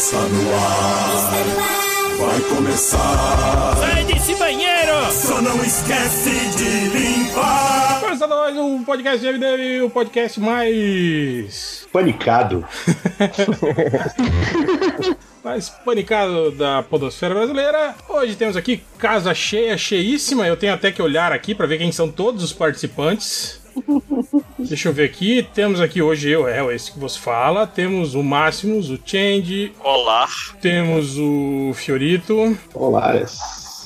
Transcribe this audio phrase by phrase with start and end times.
[0.00, 1.30] Está no ar.
[2.18, 3.76] Vai começar.
[3.76, 5.12] Sai desse banheiro!
[5.12, 8.00] Só não esquece de limpar.
[8.00, 11.86] Começando mais um podcast de MDM, o podcast mais.
[11.92, 12.66] Panicado.
[15.44, 17.94] mais panicado da Podosfera Brasileira.
[18.08, 20.46] Hoje temos aqui casa cheia, cheíssima.
[20.46, 23.59] Eu tenho até que olhar aqui para ver quem são todos os participantes.
[24.58, 25.46] Deixa eu ver aqui.
[25.54, 27.66] Temos aqui hoje eu, é esse que você fala.
[27.66, 29.72] Temos o Máximos, o Change.
[29.80, 30.28] Olá.
[30.60, 32.56] Temos o Fiorito.
[32.74, 33.12] Olá.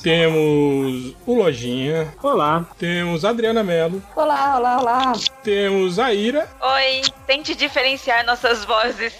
[0.05, 2.13] Temos o Lojinha.
[2.21, 2.63] Olá.
[2.77, 4.03] Temos a Adriana Mello.
[4.15, 5.13] Olá, olá, olá.
[5.43, 6.47] Temos a Ira.
[6.61, 9.13] Oi, tente diferenciar nossas vozes.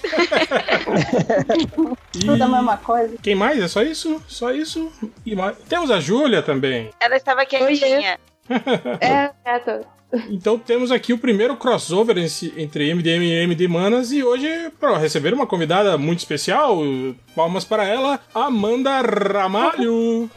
[2.14, 2.22] E...
[2.24, 3.18] Tudo a mesma coisa.
[3.20, 3.60] Quem mais?
[3.60, 4.22] É só isso?
[4.28, 4.92] Só isso?
[5.26, 5.58] E mais...
[5.68, 6.92] Temos a Júlia também.
[7.00, 8.20] Ela estava quietinha.
[9.02, 9.95] É, é, tô.
[10.30, 12.18] Então temos aqui o primeiro crossover
[12.58, 14.48] entre MDM e MD Manas e hoje,
[14.80, 16.80] para receber uma convidada muito especial,
[17.36, 20.30] palmas para ela, Amanda Ramalho.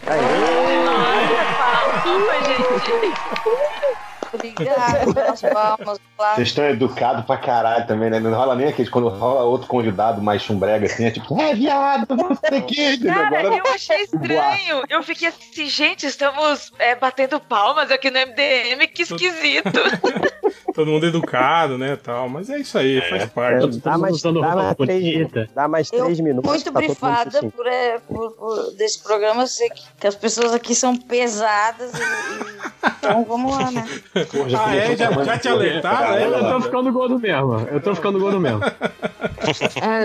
[1.95, 3.99] Desculpa, gente.
[4.33, 6.01] Obrigada pelas palmas.
[6.17, 6.37] Claro.
[6.37, 8.19] Vocês estão educados pra caralho também, né?
[8.21, 12.07] Não rola nem aqueles quando rola outro convidado mais chumbrega assim, é tipo, é viado,
[12.17, 12.99] não sei o que.
[13.05, 14.83] Cara, eu achei estranho.
[14.89, 19.71] Eu fiquei assim, gente, estamos é, batendo palmas aqui no MDM, que esquisito.
[20.75, 22.29] Todo mundo educado, né, tal.
[22.29, 23.79] Mas é isso aí, faz parte.
[23.81, 26.49] Dá mais, dá roupa mais, três, dá mais Eu, três minutos.
[26.49, 27.51] muito tá brifada assim.
[27.51, 29.43] por, é, por, por- desse programa.
[29.43, 31.93] Eu sei que, que as pessoas aqui são pesadas.
[31.95, 33.89] E, e- então vamos lá, né?
[34.27, 34.97] Porra, já Ah, é?
[34.97, 36.15] Já, já te alertaram?
[36.15, 36.25] É?
[36.27, 37.69] Eu tô ficando gordo mesmo.
[37.71, 38.61] Eu tô ficando gordo mesmo.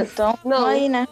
[0.01, 1.07] Então, vamos aí, né?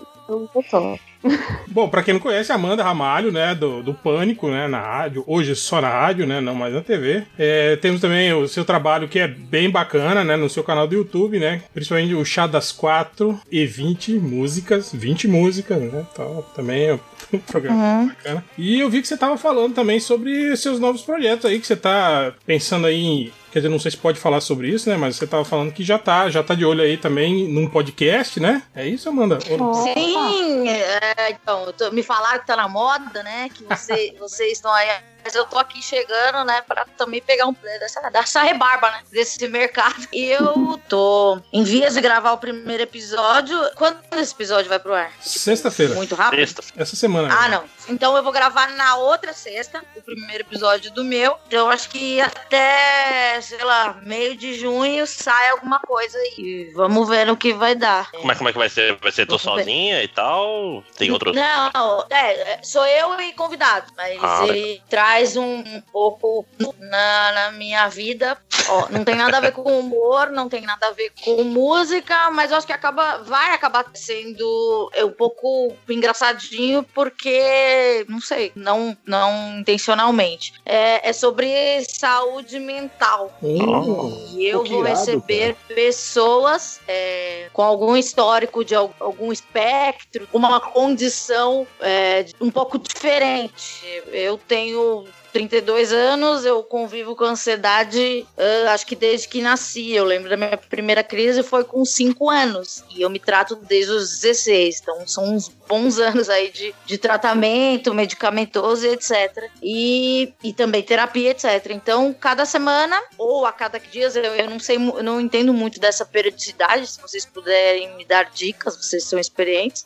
[1.67, 5.23] Bom, pra quem não conhece, a Amanda Ramalho, né, do, do Pânico, né, na rádio,
[5.27, 7.23] hoje só na rádio, né, não mais na TV.
[7.37, 10.95] É, temos também o seu trabalho que é bem bacana, né, no seu canal do
[10.95, 16.85] YouTube, né, principalmente o Chá das Quatro e 20 músicas, 20 músicas, né, então também
[16.85, 16.99] é
[17.33, 18.43] um programa bacana.
[18.57, 21.75] E eu vi que você tava falando também sobre seus novos projetos aí, que você
[21.75, 24.95] tá pensando aí em Quer dizer, não sei se pode falar sobre isso, né?
[24.95, 28.39] Mas você tava falando que já tá, já tá de olho aí também num podcast,
[28.39, 28.63] né?
[28.73, 29.39] É isso, Amanda?
[29.41, 33.49] Sim, é, então, eu tô- me falaram que tá na moda, né?
[33.49, 34.87] Que você, vocês estão aí.
[35.23, 39.01] Mas eu tô aqui chegando, né, pra também pegar um dessa, dessa rebarba, né?
[39.11, 40.07] Desse mercado.
[40.11, 43.57] E eu tô em vias de gravar o primeiro episódio.
[43.75, 45.11] Quando esse episódio vai pro ar?
[45.21, 45.93] Sexta-feira.
[45.95, 46.39] Muito rápido?
[46.39, 46.63] Sexta.
[46.75, 47.33] Essa semana.
[47.33, 47.63] Ah, não.
[47.89, 51.37] Então eu vou gravar na outra sexta, o primeiro episódio do meu.
[51.47, 56.71] Então eu acho que até, sei lá, meio de junho sai alguma coisa aí.
[56.75, 58.09] Vamos ver no que vai dar.
[58.11, 58.97] Como é, como é que vai ser?
[58.97, 59.39] Vai ser ver.
[59.39, 60.83] sozinha e tal?
[60.97, 61.35] Tem outros.
[61.35, 66.45] Não, é, sou eu e convidado, mas Ah, ele traz um, um pouco
[66.79, 68.37] na, na minha vida.
[68.69, 72.29] Ó, não tem nada a ver com humor, não tem nada a ver com música,
[72.31, 78.51] mas eu acho que acaba, vai acabar sendo é, um pouco engraçadinho, porque, não sei,
[78.55, 80.53] não, não intencionalmente.
[80.65, 81.49] É, é sobre
[81.89, 83.35] saúde mental.
[83.41, 91.67] E eu vou receber pessoas é, com algum histórico de al- algum espectro, uma condição
[91.79, 93.81] é, um pouco diferente.
[94.11, 95.00] Eu tenho
[95.31, 99.91] 32 anos, eu convivo com ansiedade, ah, acho que desde que nasci.
[99.91, 102.83] Eu lembro da minha primeira crise foi com 5 anos.
[102.95, 104.79] E eu me trato desde os 16.
[104.81, 109.49] Então são uns bons anos aí de, de tratamento, medicamentoso e etc.
[109.63, 111.67] E, e também terapia, etc.
[111.71, 115.79] Então, cada semana, ou a cada dias, eu, eu não sei, eu não entendo muito
[115.79, 116.87] dessa periodicidade.
[116.87, 119.85] Se vocês puderem me dar dicas, vocês são experientes.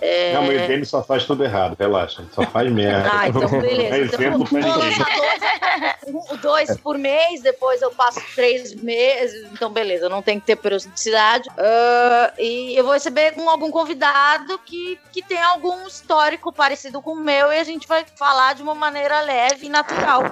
[0.00, 2.20] É, Não, mas o game só faz tudo errado, relaxa.
[2.22, 3.10] Ele Só faz merda.
[3.12, 3.94] ah, então beleza.
[3.96, 4.74] É Então, exemplo pra ninguém.
[4.74, 9.46] dois, um- dois por mês, depois eu passo três meses.
[9.52, 11.48] Então, beleza, não tem que ter periodicidade.
[11.56, 17.12] Ah, e eu vou receber um- algum convidado que, que tem algum histórico parecido com
[17.12, 20.22] o meu e a gente vai falar de uma maneira leve e natural,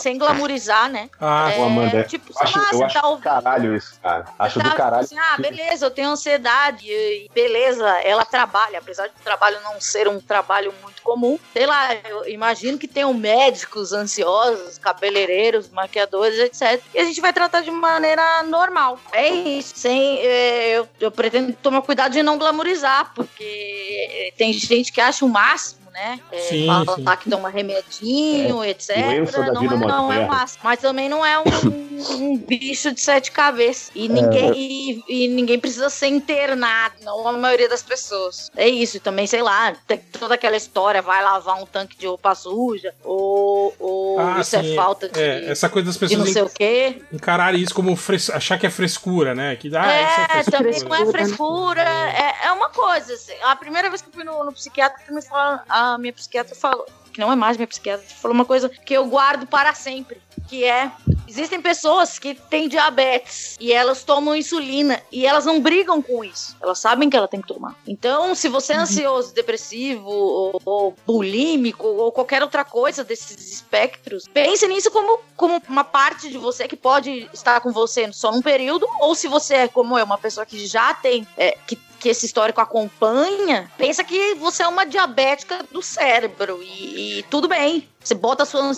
[0.00, 1.10] sem glamourizar, né?
[1.20, 3.24] Ah, Ô, Amanda, tipo, Eu acho, lá, eu acho tá do ouvindo.
[3.24, 4.24] caralho isso, cara.
[4.38, 5.04] Acho Tá, do caralho.
[5.04, 9.80] assim, ah, beleza, eu tenho ansiedade, e beleza, ela trabalha, apesar de o trabalho não
[9.80, 11.38] ser um trabalho muito comum.
[11.52, 16.80] Sei lá, eu imagino que tenham médicos ansiosos, cabeleireiros, maquiadores, etc.
[16.94, 19.00] E a gente vai tratar de maneira normal.
[19.12, 19.72] É isso.
[19.76, 25.24] Sem, é, eu, eu pretendo tomar cuidado de não glamourizar, porque tem gente que acha
[25.24, 26.10] o máximo, né?
[26.16, 26.20] né?
[26.32, 27.02] É, Sim, fala sim.
[27.02, 28.96] lá que toma remedinho, etc.
[28.96, 30.58] doença da Não, vida é, não é massa.
[30.62, 31.42] Mas também não é um,
[32.14, 33.90] um bicho de sete cabeças.
[33.94, 38.50] E ninguém, e, e ninguém precisa ser internado, não a maioria das pessoas.
[38.56, 38.96] É isso.
[38.96, 42.94] E também, sei lá, tem toda aquela história, vai lavar um tanque de roupa suja,
[43.02, 46.32] ou, ou Ah, isso sim, é falta de, É, essa coisa das de não pessoas
[46.32, 47.02] sei o quê.
[47.12, 48.30] encararem isso como fres...
[48.30, 49.56] achar que é frescura, né?
[49.56, 50.58] Que ah, é é, frescura.
[50.58, 53.12] também não é frescura, é, é uma coisa.
[53.14, 53.34] assim.
[53.42, 55.60] A primeira vez que eu fui no, no psiquiatra, me falaram,
[55.96, 59.46] minha psiquiatra falou, que não é mais minha psiquiatra, falou uma coisa que eu guardo
[59.46, 60.90] para sempre, que é
[61.28, 66.56] existem pessoas que têm diabetes e elas tomam insulina e elas não brigam com isso.
[66.60, 67.76] Elas sabem que ela tem que tomar.
[67.86, 74.24] Então, se você é ansioso, depressivo ou, ou bulímico ou qualquer outra coisa desses espectros,
[74.32, 78.42] pense nisso como, como uma parte de você que pode estar com você só num
[78.42, 82.08] período, ou se você é como eu, uma pessoa que já tem, é, que, que
[82.08, 87.86] esse histórico acompanha, pensa que você é uma diabética do cérebro e, e tudo bem.
[88.08, 88.72] Você bota a sua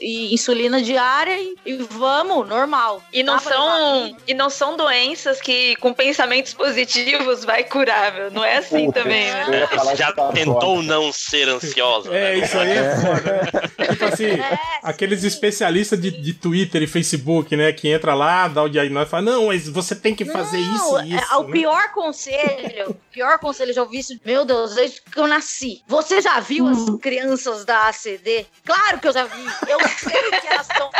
[0.00, 3.02] insulina diária e, e vamos, normal.
[3.12, 8.30] E não, Dá são, e não são doenças que com pensamentos positivos vai curar, meu.
[8.30, 9.68] Não é assim Puta, também, né?
[9.94, 10.82] já pra tentou fora.
[10.82, 12.08] não ser ansiosa?
[12.14, 12.38] É, né?
[12.38, 13.32] isso aí é foda.
[13.76, 13.86] né?
[13.86, 15.26] Tipo assim, É, aqueles sim.
[15.26, 17.70] especialistas de, de Twitter e Facebook, né?
[17.72, 20.74] Que entra lá, dá o diagnóstico e fala, não, mas você tem que fazer Não,
[20.74, 21.32] isso é- e isso.
[21.32, 21.52] é o né?
[21.52, 25.82] pior conselho, o pior conselho, eu já ouvi isso, meu Deus, desde que eu nasci.
[25.86, 28.46] Você já viu as crianças da ACD?
[28.64, 29.44] Claro que eu já vi.
[29.68, 30.90] Eu sei que elas estão.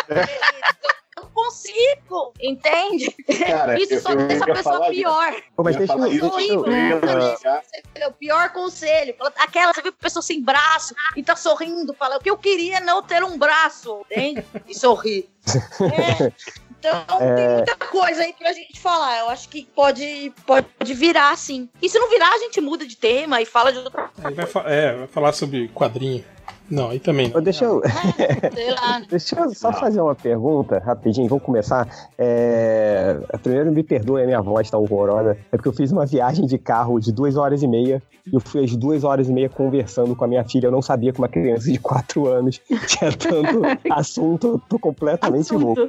[1.16, 3.10] Eu consigo, entende?
[3.46, 5.34] Cara, isso só eu deixa a pessoa falar pior.
[5.56, 6.24] Pô, mas Eu deixa eu.
[6.26, 8.06] Horrível, eu né?
[8.08, 9.14] O pior conselho.
[9.36, 12.78] Aquela, você viu a pessoa sem braço e tá sorrindo, fala, o que eu queria
[12.78, 14.44] é não ter um braço, entende?
[14.68, 15.28] E sorrir.
[15.92, 16.32] É.
[16.86, 17.02] Então
[17.34, 19.20] tem muita coisa aí pra gente falar.
[19.20, 21.66] Eu acho que pode, pode virar, sim.
[21.80, 24.44] E se não virar, a gente muda de tema e fala de outra Aí vai,
[24.44, 26.22] fa- é, vai falar sobre quadrinho.
[26.70, 27.40] Não, aí também não.
[27.43, 27.82] Deixa eu,
[28.55, 29.02] sei lá.
[29.11, 31.87] deixa eu só fazer uma pergunta rapidinho, vamos começar.
[32.19, 35.37] É, Primeiro, me perdoe, a minha voz tá horrorosa.
[35.52, 38.40] É porque eu fiz uma viagem de carro de duas horas e meia e eu
[38.40, 40.69] fui às duas horas e meia conversando com a minha filha.
[40.69, 42.58] Eu não sabia que uma criança de quatro anos
[42.88, 43.60] tinha tanto
[43.93, 44.46] assunto.
[44.46, 45.88] Eu tô completamente louco.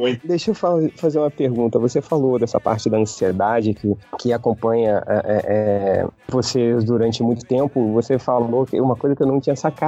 [0.00, 0.20] Oi.
[0.24, 1.78] Deixa eu fa- fazer uma pergunta.
[1.78, 5.42] Você falou dessa parte da ansiedade que, que acompanha é, é,
[6.02, 7.92] é, você durante muito tempo.
[7.92, 9.83] Você falou que uma coisa que eu não tinha sacado.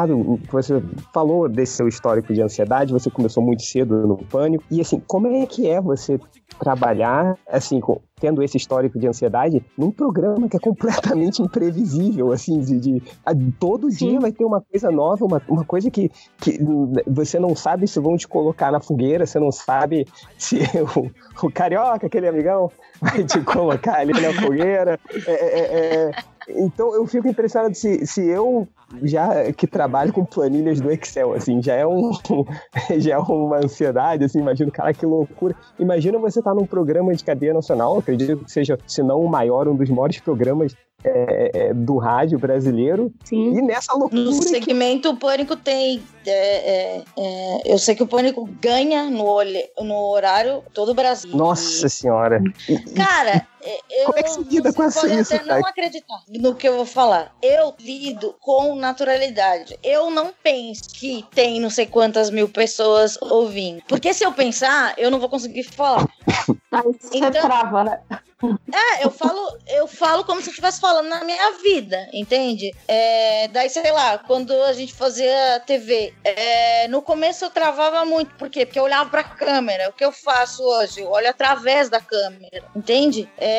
[0.51, 0.83] Você
[1.15, 2.93] falou desse seu histórico de ansiedade.
[2.93, 4.65] Você começou muito cedo no pânico.
[4.71, 6.19] E assim, como é que é você
[6.59, 12.59] trabalhar assim com tendo esse histórico de ansiedade num programa que é completamente imprevisível, assim,
[12.61, 16.11] de, de- a- todo dia vai ter uma coisa nova, uma, uma coisa que,
[16.41, 16.59] que
[17.07, 20.07] você não sabe se vão te colocar na fogueira, você não sabe
[20.39, 20.57] se
[20.97, 22.71] o, o carioca, aquele amigão,
[23.03, 24.99] vai te colocar ali na fogueira.
[25.27, 26.11] É, é, é,
[26.57, 28.67] então eu fico impressionado se, se eu
[29.03, 32.13] já que trabalho com planilhas do Excel, assim, já é um
[32.99, 35.55] já é uma ansiedade, assim, imagino, cara, que loucura.
[35.79, 39.67] Imagina você estar num programa de cadeia nacional, acredito que seja, se não o maior,
[39.69, 40.75] um dos maiores programas
[41.05, 43.59] é, é, do rádio brasileiro, Sim.
[43.59, 46.03] e nessa loucura No que segmento, o Pânico tem.
[46.27, 50.95] é, é, é, eu sei que o Pânico ganha no, olhe- no horário todo o
[50.95, 51.37] Brasil.
[51.37, 52.43] Nossa senhora.
[52.97, 53.47] Cara,
[53.91, 55.61] eu, Como é que se lida você com essa- isso, até cara?
[55.61, 57.35] não acreditar no que eu vou falar.
[57.43, 59.79] Eu lido com naturalidade.
[59.83, 63.83] Eu não penso que tem não sei quantas mil pessoas ouvindo.
[63.89, 66.07] Porque se eu pensar, eu não vou conseguir falar.
[66.73, 68.01] Aí você Então- trava, né?
[68.71, 72.71] É, eu falo, eu falo como se eu estivesse falando na minha vida, entende?
[72.87, 78.35] É, daí, sei lá, quando a gente fazia TV, é, no começo eu travava muito,
[78.35, 78.67] por quê?
[78.67, 79.89] Porque eu olhava pra câmera.
[79.89, 81.01] O que eu faço hoje?
[81.01, 83.27] Eu olho através da câmera, entende?
[83.39, 83.56] É,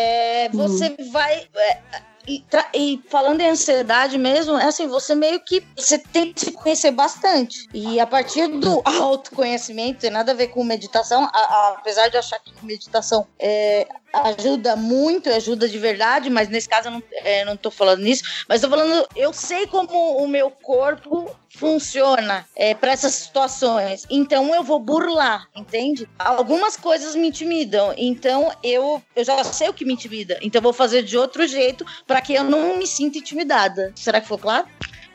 [0.54, 1.48] você vai.
[1.56, 1.80] é,
[2.28, 6.52] e, e falando em ansiedade mesmo, é assim, você meio que você tem que se
[6.52, 7.70] conhecer bastante.
[7.74, 12.18] E a partir do autoconhecimento, tem nada a ver com meditação, a- a- apesar de
[12.18, 17.46] achar que meditação é, ajuda muito, ajuda de verdade, mas nesse caso eu não, é,
[17.46, 22.74] não tô falando nisso, mas tô falando, eu sei como o meu corpo funciona é,
[22.74, 26.08] para essas situações, então eu vou burlar, entende?
[26.18, 30.64] Algumas coisas me intimidam, então eu, eu já sei o que me intimida, então eu
[30.64, 33.92] vou fazer de outro jeito para que eu não me sinta intimidada.
[33.96, 34.68] Será que ficou claro?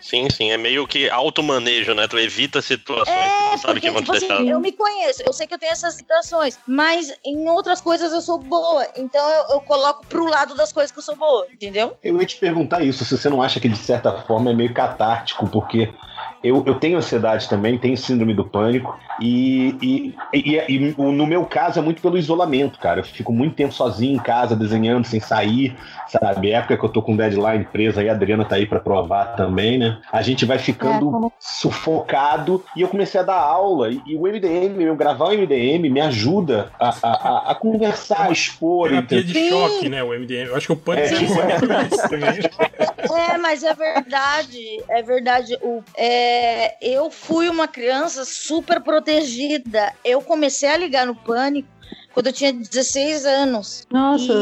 [0.03, 2.09] Sim, sim, é meio que automanejo, né?
[2.09, 4.45] Tu evita situações que É, tu sabe que vão te tipo assim, deixar.
[4.45, 8.21] eu me conheço, eu sei que eu tenho essas situações, mas em outras coisas eu
[8.21, 11.97] sou boa, então eu, eu coloco pro lado das coisas que eu sou boa, entendeu?
[12.03, 14.75] Eu ia te perguntar isso, se você não acha que de certa forma é meio
[14.75, 15.89] catártico, porque
[16.43, 21.45] eu, eu tenho ansiedade também, tenho síndrome do pânico, e, e, e, e no meu
[21.45, 23.01] caso é muito pelo isolamento, cara.
[23.01, 25.77] Eu fico muito tempo sozinho em casa, desenhando, sem sair,
[26.09, 26.51] sabe?
[26.51, 29.37] É época que eu tô com deadline presa aí, a Adriana tá aí pra provar
[29.37, 29.92] também, né?
[29.93, 30.03] Né?
[30.11, 31.33] A gente vai ficando é, como...
[31.39, 32.65] sufocado.
[32.77, 33.91] E eu comecei a dar aula.
[33.91, 38.29] E, e o MDM, eu gravar o MDM me ajuda a, a, a, a conversar,
[38.29, 38.89] a expor.
[38.89, 40.03] Terapia de choque, né?
[40.03, 40.49] O MDM.
[40.49, 41.07] Eu acho que o pânico é,
[43.35, 44.83] é, mas é verdade.
[44.89, 45.57] É verdade.
[45.63, 49.93] O, é, eu fui uma criança super protegida.
[50.05, 51.69] Eu comecei a ligar no pânico
[52.13, 53.87] quando eu tinha 16 anos.
[53.91, 54.33] Nossa.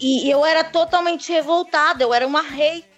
[0.00, 2.42] e eu era totalmente revoltada, eu era uma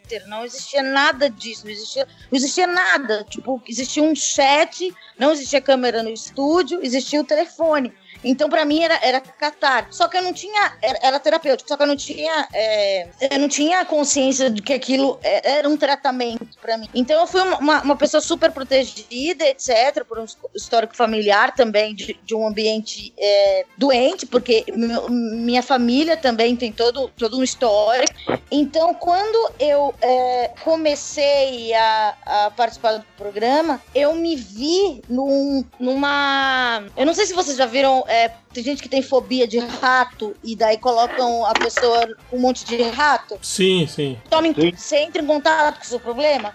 [0.07, 3.25] hater, não existia nada disso, não existia, não existia nada.
[3.25, 7.93] Tipo, existia um chat, não existia câmera no estúdio, existia o telefone.
[8.27, 9.87] Então, para mim, era, era catar.
[9.91, 10.73] Só que eu não tinha.
[10.83, 12.49] Era, era terapêutico, só que eu não tinha.
[12.53, 16.89] É, eu não tinha consciência de que aquilo é, era um tratamento para mim.
[16.93, 22.19] Então, eu fui uma, uma, pessoa super protegida, etc., por um histórico familiar também, de,
[22.25, 24.65] de um ambiente é, doente, porque
[25.09, 28.13] minha família também tem todo, todo um histórico.
[28.51, 36.85] Então, quando eu é, comecei a, a, participar do programa, eu me vi num, numa.
[36.97, 40.35] Eu não sei se vocês já viram é, tem gente que tem fobia de rato
[40.43, 43.39] e daí colocam a pessoa com um monte de rato.
[43.43, 44.19] Sim, sim.
[44.31, 46.55] Tome, você entra em contato com o seu problema.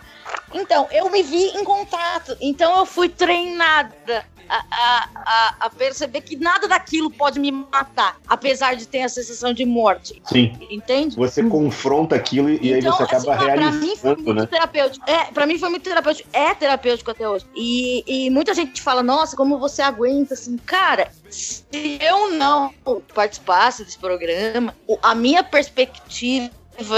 [0.54, 2.36] Então, eu me vi em contato.
[2.42, 8.76] Então, eu fui treinada a, a, a, perceber que nada daquilo pode me matar, apesar
[8.76, 10.22] de ter a sensação de morte.
[10.26, 10.54] Sim.
[10.70, 11.16] Entende?
[11.16, 14.46] Você confronta aquilo e então, aí você acaba assim, realizando, pra mim foi muito né?
[14.48, 15.10] terapêutico.
[15.10, 16.30] É, pra mim foi muito terapêutico.
[16.34, 17.46] É terapêutico até hoje.
[17.56, 20.58] E, e muita gente fala, nossa, como você aguenta, assim.
[20.58, 21.66] Cara, se
[22.02, 22.74] eu não
[23.14, 26.52] participasse desse programa, a minha perspectiva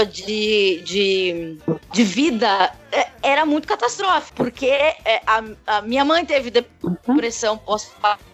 [0.06, 1.58] de, de,
[1.92, 8.33] de vida é, era muito catastrófico, porque é, a, a minha mãe teve depressão pós-parto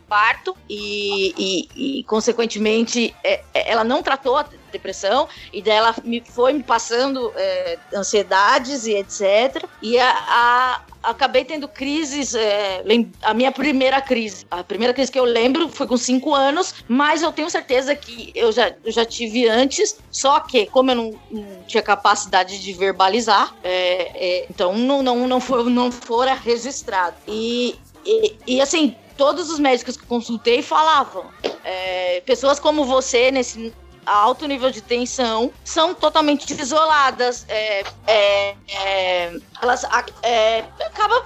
[0.69, 6.53] e, e, e, consequentemente, é, ela não tratou a depressão e daí ela me, foi
[6.53, 9.65] me passando é, ansiedades e etc.
[9.83, 12.35] E a, a acabei tendo crises.
[12.35, 12.83] É,
[13.23, 17.23] a minha primeira crise, a primeira crise que eu lembro foi com cinco anos, mas
[17.23, 21.21] eu tenho certeza que eu já, eu já tive antes, só que, como eu não,
[21.31, 27.17] não tinha capacidade de verbalizar, é, é, então não, não, não, for, não fora registrado.
[27.27, 31.27] E, e, e assim, todos os médicos que consultei falavam:
[31.63, 33.71] é, pessoas como você, nesse
[34.07, 37.45] alto nível de tensão, são totalmente isoladas.
[37.47, 39.85] É, é, é, elas
[40.23, 41.23] é, acabam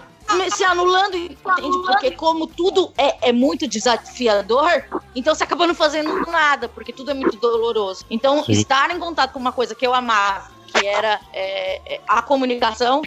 [0.51, 1.39] se anulando, entende?
[1.87, 4.83] Porque como tudo é, é muito desafiador,
[5.15, 8.05] então você acaba não fazendo nada, porque tudo é muito doloroso.
[8.11, 8.53] Então, Sim.
[8.53, 13.03] estar em contato com uma coisa que eu amava, que era é, é a comunicação,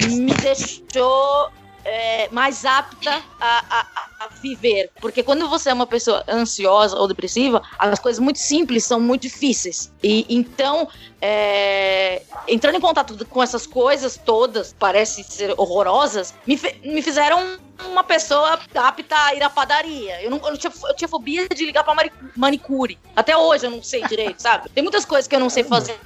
[0.00, 1.50] me deixou
[1.84, 4.90] é, mais apta a, a, a, viver.
[5.00, 9.22] Porque quando você é uma pessoa ansiosa ou depressiva, as coisas muito simples são muito
[9.22, 9.92] difíceis.
[10.02, 10.88] E então,
[11.20, 18.04] é, entrando em contato com essas coisas todas, parecem ser horrorosas, me, me fizeram uma
[18.04, 20.22] pessoa apta a ir à padaria.
[20.22, 21.94] Eu, não, eu, não tinha, eu tinha fobia de ligar pra
[22.36, 22.98] manicure.
[23.14, 24.68] Até hoje eu não sei direito, sabe?
[24.70, 25.98] Tem muitas coisas que eu não sei fazer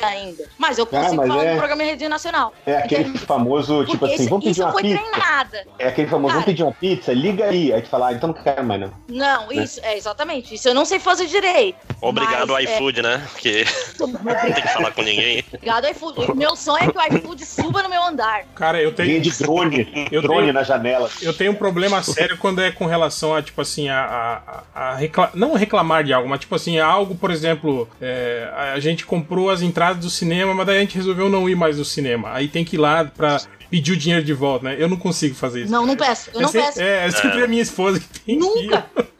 [0.00, 0.44] ainda.
[0.58, 1.52] Mas eu consigo ah, falar é...
[1.52, 2.52] no programa em rede nacional.
[2.66, 4.98] É aquele então, famoso, tipo assim, vamos pedir uma pizza.
[4.98, 5.66] Treinada.
[5.78, 7.61] É aquele famoso, Cara, vamos pedir uma pizza, liga aí.
[7.70, 8.92] Aí tu fala, ah, então não quero mais não.
[9.08, 9.62] Não, né?
[9.62, 10.54] isso, é exatamente.
[10.54, 11.76] Isso eu não sei fazer direito.
[12.00, 13.02] Obrigado, mas, iFood, é...
[13.02, 13.28] né?
[13.30, 13.64] Porque
[14.00, 15.44] não tem que falar com ninguém.
[15.52, 16.34] Obrigado, iFood.
[16.34, 18.44] Meu sonho é que o iFood suba no meu andar.
[18.54, 19.20] Cara, eu tenho.
[19.20, 19.82] de drone.
[20.10, 20.52] Eu drone tenho...
[20.52, 21.10] na janela.
[21.20, 24.42] Eu tenho um problema sério quando é com relação a, tipo assim, a,
[24.74, 25.30] a, a recla...
[25.34, 29.62] não reclamar de algo, mas tipo assim, algo, por exemplo, é, a gente comprou as
[29.62, 32.32] entradas do cinema, mas daí a gente resolveu não ir mais no cinema.
[32.32, 33.40] Aí tem que ir lá pra
[33.72, 34.76] pedir o dinheiro de volta, né?
[34.78, 35.72] Eu não consigo fazer isso.
[35.72, 36.28] Não, não peço.
[36.34, 36.82] Eu é não sempre, peço.
[36.82, 37.44] É, é sempre é.
[37.44, 38.86] a minha esposa que tem Nunca.
[38.94, 39.12] Que...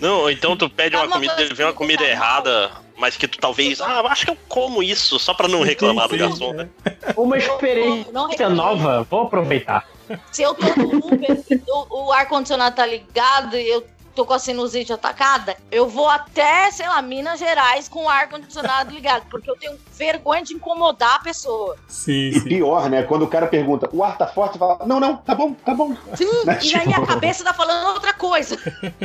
[0.02, 4.00] Não, então tu pede uma comida, vem uma comida errada, mas que tu talvez, ah,
[4.08, 6.68] acho que eu como isso, só pra não reclamar sim, do garçom, né?
[7.14, 9.86] Uma experiência nova, vou aproveitar.
[10.32, 14.38] Se eu tô no Uber, o, o ar-condicionado tá ligado e eu tô com a
[14.38, 19.56] sinusite atacada, eu vou até, sei lá, Minas Gerais com o ar-condicionado ligado, porque eu
[19.56, 21.76] tenho vergonha de incomodar a pessoa.
[21.86, 22.38] Sim, sim.
[22.38, 23.02] E pior, né?
[23.02, 25.94] Quando o cara pergunta, o ar tá forte, fala, não, não, tá bom, tá bom.
[26.14, 26.58] Sim, né?
[26.62, 28.56] e aí a cabeça tá falando outra coisa.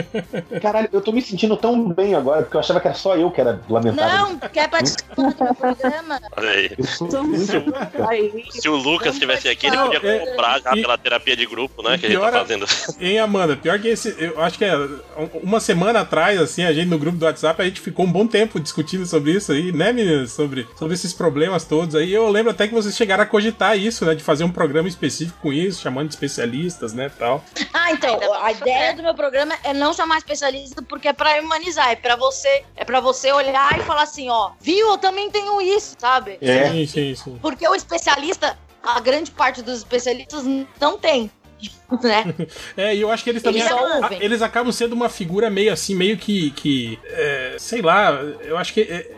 [0.62, 3.30] Caralho, eu tô me sentindo tão bem agora, porque eu achava que era só eu
[3.30, 4.30] que era lamentável.
[4.30, 6.22] Não, quer participar do programa?
[6.38, 6.70] Olha aí.
[6.80, 11.46] Se, se o Lucas estivesse aqui, ele podia é, comprar já e, pela terapia de
[11.46, 11.98] grupo, né?
[11.98, 12.65] Que ele tá fazendo.
[13.00, 13.58] Hein, Amanda?
[13.58, 14.72] Pior que esse, eu acho que é
[15.43, 18.25] uma semana atrás, assim, a gente no grupo do WhatsApp, a gente ficou um bom
[18.25, 20.31] tempo discutindo sobre isso aí, né, meninas?
[20.31, 22.13] Sobre, sobre esses problemas todos aí.
[22.13, 24.15] Eu lembro até que vocês chegaram a cogitar isso, né?
[24.15, 27.43] De fazer um programa específico com isso, chamando de especialistas, né, tal.
[27.74, 31.91] Ah, então, a ideia do meu programa é não chamar especialista porque é pra humanizar,
[31.91, 35.62] é pra você, é pra você olhar e falar assim, ó, viu, eu também tenho
[35.62, 36.38] isso, sabe?
[36.41, 36.70] É.
[36.70, 37.39] Sim, sim, sim.
[37.41, 40.43] Porque o especialista, a grande parte dos especialistas
[40.79, 41.29] não tem.
[42.01, 42.34] Né?
[42.77, 43.62] É, e eu acho que eles também.
[43.62, 46.51] Eles, eles acabam sendo uma figura meio assim, meio que.
[46.51, 48.13] que é, sei lá,
[48.44, 48.82] eu acho que.
[48.82, 49.12] É,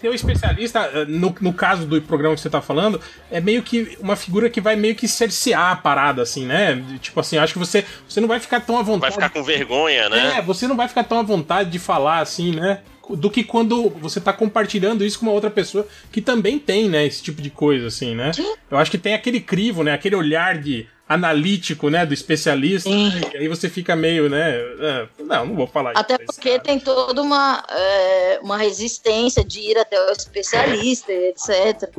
[0.00, 3.00] ter um especialista, é, no, no caso do programa que você tá falando,
[3.30, 6.82] é meio que uma figura que vai meio que cercear a parada, assim, né?
[7.00, 9.16] Tipo assim, acho que você, você não vai ficar tão à vontade.
[9.16, 10.38] Vai ficar com vergonha, né?
[10.38, 12.80] É, você não vai ficar tão à vontade de falar assim, né?
[13.16, 17.04] do que quando você tá compartilhando isso com uma outra pessoa que também tem, né,
[17.04, 18.30] esse tipo de coisa, assim, né?
[18.70, 23.36] Eu acho que tem aquele crivo, né, aquele olhar de analítico, né, do especialista, e
[23.36, 26.22] aí você fica meio, né, é, não, não vou falar Até isso.
[26.22, 26.62] Até porque cara.
[26.62, 31.90] tem toda uma, é, uma resistência de ir até o especialista, etc.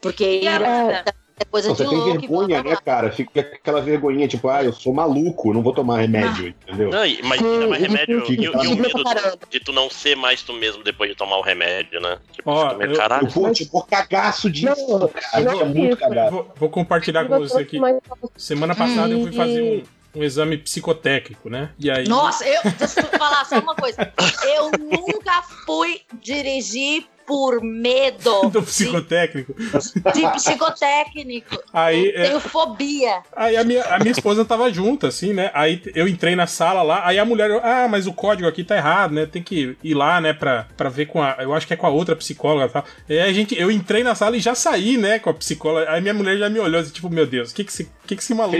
[0.00, 2.04] Porque ir até é coisa não, de você louco.
[2.04, 3.10] tem vergonha, né, cara?
[3.10, 6.48] Fica aquela vergonhinha, tipo, ah, eu sou maluco, não vou tomar remédio, ah.
[6.68, 6.90] entendeu?
[6.90, 9.04] Não, mas mais remédio e, e, o medo
[9.50, 12.18] de tu não ser mais tu mesmo depois de tomar o remédio, né?
[12.30, 13.26] Tipo, Ó, eu, caralho.
[13.26, 15.44] Eu vou, tipo, cagaço disso, não, cara.
[15.44, 16.30] Não, é muito cagaço.
[16.30, 17.80] Vou, vou, compartilhar com você aqui.
[18.36, 21.70] Semana passada eu fui fazer um, um exame psicotécnico, né?
[21.80, 22.06] E aí.
[22.06, 22.62] Nossa, eu.
[22.78, 24.12] Deixa eu falar só uma coisa.
[24.44, 28.48] Eu nunca fui dirigir por medo.
[28.50, 29.54] Do psicotécnico?
[29.54, 31.62] De, psicotécnico.
[31.72, 32.26] Aí, eu é...
[32.28, 33.22] tenho fobia.
[33.34, 35.50] Aí a minha, a minha esposa tava junto, assim, né?
[35.54, 38.76] Aí eu entrei na sala lá, aí a mulher, ah, mas o código aqui tá
[38.76, 39.26] errado, né?
[39.26, 41.36] Tem que ir lá, né, pra, pra ver com a.
[41.40, 42.84] Eu acho que é com a outra psicóloga e tal.
[43.08, 45.90] Aí a gente, eu entrei na sala e já saí, né, com a psicóloga.
[45.90, 47.72] Aí minha mulher já me olhou assim, tipo, meu Deus, o que que
[48.04, 48.56] esse, que que esse maluco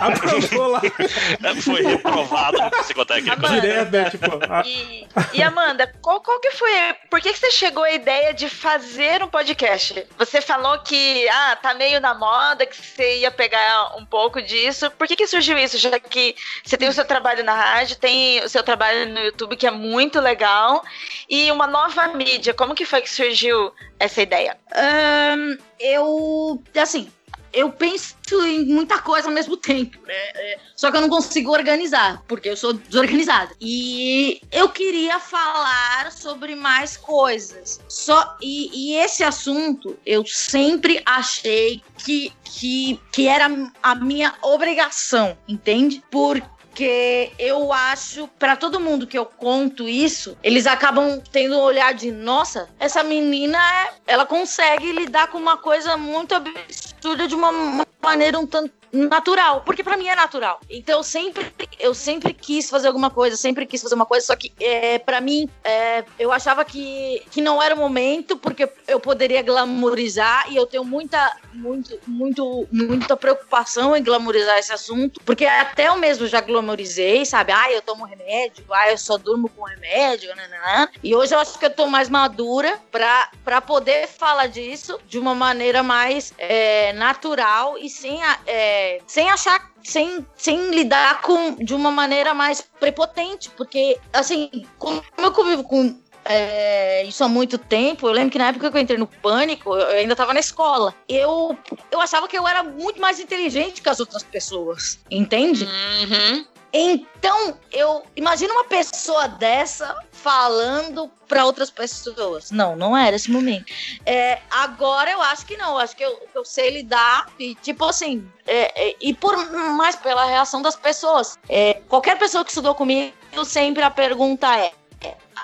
[0.00, 0.80] aprontou lá?
[1.62, 3.36] Foi reprovado no psicotécnico.
[3.36, 4.10] Amanda, Direto, né?
[4.10, 4.62] Tipo, a...
[4.66, 6.70] e, e, Amanda, qual, qual que foi.
[7.10, 10.06] Por que, que você chegou a ideia de fazer um podcast?
[10.18, 14.90] Você falou que ah, tá meio na moda, que você ia pegar um pouco disso.
[14.92, 15.78] Por que, que surgiu isso?
[15.78, 19.56] Já que você tem o seu trabalho na rádio, tem o seu trabalho no YouTube,
[19.56, 20.84] que é muito legal,
[21.28, 22.54] e uma nova mídia.
[22.54, 24.56] Como que foi que surgiu essa ideia?
[24.74, 27.10] Um, eu, assim,
[27.52, 29.98] eu penso em muita coisa ao mesmo tempo.
[30.06, 30.14] Né?
[30.34, 33.52] É, só que eu não consigo organizar, porque eu sou desorganizada.
[33.60, 37.80] E eu queria falar sobre mais coisas.
[37.88, 43.48] Só e, e esse assunto eu sempre achei que, que, que era
[43.82, 46.02] a minha obrigação, entende?
[46.10, 51.60] Porque porque eu acho, para todo mundo que eu conto isso, eles acabam tendo um
[51.60, 53.58] olhar de, nossa, essa menina,
[54.06, 59.82] ela consegue lidar com uma coisa muito absurda de uma maneira um tanto natural, porque
[59.82, 60.60] para mim é natural.
[60.68, 64.36] Então eu sempre, eu sempre quis fazer alguma coisa, sempre quis fazer uma coisa, só
[64.36, 69.00] que é, para mim é, eu achava que, que não era o momento, porque eu
[69.00, 75.44] poderia glamorizar e eu tenho muita, muito, muito, muita preocupação em glamorizar esse assunto, porque
[75.44, 77.52] até eu mesmo já glamorizei, sabe?
[77.52, 80.88] Ah, eu tomo remédio, ah, eu só durmo com remédio, né, né, né.
[81.02, 85.34] e hoje eu acho que eu tô mais madura para poder falar disso de uma
[85.34, 91.90] maneira mais é, natural e sem é, sem achar sem, sem lidar com de uma
[91.90, 98.06] maneira mais prepotente, porque assim, como eu convivo com é, isso há muito tempo.
[98.06, 100.94] Eu lembro que na época que eu entrei no pânico, eu ainda estava na escola.
[101.08, 101.56] Eu,
[101.90, 105.64] eu achava que eu era muito mais inteligente que as outras pessoas, entende?
[105.64, 106.46] Uhum.
[106.70, 112.50] Então, eu imagino uma pessoa dessa falando para outras pessoas.
[112.50, 113.66] Não, não era esse momento.
[114.04, 115.78] É, agora eu acho que não.
[115.78, 119.36] Acho que eu, eu sei lidar e, tipo assim, é, é, e por
[119.74, 121.38] mais pela reação das pessoas.
[121.48, 124.72] É, qualquer pessoa que estudou comigo, sempre a pergunta é: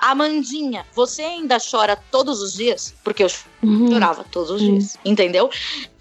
[0.01, 2.93] Amandinha, você ainda chora todos os dias?
[3.03, 3.29] Porque eu
[3.63, 3.91] uhum.
[3.91, 5.49] chorava todos os dias, entendeu?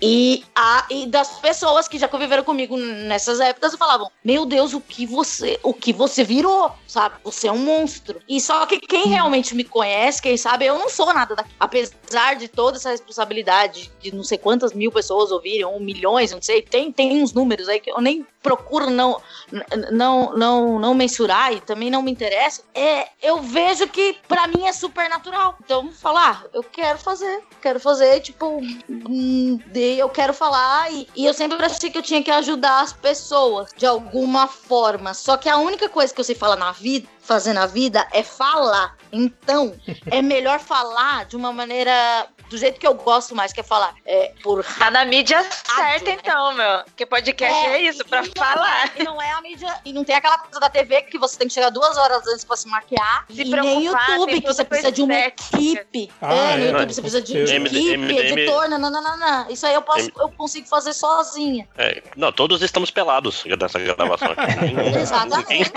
[0.00, 4.80] E, a, e das pessoas que já conviveram comigo nessas épocas falavam: Meu Deus, o
[4.80, 7.16] que você, o que você virou, sabe?
[7.24, 8.20] Você é um monstro.
[8.28, 11.50] E só que quem realmente me conhece, quem sabe, eu não sou nada daqui.
[11.58, 16.42] Apesar de toda essa responsabilidade de não sei quantas mil pessoas ouvirem, ou milhões, não
[16.42, 19.22] sei, tem, tem uns números aí que eu nem procuro não,
[19.90, 22.62] não, não, não mensurar e também não me interessa.
[22.74, 25.56] É, eu vejo que para mim é super natural.
[25.64, 28.60] Então, falar, ah, eu quero fazer, quero fazer, tipo,
[29.74, 33.70] eu quero falar e, e, eu sempre achei que eu tinha que ajudar as pessoas
[33.74, 35.14] de alguma forma.
[35.14, 38.22] Só que a única coisa que eu sei falar na vida, fazer na vida é
[38.22, 38.96] falar.
[39.10, 39.74] Então,
[40.10, 43.94] é melhor falar de uma maneira do jeito que eu gosto mais, que é falar
[44.04, 44.64] é, por.
[44.64, 46.84] Tá na mídia certa, então, meu.
[46.84, 48.86] Porque podcast é, é isso, pra falar.
[48.96, 49.74] É, e não é a mídia.
[49.84, 52.44] E não tem aquela coisa da TV que você tem que chegar duas horas antes
[52.44, 53.26] pra se maquiar.
[53.30, 56.10] Se e nem YouTube, que você precisa de uma equipe.
[56.20, 56.66] Ah, é, no é.
[56.66, 59.50] YouTube você precisa de, de equipe, editor, não, não, não, não.
[59.50, 61.68] Isso aí eu, posso, eu consigo fazer sozinha.
[61.76, 64.44] É, não, todos estamos pelados dessa gravação aqui.
[65.00, 65.72] Exatamente.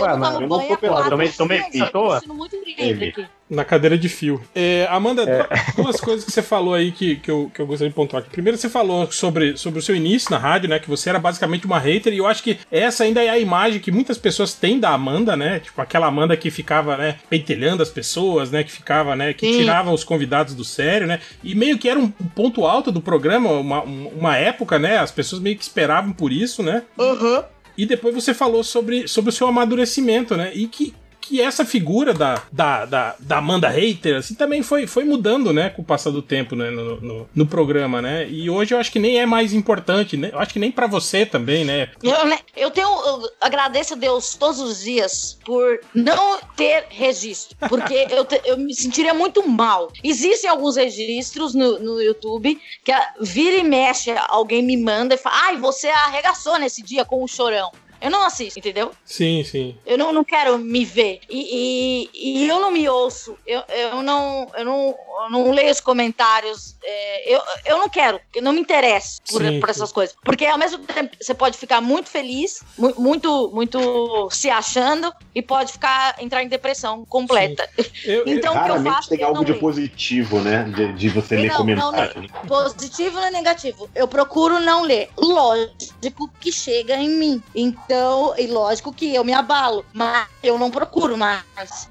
[0.00, 1.10] Ué, mano, eu não tô pelado.
[1.10, 2.22] Também tomei à toa?
[2.26, 3.39] muito livre aqui.
[3.50, 4.40] Na cadeira de fio.
[4.54, 5.72] É, Amanda, é.
[5.74, 8.30] duas coisas que você falou aí que, que, eu, que eu gostaria de pontuar aqui.
[8.30, 10.78] Primeiro, você falou sobre, sobre o seu início na rádio, né?
[10.78, 13.80] Que você era basicamente uma hater, e eu acho que essa ainda é a imagem
[13.80, 15.58] que muitas pessoas têm da Amanda, né?
[15.58, 18.62] Tipo, aquela Amanda que ficava, né, pentelhando as pessoas, né?
[18.62, 19.34] Que ficava, né?
[19.34, 19.58] Que Sim.
[19.58, 21.18] tirava os convidados do sério, né?
[21.42, 24.98] E meio que era um ponto alto do programa, uma, uma época, né?
[24.98, 26.84] As pessoas meio que esperavam por isso, né?
[26.96, 27.42] Uhum.
[27.76, 30.52] E depois você falou sobre, sobre o seu amadurecimento, né?
[30.54, 30.94] E que
[31.30, 35.70] que essa figura da, da, da, da, Amanda Hater, assim, também foi, foi mudando, né,
[35.70, 38.28] com o passar do tempo, né, no, no, no, programa, né?
[38.28, 40.30] E hoje eu acho que nem é mais importante, né?
[40.32, 41.88] Eu acho que nem para você também, né?
[42.02, 47.56] Eu, né, eu tenho, eu agradeço a Deus todos os dias por não ter registro,
[47.68, 49.92] porque eu, te, eu me sentiria muito mal.
[50.02, 55.18] Existem alguns registros no, no YouTube que a, vira e mexe, alguém me manda e
[55.18, 57.70] fala, ai, você arregaçou nesse dia com o chorão.
[58.00, 58.92] Eu não assisto, entendeu?
[59.04, 59.76] Sim, sim.
[59.84, 61.20] Eu não, não quero me ver.
[61.28, 63.36] E, e, e eu não me ouço.
[63.46, 66.76] Eu, eu, não, eu, não, eu não leio os comentários.
[66.82, 69.94] É, eu, eu não quero, eu não me interesso por, sim, por essas sim.
[69.94, 70.16] coisas.
[70.24, 75.72] Porque ao mesmo tempo você pode ficar muito feliz, muito, muito se achando, e pode
[75.72, 77.68] ficar entrar em depressão completa.
[78.04, 79.08] Eu, então, o que eu faço.
[79.10, 79.60] tem algo de leio.
[79.60, 80.64] positivo, né?
[80.64, 82.30] De, de você ler comentários.
[82.30, 83.90] Não, positivo ou negativo.
[83.94, 85.10] Eu procuro não ler.
[85.18, 87.42] Lógico que chega em mim.
[87.54, 91.42] Então, então, e lógico que eu me abalo, mas eu não procuro mais.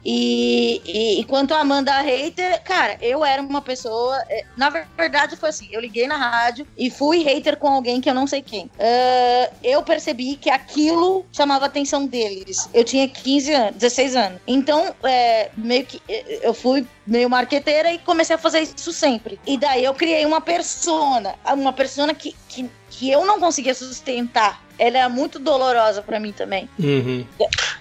[0.06, 4.18] E, e, e quanto a Amanda Hater, cara, eu era uma pessoa.
[4.30, 8.10] É, na verdade, foi assim: eu liguei na rádio e fui hater com alguém que
[8.10, 8.68] eu não sei quem.
[8.68, 12.70] Uh, eu percebi que aquilo chamava a atenção deles.
[12.74, 14.42] Eu tinha 15 anos, 16 anos.
[14.48, 19.38] Então, é, meio que é, eu fui meio marqueteira e comecei a fazer isso sempre.
[19.46, 24.69] E daí eu criei uma persona, uma persona que, que, que eu não conseguia sustentar
[24.80, 26.68] ela é muito dolorosa para mim também.
[26.80, 27.26] Uhum.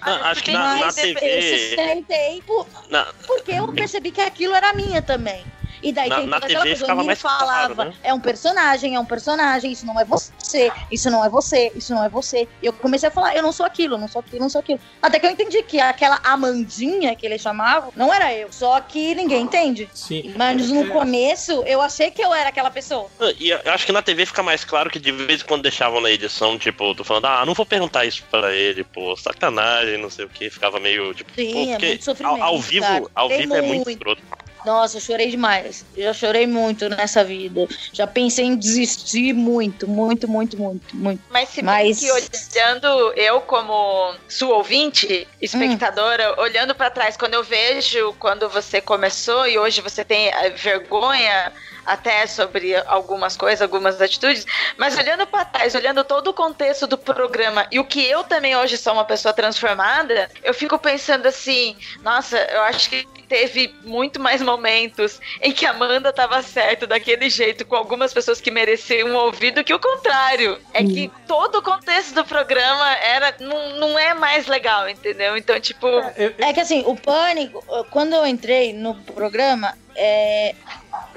[0.04, 1.20] Não, acho que na, na TV...
[1.22, 3.06] Eu sustentei por, na...
[3.26, 5.44] porque eu percebi que aquilo era minha também.
[5.82, 7.96] E daí na, tem toda aquela coisa, o falava, claro, né?
[8.02, 11.94] é um personagem, é um personagem, isso não é você, isso não é você, isso
[11.94, 12.48] não é você.
[12.62, 14.80] E eu comecei a falar, eu não sou aquilo, não sou aquilo, não sou aquilo.
[15.00, 18.52] Até que eu entendi que aquela Amandinha que eles chamavam, não era eu.
[18.52, 19.88] Só que ninguém entende.
[19.94, 20.34] Sim.
[20.36, 23.08] Mas no começo, eu achei que eu era aquela pessoa.
[23.20, 25.62] Ah, e eu acho que na TV fica mais claro que de vez em quando
[25.62, 29.98] deixavam na edição, tipo, tô falando, ah, não vou perguntar isso pra ele, pô, sacanagem,
[29.98, 30.50] não sei o que.
[30.50, 32.42] Ficava meio, tipo, Sim, pô, é muito sofrimento.
[32.42, 34.22] Ao, ao vivo, ao vivo é muito escroto.
[34.64, 35.84] Nossa, eu chorei demais.
[35.96, 37.66] Eu já chorei muito nessa vida.
[37.92, 41.22] Já pensei em desistir muito, muito, muito, muito, muito.
[41.30, 42.00] Mas se Mas...
[42.00, 46.42] que olhando eu como sua ouvinte, espectadora, hum.
[46.42, 51.52] olhando para trás, quando eu vejo quando você começou e hoje você tem eh, vergonha
[51.86, 54.44] até sobre algumas coisas, algumas atitudes,
[54.76, 58.54] mas olhando para trás, olhando todo o contexto do programa e o que eu também
[58.54, 64.18] hoje sou uma pessoa transformada, eu fico pensando assim, nossa, eu acho que teve muito
[64.18, 69.10] mais momentos em que a Amanda tava certa daquele jeito com algumas pessoas que mereciam
[69.10, 70.58] um ouvido que o contrário.
[70.72, 75.36] É que todo o contexto do programa era não, não é mais legal, entendeu?
[75.36, 75.86] Então, tipo.
[75.86, 80.54] É, é que assim, o pânico, quando eu entrei no programa, é,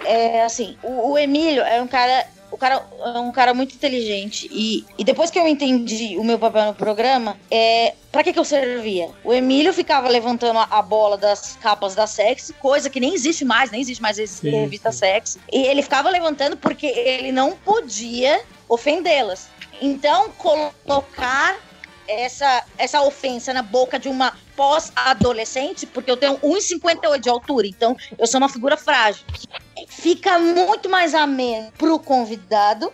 [0.04, 4.49] é assim, o, o Emílio é um cara o cara é um cara muito inteligente.
[4.51, 7.95] E, e depois que eu entendi o meu papel no programa, é.
[8.11, 9.09] Pra que, que eu servia?
[9.23, 13.71] O Emílio ficava levantando a bola das capas da Sexy, coisa que nem existe mais,
[13.71, 15.39] nem existe mais esse revista Sexy.
[15.49, 19.47] E ele ficava levantando porque ele não podia ofendê-las.
[19.81, 21.57] Então, colocar
[22.07, 27.95] essa, essa ofensa na boca de uma pós-adolescente, porque eu tenho 1,58 de altura, então
[28.17, 29.25] eu sou uma figura frágil.
[29.88, 32.91] Fica muito mais ameno pro convidado,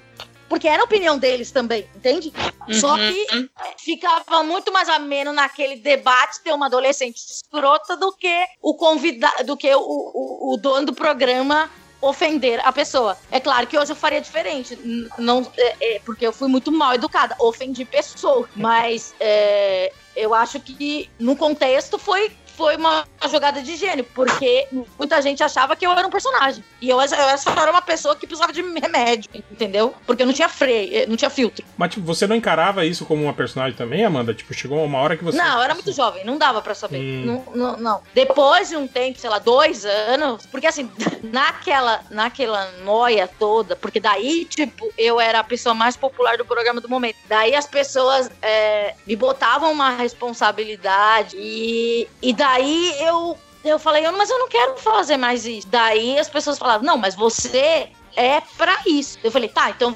[0.50, 2.32] porque era a opinião deles também, entende?
[2.67, 2.73] Uhum.
[2.73, 8.73] Só que ficava muito mais ameno naquele debate ter uma adolescente escrota do que o
[8.76, 11.69] convidado, do que o, o, o dono do programa
[12.02, 13.17] ofender a pessoa.
[13.32, 14.78] É claro que hoje eu faria diferente,
[15.17, 20.60] não é, é, porque eu fui muito mal educada, ofendi pessoas, mas é, eu acho
[20.60, 24.67] que no contexto foi foi uma jogada de gênio, porque
[24.97, 26.63] muita gente achava que eu era um personagem.
[26.81, 29.93] E eu, eu só era uma pessoa que precisava de remédio, entendeu?
[30.07, 31.63] Porque eu não tinha freio, não tinha filtro.
[31.77, 34.33] Mas tipo, você não encarava isso como uma personagem também, Amanda?
[34.33, 35.37] Tipo, chegou uma hora que você.
[35.37, 36.97] Não, eu era muito jovem, não dava para saber.
[36.97, 37.25] Hum.
[37.25, 40.89] Não, não, não, Depois de um tempo, sei lá, dois anos, porque assim,
[41.21, 46.81] naquela, naquela noia toda, porque daí, tipo, eu era a pessoa mais popular do programa
[46.81, 47.17] do momento.
[47.29, 54.10] Daí as pessoas é, me botavam uma responsabilidade e, e daí Daí eu, eu falei,
[54.12, 55.67] mas eu não quero fazer mais isso.
[55.67, 59.19] Daí as pessoas falavam, não, mas você é para isso.
[59.21, 59.93] Eu falei, tá, então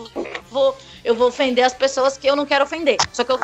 [0.49, 2.97] vou, eu vou ofender as pessoas que eu não quero ofender.
[3.13, 3.39] Só que eu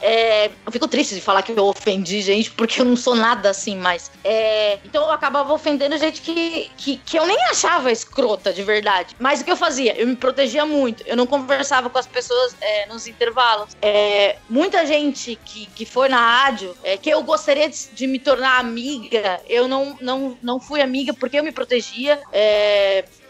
[0.00, 3.50] É, eu fico triste de falar que eu ofendi gente, porque eu não sou nada
[3.50, 4.10] assim mais.
[4.24, 9.14] É, então eu acabava ofendendo gente que, que, que eu nem achava escrota de verdade.
[9.18, 9.96] Mas o que eu fazia?
[9.96, 11.02] Eu me protegia muito.
[11.06, 13.76] Eu não conversava com as pessoas é, nos intervalos.
[13.80, 18.18] É, muita gente que, que foi na rádio, é, que eu gostaria de, de, me
[18.18, 22.20] tornar amiga, eu não, não, não fui amiga porque eu me protegia.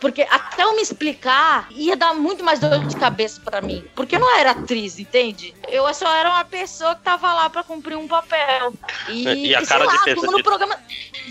[0.07, 3.85] Porque até eu me explicar ia dar muito mais dor de cabeça para mim.
[3.93, 5.53] Porque eu não era atriz, entende?
[5.67, 8.73] Eu só era uma pessoa que tava lá para cumprir um papel.
[9.09, 10.79] E, e a cara lá, de como no programa,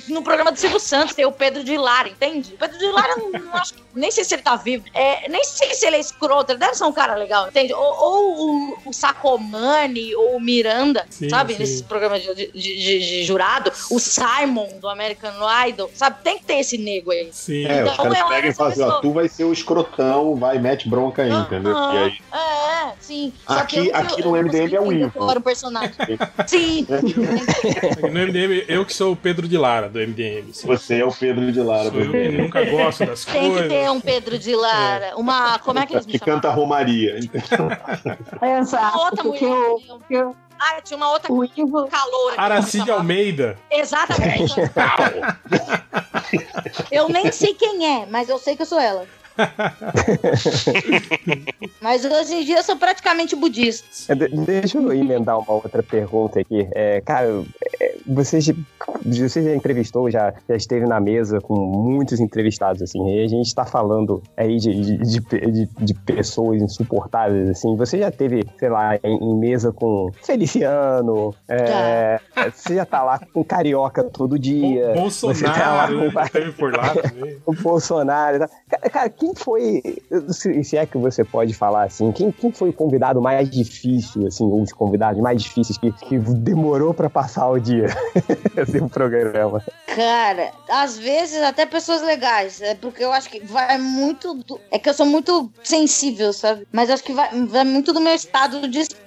[0.10, 2.54] no programa do Silvio Santos, tem o Pedro de Lara, entende?
[2.54, 4.84] O Pedro de Lara, não, não acho, nem sei se ele tá vivo.
[4.94, 7.74] É, nem sei se ele é escroto, ele deve ser um cara legal, entende?
[7.74, 11.54] Ou, ou o, o Sacomani, ou o Miranda, sim, sabe?
[11.54, 11.60] Sim.
[11.60, 13.72] Nesses programas de, de, de, de, jurado.
[13.90, 15.34] O Simon, do American
[15.68, 16.18] Idol, sabe?
[16.24, 17.30] Tem que ter esse nego aí.
[17.32, 17.66] Sim.
[17.66, 21.32] É, então, os caras fazer, ó, tu vai ser o escrotão, vai, mete bronca aí,
[21.32, 21.76] entendeu?
[21.76, 22.18] Ah, e aí...
[22.34, 23.34] É, sim.
[23.48, 25.30] aqui, eu, aqui eu, no MDM é o Ivo.
[25.30, 25.94] Era um personagem.
[26.48, 26.88] sim.
[28.02, 30.54] no MDM, eu que sou o Pedro de Lara, do MDM.
[30.54, 30.68] Sim.
[30.68, 31.90] Você é o Pedro de Lara.
[31.90, 33.58] Sou eu que nunca gosto das Tem coisas.
[33.60, 35.06] Tem que ter um Pedro de Lara.
[35.06, 35.16] É.
[35.16, 37.20] Uma, como é que eles me Que canta Romaria.
[38.60, 38.98] Exato.
[38.98, 39.42] Outra mulher.
[39.42, 41.88] Eu, eu, ah, tinha uma outra o Ivo...
[41.88, 42.34] calor.
[42.38, 43.58] Aracide Almeida.
[43.70, 44.56] Exatamente.
[46.92, 49.06] eu nem sei quem é, mas eu sei que eu sou ela.
[51.82, 54.12] Mas hoje em dia eu sou praticamente budista.
[54.12, 56.68] É, deixa eu emendar uma outra pergunta aqui.
[56.72, 57.44] É, cara,
[57.80, 58.40] é, você,
[59.04, 63.48] você já entrevistou, já, já esteve na mesa com muitos entrevistados, assim, e a gente
[63.48, 67.76] está falando aí de, de, de, de, pessoas insuportáveis, assim.
[67.76, 72.20] Você já teve, sei lá, em, em mesa com Feliciano, é,
[72.54, 74.92] você já tá lá com Carioca todo dia.
[74.92, 76.12] O Bolsonaro, você tá lá com,
[76.58, 77.38] por lá também.
[77.46, 78.40] o Bolsonaro.
[78.70, 79.82] Cara, cara quem foi,
[80.64, 84.46] se é que você pode falar assim, quem, quem foi o convidado mais difícil, assim,
[84.46, 87.88] um dos convidados mais difíceis que, que demorou para passar o dia
[88.62, 89.64] assim, o programa?
[89.88, 94.78] Cara, às vezes até pessoas legais, é porque eu acho que vai muito, do, é
[94.78, 96.68] que eu sou muito sensível, sabe?
[96.72, 99.05] Mas acho que vai, vai muito do meu estado de espírito.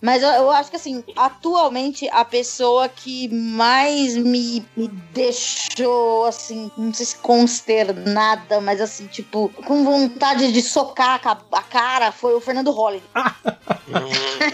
[0.00, 6.70] Mas eu, eu, acho que, assim, atualmente a pessoa que mais me, me deixou, assim,
[6.76, 11.20] não sei se consternada, mas assim, tipo, com vontade de socar
[11.52, 13.08] a cara foi o Fernando Holliday.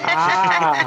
[0.02, 0.86] ah.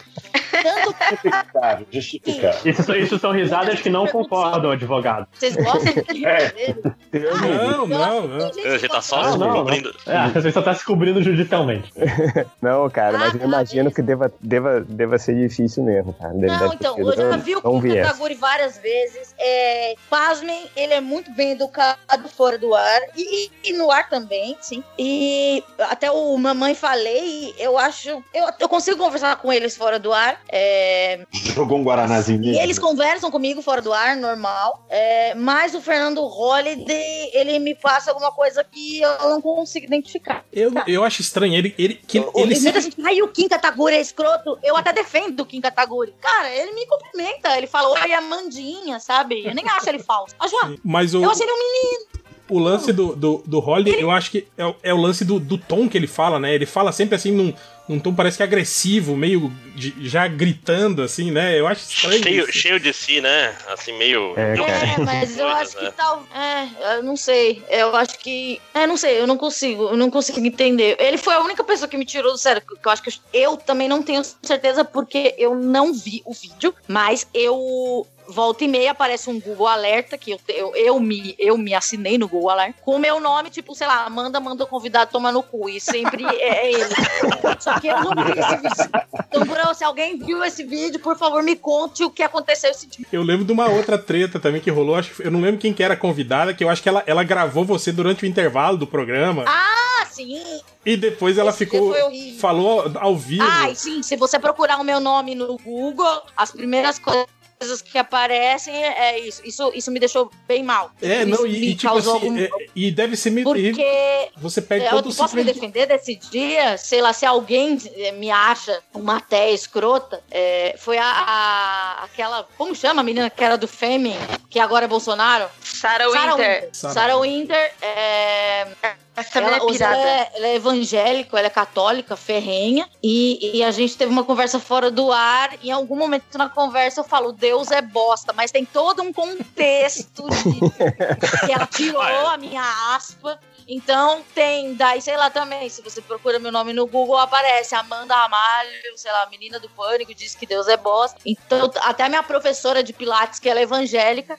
[0.50, 0.96] Tanto...
[1.10, 2.60] Justificável, justificável.
[2.64, 5.26] Isso, isso são risadas que não concordam, advogado.
[5.32, 6.74] Vocês gostam de é.
[7.12, 8.50] Não, não, não.
[8.52, 9.94] Você tá só se descobrindo.
[10.06, 11.92] É, você só tá se cobrindo judicialmente.
[12.60, 16.34] Não, cara, mas eu ah, imagino que deva, deva, deva ser difícil mesmo, cara.
[16.34, 19.34] Deve, não, então, eu já vi o Kataguri várias vezes.
[19.38, 24.56] É, pasmem, ele é muito bem educado fora do ar e, e, no ar também,
[24.60, 24.82] sim.
[24.98, 28.22] E até o Mamãe Falei, eu acho.
[28.34, 30.39] Eu, eu consigo conversar com eles fora do ar.
[30.48, 31.26] É...
[31.32, 32.44] Jogou um Guaranazinho.
[32.44, 34.84] E eles conversam comigo fora do ar, normal.
[34.88, 40.44] É, mas o Fernando Holliday, ele me passa alguma coisa que eu não consigo identificar.
[40.52, 40.84] Eu, tá.
[40.86, 41.54] eu acho estranho.
[41.54, 42.80] Ele, ele, que, o, ele sempre...
[42.80, 44.58] gente, ai, o Kim Kataguri é escroto.
[44.62, 46.14] Eu até defendo o Kim Kataguri.
[46.20, 47.56] Cara, ele me cumprimenta.
[47.56, 49.44] Ele fala, oi, Amandinha, sabe?
[49.46, 50.34] Eu nem acho ele falso.
[50.38, 51.22] Acho, mas o...
[51.22, 52.19] Eu achei ele um menino
[52.50, 55.56] o lance do, do, do Holly, eu acho que é, é, o lance do, do
[55.56, 56.54] tom que ele fala, né?
[56.54, 57.54] Ele fala sempre assim num,
[57.88, 61.58] num tom parece que agressivo, meio de, já gritando, assim, né?
[61.58, 62.22] Eu acho estranho.
[62.22, 63.54] Cheio, cheio de si, né?
[63.68, 64.34] Assim, meio.
[64.36, 65.92] É, é mas eu acho que né?
[65.96, 66.24] tal.
[66.34, 67.62] É, eu não sei.
[67.68, 68.60] Eu acho que.
[68.74, 69.84] É, não sei, eu não consigo.
[69.84, 70.96] Eu não consigo entender.
[70.98, 72.60] Ele foi a única pessoa que me tirou do sério.
[72.62, 76.74] Que eu acho que eu também não tenho certeza porque eu não vi o vídeo,
[76.88, 81.58] mas eu volta e meia aparece um Google Alerta, que eu, eu, eu, me, eu
[81.58, 84.66] me assinei no Google Alerta, com o meu nome, tipo, sei lá, manda, manda o
[84.66, 85.68] convidado tomar no cu.
[85.68, 86.94] E sempre é, é ele.
[87.60, 89.00] Só que eu não vi esse vídeo.
[89.28, 92.86] Então, por, se alguém viu esse vídeo, por favor, me conte o que aconteceu esse
[92.86, 93.06] dia.
[93.12, 95.72] Eu lembro de uma outra treta também que rolou, acho que eu não lembro quem
[95.72, 98.76] que era a convidada, que eu acho que ela, ela gravou você durante o intervalo
[98.76, 99.44] do programa.
[99.46, 100.60] Ah, sim!
[100.84, 101.94] E depois ela esse ficou.
[102.38, 103.44] Falou ao vivo.
[103.44, 107.26] Ah, sim, se você procurar o meu nome no Google, as primeiras coisas
[107.60, 109.42] coisas que aparecem é isso.
[109.44, 110.90] Isso, isso me deixou bem mal.
[111.02, 112.38] É, isso não, e, e tipo assim, algum...
[112.38, 116.16] é, e deve ser meio Porque você perde eu todo o posso me defender desse
[116.16, 122.04] dia, sei lá, se alguém eh, me acha uma té escrota, é, foi a, a,
[122.04, 124.16] aquela, como chama a menina que era do Fêmen,
[124.48, 125.46] que agora é Bolsonaro?
[125.62, 126.70] Sarah Winter.
[126.72, 128.68] Sarah Winter, é
[129.16, 129.96] essa ela, é pirada.
[129.96, 132.88] Ela é, ela é evangélica, ela é católica, ferrenha.
[133.02, 135.50] E, e, a gente teve uma conversa fora do ar.
[135.62, 138.32] E em algum momento na conversa eu falo, Deus é bosta.
[138.32, 140.60] Mas tem todo um contexto de,
[141.46, 142.62] que ela tirou a minha
[142.94, 143.38] aspa.
[143.68, 148.16] Então tem, daí, sei lá também, se você procura meu nome no Google, aparece Amanda
[148.16, 151.20] Ramalho, sei lá, menina do pânico, diz que Deus é bosta.
[151.24, 154.36] Então, até a minha professora de Pilates, que ela é evangélica,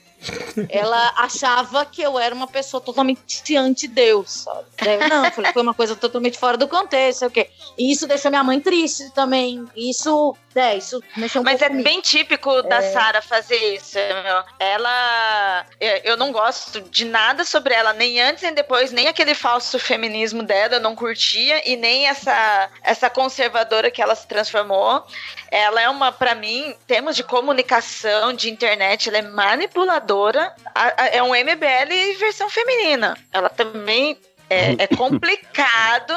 [0.70, 4.66] ela achava que eu era uma pessoa totalmente anti-Deus, sabe?
[4.84, 7.50] Daí, eu, não, falei, foi uma coisa totalmente fora do contexto, sei o quê.
[7.78, 9.66] E isso deixou minha mãe triste também.
[9.76, 11.84] Isso, é, isso mexeu um Mas é comigo.
[11.84, 12.92] bem típico da É.
[12.92, 13.98] Sara fazer isso.
[13.98, 14.44] meu.
[14.60, 15.66] Ela.
[15.80, 19.80] eu- Eu não gosto de nada sobre ela, nem antes nem depois, nem aquele falso
[19.80, 25.04] feminismo dela, eu não curtia, e nem essa, essa conservadora que ela se transformou.
[25.50, 30.11] Ela é uma, pra mim, em termos de comunicação, de internet, ela é manipuladora.
[30.76, 33.18] A- a- É um MBL versão feminina.
[33.32, 34.18] Ela também
[34.50, 36.14] é, é complicado.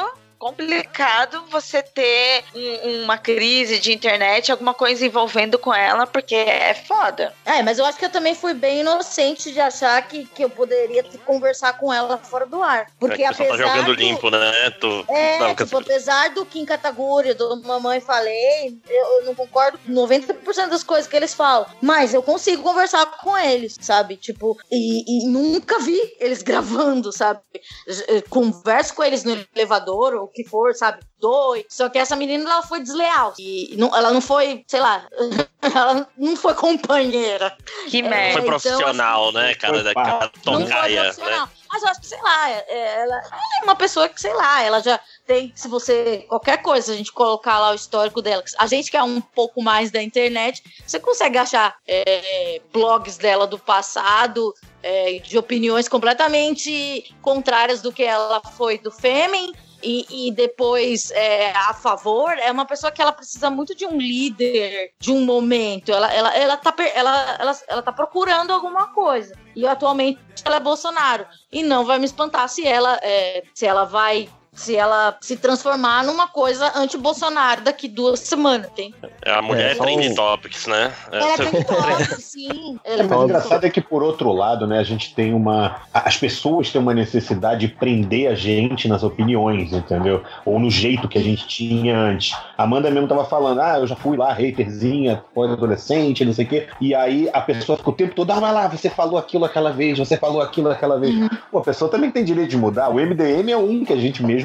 [0.49, 6.73] Complicado você ter um- uma crise de internet, alguma coisa envolvendo com ela, porque é
[6.73, 7.33] foda.
[7.45, 10.49] É, mas eu acho que eu também fui bem inocente de achar que, que eu
[10.49, 12.87] poderia te- conversar com ela fora do ar.
[12.99, 14.69] Porque é, que pessoal apesar tá jogando do- limpo, né?
[14.79, 19.77] Tu, É, não, tipo, apesar do Kim Kataguri, do Mamãe Falei, eu, eu não concordo
[19.79, 21.67] com 90% das coisas que eles falam.
[21.81, 24.15] Mas eu consigo conversar com eles, sabe?
[24.17, 26.41] Tipo, e, e nunca vi eles
[26.95, 27.39] gravando, sabe?
[27.87, 30.99] J- Converso com eles no elevador, ou que for, sabe?
[31.19, 31.65] Doi.
[31.69, 33.33] Só que essa menina, ela foi desleal.
[33.39, 35.07] E não- ela não foi, sei lá,
[35.61, 37.55] ela não foi companheira.
[37.89, 38.33] Que É, merda.
[38.33, 39.81] foi então, profissional, né, cara?
[39.83, 40.39] Daquela papo.
[40.45, 41.01] Não foi tongaia, né?
[41.13, 41.49] profissional.
[41.71, 43.15] Mas eu acho que, sei lá, é- ela
[43.61, 47.11] é uma pessoa que, sei lá, ela já tem, se você, qualquer coisa, a gente
[47.11, 50.99] colocar lá o histórico dela, a gente que é um pouco mais da internet, você
[50.99, 58.41] consegue achar é, blogs dela do passado, é, de opiniões completamente contrárias do que ela
[58.55, 59.51] foi do Fêmen,
[59.85, 63.97] e, e depois é, a favor, é uma pessoa que ela precisa muito de um
[63.97, 65.91] líder, de um momento.
[65.91, 69.37] Ela, ela, ela, tá, ela, ela, ela tá procurando alguma coisa.
[69.55, 71.25] E atualmente ela é Bolsonaro.
[71.51, 74.27] E não vai me espantar se ela, é, se ela vai.
[74.55, 78.93] Se ela se transformar numa coisa anti-Bolsonaro daqui duas semanas, tem?
[79.25, 80.93] A mulher É, é, trending um- topics, né?
[81.11, 82.79] É, Ela é você- bem top, sim.
[82.83, 83.65] Ela É, o engraçado top.
[83.67, 85.81] é que, por outro lado, né, a gente tem uma.
[85.93, 90.23] As pessoas têm uma necessidade de prender a gente nas opiniões, entendeu?
[90.45, 92.35] Ou no jeito que a gente tinha antes.
[92.57, 96.47] A Amanda mesmo tava falando, ah, eu já fui lá, haterzinha, adolescente, não sei o
[96.47, 96.67] quê.
[96.79, 99.71] E aí a pessoa fica o tempo todo, ah, vai lá, você falou aquilo aquela
[99.71, 101.13] vez, você falou aquilo aquela vez.
[101.51, 102.89] Pô, a pessoa também tem direito de mudar.
[102.89, 104.44] O MDM é um que a gente mesmo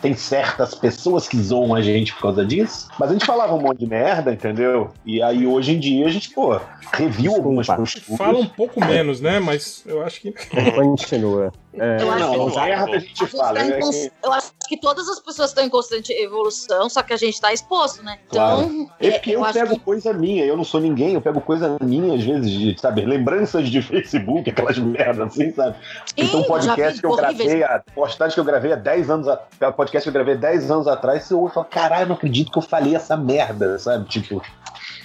[0.00, 2.88] tem certas pessoas que zoam a gente por causa disso.
[2.98, 4.90] Mas a gente falava um monte de merda, entendeu?
[5.04, 6.58] E aí hoje em dia a gente, pô,
[6.92, 8.18] reviu algumas posturas.
[8.18, 9.40] Fala um pouco menos, né?
[9.40, 10.32] Mas eu acho que.
[10.74, 11.52] Continua.
[11.80, 13.54] É, Eu acho Não, que- merda a gente A gente fala.
[13.54, 17.02] tá em cons- que- Eu acho que todas as pessoas estão em constante evolução, só
[17.02, 18.18] que a gente tá exposto, né?
[18.28, 21.40] Então, É porque eu, acho pego que- coisa minha, eu não sou ninguém, eu pego
[21.40, 25.76] coisa minha, às vezes, de, sabe, lembranças de Facebook, aquelas merdas assim, sabe?
[26.16, 29.08] então, Sim, podcast já vi que eu gravei, a postagem que eu gravei há 10
[29.10, 32.02] anos, a- podcast que eu gravei há 10 anos atrás, você ouve e fala, caralho,
[32.04, 34.06] eu não acredito que eu falei essa merda, sabe?
[34.08, 34.42] Tipo.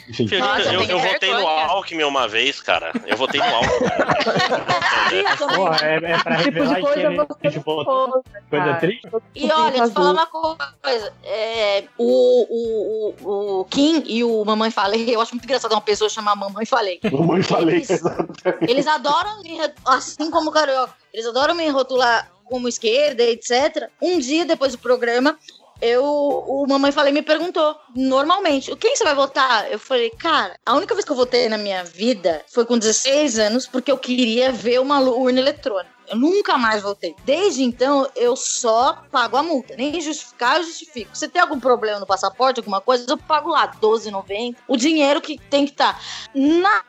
[0.10, 0.38] Enfim.
[0.38, 1.48] Nossa, eu, eu votei no.
[1.48, 2.92] Alckmin uma vez, cara.
[3.06, 3.88] Eu votei no Alckmin.
[5.14, 5.48] Eu.
[5.56, 7.00] Pô, é, é pra Que tipo revelar de que coisa
[7.44, 8.08] ele votou.
[8.08, 9.08] não Coisa triste.
[9.36, 11.14] E olha, te falar uma coisa.
[11.24, 15.82] É, o, o, o, o Kim e o Mamãe Falei, eu acho muito engraçado uma
[15.82, 17.00] pessoa chamar Mamãe Falei.
[17.12, 18.44] Mamãe falei, Eles- exatamente.
[18.62, 19.42] Eles adoram,
[19.86, 23.90] assim como o Carioca, eles adoram me rotular como esquerda, etc.
[24.02, 25.38] Um dia depois do programa,
[25.82, 29.72] eu, o Mamãe Falei me perguntou, normalmente, quem você vai votar?
[29.72, 33.40] Eu falei, cara, a única vez que eu votei na minha vida foi com 16
[33.40, 35.94] anos, porque eu queria ver uma urna eletrônica.
[36.08, 37.16] Eu nunca mais voltei.
[37.24, 39.76] Desde então, eu só pago a multa.
[39.76, 41.16] Nem justificar, eu justifico.
[41.18, 44.56] Se tem algum problema no passaporte, alguma coisa, eu pago lá, R$12,90.
[44.68, 46.00] O dinheiro que tem que estar.
[46.34, 46.84] Na,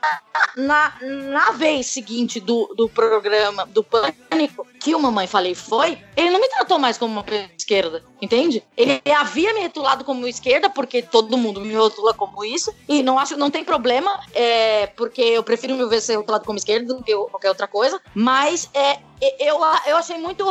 [0.56, 6.30] na, na vez seguinte do, do programa do Pânico, que o Mamãe Falei foi, ele
[6.30, 8.62] não me tratou mais como uma pessoa esquerda, entende?
[8.76, 13.18] Ele havia me rotulado como esquerda, porque todo mundo me rotula como isso, e não
[13.18, 17.02] acho, não tem problema, é, porque eu prefiro mil vezes ser rotulado como esquerda do
[17.02, 18.98] que qualquer outra coisa, mas é,
[19.40, 20.44] eu, eu achei muito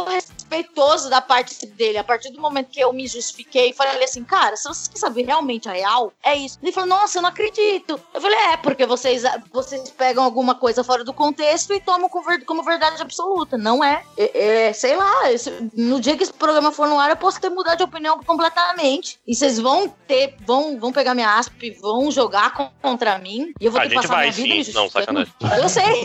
[0.54, 1.98] respeitoso da parte dele.
[1.98, 5.24] A partir do momento que eu me justifiquei falei assim, cara, se você quer saber
[5.26, 6.58] realmente a real, é isso.
[6.62, 8.00] Ele falou, nossa, eu não acredito.
[8.14, 12.26] Eu falei, é, porque vocês, vocês pegam alguma coisa fora do contexto e tomam como
[12.26, 13.58] ver- como verdade absoluta.
[13.58, 14.04] Não é.
[14.18, 17.40] É, é, sei lá, esse- no dia que esse programa for no ar, eu posso
[17.40, 19.20] ter mudado de opinião completamente.
[19.28, 23.54] E vocês vão ter, vão, vão pegar minha asp, vão jogar con- contra mim.
[23.60, 24.72] E eu vou A ter que passar vai minha vida me sim.
[24.74, 25.26] Não, justificando.
[25.40, 25.64] sacanagem.
[25.64, 26.04] Eu sei.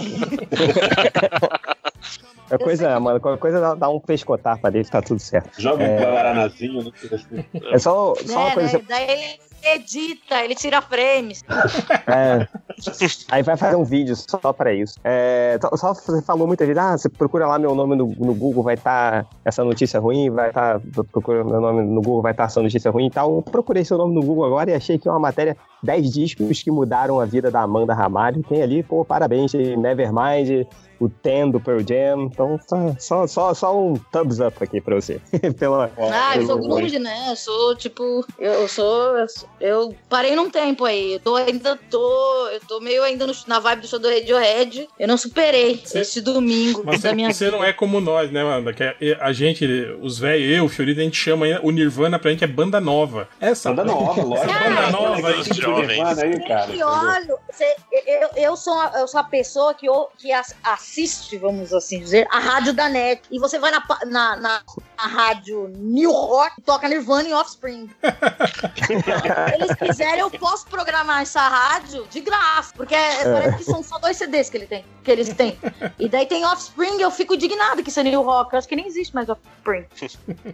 [2.48, 5.60] Qualquer coisa, mano, qualquer coisa dá, dá um pescotar pra dele, tá tudo certo.
[5.60, 6.00] Joga um É.
[6.00, 6.90] guaranazinho, né?
[7.72, 8.78] É só, só uma É, coisa.
[8.78, 8.84] né?
[8.88, 9.40] Daí ele
[9.74, 11.42] edita, ele tira frames.
[12.06, 12.48] É.
[13.30, 14.94] Aí vai fazer um vídeo só pra isso.
[15.04, 18.62] É, só, você falou muitas vezes, ah, você procura lá meu nome no, no Google,
[18.62, 20.80] vai estar essa notícia ruim, vai estar.
[21.10, 23.34] procura meu nome no Google, vai estar essa notícia ruim e tal.
[23.36, 26.62] Eu procurei seu nome no Google agora e achei que é uma matéria 10 discos
[26.62, 28.42] que mudaram a vida da Amanda Ramalho.
[28.42, 30.66] Tem ali, pô, parabéns, Nevermind,
[31.00, 32.22] o Ten do Pearl Jam.
[32.24, 35.20] Então, só, só, só, só um thumbs up aqui pra você.
[35.58, 37.30] Pela, Ah, eu sou grunge, né?
[37.30, 39.16] Eu sou, tipo, eu sou.
[39.16, 41.14] Eu, sou- eu parei num tempo aí.
[41.14, 42.48] Eu tô ainda tô.
[42.48, 44.88] Eu tô meio ainda no- na vibe do show do Radiohead.
[44.98, 47.56] Eu não superei Você- esse domingo Mas da minha você vida.
[47.56, 48.72] não é como nós, né, Amanda?
[48.72, 49.64] Que é- a gente,
[50.00, 52.78] os velhos, eu, o Fiorito, a gente chama ainda- o Nirvana pra gente é banda
[52.80, 53.28] nova.
[53.40, 54.50] Essa Banda nova, lógico.
[54.50, 55.30] Essa banda nova.
[55.40, 56.18] Os jovens.
[56.18, 56.72] Aí, cara.
[56.72, 60.54] E olha, você- eu, eu, sou a, eu sou a pessoa que, eu- que as-
[60.62, 63.22] assiste, vamos assim dizer, a rádio da NET.
[63.30, 64.62] E você vai na, na, na,
[64.98, 67.88] na rádio New Rock toca Nirvana e Offspring.
[68.86, 68.92] Se
[69.54, 72.72] eles quiserem, eu posso programar essa rádio de graça.
[72.76, 75.56] Porque é- parece que são só dois CDs que, ele tem, que eles têm.
[75.98, 78.52] E daí tem Offspring, eu fico indignado que isso é New Rock.
[78.52, 79.84] Eu acho que nem existe mais Offspring.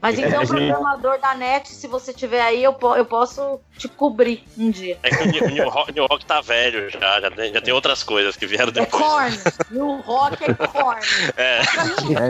[0.03, 0.49] Mas então, É, gente.
[0.69, 4.99] programador da NET, se você tiver aí, eu, po- eu posso te cobrir um dia.
[5.03, 7.73] É que o New, o Rock, New Rock tá velho já, já tem, já tem
[7.75, 9.03] outras coisas que vieram É depois.
[9.03, 9.39] corn.
[9.71, 11.01] New Rock é corn.
[11.37, 11.61] É.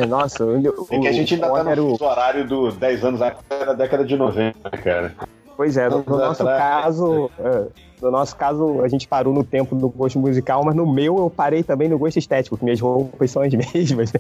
[0.03, 3.05] É, nossa, o, É que a gente ainda tá era o- fuso horário do 10
[3.05, 5.15] anos atrás da década de 90, cara.
[5.57, 6.85] Pois é, no, no nosso atrás.
[6.85, 7.67] caso, é,
[8.03, 11.31] no nosso caso, a gente parou no tempo do gosto musical, mas no meu eu
[11.31, 14.13] parei também no gosto estético, que minhas roupas são as mesmas.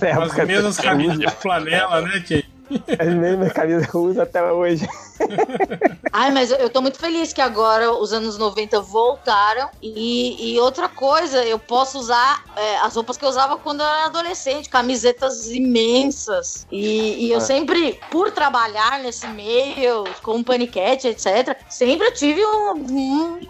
[0.00, 2.44] As mesmas camisas de flanela, né, que
[2.98, 4.86] As mesmas camisas eu uso até hoje.
[6.12, 9.68] Ai, mas eu, tô muito feliz que agora os anos 90 voltaram.
[9.82, 13.86] E, e outra coisa, eu posso usar é, as roupas que eu usava quando eu
[13.86, 16.66] era adolescente, camisetas imensas.
[16.70, 17.40] E, e eu Ah.
[17.40, 23.40] sempre, por trabalhar nesse meio, com paniquete, etc., sempre tive um- um-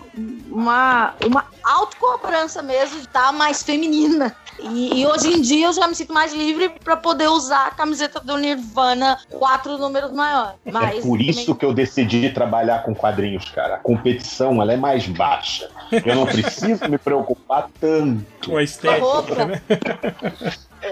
[0.50, 4.34] uma, uma autocobrança mesmo de estar mais feminina.
[4.58, 7.70] E, e hoje em dia eu já me sinto mais livre pra poder usar a
[7.72, 10.54] camiseta do Nirvana quatro números maior.
[10.64, 13.74] Mas é por isso também- que eu decidi trabalhar com quadrinhos, cara.
[13.74, 15.68] A competição, ela é mais baixa.
[16.04, 18.24] Eu não preciso me preocupar tanto.
[18.46, 19.34] com a estética, roupa.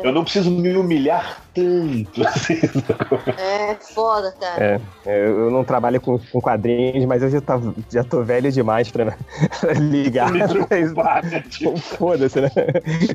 [0.02, 2.26] Eu não preciso me humilhar tanto.
[2.26, 2.60] assim.
[3.38, 4.80] É foda, cara.
[5.06, 7.60] É, eu eu não trabalho com, com quadrinhos, mas eu já, tá,
[7.92, 9.16] já tô velho demais pra
[9.78, 10.30] ligar.
[11.50, 11.76] Tipo?
[11.96, 12.50] Foda-se, né?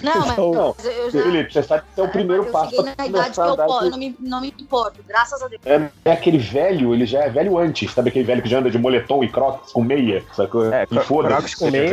[0.03, 1.21] Não, mas Então, Não, eu já.
[1.23, 3.57] Felipe, você sabe que é o primeiro eu passo cheguei pra na idade que eu,
[3.57, 5.61] com- eu não, me, não me importo, graças a Deus.
[5.65, 7.91] É, é aquele velho, ele já é velho antes.
[7.91, 10.23] Sabe aquele velho que já anda de moletom e crocs com meia?
[10.35, 10.71] Sacou?
[10.73, 11.33] É, e cro- foda-se.
[11.35, 11.89] Crocs com é meia,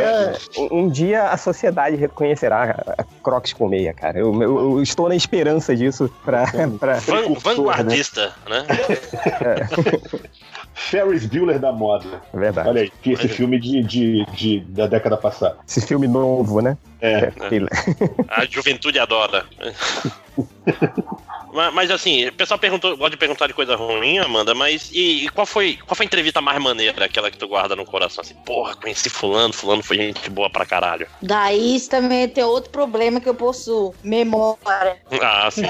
[0.57, 0.69] velho.
[0.73, 4.19] um dia a sociedade reconhecerá a Crocs com meia, cara.
[4.19, 6.47] Eu, eu- eu estou na esperança disso pra.
[6.79, 6.95] pra...
[6.95, 8.65] Van- Precursor, vanguardista, né?
[10.75, 12.21] Ferris Bueller da moda.
[12.33, 12.69] É verdade.
[12.69, 15.57] Olha aí, que esse filme de, de, de- da década passada.
[15.67, 16.77] Esse filme novo, né?
[17.01, 17.33] É.
[17.51, 17.69] Ele-
[18.29, 19.45] A juventude adora.
[21.53, 25.25] mas, mas, assim, o pessoal perguntou, gosta de perguntar de coisa ruim, Amanda, mas e,
[25.25, 28.23] e qual foi qual foi a entrevista mais maneira, aquela que tu guarda no coração?
[28.23, 31.07] Assim, porra, conheci fulano, fulano foi gente boa pra caralho.
[31.23, 34.97] Daí isso também tem outro problema que eu possuo: memória.
[35.23, 35.63] Ah, sim.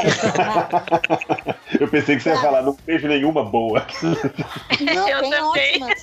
[1.81, 3.87] Eu pensei que você ia falar, não teve nenhuma boa.
[4.81, 5.43] Não, Eu também.
[5.43, 6.03] ótimas.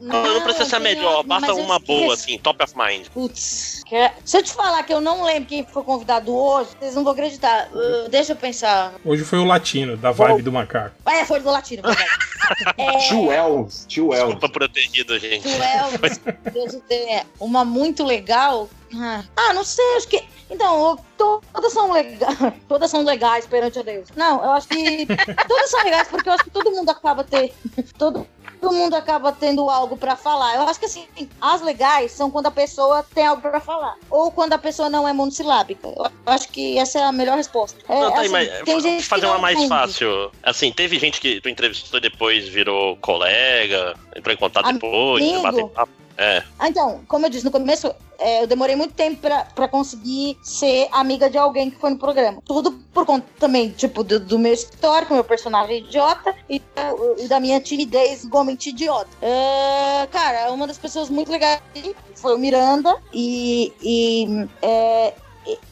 [0.00, 3.06] Não, não precisa ser melhor, basta uma boa, assim, top of mind.
[3.08, 3.82] Putz.
[3.86, 6.94] que é- Se eu te falar que eu não lembro quem foi convidado hoje, vocês
[6.94, 7.68] não vão acreditar.
[7.72, 8.94] Uh, deixa eu pensar.
[9.04, 10.94] Hoje foi o latino, da vibe do macaco.
[11.04, 11.82] É, foi do Latino.
[12.78, 14.30] É, Tio Els, tio Els.
[14.30, 15.42] Desculpa rido, gente.
[15.42, 16.18] do Elvis,
[16.50, 17.26] Deus o tenha.
[17.38, 18.70] Uma muito legal.
[19.36, 20.22] Ah, não sei, acho que.
[20.50, 22.18] Então, eu- todas são legais.
[22.68, 24.08] Todas são legais perante a Deus.
[24.16, 25.06] Não, eu acho que
[25.46, 27.52] todas são legais porque eu acho que todo mundo acaba ter.
[27.98, 28.26] Todo,
[28.58, 30.54] todo mundo acaba tendo algo pra falar.
[30.54, 31.06] Eu acho que assim,
[31.38, 33.96] as legais são quando a pessoa tem algo pra falar.
[34.10, 35.86] Ou quando a pessoa não é monossilábica.
[35.88, 37.78] Eu acho que essa é a melhor resposta.
[37.86, 39.68] É, Não, tá aí, assim, mas tem gente que fazer não uma mais entende.
[39.68, 40.32] fácil.
[40.42, 44.86] Assim, teve gente que tu entrevistou e depois virou colega, entrou em contato Amigo.
[44.86, 45.92] depois, bateu papo.
[46.18, 46.42] É.
[46.64, 50.88] Então, como eu disse no começo, é, eu demorei muito tempo pra, pra conseguir ser
[50.90, 52.42] amiga de alguém que foi no programa.
[52.44, 56.60] Tudo por conta também, tipo, do, do meu histórico, meu personagem idiota e,
[57.18, 59.08] e da minha timidez igualmente idiota.
[59.22, 61.62] É, cara, uma das pessoas muito legais
[62.16, 65.14] foi o Miranda e, e é,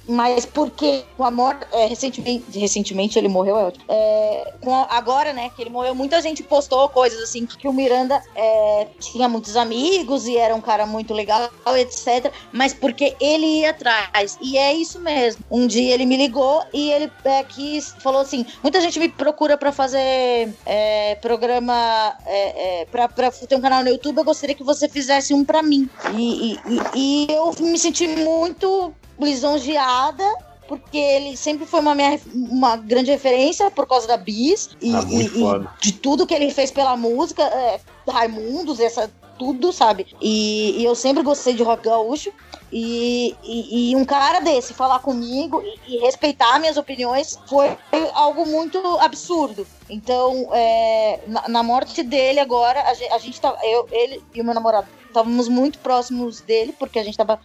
[0.09, 1.67] mas porque com a morte.
[1.73, 3.85] É, recentemente, recentemente ele morreu, é ótimo.
[3.89, 8.21] É, a- agora, né, que ele morreu, muita gente postou coisas assim, que o Miranda
[8.35, 12.33] é, tinha muitos amigos e era um cara muito legal, etc.
[12.53, 14.37] Mas porque ele ia atrás.
[14.41, 15.45] E é isso mesmo.
[15.51, 19.57] Um dia ele me ligou e ele é, quis, falou assim: muita gente me procura
[19.57, 22.17] pra fazer é, programa.
[22.27, 25.63] É, é, pra, ter um canal no YouTube, eu gostaria que você fizesse um pra
[25.63, 25.89] mim.
[26.15, 30.25] E, e- e- e eu me senti muito lisonjeada.
[30.69, 35.05] Porque ele sempre foi uma, minha, uma grande referência por causa da Bis e, Ah,
[35.09, 37.79] e- e de tudo que ele fez pela música, é,
[38.11, 39.09] Raimundos, essa,
[39.39, 40.09] tudo, sabe?
[40.21, 42.33] E, e eu sempre gostei de rock gaúcho.
[42.73, 47.79] E, e, e um cara desse falar comigo e, e respeitar minhas opiniões foi
[48.13, 49.65] algo muito absurdo.
[49.89, 54.41] Então, é, na, na morte dele agora, a gente, a gente tá, eu, ele e
[54.41, 57.41] o meu namorado estávamos muito próximos dele, porque a gente estava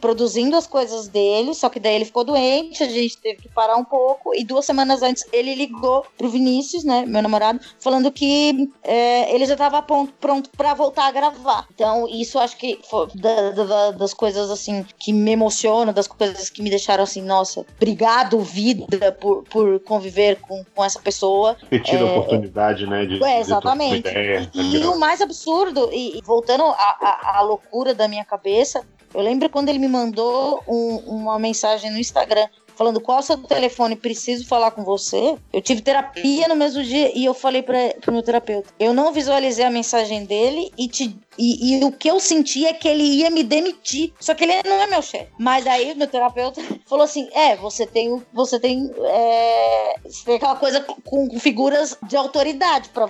[0.00, 3.76] produzindo as coisas dele, só que daí ele ficou doente, a gente teve que parar
[3.76, 8.68] um pouco, e duas semanas antes ele ligou pro Vinícius, né, meu namorado, falando que
[8.82, 11.66] é, ele já estava pronto, para voltar a gravar.
[11.74, 16.06] Então, isso acho que foi da- da- da- das coisas, assim, que me emocionam, das
[16.08, 21.56] coisas que me deixaram assim, nossa, obrigado, vida, por, por conviver com, com essa pessoa.
[21.68, 23.06] Ter tido a É, oportunidade, né?
[23.06, 24.02] De, É, de exatamente.
[24.02, 28.24] trocar ideia, E, e o mais absurdo, e, e voltando à- à loucura da minha
[28.24, 32.46] cabeça, eu lembro quando ele me mandou um- uma mensagem no Instagram
[32.80, 35.36] falando qual é o seu telefone, preciso falar com você.
[35.52, 37.76] Eu tive terapia no mesmo dia e eu falei para
[38.08, 38.72] o meu terapeuta.
[38.80, 42.72] Eu não visualizei a mensagem dele e, te, e, e o que eu senti é
[42.72, 44.14] que ele ia me demitir.
[44.18, 45.30] Só que ele não é meu chefe.
[45.38, 50.56] Mas aí meu terapeuta falou assim: é, você tem, você tem, é, você tem aquela
[50.56, 53.06] coisa com, com figuras de autoridade para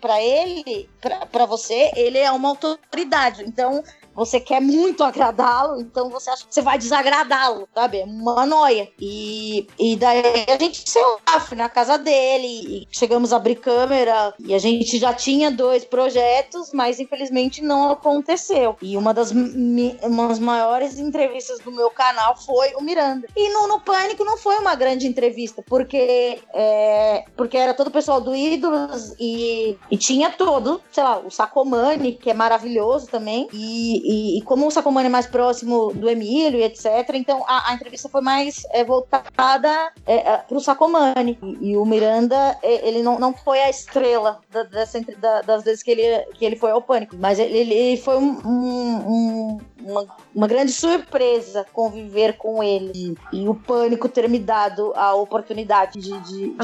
[0.00, 0.90] para ele,
[1.30, 3.44] para você, ele é uma autoridade.
[3.46, 8.00] Então você quer muito agradá-lo, então você acha que você vai desagradá-lo, sabe?
[8.00, 8.88] É uma noia.
[9.00, 10.98] E, e daí a gente se
[11.46, 16.72] fui na casa dele, chegamos a abrir câmera, e a gente já tinha dois projetos,
[16.72, 18.76] mas infelizmente não aconteceu.
[18.82, 23.26] E uma das, uma maiores entrevistas do meu canal foi o Miranda.
[23.36, 27.90] E no, no Pânico não foi uma grande entrevista, porque, é, porque era todo o
[27.90, 33.48] pessoal do Ídolos e, e tinha todo, sei lá, o Sacomani, que é maravilhoso também,
[33.52, 37.70] e, e, e como o Sacomani é mais próximo do Emílio e etc., então a,
[37.70, 41.38] a entrevista foi mais é, voltada é, é, pro Sacomani.
[41.42, 45.62] E, e o Miranda, é, ele não, não foi a estrela da- dessa, da- das
[45.62, 49.58] vezes que ele, que ele foi ao Pânico, mas ele, ele foi um- um- um-
[49.84, 55.14] uma, uma grande surpresa conviver com ele e, e o Pânico ter me dado a
[55.14, 56.56] oportunidade de, de, de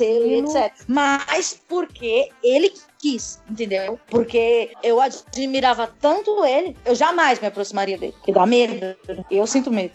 [0.00, 0.72] e ele etc.
[0.86, 3.98] Mas porque ele quis, entendeu?
[4.08, 8.14] Porque eu admirava tanto ele, eu jamais me aproximaria dele.
[8.22, 8.94] Que dá medo.
[9.30, 9.92] Eu sinto medo.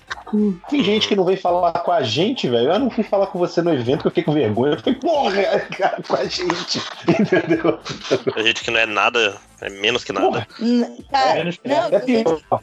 [0.69, 2.71] Tem gente que não vem falar com a gente, velho.
[2.71, 4.73] Eu não fui falar com você no evento que eu fiquei com vergonha.
[4.73, 6.81] Eu falei, porra, cara, com a gente.
[7.07, 7.79] Entendeu?
[8.35, 10.47] A gente que não é nada, é menos que nada.
[11.11, 11.99] Cara, menos que não, é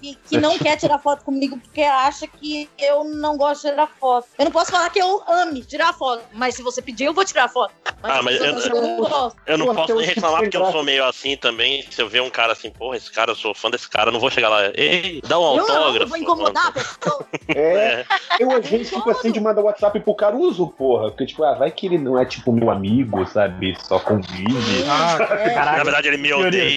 [0.01, 3.87] que, que não quer tirar foto comigo porque acha que eu não gosto de tirar
[4.01, 4.27] foto.
[4.39, 7.25] Eu não posso falar que eu ame tirar foto, mas se você pedir, eu vou
[7.25, 7.73] tirar foto.
[8.03, 9.33] Ah, mas eu- você não.
[9.47, 11.85] Eu não posso nem reclamar porque eu sou meio assim também.
[11.91, 14.13] Se eu ver um cara assim, porra, esse cara, eu sou fã desse cara, eu
[14.13, 14.63] não vou chegar lá.
[14.75, 16.09] Ei, dá um Eu não, eu autógrafo.
[16.09, 17.27] vou incomodar a pessoa.
[17.55, 18.07] É, É.
[18.41, 21.11] eu às vezes fico assim de mandar WhatsApp pro Caruso, porra.
[21.11, 23.77] Porque, tipo, ah, vai que ele não é tipo meu amigo, sabe?
[23.87, 24.85] Só convive.
[24.89, 25.55] Ah, É.
[25.55, 26.33] Na verdade, ele me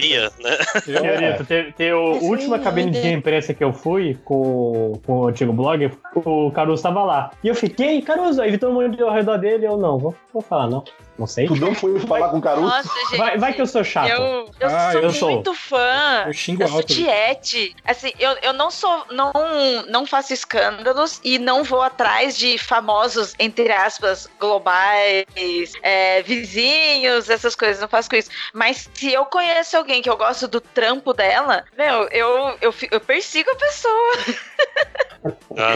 [0.08, 1.30] Teoria.
[1.30, 1.38] né?
[1.46, 5.52] tem, tem a Sim, última cabine de imprensa que eu fui com, com o antigo
[5.52, 7.30] blog, o Caruso tava lá.
[7.42, 10.68] E eu fiquei, Caruso, aí todo mundo ao redor dele, eu não, vou, vou falar
[10.68, 10.84] não.
[11.18, 11.46] Não sei.
[11.46, 12.66] Tu não foi falar com o Caruso?
[12.66, 13.16] Nossa, gente.
[13.16, 14.08] Vai, vai que eu sou chato.
[14.10, 15.30] Eu, eu Ah, sou eu sou.
[15.30, 16.24] muito fã.
[16.26, 16.92] eu xingo Eu sou alto.
[16.94, 17.74] tiete.
[17.86, 19.06] Assim, eu, eu não sou.
[19.10, 19.32] Não,
[19.88, 25.24] não faço escândalos e não vou atrás de famosos, entre aspas, globais,
[25.82, 27.80] é, vizinhos, essas coisas.
[27.80, 28.30] Não faço com isso.
[28.52, 33.00] Mas se eu conheço alguém que eu gosto do trampo dela, meu, eu, eu, eu
[33.00, 34.12] persigo a pessoa.
[35.56, 35.74] Ah,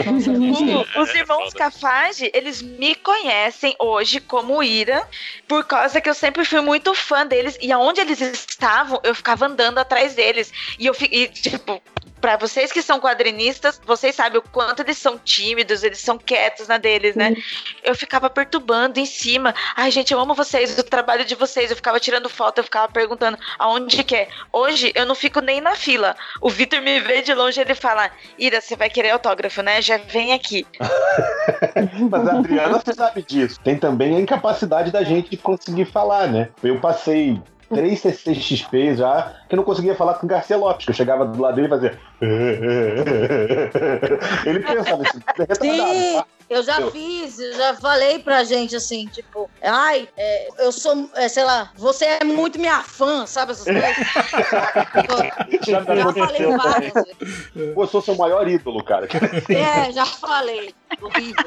[0.97, 1.57] O- os é irmãos foda.
[1.57, 5.07] Cafage, eles me conhecem hoje como Ira,
[5.47, 7.57] por causa que eu sempre fui muito fã deles.
[7.61, 10.51] E aonde eles estavam, eu ficava andando atrás deles.
[10.77, 11.81] E eu fiquei, tipo.
[12.21, 16.67] Pra vocês que são quadrinistas, vocês sabem o quanto eles são tímidos, eles são quietos
[16.67, 17.35] na deles, né?
[17.83, 19.55] Eu ficava perturbando em cima.
[19.75, 21.71] Ai, gente, eu amo vocês, o trabalho de vocês.
[21.71, 24.27] Eu ficava tirando foto, eu ficava perguntando aonde que é.
[24.53, 26.15] Hoje eu não fico nem na fila.
[26.39, 29.81] O Vitor me vê de longe e ele fala: Ira, você vai querer autógrafo, né?
[29.81, 30.65] Já vem aqui.
[32.09, 33.59] Mas a Adriana, você sabe disso.
[33.63, 36.49] Tem também a incapacidade da gente de conseguir falar, né?
[36.63, 37.41] Eu passei
[37.73, 41.25] três CCXP já, que eu não conseguia falar com o Garcia Lopes, que eu chegava
[41.25, 41.99] do lado dele e fazia.
[44.45, 45.19] Ele pensava assim,
[45.61, 46.25] Sim, tá?
[46.49, 51.09] eu já Eu- fiz, eu já falei pra gente assim, tipo, ai, é, eu sou,
[51.15, 53.97] é, sei lá, você é muito minha fã, sabe essas coisas?
[55.67, 57.73] Já Eu já falei várias vezes.
[57.73, 59.07] Pô, eu sou seu maior ídolo, cara.
[59.49, 60.73] É, já falei.
[61.01, 61.45] Horrível.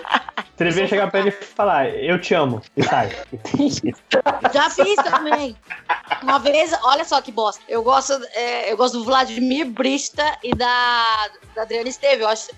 [0.57, 2.61] Você devia chegar pra ele e falar, eu te amo.
[2.77, 3.11] E sai.
[4.53, 5.57] Já fiz também.
[6.23, 7.63] Uma vez, olha só que bosta.
[7.69, 7.94] Eu gosto,
[8.33, 12.21] é, eu gosto do Vladimir Brista e da, da Adriana Esteves.
[12.21, 12.51] Eu acho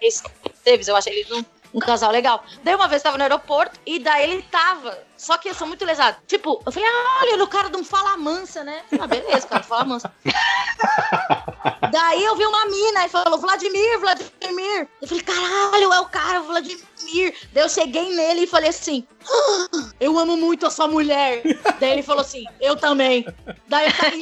[0.00, 2.44] Esteves, eu acho eles um, um casal legal.
[2.62, 4.98] Daí uma vez eu tava no aeroporto e daí ele tava.
[5.16, 6.16] Só que eu sou muito lesado.
[6.26, 8.82] Tipo, eu falei, ah, olha, o cara não fala mansa, né?
[8.98, 10.12] Ah, beleza, cara, fala mansa.
[11.90, 14.88] Daí eu vi uma mina e falou, Vladimir, Vladimir.
[15.00, 16.84] Eu falei, caralho, é o cara, Vladimir.
[17.52, 21.42] Daí eu cheguei nele e falei assim, "Ah, eu amo muito a sua mulher.
[21.80, 23.26] Daí ele falou assim, eu também.
[23.68, 24.20] Daí eu caí.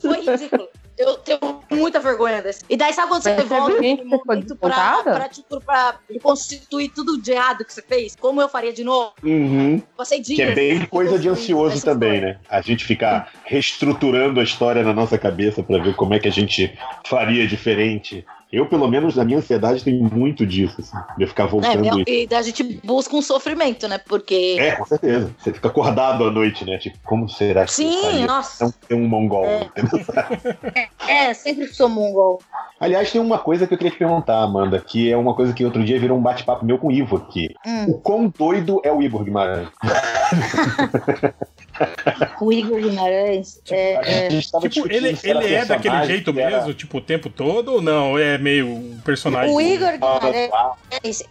[0.00, 0.68] Foi ridículo.
[0.98, 1.38] Eu tenho
[1.70, 2.64] muita vergonha desse.
[2.70, 7.32] E daí sabe quando você volta foi momento pra, pra, tipo, pra constituir tudo de
[7.32, 8.16] errado que você fez?
[8.16, 9.12] Como eu faria de novo?
[9.22, 9.82] Uhum.
[9.94, 10.36] Passei dias.
[10.36, 12.34] Que é bem coisa de ansioso também, história.
[12.34, 12.40] né?
[12.48, 16.32] A gente ficar reestruturando a história na nossa cabeça pra ver como é que a
[16.32, 16.72] gente
[17.06, 18.24] faria diferente.
[18.56, 22.04] Eu, pelo menos, na minha ansiedade, tem muito disso, assim, de eu ficar É, voltando.
[22.08, 23.98] e e a gente busca um sofrimento, né?
[23.98, 24.56] Porque.
[24.58, 25.30] É, com certeza.
[25.38, 26.78] Você fica acordado à noite, né?
[26.78, 28.64] Tipo, como será que Sim, eu faria nossa.
[28.64, 29.44] não ter um mongol?
[29.44, 29.64] É.
[29.64, 30.00] entendeu?
[31.06, 32.40] É, sempre sou mongol.
[32.80, 35.64] Aliás, tem uma coisa que eu queria te perguntar, Amanda, que é uma coisa que
[35.64, 37.54] outro dia virou um bate-papo meu com o Ivo aqui.
[37.64, 37.90] Hum.
[37.90, 39.68] O quão doido é o Igor Guimarães?
[42.40, 43.60] O Igor Guimarães.
[43.70, 44.00] É, A
[44.36, 47.82] é, tava Tipo, ele, ele é daquele jeito era- mesmo, tipo, o tempo todo, ou
[47.82, 48.18] não?
[48.18, 49.54] É meio um personagem.
[49.54, 50.74] O Igor Ah, Guimarães, ah,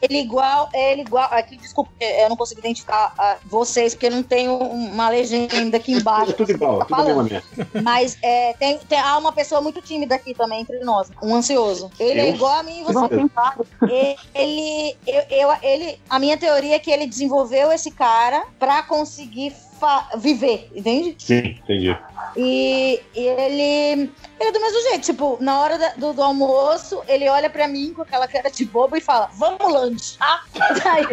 [0.02, 1.28] ele igual, ele igual.
[1.32, 5.94] Aqui, desculpa, eu não consigo identificar ah, vocês, porque eu não tenho uma legenda aqui
[5.94, 6.34] embaixo.
[6.34, 7.30] Tudo igual, Tá tudo.
[7.84, 11.90] Mas é, tem, tem- há uma pessoa muito tímida aqui também entre nós, um ansioso.
[12.00, 12.36] Ele é Eu?
[12.36, 13.06] igual a mim e você.
[13.36, 13.68] Vários.
[14.34, 19.54] ele, eu, eu- ele, a minha teoria é que ele desenvolveu esse cara pra conseguir
[20.18, 21.16] viver, entende?
[21.18, 21.98] Sim, entendi.
[22.38, 24.10] E, e ele,
[24.40, 27.68] ele é do mesmo jeito, tipo, na hora da- do, do almoço, ele olha pra
[27.68, 30.44] mim com aquela cara de bobo e fala, vamos lanchar.
[30.84, 31.08] Daí,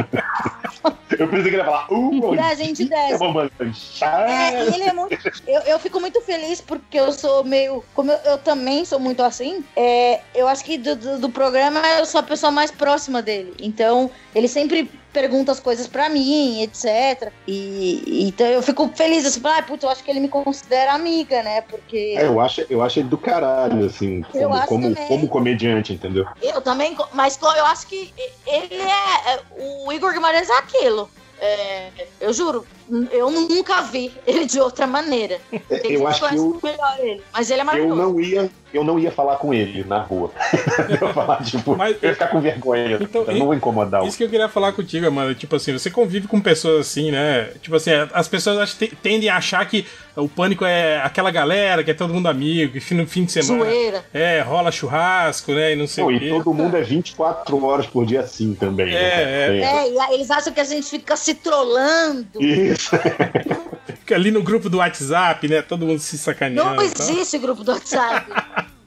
[1.18, 3.18] Eu pensei que ele ia falar, uh, daí a gente desce.
[3.18, 4.28] vamos lanchar.
[4.28, 5.16] É, e ele é muito.
[5.46, 7.84] Eu, eu fico muito feliz porque eu sou meio.
[7.94, 11.80] Como eu, eu também sou muito assim, é, eu acho que do, do, do programa
[11.98, 13.54] eu sou a pessoa mais próxima dele.
[13.60, 17.30] Então, ele sempre pergunta as coisas pra mim, etc.
[17.46, 21.42] E então eu fico feliz, assim, ah, puta, eu acho que ele me considera amiga,
[21.42, 21.60] né?
[21.60, 22.14] Porque.
[22.16, 25.08] É, eu acho, eu acho ele do caralho, assim, Eu como, como, também.
[25.08, 26.26] como comediante, entendeu?
[26.40, 28.10] Eu também, mas eu acho que
[28.46, 29.34] ele é.
[29.34, 29.40] é,
[29.84, 31.10] O Igor Guimarães é aquilo.
[31.38, 32.66] É, eu juro,
[33.10, 35.38] eu nunca vi ele de outra maneira.
[35.70, 37.22] É, Eu acho que eu, melhor ele.
[37.32, 38.00] Mas ele é eu maravilhoso.
[38.02, 40.30] não ia, eu não ia falar com ele na rua.
[41.00, 42.98] eu ia falar, tipo, Mas- eu ia ficar com vergonha.
[43.00, 44.06] Então, eu não vou incomodar o.
[44.06, 45.34] Isso que eu queria falar contigo, mano.
[45.34, 47.50] Tipo assim, você convive com pessoas assim, né?
[47.62, 51.30] Tipo assim, as pessoas acho que te- tendem a achar que o pânico é aquela
[51.30, 53.64] galera que é todo mundo amigo, que no fim de semana.
[53.64, 54.04] Zoeira.
[54.12, 55.72] É, rola churrasco, né?
[55.72, 56.28] E não sei Não, o e quê.
[56.28, 58.86] todo mundo é 24 horas por dia assim também.
[58.86, 58.94] né?
[58.94, 62.26] É, Tem- É, e aí eles acham que a gente fica se trollando.
[62.42, 62.81] Isso.
[64.00, 65.62] Fica ali no grupo do WhatsApp, né?
[65.62, 66.70] Todo mundo se sacaneando.
[66.70, 66.84] Não tal.
[66.84, 68.30] existe grupo do WhatsApp.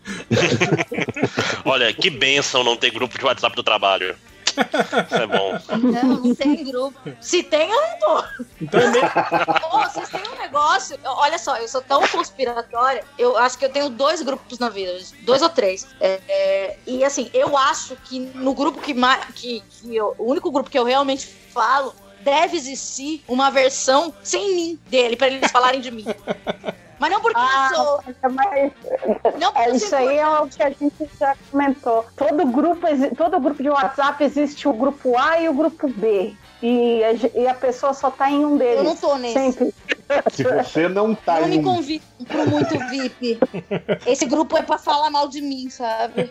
[1.65, 4.15] Olha, que benção não ter grupo de WhatsApp do trabalho.
[4.55, 5.59] Isso é bom.
[5.77, 6.97] Não, não tem grupo.
[7.19, 8.23] Se tem, eu não tô.
[8.61, 9.59] Então é.
[9.59, 10.97] Pô, vocês têm um negócio.
[11.03, 13.03] Olha só, eu sou tão conspiratória.
[13.17, 15.85] Eu acho que eu tenho dois grupos na vida, dois ou três.
[15.99, 19.25] É, é, e assim, eu acho que no grupo que mais.
[19.35, 21.93] Que, que eu- o único grupo que eu realmente falo.
[22.25, 26.05] Deve existir uma versão sem mim dele, pra eles falarem de mim.
[26.97, 28.03] Mas não porque Ah, eu sou.
[28.31, 28.71] mas
[29.39, 32.03] Não porque é, isso aí é o que a gente já comentou.
[32.17, 36.33] Todo grupo, todo grupo de WhatsApp existe o grupo A e o grupo B.
[36.63, 38.77] E a, e a pessoa só tá em um deles.
[38.77, 39.33] Eu não tô nesse.
[39.33, 39.73] Sempre.
[40.31, 43.39] Se você não tá Não em me convide pro muito VIP.
[44.05, 46.29] Esse grupo é pra falar mal de mim, sabe?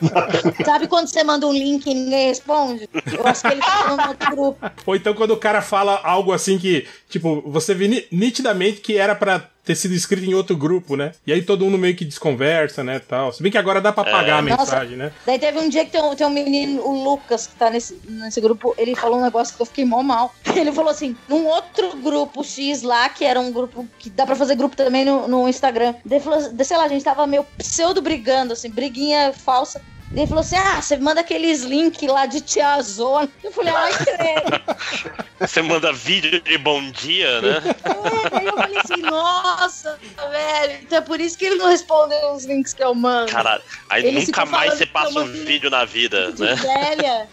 [0.64, 2.88] Sabe quando você manda um link e ninguém responde?
[3.12, 4.70] Eu acho que ele tá falando no outro grupo.
[4.86, 8.96] Ou então quando o cara fala algo assim que, tipo, você vê ni- nitidamente que
[8.96, 11.12] era pra ter sido escrito em outro grupo, né?
[11.26, 13.32] E aí todo mundo meio que desconversa, né, tal.
[13.32, 14.58] Se bem que agora dá pra apagar a Nossa.
[14.62, 15.10] mensagem, né?
[15.24, 17.98] Daí teve um dia que tem um, tem um menino, o Lucas, que tá nesse,
[18.08, 20.34] nesse grupo, ele falou um negócio que eu fiquei mó mal.
[20.54, 24.36] Ele falou assim, num outro grupo X lá, que era um grupo que dá pra
[24.36, 25.94] fazer grupo também no, no Instagram.
[26.04, 29.80] Daí ele falou, sei lá, a gente tava meio pseudo brigando, assim, briguinha falsa.
[30.16, 33.28] Ele falou assim: Ah, você manda aqueles links lá de tiazona.
[33.42, 35.24] Eu falei, ai, credo.
[35.40, 37.60] Você manda vídeo de bom dia, né?
[37.84, 39.98] É, aí eu falei assim, nossa,
[40.30, 40.78] velho.
[40.82, 43.30] Então é por isso que ele não respondeu os links que eu mando.
[43.30, 46.54] Caralho, aí Ele nunca mais você passa um vídeo na vida, de né?
[46.54, 47.28] velha.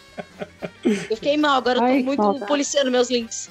[0.83, 2.47] Eu fiquei mal, agora eu tô Ai, muito maldade.
[2.47, 3.49] policiando meus links.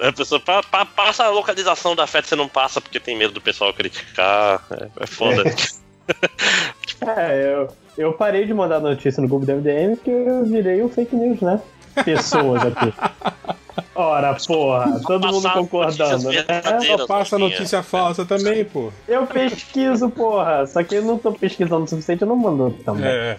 [0.00, 3.32] A pessoa pa- pa- passa a localização da festa, você não passa porque tem medo
[3.34, 4.64] do pessoal criticar.
[4.72, 5.42] É, é foda.
[5.48, 5.54] É,
[7.32, 11.14] eu, eu parei de mandar notícia no grupo do MDM porque eu virei um fake
[11.14, 11.60] news, né?
[12.04, 12.92] Pessoas aqui.
[13.94, 16.44] Ora, porra, todo mundo concordando, né?
[16.86, 17.50] Só passa Rafinha.
[17.50, 18.92] notícia falsa também, pô.
[19.08, 20.64] Eu pesquiso, porra.
[20.68, 23.06] Só que eu não tô pesquisando o suficiente, eu não mando também.
[23.06, 23.38] É.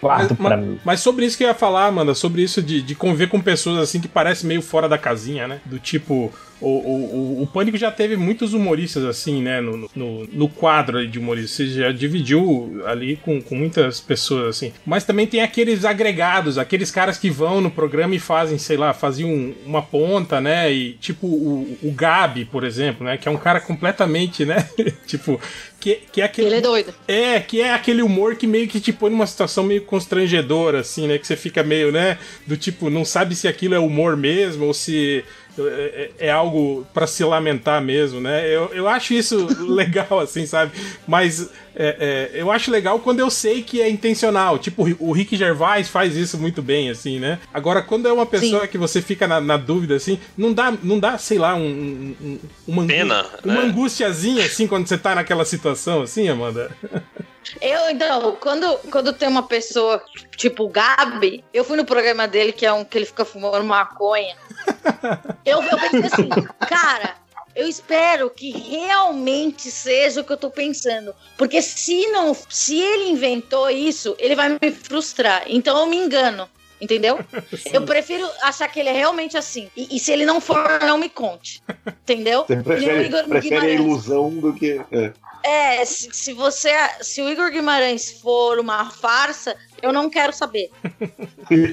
[0.00, 0.78] Guardo Mas, pra mim.
[0.84, 3.78] mas sobre isso que eu ia falar, Amanda, sobre isso de, de conviver com pessoas
[3.78, 5.60] assim que parecem meio fora da casinha, né?
[5.64, 6.30] Do tipo.
[6.64, 9.60] O, o, o, Pânico já teve muitos humoristas assim, né?
[9.60, 11.50] No, no, no quadro de humoristas.
[11.50, 14.72] Você já dividiu ali com, com muitas pessoas assim.
[14.86, 18.94] Mas também tem aqueles agregados, aqueles caras que vão no programa e fazem, sei lá,
[18.94, 20.72] faziam uma ponta, né?
[20.72, 23.18] E tipo o, o Gabi, por exemplo, né?
[23.18, 24.66] Que é um cara completamente, né?
[25.06, 25.38] tipo.
[25.84, 26.46] Que, que é aquele.
[26.46, 26.94] Ele é doido.
[27.06, 31.06] É, que é aquele humor que meio que te põe numa situação meio constrangedora, assim,
[31.06, 31.18] né?
[31.18, 32.16] Que você fica meio, né?
[32.46, 35.22] Do tipo, não sabe se aquilo é humor mesmo ou se
[35.58, 38.46] é, é- é algo pra se lamentar mesmo, né?
[38.48, 40.72] Eu, eu acho isso legal, assim, sabe?
[41.06, 44.58] Mas é, é, eu acho legal quando eu sei que é intencional.
[44.58, 47.38] Tipo, o Rick Gervais faz isso muito bem, assim, né?
[47.52, 50.98] Agora, quando é uma pessoa que você fica na, na dúvida, assim, não dá, não
[50.98, 53.60] dá sei lá, um, um- um- uma, angu- Pena, uma né?
[53.68, 56.70] angustiazinha, assim, quando você tá naquela situação, assim, Amanda?
[57.60, 60.02] Eu, então, quando, quando tem uma pessoa
[60.36, 63.64] tipo o Gabi, eu fui no programa dele, que é um que ele fica fumando
[63.64, 64.36] maconha.
[65.44, 66.28] Eu, eu pensei assim,
[66.66, 67.16] cara,
[67.54, 71.14] eu espero que realmente seja o que eu tô pensando.
[71.36, 75.44] Porque se não, se ele inventou isso, ele vai me frustrar.
[75.46, 76.48] Então eu me engano.
[76.84, 77.18] Entendeu?
[77.72, 79.70] Eu prefiro achar que ele é realmente assim.
[79.74, 81.62] E, e se ele não for, não me conte.
[81.86, 82.44] Entendeu?
[82.46, 84.80] Você E o prefere, Igor prefere a ilusão do que.
[84.92, 85.12] é.
[85.46, 86.70] É, se, se você.
[87.02, 89.54] Se o Igor Guimarães for uma farsa,
[89.84, 90.70] eu não quero saber.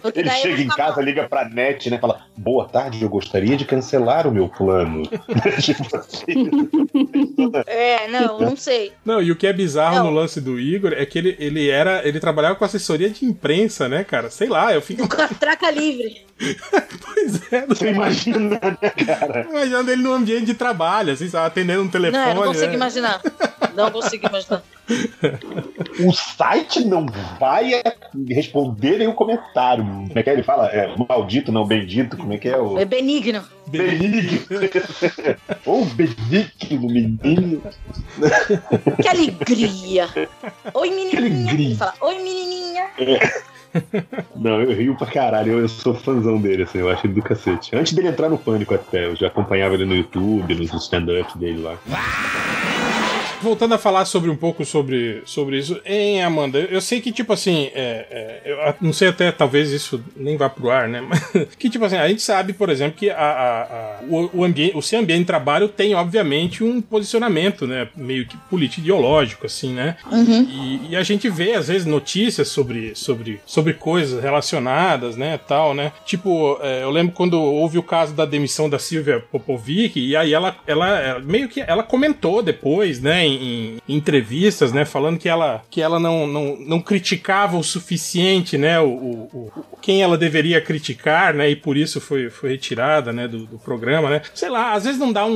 [0.02, 1.06] Porque Ele chega em casa, mal.
[1.06, 1.98] liga pra net, né?
[1.98, 5.04] Fala: Boa tarde, eu gostaria de cancelar o meu plano.
[5.62, 6.52] tipo assim.
[7.66, 8.92] É, não, não sei.
[9.06, 10.06] Não, e o que é bizarro Não.
[10.06, 12.06] no lance do Igor é que ele, ele era.
[12.08, 14.30] Ele trabalhava com assessoria de imprensa, né, cara?
[14.30, 15.02] Sei lá, eu fico.
[15.02, 16.26] Do catraca livre.
[17.14, 18.60] Pois é, Você imagina, né,
[19.06, 19.48] cara?
[19.50, 22.24] imaginando ele num ambiente de trabalho, assim, sabe, atendendo um telefone.
[22.24, 22.74] Não, eu não consigo né?
[22.76, 23.22] imaginar.
[23.76, 24.64] Não consigo imaginar.
[26.06, 27.06] O site não
[27.40, 27.82] vai
[28.28, 29.86] responder nenhum comentário.
[29.86, 30.34] Como é que é?
[30.34, 30.68] Ele fala?
[30.68, 32.18] É, maldito, não bendito.
[32.18, 32.78] Como é que é o.
[32.78, 33.42] É benigno.
[33.68, 34.42] Benigno.
[35.66, 37.62] Ou benigno, menino.
[39.02, 40.10] Que alegria.
[40.74, 41.20] Oi, menininha.
[41.20, 41.68] alegria.
[41.68, 42.90] Ele fala, oi, menininha.
[44.36, 45.54] Não, eu rio pra caralho.
[45.54, 46.80] Eu, eu sou fãzão dele, assim.
[46.80, 47.76] Eu acho ele do cacete.
[47.76, 49.06] Antes dele entrar no pânico até.
[49.06, 51.78] Eu já acompanhava ele no YouTube, nos stand-ups dele lá.
[53.42, 56.60] Voltando a falar sobre um pouco sobre, sobre isso, hein, Amanda?
[56.60, 60.50] Eu sei que, tipo assim, é, é, eu não sei até, talvez isso nem vá
[60.50, 61.02] pro ar, né?
[61.08, 64.44] Mas que, tipo assim, a gente sabe, por exemplo, que a, a- a- o, o,
[64.44, 67.88] ambiente, o seu ambiente de trabalho tem, obviamente, um posicionamento, né?
[67.96, 69.98] Meio que político-ideológico, assim, né?
[70.50, 75.74] E, e a gente vê, às vezes, notícias sobre, sobre, sobre coisas relacionadas, né, tal,
[75.74, 75.92] né?
[76.06, 80.34] Tipo, é, eu lembro quando houve o caso da demissão da Silvia Popovic, e aí
[80.34, 85.30] ela, ela, ela meio que ela comentou depois, né, em, em entrevistas, né, falando que
[85.30, 89.52] ela, que ela não, não, não criticava o suficiente, né, o, o, o-
[89.82, 94.10] quem ela deveria criticar, né, e por isso foi, foi retirada, né, do, do programa,
[94.10, 94.22] né.
[94.34, 95.32] Sei lá, às vezes não dá um,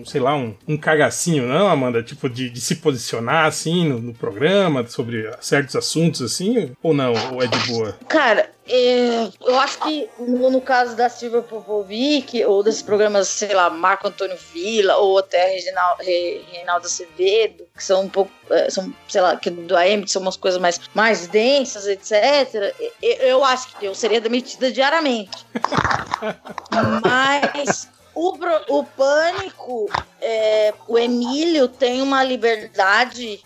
[0.00, 3.98] um, sei lá, um, um cagacinho, não, Amanda, tipo, de, de se posicionar, assim, no,
[4.00, 7.96] no programa, sobre certos assuntos, assim, ou não, ou é de boa?
[8.08, 13.70] Cara, eu acho que no, no caso da Silvia Popovic, ou desses programas, sei lá,
[13.70, 18.92] Marco Antônio Villa, ou até Reginal- Re- Reinaldo Acevedo, que são um pouco, é, são,
[19.08, 22.74] sei lá, que do AM, que são umas coisas mais, mais densas, etc.
[23.02, 25.46] Eu, eu acho que eu seria demitida diariamente.
[27.04, 28.36] Mas o,
[28.68, 29.90] o pânico,
[30.20, 33.40] é, o Emílio tem uma liberdade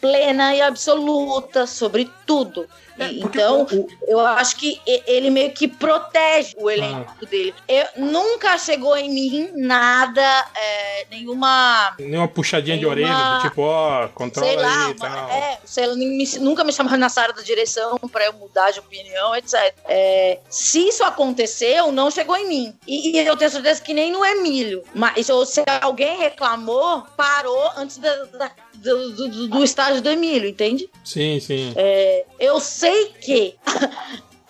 [0.00, 2.68] plena e absoluta sobre tudo.
[2.96, 7.54] Porque então, o- eu acho que ele meio que protege o elenco dele.
[7.68, 10.22] Eu, nunca chegou em mim nada,
[10.54, 15.28] é, nenhuma Nem puxadinha de Tem orelha, tipo, ó, controla sei lá, aí e tal.
[15.30, 15.94] é, sei lá,
[16.40, 19.54] nunca me chamaram na sala da direção pra eu mudar de opinião, etc.
[19.84, 22.74] É, se isso aconteceu, não chegou em mim.
[22.86, 24.82] E, e eu tenho certeza que nem no Emílio.
[24.94, 30.48] Mas ou se alguém reclamou, parou antes da- da- do, do- do estágio do Emílio,
[30.48, 30.88] entende?
[31.04, 31.72] Sim, sim.
[31.76, 32.85] É, eu sei
[33.20, 33.58] que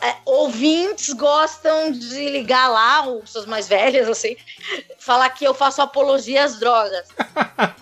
[0.07, 4.37] é, ouvintes gostam de ligar lá, os pessoas mais velhas, assim,
[4.99, 7.07] falar que eu faço apologia às drogas.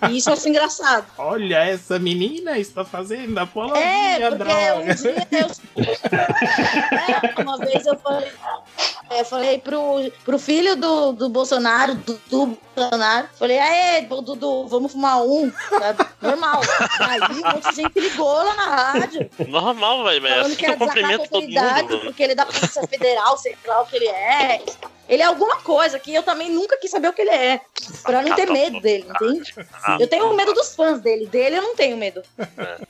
[0.09, 1.05] E isso eu acho engraçado.
[1.17, 4.75] Olha, essa menina está fazendo apologia É, à porque droga.
[4.79, 5.47] um dia eu.
[6.95, 8.31] É, uma vez eu falei,
[9.09, 14.67] é, eu falei pro, pro filho do, do Bolsonaro, do, do Bolsonaro, falei, aê, Dudu,
[14.67, 16.05] vamos fumar um, sabe?
[16.21, 16.61] Normal.
[16.99, 19.29] Aí um monte de gente ligou lá na rádio.
[19.47, 20.21] Normal, velho.
[20.23, 22.13] mas É assim que eu cumprimento todo mundo.
[22.15, 24.61] Porque ele é da Polícia Federal, sei lá o que ele é.
[25.07, 27.61] Ele é alguma coisa que eu também nunca quis saber o que ele é.
[28.01, 29.53] Pra não ter medo dele, entende?
[29.83, 31.27] Ah, Eu tenho medo dos fãs dele.
[31.27, 32.23] Dele eu não tenho medo.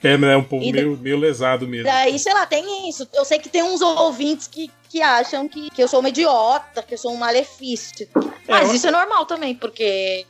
[0.01, 0.37] É, né?
[0.37, 1.87] Um povo E meio, meio lesado mesmo.
[1.87, 3.05] Daí, sei lá, tem isso.
[3.13, 6.81] Eu sei que tem uns ouvintes que, que acham que, que eu sou uma idiota,
[6.83, 8.07] que eu sou um malefício.
[8.47, 10.25] Mas eu- isso é normal também, porque.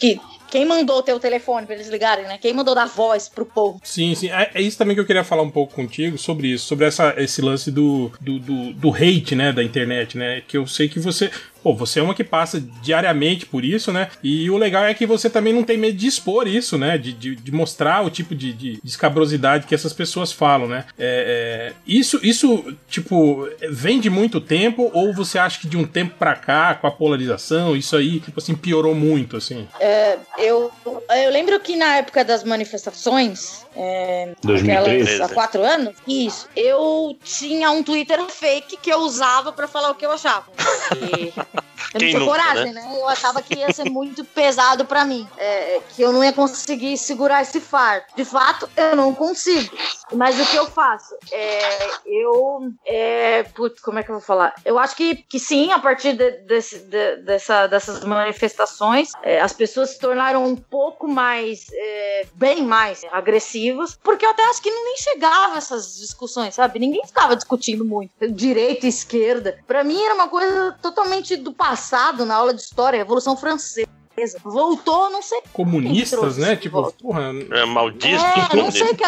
[0.00, 0.20] Que,
[0.50, 2.38] quem mandou o telefone pra eles ligarem, né?
[2.38, 3.80] Quem mandou dar voz pro povo?
[3.82, 4.30] Sim, sim.
[4.30, 7.14] É, é isso também que eu queria falar um pouco contigo sobre isso, sobre essa,
[7.16, 10.42] esse lance do, do, do, do hate, né, da internet, né?
[10.46, 11.30] Que eu sei que você.
[11.68, 14.08] Pô, você é uma que passa diariamente por isso, né?
[14.22, 16.96] E o legal é que você também não tem medo de expor isso, né?
[16.96, 20.86] De, de, de mostrar o tipo de, de escabrosidade que essas pessoas falam, né?
[20.98, 25.84] É, é, isso, isso, tipo, vem de muito tempo ou você acha que de um
[25.84, 29.68] tempo pra cá, com a polarização, isso aí, tipo assim, piorou muito, assim?
[29.78, 35.02] É, eu, eu lembro que na época das manifestações, é, 2013.
[35.02, 39.90] aquelas há quatro anos, isso, eu tinha um Twitter fake que eu usava pra falar
[39.90, 40.46] o que eu achava.
[41.94, 42.88] eu Quem não tinha nunca, coragem, né?
[42.94, 46.96] Eu achava que ia ser muito pesado pra mim, é, que eu não ia conseguir
[46.98, 48.06] segurar esse fardo.
[48.16, 49.76] De fato, eu não consigo.
[50.14, 51.14] Mas o que eu faço?
[51.30, 52.72] É, eu.
[52.84, 54.54] É, putz, como é que eu vou falar?
[54.64, 59.52] Eu acho que, que sim, a partir de- desse- de- dessa, dessas manifestações, é, as
[59.52, 61.66] pessoas se tornaram um pouco mais.
[61.72, 66.78] é, bem mais agressivas, porque eu até acho que nem chegava a essas discussões, sabe?
[66.78, 68.10] Ninguém ficava discutindo muito.
[68.30, 69.58] Direita e esquerda.
[69.66, 73.97] Pra mim era uma coisa totalmente do passado na aula de história, Revolução Francesa.
[74.42, 76.56] Voltou, não sei Comunistas, né?
[76.56, 77.30] Tipo, porra.
[77.50, 78.06] É maldito.
[78.06, 79.04] é, não sei que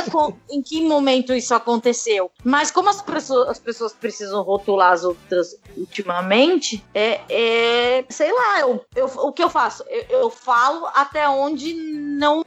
[0.50, 2.30] em que momento isso aconteceu.
[2.44, 8.60] Mas como as pessoas, as pessoas precisam rotular as outras ultimamente, é, é sei lá,
[8.60, 9.84] eu, eu- o que eu faço?
[9.88, 12.44] Eu, eu falo até onde não,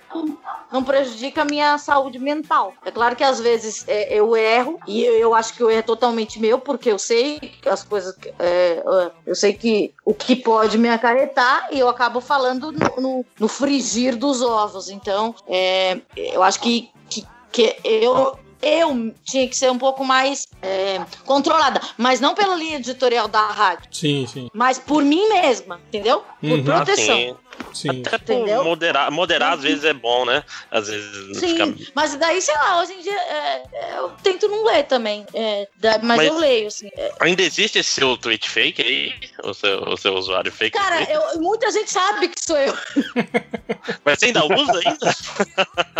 [0.72, 2.74] não prejudica a minha saúde mental.
[2.86, 5.80] É claro que às vezes é, eu erro, e eu, eu acho que o erro
[5.80, 8.16] é totalmente meu, porque eu sei as coisas.
[8.39, 8.84] é,
[9.26, 13.47] eu sei que o que pode me acarretar e eu acabo falando no, no- no
[13.47, 14.89] frigir dos ovos.
[14.89, 18.38] Então, é, eu acho que, que, que eu.
[18.66, 23.45] Eu tinha que ser um pouco mais é, controlada, mas não pela linha editorial da
[23.47, 26.24] rádio, Sim, sim, mas por mim mesma, entendeu?
[26.39, 26.64] Por Uhum.
[26.64, 27.18] proteção.
[27.18, 27.36] Sim.
[27.74, 27.89] Sim.
[27.89, 28.64] Até por Entendeu?
[28.64, 30.43] moderar, moderar às vezes é bom, né?
[30.72, 31.91] Às vezes não Sim, fica.
[31.95, 33.64] mas daí, sei lá, hoje em dia é,
[33.97, 35.26] eu tento não ler também.
[35.34, 35.68] é,
[36.01, 36.89] mas, Mas- eu leio, assim.
[36.97, 37.12] é.
[37.20, 39.14] Ainda existe esse seu tweet fake aí?
[39.43, 40.78] O seu, o seu usuário fake?
[40.78, 42.74] Cara, eu- muita gente sabe que sou eu.
[44.06, 45.16] Mas você ainda usa ainda?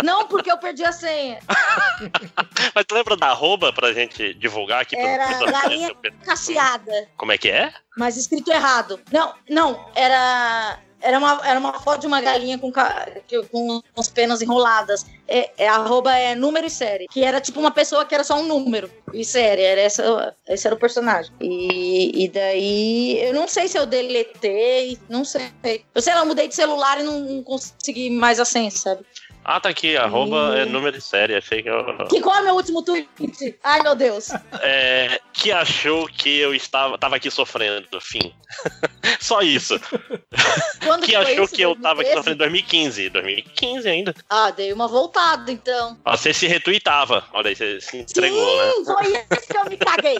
[0.02, 1.38] Não porque eu perdi a senha.
[2.74, 4.96] Mas tu lembra da arroba pra gente divulgar aqui?
[4.96, 5.94] Era pra- galinha
[6.24, 6.92] cacheada.
[7.16, 7.72] Como é que é?
[7.96, 9.00] Mas escrito errado.
[9.12, 10.78] Não, não, era.
[11.04, 15.04] Era uma, era uma foto de uma galinha com, com as penas enroladas.
[15.28, 17.06] É, é, arroba é número e série.
[17.08, 19.60] Que era tipo uma pessoa que era só um número e série.
[19.60, 21.30] Era essa, esse era o personagem.
[21.40, 23.18] E, e daí.
[23.20, 24.98] Eu não sei se eu deletei.
[25.06, 25.52] Não sei.
[25.94, 29.04] Eu sei lá, eu mudei de celular e não, não consegui mais a senha, sabe?
[29.44, 31.34] Ah, tá aqui, arroba é número de série.
[31.34, 31.84] Achei que eu.
[32.08, 33.08] Que qual é o meu último tweet?
[33.62, 34.28] Ai, meu Deus.
[34.62, 38.32] É, que achou que eu estava tava aqui sofrendo, fim.
[39.20, 39.78] Só isso.
[40.82, 41.54] Quando Que foi achou isso?
[41.54, 42.14] que eu tava aqui 2013?
[42.14, 43.10] sofrendo em 2015.
[43.10, 44.14] 2015 ainda.
[44.30, 45.98] Ah, dei uma voltada, então.
[46.04, 47.24] Ó, Você se retuitava.
[47.32, 48.72] Olha aí, você se entregou, né?
[48.72, 49.06] Sim, foi
[49.38, 50.18] isso que eu me caguei.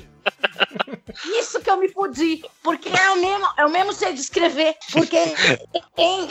[1.38, 2.44] Isso que eu me fudi.
[2.62, 4.74] Porque é o mesmo, é o mesmo jeito de escrever.
[4.92, 5.16] Porque,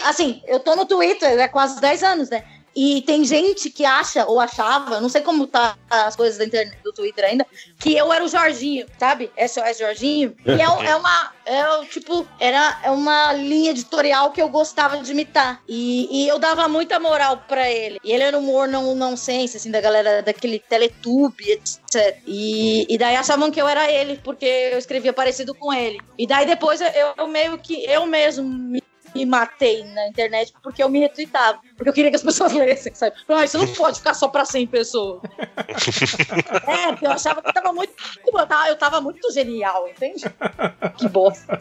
[0.03, 2.43] assim, eu tô no Twitter há quase 10 anos, né?
[2.75, 6.77] E tem gente que acha, ou achava, não sei como tá as coisas da internet,
[6.83, 7.45] do Twitter ainda,
[7.79, 9.31] que eu era o Jorginho, sabe?
[9.37, 10.35] SOS Jorginho.
[10.45, 15.11] E é, é uma, é, tipo, era é uma linha editorial que eu gostava de
[15.11, 15.61] imitar.
[15.67, 17.99] E, e eu dava muita moral pra ele.
[18.03, 22.17] E ele era humor não nonsense, assim, da galera daquele Teletube, etc.
[22.25, 25.99] E, e daí achavam que eu era ele, porque eu escrevia parecido com ele.
[26.17, 28.82] E daí depois eu, eu meio que, eu mesmo me
[29.15, 31.59] me matei na internet porque eu me retweetava.
[31.75, 33.15] Porque eu queria que as pessoas lessem, sabe?
[33.29, 35.21] Ah, isso não pode ficar só pra 100 pessoas.
[36.67, 37.93] é, porque eu achava que tava muito.
[38.25, 40.23] Eu tava, eu tava muito genial, entende?
[40.97, 41.59] Que bosta.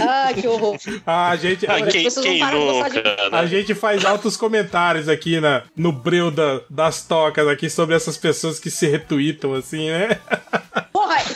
[0.00, 0.76] Ai, que horror.
[1.06, 3.28] Ah, a gente, Ah, quem, quem de né?
[3.32, 8.16] a gente faz altos comentários aqui na, no breu da- das tocas aqui sobre essas
[8.16, 10.20] pessoas que se retweetam, assim, né?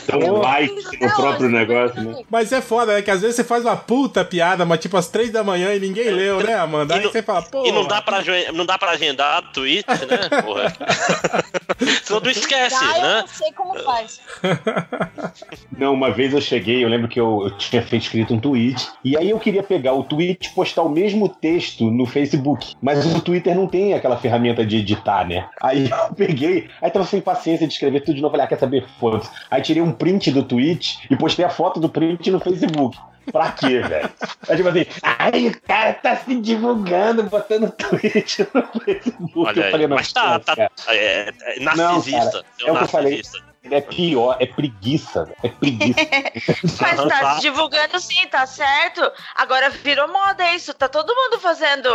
[0.07, 2.23] Porra, um like no próprio negócio, né?
[2.29, 5.07] Mas é foda, é que às vezes você faz uma puta piada, mas tipo às
[5.07, 6.95] três da manhã e ninguém leu, né, Amanda?
[6.95, 7.65] Aí você fala, pô.
[7.65, 8.21] E não dá pra,
[8.53, 10.41] não dá pra agendar tweet, né?
[10.41, 10.73] Porra.
[12.03, 13.21] Senão tu esquece, eu né?
[13.21, 14.21] não sei como faz.
[15.77, 18.87] Não, uma vez eu cheguei, eu lembro que eu, eu tinha feito escrito um tweet,
[19.03, 22.75] e aí eu queria pegar o tweet e postar o mesmo texto no Facebook.
[22.81, 25.47] Mas o Twitter não tem aquela ferramenta de editar, né?
[25.61, 28.59] Aí eu peguei, aí tava sem paciência de escrever tudo de novo, falei, ah, quer
[28.59, 28.85] saber?
[28.99, 29.29] Foda-se.
[29.49, 32.97] Aí tirei um print do tweet e postei a foto do print no Facebook.
[33.31, 34.09] Pra quê, velho?
[34.49, 39.13] Aí tipo assim, ai, o cara tá se divulgando, botando tweet no Facebook.
[39.35, 40.55] Olha eu aí, falei, não, mas tá, tá
[40.89, 42.31] é, é Não, narcisista.
[42.31, 43.21] cara, é um é o que eu falei.
[43.63, 45.31] É pior, é preguiça.
[45.43, 45.99] É preguiça.
[46.81, 49.01] Mas tá se divulgando sim, tá certo.
[49.35, 50.73] Agora virou moda isso.
[50.73, 51.87] Tá todo mundo fazendo,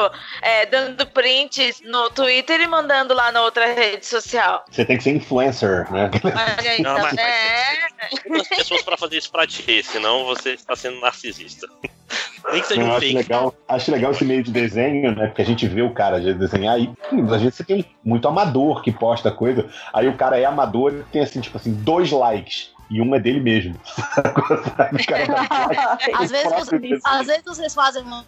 [0.43, 4.65] é, dando prints no Twitter e mandando lá na outra rede social.
[4.71, 6.09] Você tem que ser influencer, né?
[6.25, 8.29] Olha aí, Não, tá mas- vendo?
[8.29, 11.67] outras pessoas pra fazer isso pra ti, senão você está sendo narcisista.
[12.51, 13.15] Nem que seja um acho fake.
[13.15, 15.27] legal, acho legal esse meio de desenho, né?
[15.27, 18.29] Porque a gente vê o cara de desenhar e hum, às vezes você tem muito
[18.29, 19.69] amador que posta coisa.
[19.93, 22.71] Aí o cara é amador e tem assim, tipo assim, dois likes.
[22.89, 23.75] E um é dele mesmo.
[24.79, 25.07] Like
[26.15, 28.25] Às vezes, às vezes vocês fazem uma,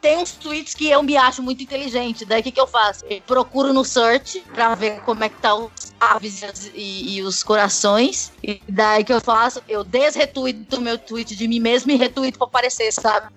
[0.00, 2.24] Tem uns tweets que eu me acho muito inteligente.
[2.24, 3.04] Daí o que, que eu faço?
[3.08, 5.70] Eu procuro no search pra ver como é que tá os
[6.00, 6.42] aves
[6.74, 8.32] e e, os corações.
[8.42, 9.62] E daí que eu faço?
[9.68, 13.26] Eu desretuito o meu tweet de mim mesmo e retuito pra aparecer, sabe?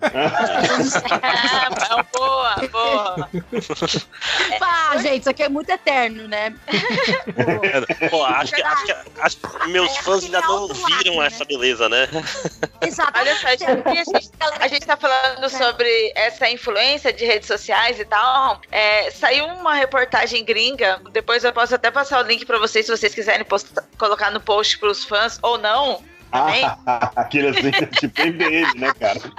[1.22, 3.28] Ah, boa, boa.
[4.60, 6.54] Ah, gente, isso aqui é muito eterno, né?
[8.10, 12.08] Pô, acho que, acho que- acho que meus fãs ainda não viram essa beleza, né?
[13.14, 13.64] Olha só, a gente,
[14.60, 18.60] a gente tá falando sobre essa influência de redes sociais e tal.
[18.70, 22.92] É, saiu uma reportagem gringa, depois eu posso até passar o link pra vocês se
[22.96, 26.02] vocês quiserem postar- colocar no post pros fãs ou não.
[26.34, 26.64] Também.
[27.14, 29.20] Aquele assim, tipo MBM, né, cara?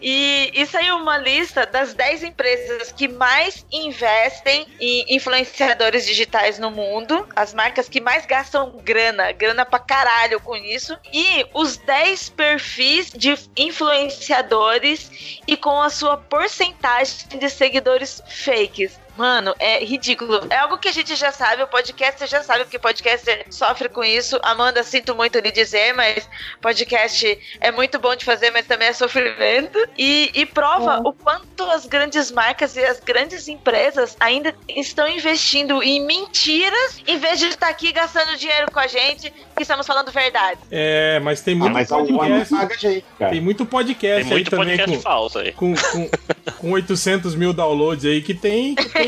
[0.00, 6.70] E, e saiu uma lista das 10 empresas que mais investem em influenciadores digitais no
[6.70, 12.30] mundo, as marcas que mais gastam grana, grana pra caralho com isso, e os 10
[12.30, 19.01] perfis de influenciadores e com a sua porcentagem de seguidores fakes.
[19.16, 20.40] Mano, é ridículo.
[20.48, 24.02] É algo que a gente já sabe, o podcaster já sabe, porque podcaster sofre com
[24.02, 24.38] isso.
[24.42, 26.28] Amanda, sinto muito lhe dizer, mas
[26.60, 29.78] podcast é muito bom de fazer, mas também é sofrimento.
[29.98, 35.82] E, e prova o quanto as grandes marcas e as grandes empresas ainda estão investindo
[35.82, 40.10] em mentiras, em vez de estar aqui gastando dinheiro com a gente, que estamos falando
[40.10, 40.60] verdade.
[40.70, 42.80] É, mas tem Ah, muito mas a Warner podcast.
[42.80, 43.30] gente, cara.
[43.32, 45.52] Tem muito podcast Tem muito aí também podcast com, falso aí.
[45.52, 46.10] com, com,
[46.58, 48.74] com 800 mil downloads aí que tem.
[48.74, 49.01] Que tem,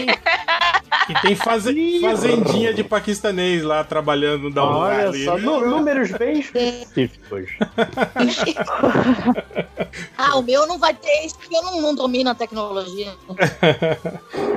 [1.07, 5.42] que tem faze- fazendinha de paquistanês lá trabalhando download Olha só, né?
[5.66, 7.51] números bem específicos.
[10.16, 13.12] Ah, o meu não vai ter isso porque eu não, não domino a tecnologia.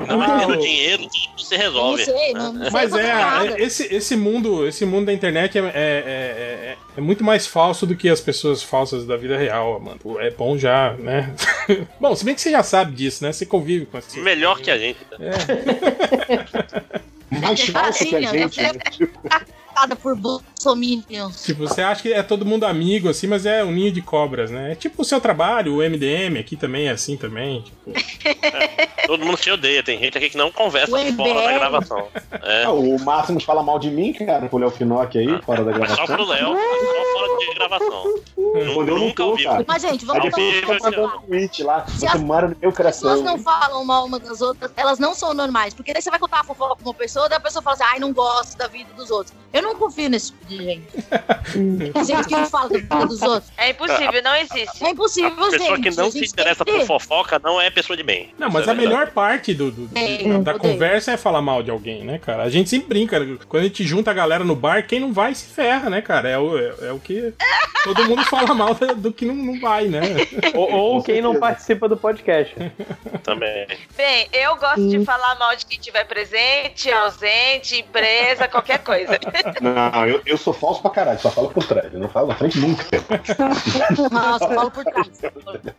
[0.07, 2.05] Não, mas Ah, pelo o- dinheiro tudo se Não resolve.
[2.05, 3.61] sei, não, não sei Mas é, nada.
[3.61, 7.86] esse, esse mundo, esse mundo da internet é, é, é, é- é muito mais falso
[7.88, 9.99] do que as pessoas falsas da vida real, mano.
[10.20, 11.34] É bom já, né?
[11.99, 13.32] bom, se bem que você já sabe disso, né?
[13.32, 14.20] Você convive com esse.
[14.20, 14.99] Melhor que a gente.
[15.18, 15.32] né?
[17.41, 18.72] Mais falso que a Assim, gente, né?
[18.91, 19.20] Tipo,
[20.01, 20.15] por
[20.68, 21.43] bolsominions.
[21.43, 24.51] Tipo, você acha que é todo mundo amigo, assim, mas é um ninho de cobras,
[24.51, 24.74] né?
[24.74, 27.61] É tipo o seu trabalho, o MDM aqui também é assim também.
[27.61, 27.91] Tipo,
[29.07, 29.82] Todo mundo te odeia.
[29.82, 32.07] Tem gente aqui que não conversa O fora da gravação.
[32.43, 32.63] É.
[32.65, 35.91] ah, o Máximos fala mal de mim, cara, pro Léo Finock aí, fora da Mas
[35.91, 36.15] só gravação.
[36.15, 38.03] pro Léo, só fora de gravação.
[38.74, 39.45] Quando eu Nunca ouvi.
[39.65, 41.86] Mas, gente, vamos mandando tweet lá.
[41.88, 43.24] Se as no meu As pessoas coração.
[43.24, 45.74] não falam mal uma das outras, elas não são normais.
[45.74, 47.86] Porque daí você vai contar a fofoca pra uma pessoa, daí a pessoa fala assim,
[47.86, 49.34] ai, não gosto da vida dos outros.
[49.53, 50.88] Eu não confio nesse tipo de gente.
[52.05, 52.70] gente que fala
[53.08, 53.51] dos outros.
[53.58, 54.84] É impossível, não existe.
[54.86, 55.89] É impossível, A pessoa gente.
[55.89, 58.34] que não se interessa por fofoca não é pessoa de bem.
[58.38, 58.88] Não, mas é a verdade.
[58.88, 62.43] melhor parte do, do- de- da conversa é falar mal de alguém, né, cara?
[62.43, 63.20] A gente sempre brinca.
[63.47, 66.30] Quando a gente junta a galera no bar, quem não vai se ferra, né, cara?
[66.30, 67.34] É o, é, é o que.
[67.84, 70.01] Todo mundo fala mal do, do que não, não vai, né?
[70.53, 72.55] Ou, ou quem não participa do podcast.
[73.24, 73.68] Também.
[73.95, 79.18] Bem, eu gosto de falar mal de quem estiver presente, ausente, empresa, qualquer coisa.
[79.62, 81.94] Não, eu, eu sou falso pra caralho, só falo por trás.
[81.94, 82.84] Eu não falo na frente nunca.
[84.12, 85.08] Nossa, falo por trás.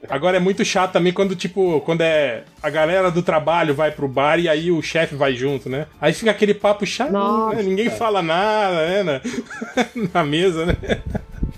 [0.08, 4.08] Agora é muito chato também quando, tipo, quando é a galera do trabalho vai pro
[4.08, 5.86] bar e aí o chefe vai junto, né?
[6.00, 7.56] Aí fica aquele papo chato, Nossa.
[7.56, 7.62] né?
[7.62, 9.02] Ninguém fala nada, né?
[9.02, 9.20] Na,
[10.14, 10.76] na mesa, né?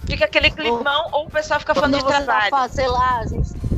[0.07, 2.51] Fica aquele climão ou o pessoal fica falando de trabalho.
[2.51, 3.70] tá, sei lá, a gente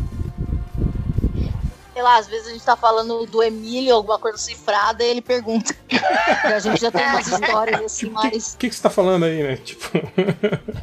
[1.92, 5.20] sei lá, às vezes a gente tá falando do Emílio, alguma coisa cifrada, e ele
[5.20, 5.74] pergunta.
[5.90, 8.54] e a gente já tem umas histórias assim, mais.
[8.54, 9.56] O que, que você tá falando aí, né?
[9.56, 9.88] Tipo.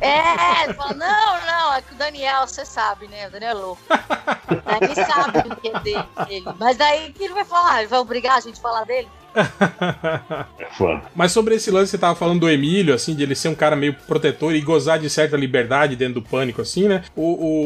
[0.01, 3.27] É, ele fala, não, não, é que o Daniel, você sabe, né?
[3.27, 3.81] O Daniel é louco.
[3.89, 6.45] É, Ele sabe o que é dele.
[6.57, 7.79] Mas daí que ele vai falar?
[7.79, 9.09] Ele vai obrigar a gente a falar dele?
[10.59, 11.01] É foda.
[11.15, 13.55] Mas sobre esse lance que você tava falando do Emílio, assim, de ele ser um
[13.55, 17.03] cara meio protetor e gozar de certa liberdade dentro do pânico, assim, né?
[17.15, 17.21] O,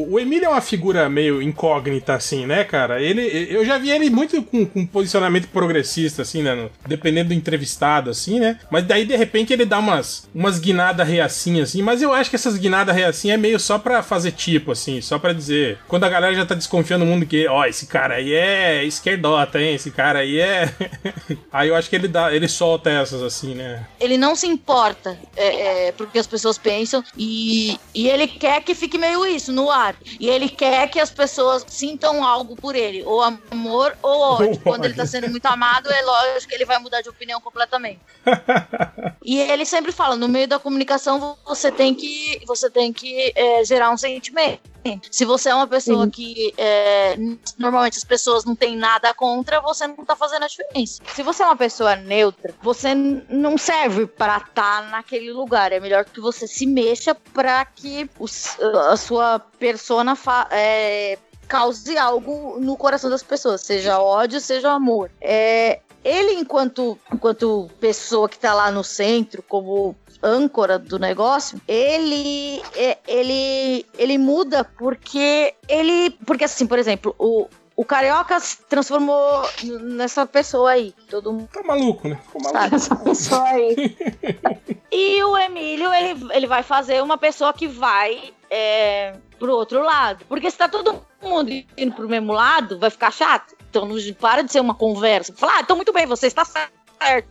[0.09, 3.01] o, o Emílio é uma figura meio incógnita, assim, né, cara?
[3.01, 6.53] Ele, eu já vi ele muito com, com posicionamento progressista, assim, né?
[6.55, 8.59] no- dependendo do entrevistado, assim, né?
[8.71, 11.81] Mas daí, de repente, ele dá umas, umas guinadas reacinhas, assim.
[11.81, 15.17] Mas eu acho que essas guinadas reacinhas é meio só pra fazer tipo, assim, só
[15.19, 15.77] pra dizer.
[15.87, 19.59] Quando a galera já tá desconfiando do mundo que, ó, esse cara aí é esquerdota,
[19.61, 19.75] hein?
[19.75, 20.69] Esse cara aí é.
[21.63, 23.85] aí eu acho que ele dá, ele solta essas, assim, né?
[23.99, 28.75] Ele não se importa é, é, porque as pessoas pensam e, e ele quer que
[28.75, 29.95] fique meio isso no ar.
[30.19, 34.49] E ele quer que as pessoas sintam algo por ele, ou amor ou ódio.
[34.49, 35.11] Ou Quando ele tá ódio.
[35.11, 37.99] sendo muito amado, é lógico que ele vai mudar de opinião completamente.
[39.25, 43.63] E ele sempre fala, no meio da comunicação você tem que, você tem que é,
[43.63, 44.72] gerar um sentimento.
[45.09, 47.15] Se você é uma pessoa que é,
[47.57, 51.01] normalmente as pessoas não têm nada contra, você não tá fazendo a diferença.
[51.13, 55.71] Se você é uma pessoa neutra, você não serve para estar naquele lugar.
[55.71, 58.57] É melhor que você se mexa para que os-
[58.89, 60.17] a sua persona
[60.51, 61.17] é,
[61.47, 65.09] cause algo no coração das pessoas, seja ódio, seja amor.
[65.21, 72.61] É, ele, enquanto, enquanto pessoa que tá lá no centro, como âncora do negócio, ele
[72.75, 79.43] é, ele ele muda porque ele porque assim, por exemplo, o o Carioca se transformou
[79.81, 80.93] nessa pessoa aí.
[81.09, 82.19] Todo mundo Tá maluco, né?
[82.23, 82.59] Ficou maluco.
[82.59, 82.75] sabe.
[82.75, 83.97] Essa pessoa aí.
[84.95, 90.23] E o Emílio, ele, ele vai fazer uma pessoa que vai é, pro outro lado.
[90.29, 93.55] Porque se tá todo mundo indo pro mesmo lado, vai ficar chato.
[93.71, 95.33] Então não para de ser uma conversa.
[95.35, 96.82] Fala, ah, então muito bem, você está certo.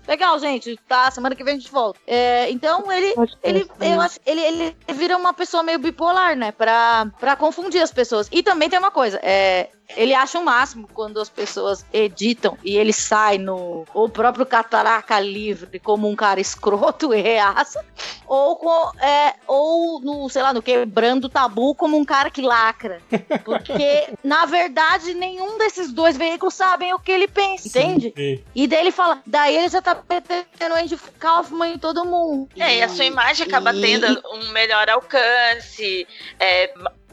[0.06, 1.10] Legal, gente, tá?
[1.10, 1.98] Semana que vem a gente volta.
[2.06, 6.52] É, então ele, ele, eu acho, ele, ele vira uma pessoa meio bipolar, né?
[6.52, 8.28] Pra, pra confundir as pessoas.
[8.30, 12.76] E também tem uma coisa, é, ele acha o máximo quando as pessoas editam e
[12.76, 17.84] ele sai no o próprio Cataraca Livre como um cara escroto e reaça,
[18.26, 22.40] ou, com, é, ou no, sei lá, no Quebrando o Tabu como um cara que
[22.40, 23.00] lacra.
[23.44, 28.12] Porque, na verdade, nenhum desses dois veículos sabem o que ele pensa, entende?
[28.16, 28.42] Sim.
[28.54, 32.48] E daí ele fala, daí ele já tá metendo Andy Kaufman em todo mundo.
[32.58, 36.06] É, e a sua imagem acaba e- tendo um melhor alcance.
[36.40, 36.72] é,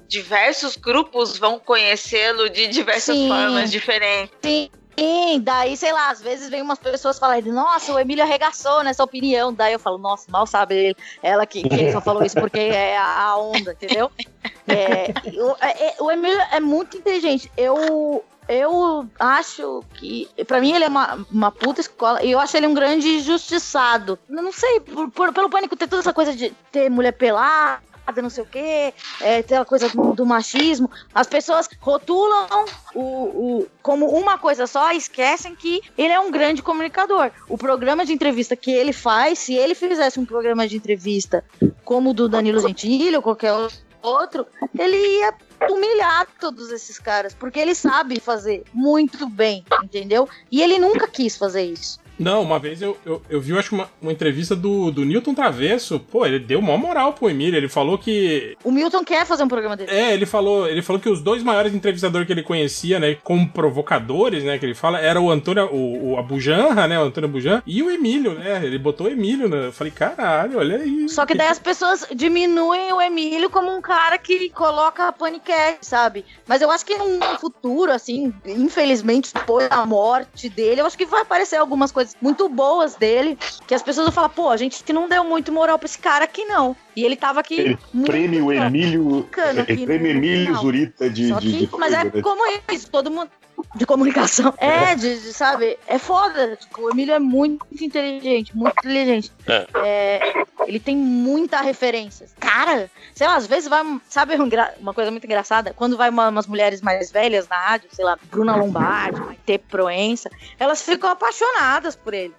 [0.10, 3.28] diversos grupos vão conhecê-lo de diversas Sim.
[3.30, 4.36] formas diferentes.
[4.44, 4.70] Sim.
[4.98, 9.02] Sim, daí, sei lá, às vezes vem umas pessoas falarem, nossa, o Emílio arregaçou nessa
[9.02, 9.54] opinião.
[9.54, 12.60] Daí eu falo, nossa, mal sabe ele, ela que, que ele só falou isso porque
[12.60, 14.12] é a, onda, entendeu?
[14.68, 15.08] É,
[15.42, 17.52] o, é- o Emílio é muito inteligente.
[17.58, 22.56] Eu, eu acho que, pra mim, ele é uma, uma puta escola e eu acho
[22.56, 24.20] ele um grande injustiçado.
[24.30, 27.82] Eu Não sei, por- por- pelo pânico ter toda essa coisa de ter mulher pelada.
[28.22, 30.90] Não sei o que, é, ter a coisa do, do machismo.
[31.14, 36.32] As pessoas rotulam o, o- como uma coisa só e esquecem que ele é um
[36.32, 37.32] grande comunicador.
[37.48, 41.44] O programa de entrevista que ele faz, se ele fizesse um programa de entrevista
[41.86, 43.54] como o do Danilo Gentili ou qualquer
[44.02, 44.46] outro,
[44.78, 45.34] ele ia
[45.70, 50.28] humilhar todos esses caras, porque ele sabe fazer muito bem, entendeu?
[50.52, 52.00] E ele nunca quis fazer isso.
[52.20, 55.34] Não, uma vez eu, eu, eu vi, eu acho, uma, uma entrevista do, do Newton
[55.34, 56.00] Travesso.
[56.00, 57.58] Pô, ele deu maior moral pro Emílio.
[57.58, 58.58] Ele falou que.
[58.64, 59.92] O Milton quer fazer um programa dele.
[59.92, 63.48] É, ele falou, ele falou que os dois maiores entrevistadores que ele conhecia, né, como
[63.50, 67.64] provocadores, né, que ele fala, era o Antônio, o, o Abujanra, né, o Antônio Abujan,
[67.66, 68.62] e o Emílio, né?
[68.64, 69.68] Ele botou o Emílio, né?
[69.68, 71.08] Eu falei, caralho, olha aí.
[71.08, 76.26] Só que daí as pessoas diminuem o Emílio como um cara que coloca paniquete, sabe?
[76.48, 81.06] Mas eu acho que num futuro, assim, infelizmente, depois da morte dele, eu acho que
[81.06, 83.38] vai aparecer algumas coisas muito boas dele,
[83.68, 85.98] que as pessoas vão falar, pô, a gente que não deu muito moral pra esse
[86.00, 86.76] cara aqui, não.
[86.96, 87.78] E ele tava aqui.
[88.06, 89.28] Prêmio Emílio.
[89.38, 90.56] é, Prêmio Emílio.
[90.56, 92.22] Zurita de, que- de mas é né?
[92.22, 92.42] como
[92.72, 93.30] isso, todo mundo.
[93.76, 94.54] De comunicação.
[94.58, 95.78] É, de, de, sabe?
[95.88, 96.56] É foda.
[96.56, 99.32] Tipo, o Emílio é muito inteligente, muito inteligente.
[99.48, 99.68] É.
[99.76, 102.28] É, ele tem muita referência.
[102.40, 103.84] Cara, sei lá, às vezes vai.
[104.10, 104.50] Sabe um
[104.80, 105.74] uma coisa muito engraçada?
[105.76, 110.30] Quando vai uma- umas mulheres mais velhas na rádio, sei lá, Bruna Lombardi, Maite Proença,
[110.60, 112.34] elas ficam apaixonadas por ele.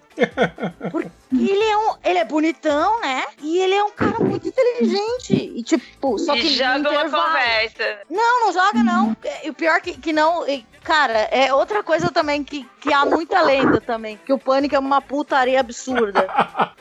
[0.91, 3.25] Porque ele é, um, ele é bonitão, né?
[3.41, 5.33] E ele é um cara muito inteligente.
[5.33, 7.99] E tipo, só que e joga uma conversa.
[8.09, 9.17] não, não joga, não.
[9.23, 10.47] É, E o pior que, que não.
[10.47, 14.19] e, Cara, é outra coisa também que, que há muita lenda também.
[14.25, 16.27] Que o pânico é uma putaria absurda.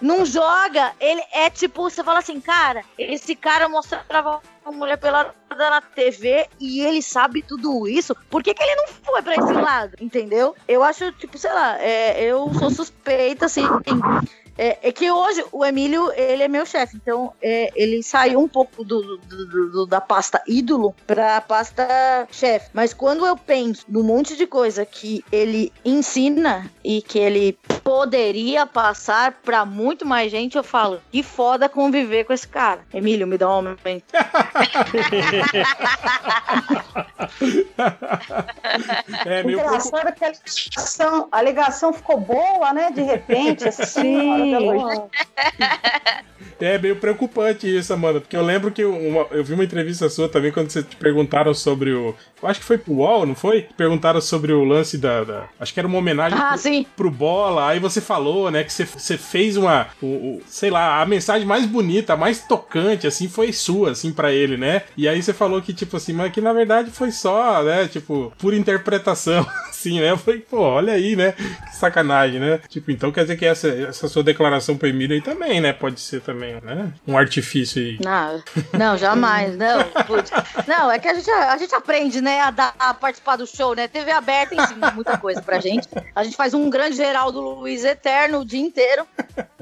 [0.01, 5.34] Não joga, ele é tipo, você fala assim, cara, esse cara mostrava uma mulher pelada
[5.69, 9.53] na TV e ele sabe tudo isso, por que, que ele não foi pra esse
[9.53, 9.97] lado?
[10.01, 10.55] Entendeu?
[10.67, 13.64] Eu acho, tipo, sei lá, é, eu sou suspeita, assim.
[14.62, 18.46] É, é, que hoje o Emílio, ele é meu chefe, então é, ele saiu um
[18.46, 22.68] pouco do, do, do, do, da pasta ídolo pra pasta chefe.
[22.74, 28.66] Mas quando eu penso no monte de coisa que ele ensina e que ele poderia
[28.66, 32.80] passar pra muito mais gente, eu falo, que foda conviver com esse cara.
[32.92, 34.04] Emílio, me dá um momento.
[39.24, 39.42] é,
[40.12, 42.91] que a ligação, a ligação ficou boa, né?
[42.91, 44.50] De repente, assim.
[46.61, 50.29] É meio preocupante isso, Amanda, porque eu lembro que uma, eu vi uma entrevista sua
[50.29, 52.14] também quando você te perguntaram sobre o.
[52.42, 53.67] Eu acho que foi pro UOL, não foi?
[53.76, 55.25] Perguntaram sobre o lance da.
[55.25, 56.87] da acho que era uma homenagem ah, pro, sim.
[56.96, 57.68] pro Bola.
[57.68, 59.88] Aí você falou, né, que você, você fez uma.
[60.00, 64.33] O, o, sei lá, a mensagem mais bonita, mais tocante, assim, foi sua, assim, para
[64.33, 64.83] ele, né?
[64.96, 68.33] E aí você falou que, tipo assim, mas que na verdade foi só, né, tipo,
[68.38, 70.11] por interpretação, assim, né?
[70.11, 71.33] Eu falei, pô, olha aí, né?
[71.33, 72.61] Que sacanagem, né?
[72.68, 75.72] Tipo, então quer dizer que essa, essa sua declaração pro Emílio aí também, né?
[75.72, 76.92] Pode ser também né?
[77.07, 77.99] Um artifício aí.
[78.03, 78.42] Não,
[78.72, 79.84] não jamais, não.
[80.07, 80.30] Putz.
[80.67, 83.75] Não, é que a gente, a gente aprende, né, a, dar, a participar do show,
[83.75, 83.89] né?
[83.89, 85.89] TV aberta ensina muita coisa pra gente.
[86.15, 89.07] A gente faz um grande Geraldo Luiz eterno o dia inteiro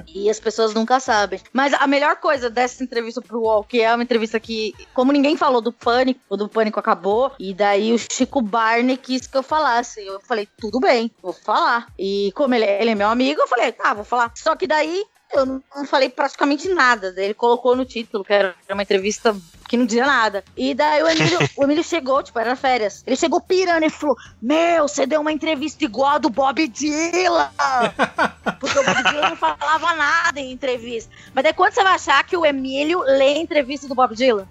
[0.06, 1.40] e as pessoas nunca sabem.
[1.52, 5.36] Mas a melhor coisa dessa entrevista pro UOL, que é uma entrevista que, como ninguém
[5.36, 9.42] falou do Pânico, o do Pânico acabou, e daí o Chico Barney quis que eu
[9.42, 10.04] falasse.
[10.04, 11.86] Eu falei, tudo bem, vou falar.
[11.98, 14.32] E como ele, ele é meu amigo, eu falei, tá, vou falar.
[14.34, 17.14] Só que daí eu não, falei praticamente nada.
[17.16, 19.36] Ele colocou no título que era uma entrevista
[19.68, 20.42] que não dizia nada.
[20.56, 23.04] E daí o Emílio, o Emílio chegou, tipo, era férias.
[23.06, 27.50] Ele chegou pirando e falou: Meu, você deu uma entrevista igual a do Bob Dylan.
[28.58, 31.12] Porque o Bob Dylan não falava nada em entrevista.
[31.34, 34.46] Mas daí quando você vai achar que o Emílio lê a entrevista do Bob Dylan?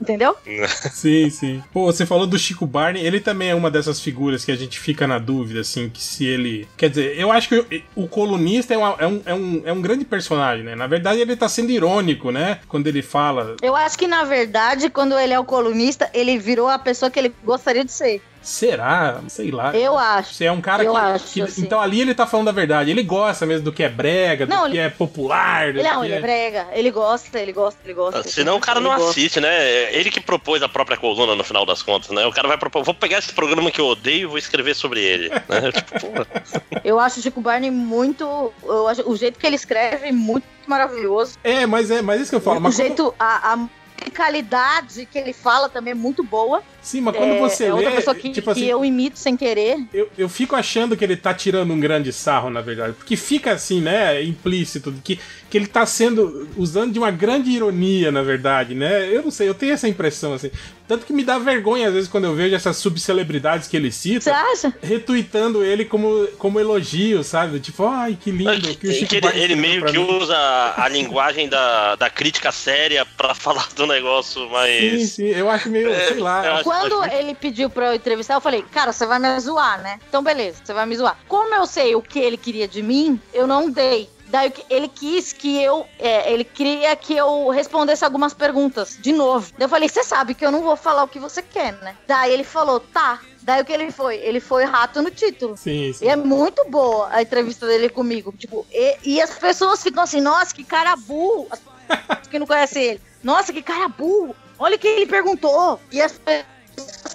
[0.00, 0.36] Entendeu?
[0.92, 1.62] sim, sim.
[1.72, 4.78] Pô, você falou do Chico Barney, ele também é uma dessas figuras que a gente
[4.78, 6.68] fica na dúvida, assim, que se ele.
[6.76, 9.80] Quer dizer, eu acho que o colunista é, uma, é, um, é, um, é um
[9.80, 10.74] grande personagem, né?
[10.74, 12.60] Na verdade, ele tá sendo irônico, né?
[12.68, 13.56] Quando ele fala.
[13.62, 17.18] Eu acho que na verdade, quando ele é o colunista, ele virou a pessoa que
[17.18, 18.20] ele gostaria de ser.
[18.42, 19.20] Será?
[19.28, 19.76] Sei lá.
[19.76, 20.32] Eu acho.
[20.32, 21.60] Você é um cara eu que, acho, que assim.
[21.60, 22.90] Então ali ele tá falando a verdade.
[22.90, 25.74] Ele gosta mesmo do que é brega, do Não, que ele- é popular.
[25.74, 26.66] do Não, que ele é brega.
[26.72, 28.22] Ele gosta, ele gosta, ele gosta.
[28.22, 29.10] Senão o cara não gosta.
[29.10, 29.94] assiste, né?
[29.94, 32.24] Ele que propôs a própria coluna no final das contas, né?
[32.26, 35.00] O cara vai propor, vou pegar esse programa que eu odeio e vou escrever sobre
[35.02, 35.28] ele.
[35.28, 35.72] Né?
[35.76, 36.80] tipo.
[36.82, 38.24] Eu acho o Chico Barney muito.
[38.64, 41.36] Eu acho o jeito que ele escreve muito maravilhoso.
[41.44, 42.66] É, mas é, mas isso que eu falo.
[42.66, 43.14] o jeito.
[43.18, 43.68] A, a
[44.00, 46.62] musicalidade que ele fala também é muito boa.
[46.82, 49.18] Sim, mas quando é, você é lê, outra pessoa que, tipo que assim- eu imito
[49.18, 49.78] sem querer.
[49.92, 52.94] Eu, eu fico achando que ele tá tirando um grande sarro, na verdade.
[52.94, 54.22] Porque fica assim, né?
[54.22, 55.18] Implícito, que,
[55.50, 56.48] que ele tá sendo.
[56.56, 59.08] usando de uma grande ironia, na verdade, né?
[59.14, 60.50] Eu não sei, eu tenho essa impressão, assim.
[60.88, 64.14] Tanto que me dá vergonha, às vezes, quando eu vejo essas subcelebridades que ele Você
[64.18, 64.74] cita, acha?
[64.82, 67.60] retuitando ele como, como elogio, sabe?
[67.60, 68.74] Tipo, ai, que lindo.
[68.76, 70.36] Que o Chico Que ele, ele meio que mim." usa
[70.76, 75.00] a linguagem da, da crítica séria pra falar do negócio mais.
[75.00, 76.60] Sim, sim, eu acho meio, sei lá.
[76.70, 79.98] Quando ele pediu pra eu entrevistar, eu falei, cara, você vai me zoar, né?
[80.08, 81.18] Então, beleza, você vai me zoar.
[81.28, 84.08] Como eu sei o que ele queria de mim, eu não dei.
[84.30, 85.84] Daí ele quis que eu.
[85.98, 89.52] é, ele queria que eu respondesse algumas perguntas de novo.
[89.58, 91.96] Daí eu falei, você sabe que eu não vou falar o que você quer, né?
[92.06, 93.20] Daí ele falou, tá.
[93.42, 94.16] Daí o que ele foi?
[94.16, 95.56] Ele foi rato no título.
[95.56, 96.04] Sim, sim.
[96.04, 98.32] E é muito boa a entrevista dele comigo.
[98.38, 101.48] Tipo, e, e as pessoas ficam assim, nossa, que cara burro.
[101.50, 103.00] As pessoas que não conhecem ele.
[103.24, 104.36] Nossa, que cara burro.
[104.58, 105.80] Olha o que ele perguntou.
[105.90, 106.46] E as pessoas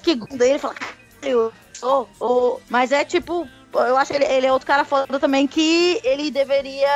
[0.05, 2.07] que dele falam, cara, eu sou.
[2.19, 3.47] ou- Mas é tipo.
[3.73, 6.87] Eu acho que ele, ele é outro cara foda também que ele deveria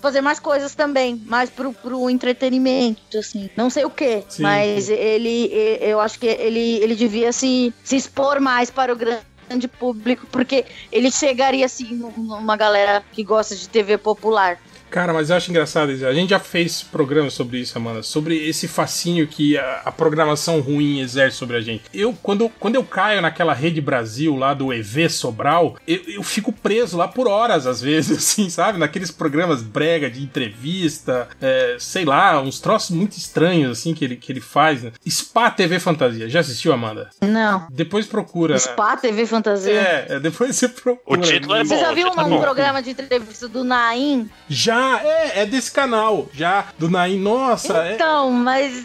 [0.00, 3.50] fazer mais coisas também, mais pro, pro entretenimento, assim.
[3.54, 5.50] Não sei o que, mas ele,
[5.82, 10.64] eu acho que ele, ele devia se, se expor mais para o grande público, porque
[10.90, 14.58] ele chegaria assim num- numa galera que gosta de TV popular.
[14.92, 16.06] Cara, mas eu acho engraçado isso.
[16.06, 20.60] A gente já fez programa sobre isso, Amanda, sobre esse fascínio que a, a programação
[20.60, 21.84] ruim exerce sobre a gente.
[21.94, 26.52] Eu, quando, quando eu caio naquela rede Brasil lá do EV Sobral, eu, eu fico
[26.52, 28.78] preso lá por horas, às vezes, assim, sabe?
[28.78, 34.16] Naqueles programas brega de entrevista, é, sei lá, uns troços muito estranhos, assim, que ele,
[34.16, 34.82] que ele faz.
[34.82, 34.92] Né?
[35.08, 36.28] Spa TV Fantasia.
[36.28, 37.08] Já assistiu, Amanda?
[37.22, 37.66] Não.
[37.70, 38.54] Depois procura.
[38.54, 38.60] né?
[38.60, 39.72] Spa TV Fantasia.
[39.72, 41.18] É, é, depois você procura.
[41.18, 41.80] O título é Você bom.
[41.80, 42.40] já o viu é um bom.
[42.42, 44.28] programa de entrevista do Naim?
[44.50, 46.28] Já, é, é desse canal.
[46.32, 47.18] Já, do Naim.
[47.18, 47.94] Nossa, é.
[47.94, 48.84] Então, mas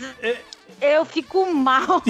[0.81, 2.03] eu fico mal.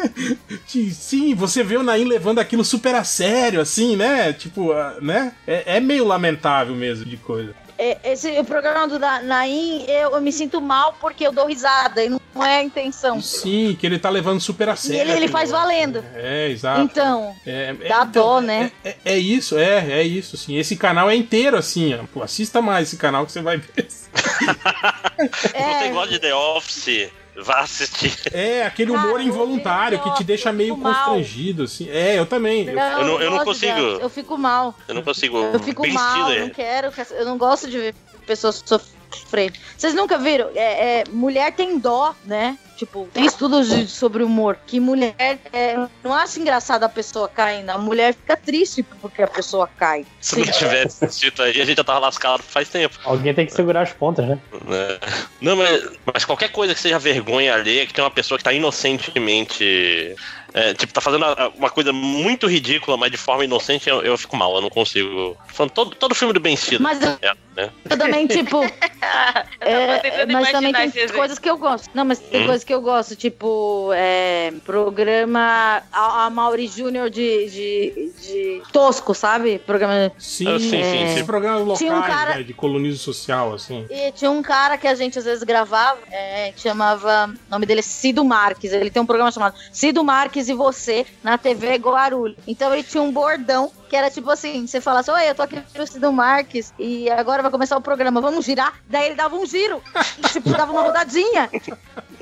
[0.66, 4.32] Sim, você vê o Naim levando aquilo super a sério, assim, né?
[4.32, 5.32] Tipo, ah, né?
[5.46, 7.54] É, é meio lamentável mesmo de coisa.
[7.78, 12.02] É, esse o programa do Naim, eu, eu me sinto mal porque eu dou risada
[12.04, 13.20] e não é a intenção.
[13.20, 15.00] Sim, que ele tá levando super a E sério.
[15.00, 16.04] ele, ele aquele faz valendo.
[16.14, 16.80] É, exato.
[16.82, 18.70] Então, É, é, dá então, dó, né?
[18.84, 20.56] É, é isso, é, é isso, assim.
[20.56, 22.04] Esse canal é inteiro, assim, ó.
[22.12, 23.86] Pô, assista mais esse canal que você vai ver.
[23.88, 24.08] Se
[25.50, 28.12] você É, gosta de The Office, vá assistir.
[28.32, 30.92] É, aquele humor Cara, involuntário que te deixa meio mal.
[30.92, 31.88] constrangido, assim.
[31.90, 32.66] É, eu também.
[32.68, 33.78] Eu- Eu não- eu não consigo.
[33.80, 34.74] Eu fico mal.
[34.88, 35.36] Eu não consigo.
[35.38, 36.42] Eu fico Ben mal, eu Stiller.
[36.42, 36.92] não quero.
[37.12, 37.94] Eu não gosto de ver
[38.26, 39.58] pessoas sofrendo.
[39.76, 40.48] Vocês nunca viram?
[40.54, 42.58] É, é, mulher tem dó, né?
[42.76, 44.58] Tipo, tem estudos de- sobre humor.
[44.66, 45.14] Que mulher
[45.52, 47.70] é, não acha engraçado a pessoa caindo.
[47.70, 50.04] A mulher fica triste porque a pessoa cai.
[50.20, 52.98] Se não tivesse assistido aí, a gente já tava lascado faz tempo.
[53.04, 54.38] Alguém tem que segurar as pontas, né?
[54.66, 54.98] né?
[55.40, 58.52] Não, mas, mas qualquer coisa que seja vergonha alheia, que tem uma pessoa que tá
[58.52, 60.16] inocentemente.
[60.52, 61.24] é, tipo, tá fazendo
[61.56, 65.36] uma coisa muito ridícula, mas de forma inocente, eu, eu fico mal, eu não consigo.
[65.48, 66.80] Falando todo, todo filme do Ben Stiller.
[66.82, 67.70] Mas eu- é, né?
[67.88, 68.62] Eu também, tipo.
[69.60, 71.88] é, mas também tem coisas que eu gosto.
[71.94, 72.46] Não, mas tem Hum.
[72.46, 79.14] coisas que eu gosto, tipo, é, programa a, a Mauri Júnior de, de, de tosco,
[79.14, 79.58] sabe?
[79.58, 80.10] Programa.
[80.18, 81.12] Sim, Ah, sim, sim, É.
[81.12, 83.86] Esses programas locais, Tinha um cara- né, de colonismo social, assim.
[83.90, 87.30] E tinha um cara que a gente às vezes gravava, é, que chamava.
[87.48, 88.72] O nome dele é Cido Marques.
[88.72, 92.36] Ele tem um programa chamado Cido Marques e Você na TV Guarulhos.
[92.46, 95.62] Então ele tinha um bordão que era tipo assim: você falasse, oi, eu tô aqui
[95.76, 98.74] no Cido Marques e agora vai começar o programa, vamos girar?
[98.88, 99.82] Daí ele dava um giro,
[100.18, 101.50] e, tipo, dava uma rodadinha.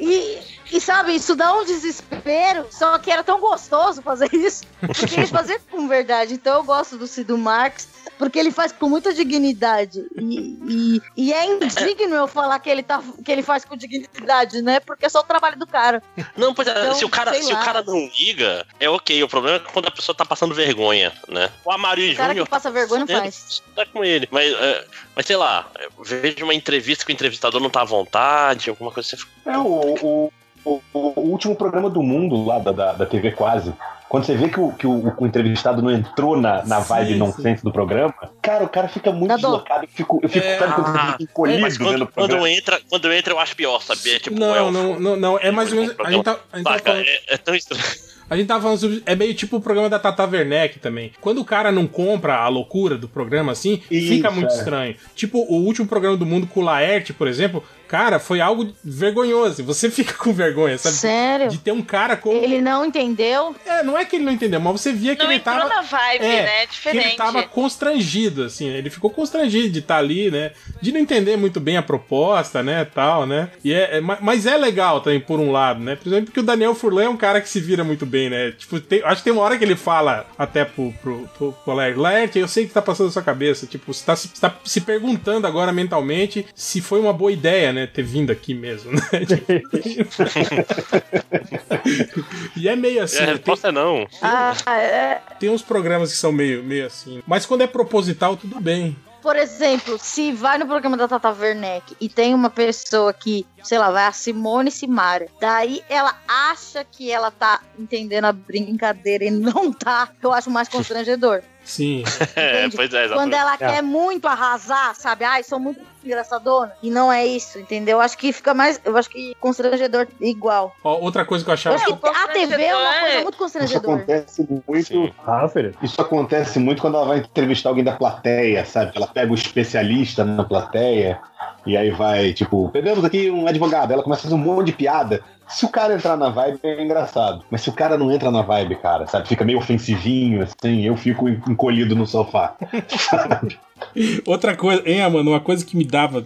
[0.03, 0.41] E,
[0.73, 5.27] e sabe, isso dá um desespero, só que era tão gostoso fazer isso, porque ele
[5.27, 6.35] fazia com verdade.
[6.35, 7.87] Então eu gosto do Cido Marques,
[8.19, 10.03] porque ele faz com muita dignidade.
[10.17, 14.63] E, e, e é indigno eu falar que ele, tá, que ele faz com dignidade,
[14.63, 14.81] né?
[14.81, 16.03] Porque é só o trabalho do cara.
[16.37, 19.23] Não, pois é, Então, se, o cara, se o cara não liga, é ok.
[19.23, 21.51] O problema é quando a pessoa tá passando vergonha, né?
[21.65, 23.63] O Amari O cara Júnior que passa vergonha não É, faz.
[23.77, 24.29] tá com ele.
[24.31, 25.71] Mas, é, mas sei lá,
[26.01, 29.25] vejo uma entrevista que o entrevistador não tá à vontade, alguma coisa assim.
[29.45, 30.33] É o, o,
[30.65, 33.73] o, o último programa do mundo lá da, da, da TV Quase.
[34.09, 37.19] Quando você vê que o, que o, o entrevistado não entrou na, na vibe Sim,
[37.19, 38.13] nonsense do programa,
[38.43, 39.85] cara, o cara fica muito deslocado.
[39.85, 43.33] Eu fico, eu fico É, sabe quando ah, encolhido Mas quando, quando entra, quando entra,
[43.33, 44.21] eu acho pior, sabia?
[44.21, 45.95] Tipo, não, é o- não, não, não, é mais ou menos.
[45.99, 47.07] A gente tá, a gente tá falando.
[47.07, 47.83] é, é tão estranho.
[48.29, 49.03] A gente tava falando sobre.
[49.05, 51.13] É meio tipo o programa da Tata Werneck também.
[51.21, 54.57] Quando o cara não compra a loucura do programa assim, Isso, fica muito é.
[54.57, 54.97] estranho.
[55.15, 57.63] Tipo, o último programa do mundo com o Laerte, por exemplo,
[57.93, 59.63] cara, foi algo vergonhoso.
[59.65, 60.95] Você fica com vergonha, sabe?
[60.97, 61.49] Sério?
[61.51, 62.33] De ter um cara com.
[62.33, 63.55] Ele não entendeu?
[63.67, 65.69] É, não é que ele não entendeu, mas você via que Não ele entrou tava.
[65.69, 66.67] na vibe, É, né?
[66.67, 67.07] que Diferente.
[67.09, 70.53] ele tava constrangido, assim, ele ficou constrangido de estar ali, né?
[70.81, 73.51] De não entender muito bem a proposta, né, tal, né?
[73.63, 75.95] E é, é- ma- mas é legal também, por um lado, né?
[75.97, 78.53] Por exemplo, porque o Daniel Furlan é um cara que se vira muito bem, né?
[78.53, 81.75] Tipo, tem- acho que tem uma hora que ele fala até pro, pro, pro, pro
[81.75, 84.55] Laerte, Laerte, eu sei que tá passando na sua cabeça, tipo, você tá, você tá
[84.65, 89.01] se perguntando agora mentalmente se foi uma boa ideia, né, ter vindo aqui mesmo, né?
[92.57, 93.27] e é meio assim, É, a né?
[93.27, 94.07] tem, resposta é não.
[94.21, 97.23] Ah, é, tem uns programas que são meio, meio assim.
[97.27, 98.97] Mas quando é proposital, tudo bem.
[99.23, 103.79] por exemplo, se vai no programa da Tata Werneck e tem uma pessoa que, sei
[103.79, 109.31] lá, vai a Simone Simaria, daí ela acha que ela tá entendendo a brincadeira e
[109.31, 111.43] não tá, eu acho mais constrangedor.
[111.65, 112.03] Sim.
[112.37, 113.57] É, pois é, Quando ela É.
[113.59, 115.25] quer muito arrasar, sabe?
[115.25, 116.73] Ai, sou muito engraçadona.
[116.83, 117.99] E não é isso, entendeu?
[117.99, 118.81] Eu acho que fica mais.
[118.85, 120.75] Eu acho que constrangedor igual.
[120.83, 121.77] Ó, outra coisa que eu Eu achava.
[121.77, 123.97] acho que a TV é uma coisa é- muito Isso constrangedora.
[123.97, 124.87] acontece muito.
[124.87, 125.13] Sim.
[125.27, 125.75] Ah, filho.
[125.83, 128.93] Isso acontece muito quando ela vai entrevistar alguém da plateia, sabe?
[128.97, 131.21] Ela pega o especialista na plateia
[131.67, 134.73] e aí vai, tipo, pegamos aqui um advogado, ela começa a fazer um monte de
[134.73, 135.23] piada.
[135.49, 137.45] Se o cara entrar na vibe, é engraçado.
[137.51, 139.29] Mas se o cara não entra na vibe, cara, sabe?
[139.29, 142.55] Fica meio ofensivinho, assim, eu fico encolhido no sofá.
[144.25, 146.25] Outra coisa, hein, mano, uma coisa que me dava,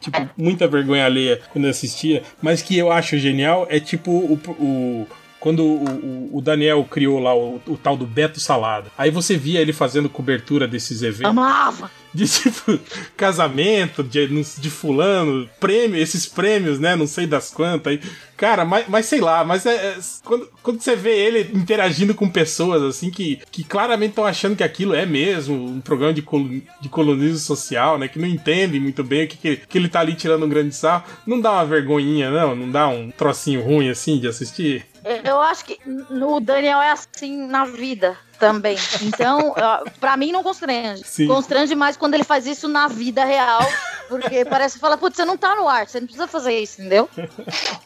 [0.00, 4.38] tipo, muita vergonha alheia quando eu assistia, mas que eu acho genial é tipo o.
[4.58, 5.06] o-
[5.40, 8.90] quando o, o- o Daniel criou lá o, o tal do Beto Salada.
[8.98, 11.30] Aí você via ele fazendo cobertura desses eventos.
[11.30, 11.90] Amava!
[12.14, 12.80] de tipo
[13.16, 16.96] casamento de, de fulano, prêmio, esses prêmios, né?
[16.96, 17.92] Não sei das quantas.
[17.92, 18.00] Aí,
[18.36, 22.28] cara, mas, mas sei lá, mas é, é- quando, quando você vê ele interagindo com
[22.28, 26.48] pessoas assim que, que claramente estão achando que aquilo é mesmo um programa de, col,
[26.80, 28.08] de colonismo social, né?
[28.08, 30.74] Que não entendem muito bem o que, que, que ele tá ali tirando um grande
[30.74, 31.04] sarro.
[31.26, 32.56] Não dá uma vergonhinha, não?
[32.56, 34.86] Não dá um trocinho ruim assim de assistir?
[35.24, 35.78] Eu acho que
[36.10, 38.76] o Daniel é assim na vida também.
[39.02, 41.02] Então, ó, pra mim não constrange.
[41.04, 41.26] Sim.
[41.26, 43.60] Constrange mais quando ele faz isso na vida real
[44.08, 46.80] Porque parece que fala, putz, você não tá no ar, você não precisa fazer isso,
[46.80, 47.08] entendeu?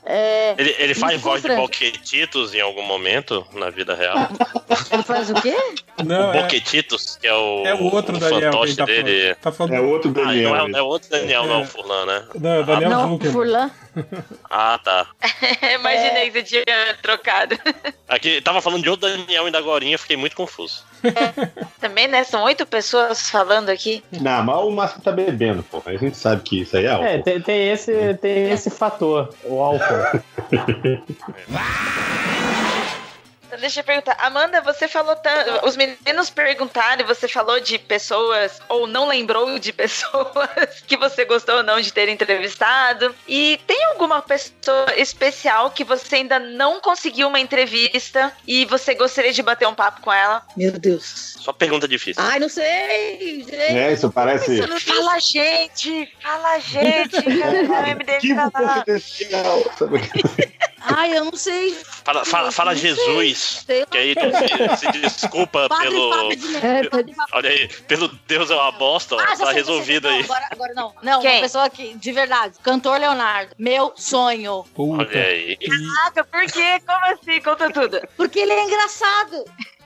[0.04, 1.54] É, Ele, ele faz voz de.
[1.56, 4.28] Boquetitos em algum momento na vida real.
[4.92, 5.56] Ele faz o quê?
[6.04, 9.04] Não, é, Boquetitos, que é o, é o outro o Daniel fantoche tá falando.
[9.04, 9.34] dele.
[9.34, 10.50] Tá falando É outro Ah, Daniel.
[10.68, 12.24] não é, é outro Daniel, não é o Furlan, né?
[12.34, 13.32] Não, é o Daniel não, Zuckerman.
[13.32, 13.70] Furlan.
[14.48, 15.06] Ah, tá.
[15.74, 17.58] Imaginei que você tinha trocado.
[18.08, 20.84] Aqui, tava falando de outro Daniel ainda agora, eu fiquei muito confuso.
[21.80, 22.24] Também, né?
[22.24, 24.02] São oito pessoas falando aqui.
[24.20, 25.80] Não, mas o Márcio tá bebendo, pô.
[25.86, 27.06] A gente sabe que isso aí é álcool.
[27.06, 30.20] É, tem, tem esse, tem esse fator, o álcool.
[33.52, 34.16] Então, deixa eu perguntar.
[34.18, 35.66] Amanda, você falou tanto.
[35.66, 41.56] Os meninos perguntaram, você falou de pessoas, ou não lembrou de pessoas que você gostou
[41.56, 43.14] ou não de ter entrevistado.
[43.28, 49.34] E tem alguma pessoa especial que você ainda não conseguiu uma entrevista e você gostaria
[49.34, 50.42] de bater um papo com ela?
[50.56, 51.36] Meu Deus.
[51.38, 52.22] Só pergunta difícil.
[52.22, 53.54] Ai, não sei, gente.
[53.54, 54.62] É, isso parece.
[54.80, 56.10] Fala, gente!
[56.22, 57.16] Fala, gente!
[57.68, 58.82] Lá?
[58.82, 59.62] confidencial.
[59.76, 60.00] Sabe?
[60.84, 61.76] Ai, eu não sei.
[62.04, 62.74] Fala, fala, fala.
[62.74, 66.10] Jesus, que aí tu se, se desculpa Padre pelo.
[66.90, 69.54] Padre Fábio- Olha aí, pelo Deus é uma bosta, ó, Ah, tá sei, já sei.
[69.54, 70.22] resolvido Não, aí.
[70.24, 70.94] Agora, agora não.
[71.02, 71.34] Não, Quem?
[71.36, 72.54] uma pessoa que, de verdade.
[72.62, 73.54] Cantor Leonardo.
[73.58, 74.64] Meu sonho.
[74.74, 75.02] Puta.
[75.04, 75.56] Olha aí.
[75.56, 76.80] Caraca, por quê?
[76.86, 77.40] Como assim?
[77.40, 78.00] Conta tudo.
[78.16, 79.44] Porque ele é engraçado.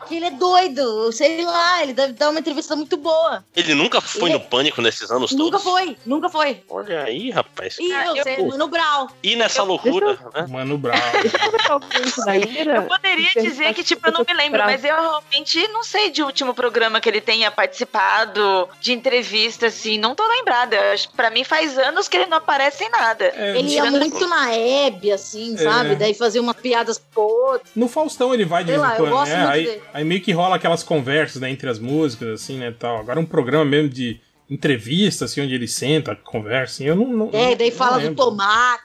[0.09, 1.11] Que ele é doido.
[1.13, 3.45] Sei lá, ele deve dar uma entrevista muito boa.
[3.55, 5.63] Ele nunca foi Ele- no pânico nesses anos Nunca todos.
[5.63, 6.63] foi, nunca foi.
[6.69, 7.77] Olha aí, rapaz.
[7.79, 9.09] E Ah, eu, eu- Mano Brown.
[9.23, 10.47] E nessa loucura, né?
[10.49, 10.97] Mano Brown.
[12.77, 16.23] Eu poderia dizer que, tipo, eu não me lembro, mas eu realmente não sei de
[16.23, 20.77] último programa que ele tenha participado, de entrevista, assim, não tô lembrada.
[20.77, 23.25] Eu Pra mim faz anos que ele não aparece em nada.
[23.35, 25.59] É, Ele ia tirando- muito na Hebe, assim, É.
[25.59, 25.95] sabe?
[25.97, 27.71] Daí fazia umas piadas podres.
[27.75, 29.39] No Faustão ele vai de Sei vez lá, em eu quando, gosto né?
[29.39, 29.83] muito Aí, dele.
[29.97, 32.99] Aí meio que rola aquelas conversas, né, entre as músicas, assim, né, tal.
[32.99, 37.07] Agora um programa mesmo de entrevista, assim, onde ele senta, conversa, assim, eu não...
[37.07, 38.25] não É, daí não fala do lembro.
[38.25, 38.83] tomate.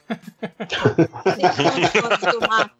[1.38, 2.71] Ele fala do tomate.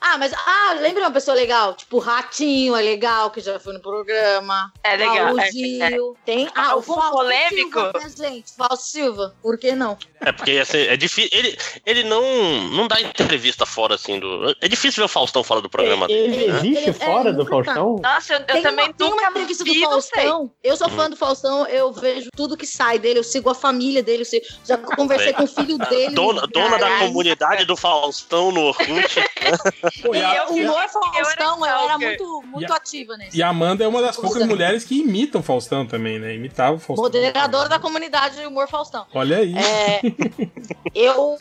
[0.00, 1.74] Ah, mas ah, lembra uma pessoa legal?
[1.74, 4.72] Tipo, o Ratinho é legal, que já foi no programa.
[4.82, 5.28] É legal.
[5.28, 6.16] Ah, o é, Gil.
[6.24, 6.48] Tem.
[6.54, 7.80] Ah, o Algum Fausto polêmico?
[7.80, 8.52] Silva, né, gente?
[8.56, 9.34] Fausto Silva.
[9.42, 9.96] Por que não?
[10.20, 11.30] É porque ia ser- é difícil.
[11.32, 11.56] Ele,
[11.86, 12.22] ele não,
[12.70, 14.54] não dá entrevista fora, assim, do.
[14.60, 16.34] É difícil ver o Faustão fora do programa dele.
[16.34, 17.74] Ele existe Ele- é, fora do nunca tá.
[17.74, 17.96] Faustão?
[18.02, 19.80] Nossa, eu, eu tem também uma, tem nunca uma entrevista do vi.
[19.80, 20.50] Faustão.
[20.62, 24.02] Eu sou fã do Faustão, eu vejo tudo que sai dele, eu sigo a família
[24.02, 26.14] dele, eu sigo- já conversei com o filho dele.
[26.14, 28.88] Dona, dona da comunidade do Faustão no Orkut.
[30.02, 33.36] Pô, e, a, eu, o humor Faustão, eu era muito, muito a- ativa nesse.
[33.38, 34.48] e a Amanda é uma das poucas Faustão.
[34.48, 36.34] mulheres que imitam o Faustão também, né?
[36.34, 37.04] Imitava o Faustão.
[37.04, 39.06] Moderadora da comunidade de humor Faustão.
[39.14, 39.54] Olha aí.
[39.56, 40.00] É,
[40.94, 41.36] eu.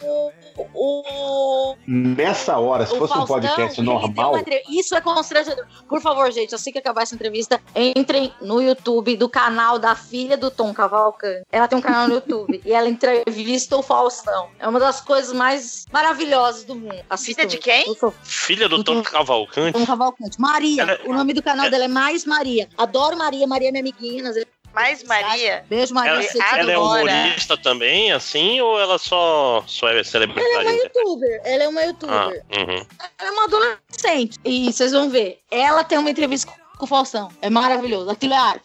[0.73, 4.33] O, Nessa hora, se o fosse um Faustão, podcast ele deu normal,
[4.69, 5.65] Isso é constrangedor.
[5.87, 9.95] Por favor, gente, assim que acabar essa entrevista, entrem no YouTube do canal da
[10.29, 11.43] filha do Tom Cavalcante.
[11.51, 14.49] Ela tem um canal no YouTube e ela entrevista o Faustão.
[14.59, 17.03] É uma das coisas mais maravilhosas do mundo.
[17.09, 17.95] Assista de quem?
[18.23, 19.73] Filha do Tom Cavalcante.
[19.77, 20.39] Tom Cavalcante.
[20.39, 20.83] Maria.
[20.83, 22.69] Ela- O nome do canal dela é Mais Maria.
[22.77, 23.47] Adoro Maria.
[23.47, 24.21] Maria é minha amiguinha.
[24.23, 25.03] nas redes Mais.
[25.03, 25.65] Maria.
[25.67, 26.11] Beijo, Maria.
[26.11, 30.65] Ela, você ela é humorista também, assim, ou ela só, só é Ela é celebridade?
[30.65, 31.41] uma youtuber.
[31.43, 32.45] Ela é uma Ah, youtuber.
[32.55, 32.85] uhum.
[33.17, 34.37] Ela é uma adolescente.
[34.45, 35.39] E vocês vão ver.
[35.49, 37.29] Ela tem uma entrevista com o Faustão.
[37.41, 38.09] É maravilhoso.
[38.09, 38.63] Aquilo é arte.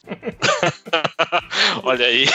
[1.83, 2.27] Olha aí.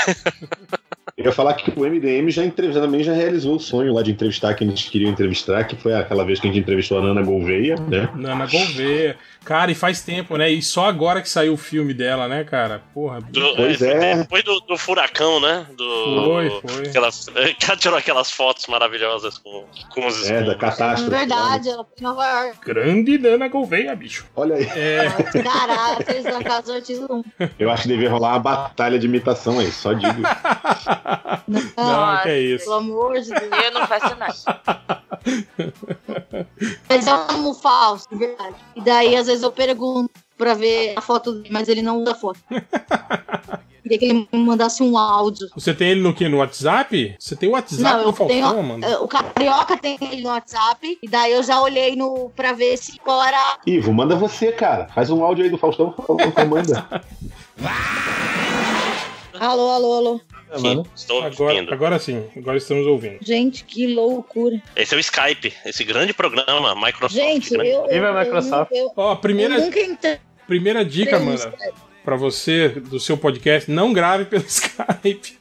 [1.18, 4.12] eu ia falar que o MDM já entrevistou, também já realizou o sonho lá de
[4.12, 7.24] entrevistar quem eles queriam entrevistar, que foi aquela vez que a gente entrevistou a Nana
[7.24, 8.10] Gouveia, né?
[8.14, 9.18] Nana Gouveia.
[9.46, 10.50] Cara, e faz tempo, né?
[10.52, 12.84] E só agora que saiu o filme dela, né, cara?
[12.94, 13.20] Porra.
[13.22, 14.16] Do- Pois foi é.
[14.18, 15.66] Depois do, do furacão, né?
[15.76, 16.88] Do, Foi, foi.
[16.88, 20.54] Aquelas, ela tirou aquelas fotos maravilhosas com, com os É, da escudos.
[20.54, 21.10] É catástrofe.
[21.10, 21.70] verdade.
[21.70, 22.58] Ela foi em Nova York.
[22.66, 24.26] Grande Nana Gouveia, bicho.
[24.36, 25.08] Olha aí, É.
[25.42, 27.24] Caráteres da Casa do Artista 1.
[27.58, 30.22] eu acho que devia rolar uma batalha de imitação aí, só digo.
[31.76, 32.66] Não, que é isso.
[32.66, 33.64] Pelo amor de Deus.
[33.66, 35.02] Eu não faço nada.
[36.88, 38.56] Mas eu amo o Fausto, de verdade.
[38.76, 42.16] E daí, às vezes, eu pergunto pra ver a foto dele, mas ele não usa
[42.16, 42.40] foto.
[43.82, 45.48] Queria que ele me mandasse um áudio.
[45.56, 46.28] Você tem ele no que?
[46.30, 47.16] No WhatsApp?
[47.18, 48.64] Você tem o WhatsApp Não, do eu Faustão, tenho.
[48.64, 49.04] mano?
[49.04, 51.00] O Carioca tem ele no WhatsApp.
[51.02, 53.58] E daí eu já olhei no pra ver se qual era.
[53.66, 54.90] Ivo, manda você, cara.
[54.94, 56.18] Faz um áudio aí do Faustão, favor,
[56.48, 56.86] manda.
[59.40, 60.22] Alô, alô, alô.
[60.58, 61.74] Sim, estou Agora, ouvindo.
[61.74, 63.18] agora sim, agora estamos ouvindo.
[63.22, 64.62] Gente, que loucura.
[64.76, 67.14] Esse é o Skype, esse grande programa, Microsoft.
[67.14, 67.88] Gente, grande- eu.
[67.88, 68.72] Viva eu, a Microsoft.
[68.72, 70.18] Eu, eu, Ó, a eu primeira, nunca entrei
[70.48, 71.74] primeira dica, no mano, Skype.
[72.04, 75.38] Pra você, do seu podcast, não grave pelo Skype.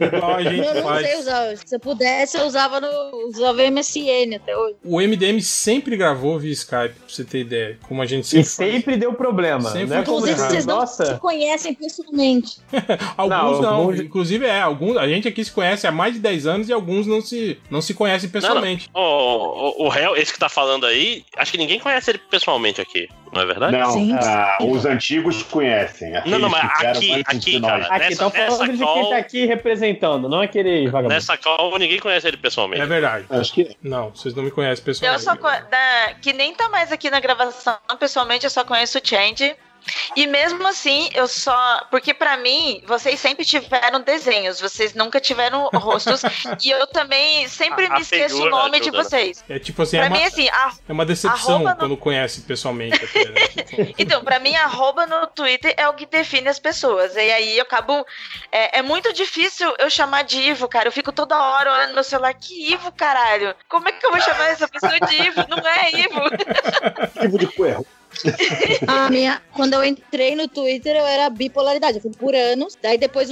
[0.00, 1.06] Igual a gente Eu não faz.
[1.06, 1.56] sei usar.
[1.56, 4.76] Se eu pudesse, eu usava no usava MSN até hoje.
[4.84, 7.78] O MDM sempre gravou via Skype, pra você ter ideia.
[7.86, 8.72] Como a gente E sempre faz.
[8.72, 9.70] sempre deu problema.
[9.70, 12.58] Sempre não é como Inclusive, vocês não se Nossa, conhecem pessoalmente.
[13.16, 16.20] Alguns Não, não, alguns- inclusive é, alguns, a gente aqui se conhece há mais de
[16.20, 18.88] 10 anos e alguns não se, não se conhecem pessoalmente.
[18.94, 22.80] O, o, o réu, esse que tá falando aí, acho que ninguém conhece ele pessoalmente
[22.80, 23.76] aqui, não é verdade?
[23.76, 24.12] Não, Sim.
[24.14, 26.12] ah, os antigos conhecem.
[26.26, 27.86] Não, não, mas aqui- aqui, cara.
[27.86, 31.14] aqui estão falando de call- quem tá aqui representando, não aquele vagabundo.
[31.14, 32.82] Nessa call, ninguém conhece ele pessoalmente.
[32.82, 33.24] É verdade.
[33.30, 35.24] Acho que Não, vocês não me conhecem Eu pessoalmente.
[35.24, 39.00] só co- da- que nem tá mais aqui na gravação, pessoalmente eu só conheço o
[39.04, 39.54] Change.
[40.16, 41.86] E mesmo assim, eu só.
[41.90, 46.22] Porque pra mim, vocês sempre tiveram desenhos, vocês nunca tiveram rostos.
[46.64, 49.04] e eu também sempre A- me a esqueço o nome de ajuda, né?
[49.04, 49.44] vocês.
[49.48, 51.96] É tipo assim, Pra é uma, mim, assim, a- é uma decepção arroba no- quando
[51.96, 53.04] conhece pessoalmente.
[53.04, 53.40] até, né?
[53.48, 57.14] Tipo, Então, pra mim, arroba no Twitter é o que define as pessoas.
[57.16, 58.06] E aí eu acabo.
[58.50, 60.88] É, é muito difícil eu chamar de Ivo, cara.
[60.88, 62.32] Eu fico toda hora olhando no meu celular.
[62.34, 63.54] Que Ivo, caralho?
[63.68, 65.44] Como é que eu vou chamar essa pessoa de Ivo?
[65.48, 66.20] Não é Ivo.
[67.20, 67.86] tipo de coerro.
[68.86, 71.96] A minha, quando eu entrei no Twitter, eu era bipolaridade.
[71.98, 72.76] Eu fui por anos.
[72.80, 73.30] Daí depois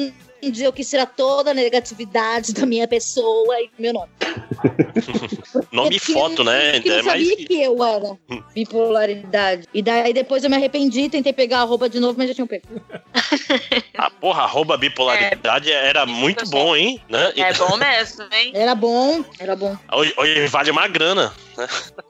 [0.48, 4.10] dia eu quis tirar toda a negatividade da minha pessoa e do meu nome.
[5.72, 6.76] Nome e Porque foto, né?
[6.76, 7.28] Eu não É mais.
[7.28, 8.16] sabia que eu era
[8.54, 9.66] bipolaridade.
[9.74, 12.46] E daí depois eu me arrependi, tentei pegar a roupa de novo, mas já tinham
[12.46, 12.66] pego.
[13.96, 17.00] A porra, arroba bipolaridade era muito bom, hein?
[17.08, 17.32] Né?
[17.36, 18.52] É bom mesmo, hein?
[18.60, 19.76] Era bom, era bom.
[19.92, 21.32] Hoje, hoje vale uma grana.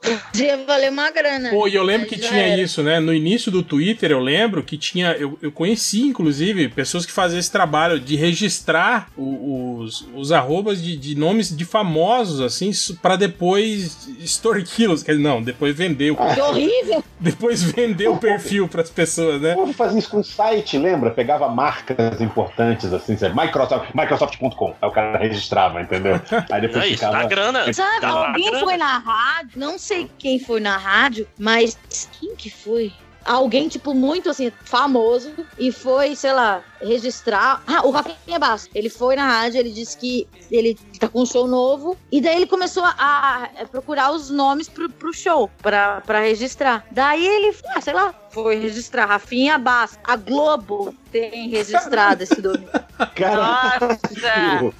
[0.03, 1.51] Podia valer uma grana.
[1.51, 2.63] Pô, e eu lembro que tinha era.
[2.63, 3.01] isso, né?
[3.01, 5.13] No início do Twitter, eu lembro que tinha.
[5.13, 10.83] Eu, eu conheci, inclusive, pessoas que faziam esse trabalho de registrar o- os, os arrobas
[10.83, 12.71] de, de nomes de famosos, assim,
[13.03, 15.03] para depois extorquí-los.
[15.03, 17.03] Quer dizer, não, depois vender o, Que horrível!
[17.19, 19.53] depois vender o perfil pras pessoas, né?
[19.55, 21.11] O povo fazia isso com site, lembra?
[21.11, 23.35] Pegava marcas importantes, assim, sabe?
[23.39, 24.75] Microsoft, Microsoft.com.
[24.81, 26.21] Aí o cara registrava, entendeu?
[26.51, 27.29] Aí depois É isso, dá ficava.
[27.29, 27.73] grana.
[27.73, 28.65] Sabe, Dá lá alguém grana.
[28.65, 31.79] foi na rádio, não sei quem foi na rádio, mas
[32.21, 32.93] quem que foi?
[33.25, 37.63] Alguém, tipo, muito assim, famoso, e foi, sei lá, registrar.
[37.67, 38.71] Ah, o Rafinha Bastos.
[38.75, 42.37] Ele foi na rádio, ele disse que ele tá com um show novo, e daí
[42.37, 46.85] ele começou a, a procurar os nomes pro, pro show, pra, pra registrar.
[46.91, 49.99] Daí ele, ah, sei lá, foi registrar Rafinha Bastos.
[50.05, 52.67] A Globo tem registrado esse nome.
[53.17, 54.75] Cara, Nossa!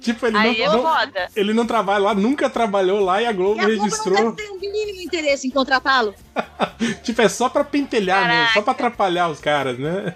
[0.00, 1.28] Tipo, ele Aí é não, não- foda.
[1.34, 4.32] ele não trabalha lá, nunca trabalhou lá e a Globo E a Globo não registrou.
[4.32, 6.14] deve ter o mínimo interesse em contratá-lo.
[7.02, 8.52] Tipo, é só pra pentelhar mesmo, Caraca.
[8.54, 10.14] só pra atrapalhar os caras, né?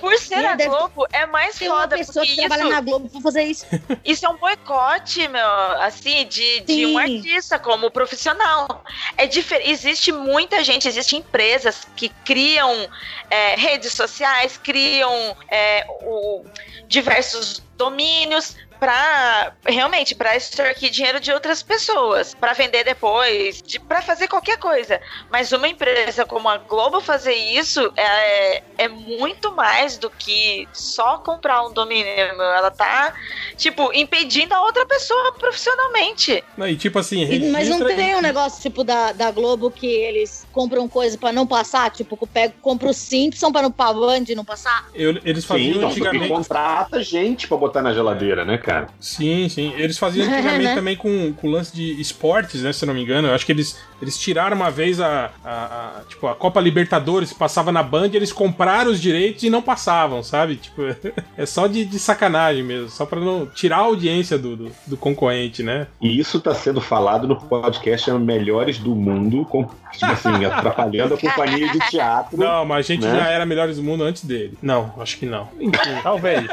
[0.00, 2.80] Por ser a Globo, é mais Tem uma foda, pessoa porque que trabalha isso, na
[2.80, 3.66] Globo pra fazer isso.
[4.04, 5.46] isso é um boicote, meu,
[5.80, 8.84] assim, de, de um artista como profissional.
[9.16, 9.70] É diferente.
[9.70, 12.88] Existe muita gente, existem empresas que criam
[13.30, 16.44] é, redes sociais, criam é, o-
[16.88, 24.02] diversos domínios para realmente para extorquir dinheiro de outras pessoas, para vender depois, de, para
[24.02, 25.00] fazer qualquer coisa.
[25.30, 31.18] Mas uma empresa como a Globo fazer isso é, é muito mais do que só
[31.18, 32.12] comprar um domínio.
[32.12, 33.14] Ela tá,
[33.56, 36.42] tipo, impedindo a outra pessoa profissionalmente.
[36.58, 40.44] E tipo assim, E- Mas não tem um negócio tipo da, da Globo que eles
[40.50, 41.88] compram coisa pra não passar?
[41.92, 44.88] Tipo, pega, compra o Simpson pra não pra Band não passar?
[44.92, 46.28] Eu- eles sim, faziam então, e antigamente.
[46.28, 48.71] contrata gente pra botar na geladeira, né, cara?
[49.00, 49.72] Sim, sim.
[49.76, 50.74] Eles faziam antigamente Né?
[50.74, 52.72] também com o lance de esportes, né?
[52.72, 53.28] Se eu não me engano.
[53.28, 57.32] Eu acho que eles, eles tiraram uma vez a, a, a- Tipo, a Copa Libertadores
[57.32, 60.56] passava na Band, eles compraram os direitos e não passavam, sabe?
[60.56, 60.82] Tipo,
[61.36, 62.88] é só de, de sacanagem mesmo.
[62.88, 65.86] Só pra não tirar a audiência do, do, do concorrente, né?
[66.00, 71.18] E isso tá sendo falado no podcast Melhores do Mundo, com, tipo assim, atrapalhando a
[71.18, 72.36] companhia de teatro.
[72.38, 73.16] Não, mas a gente Né?
[73.16, 74.56] já era melhores do mundo antes dele.
[74.62, 75.48] Não, acho que não.
[75.60, 75.72] Enfim.
[76.02, 76.46] Talvez.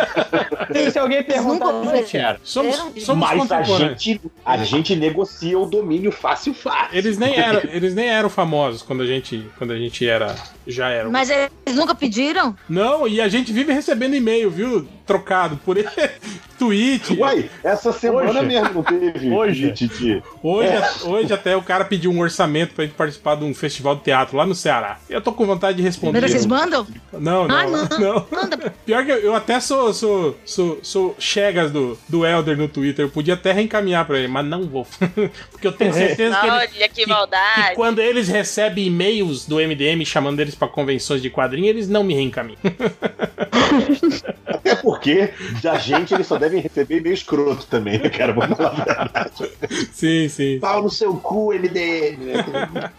[0.92, 1.72] Se alguém perguntar,
[2.18, 2.34] ouviram.
[2.34, 2.40] quero.
[2.44, 6.98] Somos, Eram- somos Mas a gente, a gente negocia o domínio fácil, fácil.
[6.98, 10.36] Eles nem eram, eles nem eram famosos quando a gente, quando a gente era,
[10.68, 11.10] já era.
[11.10, 12.56] Mas eles nunca pediram?
[12.68, 14.88] Não, e a gente vive recebendo e-mail, viu?
[15.10, 15.76] Trocado por
[16.60, 17.18] tweet.
[17.18, 18.46] Uai, essa semana Hoje?
[18.46, 19.72] mesmo não teve Hoje?
[19.72, 20.22] Titi.
[20.44, 20.70] Hoje,
[21.04, 24.38] hoje até o cara pediu um orçamento pra gente participar de um festival de teatro
[24.38, 25.00] lá no Ceará.
[25.10, 26.22] Eu tô com vontade de responder.
[26.22, 26.86] Vocês mandam?
[27.12, 27.88] Não, não, Ah, não.
[28.00, 28.28] não.
[28.32, 28.72] Manda.
[28.86, 33.06] Pior que eu, eu até sou, sou, sou, sou chegas do, do Elder no Twitter.
[33.06, 34.86] Eu podia até reencaminhar pra ele, mas não vou.
[35.52, 37.76] Porque eu tenho certeza que, ele, Olha que que maldade.
[37.76, 42.14] quando eles recebem e-mails do MDM chamando eles pra convenções de quadrinhos, eles não me
[42.14, 42.60] reencaminham.
[45.00, 48.34] Porque da gente eles só devem receber meio escroto também, né, cara?
[48.34, 49.52] Vamos falar a verdade.
[49.94, 50.60] sim, sim.
[50.60, 52.92] Pau no seu cu, MDM, né?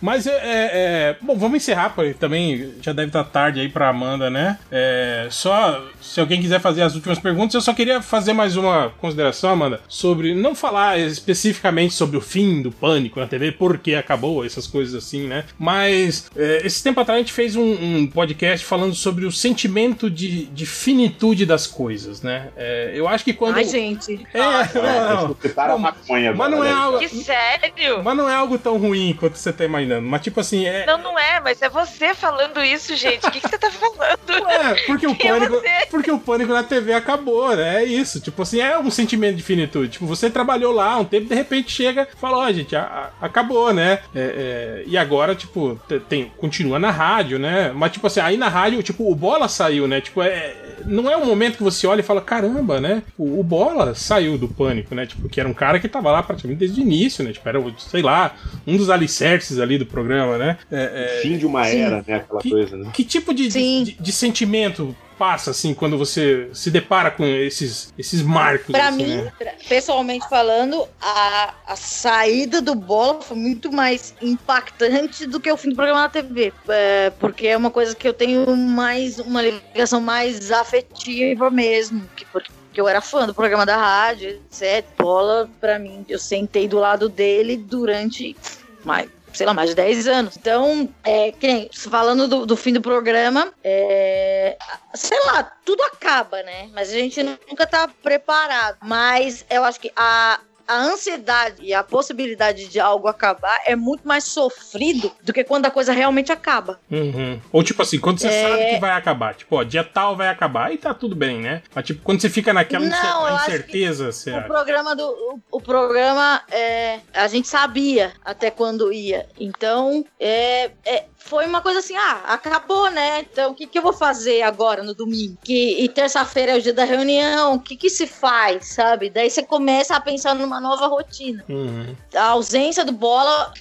[0.00, 3.88] Mas é, é, é, Bom, vamos encerrar, porque também já deve estar tarde aí pra
[3.88, 4.58] Amanda, né?
[4.70, 8.90] É, só se alguém quiser fazer as últimas perguntas, eu só queria fazer mais uma
[9.00, 14.44] consideração, Amanda, sobre não falar especificamente sobre o fim do pânico na TV, porque acabou,
[14.44, 15.44] essas coisas assim, né?
[15.58, 20.10] Mas é, esse tempo atrás a gente fez um, um podcast falando sobre o sentimento
[20.10, 22.48] de, de finitude das coisas, né?
[22.56, 23.56] É, eu acho que quando.
[23.56, 24.26] Ai, gente.
[24.34, 24.38] É,
[25.18, 25.34] não, não.
[25.54, 26.98] Para a maconha Mas não é agora, algo.
[26.98, 28.02] Que sério?
[28.04, 30.06] Mas não é algo tão ruim quanto você tá imaginando.
[30.06, 30.84] Mas tipo assim, é.
[30.84, 33.26] Não, não é, mas é você falando isso, gente.
[33.26, 34.50] O que, que você tá falando?
[34.50, 35.93] É, porque o é pânico, você?
[35.94, 37.82] Porque o pânico na TV acabou, né?
[37.82, 38.20] É isso.
[38.20, 39.92] Tipo assim, é um sentimento de finitude.
[39.92, 43.26] Tipo, você trabalhou lá um tempo, de repente chega e fala, ó, gente, a- a-
[43.26, 44.00] acabou, né?
[44.14, 47.72] É, é, e agora, tipo, te- tem, continua na rádio, né?
[47.74, 50.00] Mas, tipo assim, aí na rádio, tipo, o Bola saiu, né?
[50.00, 50.54] Tipo, é,
[50.84, 53.02] não é um momento que você olha e fala, caramba, né?
[53.16, 55.06] O, o Bola saiu do pânico, né?
[55.06, 57.32] Tipo, que era um cara que tava lá praticamente desde o início, né?
[57.32, 58.34] Tipo, era, sei lá,
[58.66, 60.58] um dos alicerces ali do programa, né?
[60.70, 61.78] É, é, Fim de uma Sim.
[61.78, 62.14] era, né?
[62.16, 62.90] Aquela Que- coisa, né?
[62.92, 68.22] que tipo de, de- de sentimento passa, assim, quando você se depara com esses, esses
[68.22, 68.72] marcos?
[68.72, 69.32] Pra assim, mim, né?
[69.68, 75.70] pessoalmente falando, a, a saída do bola foi muito mais impactante do que o fim
[75.70, 76.52] do programa na TV.
[76.68, 82.02] É, porque é uma coisa que eu tenho mais, uma ligação mais afetiva mesmo.
[82.16, 84.84] Que, porque eu era fã do programa da rádio, etc.
[84.98, 88.36] Bola, pra mim, eu sentei do lado dele durante
[88.84, 89.08] mais.
[89.34, 90.36] Sei lá, mais de 10 anos.
[90.36, 94.56] Então, é, nem, falando do, do fim do programa, é,
[94.94, 96.70] sei lá, tudo acaba, né?
[96.72, 98.78] Mas a gente nunca tá preparado.
[98.82, 104.06] Mas eu acho que a, a ansiedade e a possibilidade de algo acabar é muito
[104.06, 106.78] mais sofrido do que quando a coisa realmente acaba.
[106.90, 107.40] Uhum.
[107.52, 108.48] Ou tipo assim, quando você É.
[108.48, 111.62] sabe que vai acabar, tipo, ó, dia tal vai acabar, aí tá tudo bem, né?
[111.74, 116.42] Mas tipo, quando você fica naquela Não, incerteza, você O programa do o, o programa
[116.50, 119.26] é, a gente sabia até quando ia.
[119.38, 123.20] Então, é, é, foi uma coisa assim, ah, acabou, né?
[123.20, 125.38] Então, o que, que eu vou fazer agora no domingo?
[125.42, 129.10] Que, e terça-feira é o dia da reunião, o que, que se faz, sabe?
[129.10, 131.44] Daí você começa a pensar numa nova rotina.
[131.48, 131.94] Uhum.
[132.14, 133.52] A ausência do bola,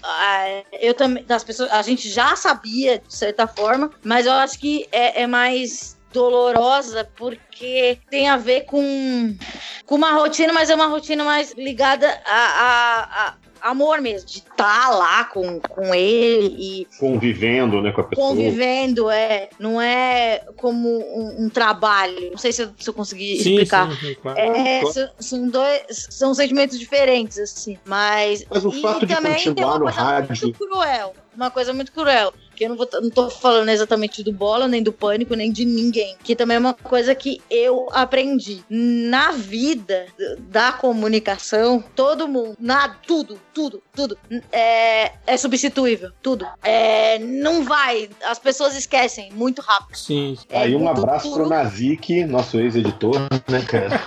[0.74, 4.88] eu também, das pessoas, a gente já sabia, de certa forma, mas eu acho que
[4.91, 9.36] é, é mais dolorosa porque tem a ver com,
[9.86, 13.34] com uma rotina, mas é uma rotina mais ligada a, a- a
[13.64, 18.27] amor mesmo, de estar lá com, com ele e Convivendo, né, com a pessoa.
[18.30, 22.31] convivendo, é, não é como um, um trabalho.
[22.31, 23.90] Não sei se eu, se eu consegui Sim, explicar.
[23.91, 24.40] sim, sim, claro.
[24.40, 24.94] É, Claro.
[24.94, 27.77] são, são dois, são sentimentos diferentes, assim.
[27.85, 28.45] Mas.
[28.49, 31.14] Mas o e fato de também tem continuar uma no coisa rádio- Muito cruel.
[31.35, 32.34] Uma coisa muito cruel.
[32.56, 35.66] Que eu não, vou, não tô falando exatamente do bola, nem do pânico, nem de
[35.66, 36.16] ninguém.
[36.24, 38.64] Que também é uma coisa que eu aprendi.
[38.70, 40.06] Na vida
[40.40, 44.18] da comunicação, todo mundo, na, tudo, tudo, tudo,
[44.52, 46.12] é, é substituível.
[46.22, 46.46] Tudo.
[46.64, 48.10] É, não vai.
[48.24, 49.98] As pessoas esquecem muito rápido.
[49.98, 50.38] Sim.
[50.50, 51.42] É Aí um abraço duro.
[51.42, 53.16] pro Nazik, nosso ex-editor,
[53.50, 54.02] né, cara?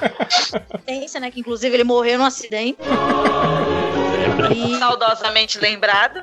[0.85, 1.31] Pensa, né?
[1.31, 2.79] Que inclusive ele morreu num acidente.
[4.55, 6.23] E- Saudosamente lembrado.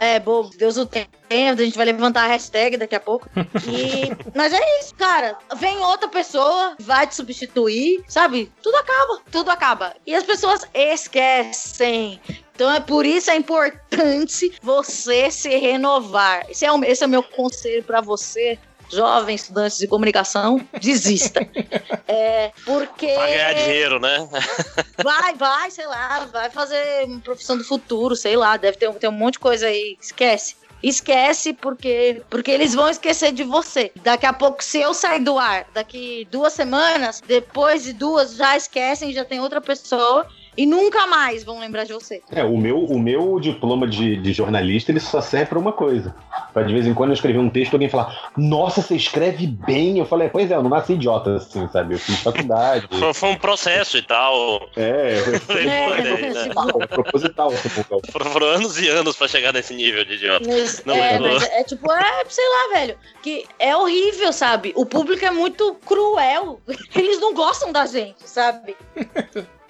[0.00, 1.06] É, bobo, Deus o tenha.
[1.52, 3.28] A gente vai levantar a hashtag daqui a pouco.
[3.66, 4.10] E...
[4.34, 5.36] Mas é isso, cara.
[5.56, 8.52] Vem outra pessoa, vai te substituir, sabe?
[8.62, 9.94] Tudo acaba, tudo acaba.
[10.06, 12.20] E as pessoas esquecem.
[12.54, 16.46] Então é por isso é importante você se renovar.
[16.48, 18.58] Esse é o, esse é o meu conselho pra você.
[18.90, 21.40] Jovem estudante de comunicação, desista.
[22.08, 23.08] É, porque.
[23.08, 24.28] Pra ganhar dinheiro, né?
[25.02, 29.08] Vai, vai, sei lá, vai fazer uma profissão do futuro, sei lá, deve ter, ter
[29.08, 29.96] um monte de coisa aí.
[30.00, 30.54] Esquece.
[30.82, 33.90] Esquece porque porque eles vão esquecer de você.
[34.02, 38.56] Daqui a pouco, se eu sair do ar, daqui duas semanas, depois de duas, já
[38.56, 40.26] esquecem, já tem outra pessoa
[40.56, 42.22] e nunca mais vão lembrar de você.
[42.30, 46.14] É, o meu, o meu diploma de, de jornalista, ele só serve pra uma coisa.
[46.52, 49.98] Pra de vez em quando eu escrever um texto, alguém falar, nossa, você escreve bem.
[49.98, 51.94] Eu falei, pois é, eu não nasci idiota assim, sabe?
[51.94, 52.88] Eu fiz faculdade.
[52.98, 54.68] Foi, foi um processo e tal.
[54.76, 56.02] é, Foi É,
[56.32, 56.86] né?
[56.88, 58.00] proposital, proposital.
[58.10, 60.46] Foram, foram anos e anos pra chegar nesse nível de idiota.
[60.48, 61.32] Mas, Não, é, não.
[61.34, 64.72] mas é tipo, é, sei lá, velho, que é horrível, sabe?
[64.76, 66.60] O público é muito cruel.
[66.94, 68.74] Eles não gostam da gente, sabe?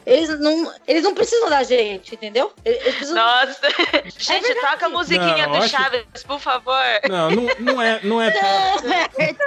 [0.06, 2.52] Eles não, eles não precisam da gente, entendeu?
[2.64, 3.58] Eles eles precisam Nossa.
[4.16, 4.60] Gente, verdade.
[4.72, 6.76] toca a musiquinha Não, do acho- Chaves, por favor.
[7.10, 8.86] Não, não, não é, não é tanto,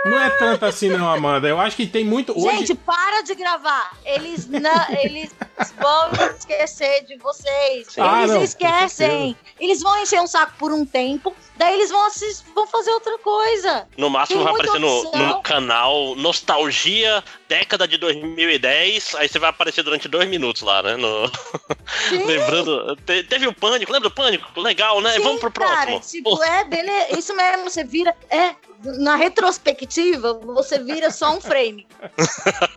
[0.06, 1.48] não é tanto assim não, Amanda.
[1.48, 2.58] Eu acho que tem muito hoje.
[2.58, 3.98] Gente, para de gravar.
[4.04, 5.34] Eles não, eles
[5.80, 7.88] vão esquecer de vocês.
[7.94, 8.02] Sim.
[8.02, 9.38] Ah, eles não, esquecem.
[9.60, 13.18] Eles vão encher um saco por um tempo, daí eles vão, assistir, vão fazer outra
[13.20, 13.88] coisa.
[13.98, 19.84] No máximo vai aparecer no, no canal Nostalgia década de 2010, aí você vai aparecer
[19.84, 20.96] durante dois minutos lá, né?
[20.98, 21.30] No...
[22.26, 24.60] Lembrando, te- teve o Pânico, lembra do Pânico?
[24.60, 25.14] Legal, né?
[25.14, 25.76] Sim, Vamos pro próximo.
[25.78, 28.16] Cara, tipo, é, beleza, isso mesmo, você vira.
[28.30, 28.56] É,
[28.98, 31.86] na retrospectiva, você vira só um frame.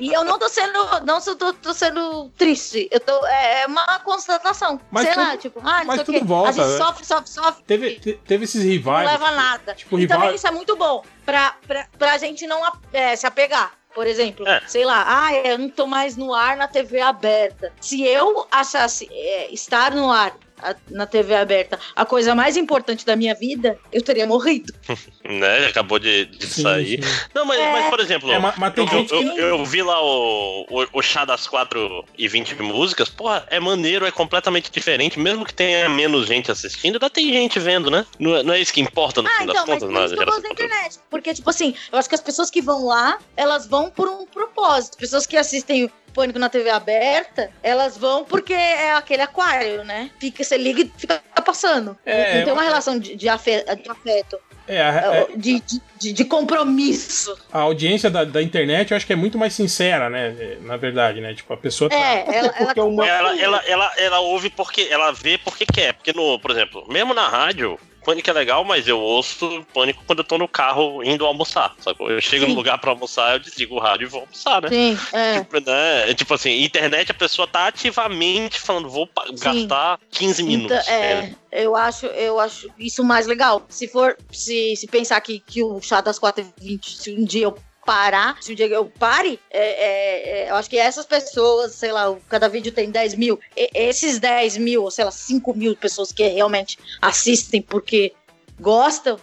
[0.01, 1.01] e eu não tô sendo.
[1.05, 2.89] Não sou- tô, tô sendo triste.
[2.91, 4.81] Eu tô, é, é uma constatação.
[4.91, 6.25] Mas Sei tudo- lá, tipo, ah, não mas sei o tudo quê.
[6.25, 6.77] volta, a gente né?
[6.79, 7.63] sofre, sofre, sofre.
[7.65, 9.09] Teve, te- teve esses Não rivais.
[9.11, 9.75] leva a nada.
[9.75, 12.61] Tipo, e rival- também isso é muito bom pra, pra, pra gente não
[12.93, 13.73] é, se apegar.
[13.95, 14.63] Por exemplo, É.
[14.67, 17.73] sei lá, ah, eu não tô mais no ar na TV aberta.
[17.81, 23.05] Se eu achasse é, estar no ar a- na TV aberta a coisa mais importante
[23.05, 24.73] da minha vida, eu teria morrido.
[25.25, 25.67] Né?
[25.67, 27.03] Acabou de, de Sim, sair.
[27.05, 27.11] sim.
[27.33, 27.73] Não, mas, É.
[27.73, 30.87] mas, por exemplo, É, mas- mas eu, eu, que- eu- eu vi lá o, o,
[30.95, 35.55] o chá das 4 e 20 músicas, porra, é maneiro, é completamente diferente, mesmo que
[35.55, 38.05] tenha menos gente assistindo, ainda tem gente vendo, né?
[38.19, 39.93] Não é, não é isso que importa no Ah, fim então, das mas contas, por
[40.01, 40.43] na geração.
[40.43, 40.99] da internet.
[41.09, 44.27] Porque, tipo assim, eu acho que as pessoas que vão lá, elas vão por um
[44.27, 44.99] propósito.
[44.99, 50.11] Pessoas que assistem Pânico na TV aberta, elas vão porque é aquele aquário, né?
[50.19, 51.97] Fica, você liga e fica passando.
[52.05, 55.63] É, não tem uma eu- relação de, de afe- de afeto, É, a, é- de,
[56.01, 57.37] de, de- compromisso.
[57.53, 60.29] a audiência da, da internet eu acho que é muito mais sincera, né?
[60.39, 61.35] é, Na verdade, né?
[61.35, 61.97] Tipo, a pessoa tá.
[61.97, 65.95] É, ela, ela uma- Ela, ela, ela, ela ouve porque ela vê porque quer.
[65.95, 70.19] Porque, no, por exemplo, mesmo na rádio, Pânico é legal, mas eu ouço Pânico quando
[70.21, 71.75] eu tô no carro indo almoçar.
[71.79, 72.11] Sacou?
[72.11, 72.51] Eu chego Sim.
[72.51, 74.69] no lugar pra almoçar, eu desligo o rádio e vou almoçar, né?
[74.69, 75.41] Sim, é.
[75.41, 76.11] Tipo, né?
[76.11, 80.77] É Tipo assim, internet a pessoa tá ativamente falando, vou pa- gastar 15 minutos.
[80.77, 83.65] Então, é, eu acho, eu acho isso mais legal.
[83.69, 87.57] Se for, se, se pensar que, que o chá das 4h20, se um dia eu
[87.85, 91.93] parar, se um dia eu pare, é, é, é, eu acho que essas pessoas, sei
[91.93, 95.77] lá, cada vídeo tem 10 mil, e- esses 10 mil, ou sei lá, 5 mil
[95.77, 98.13] pessoas que realmente assistem porque
[98.61, 99.19] gostam,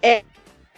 [0.00, 0.24] é,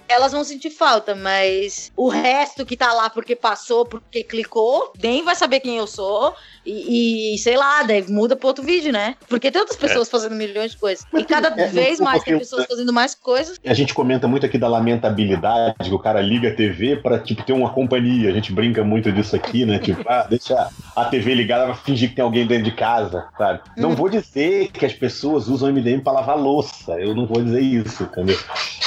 [0.08, 5.22] elas vão sentir falta, mas o resto que tá lá porque passou, porque clicou, nem
[5.22, 6.34] vai saber quem eu sou.
[6.66, 9.16] E, e, sei lá, daí muda pro outro vídeo, né?
[9.28, 11.06] Porque tem outras pessoas fazendo milhões de coisas.
[11.16, 12.66] E cada É, vez mais tem pessoas né?
[12.70, 13.58] fazendo mais coisas.
[13.64, 17.42] A gente comenta muito aqui da lamentabilidade, que o cara liga a TV pra, tipo,
[17.42, 18.30] ter uma companhia.
[18.30, 19.78] A gente brinca muito disso aqui, né?
[19.78, 23.60] Tipo, ah, deixa a TV ligada pra fingir que tem alguém dentro de casa, sabe?
[23.76, 23.94] Não Hum.
[23.96, 26.92] vou dizer que as pessoas usam MDM pra lavar louça.
[26.92, 28.38] Eu não vou dizer isso, entendeu?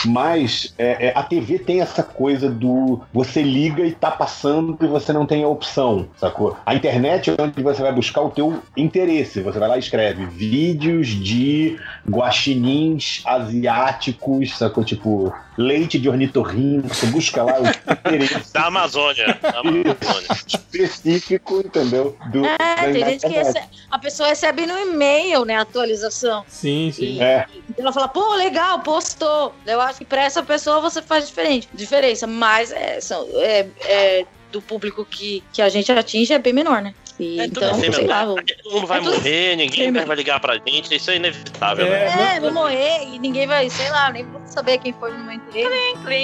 [0.05, 4.87] Mas é, é, a TV tem essa coisa do você liga e tá passando e
[4.87, 6.55] você não tem a opção, sacou?
[6.65, 9.41] A internet é onde você vai buscar o teu interesse.
[9.41, 11.79] Você vai lá e escreve vídeos de
[12.09, 14.83] guaxinins asiáticos, sacou?
[14.83, 16.87] Tipo, leite de ornitorrinco.
[16.89, 19.37] Você busca lá o interesse Da Amazônia.
[19.41, 20.27] Da Amazônia.
[20.47, 22.17] específico, entendeu?
[22.31, 26.43] Do, É, tem gente que recebe, a pessoa recebe no e-mail, né, a atualização.
[26.47, 27.21] Sim, sim.
[27.21, 29.53] É, Então ela fala, pô, legal, postou.
[29.65, 34.25] Eu acho que pra essa pessoa você faz diferente, diferença, mas é, são, é, é
[34.51, 36.93] do público que, que a gente atinge é bem menor, né?
[37.19, 39.55] E, É tudo então, assim, sei meu, lá, vou- Todo mundo vai é tudo- morrer,
[39.55, 42.35] ninguém Sim, mais vai ligar pra gente, isso é inevitável, É, né?
[42.35, 45.33] É, vou morrer e ninguém vai, sei lá, nem vou saber quem foi no meu
[45.33, 45.71] enterro.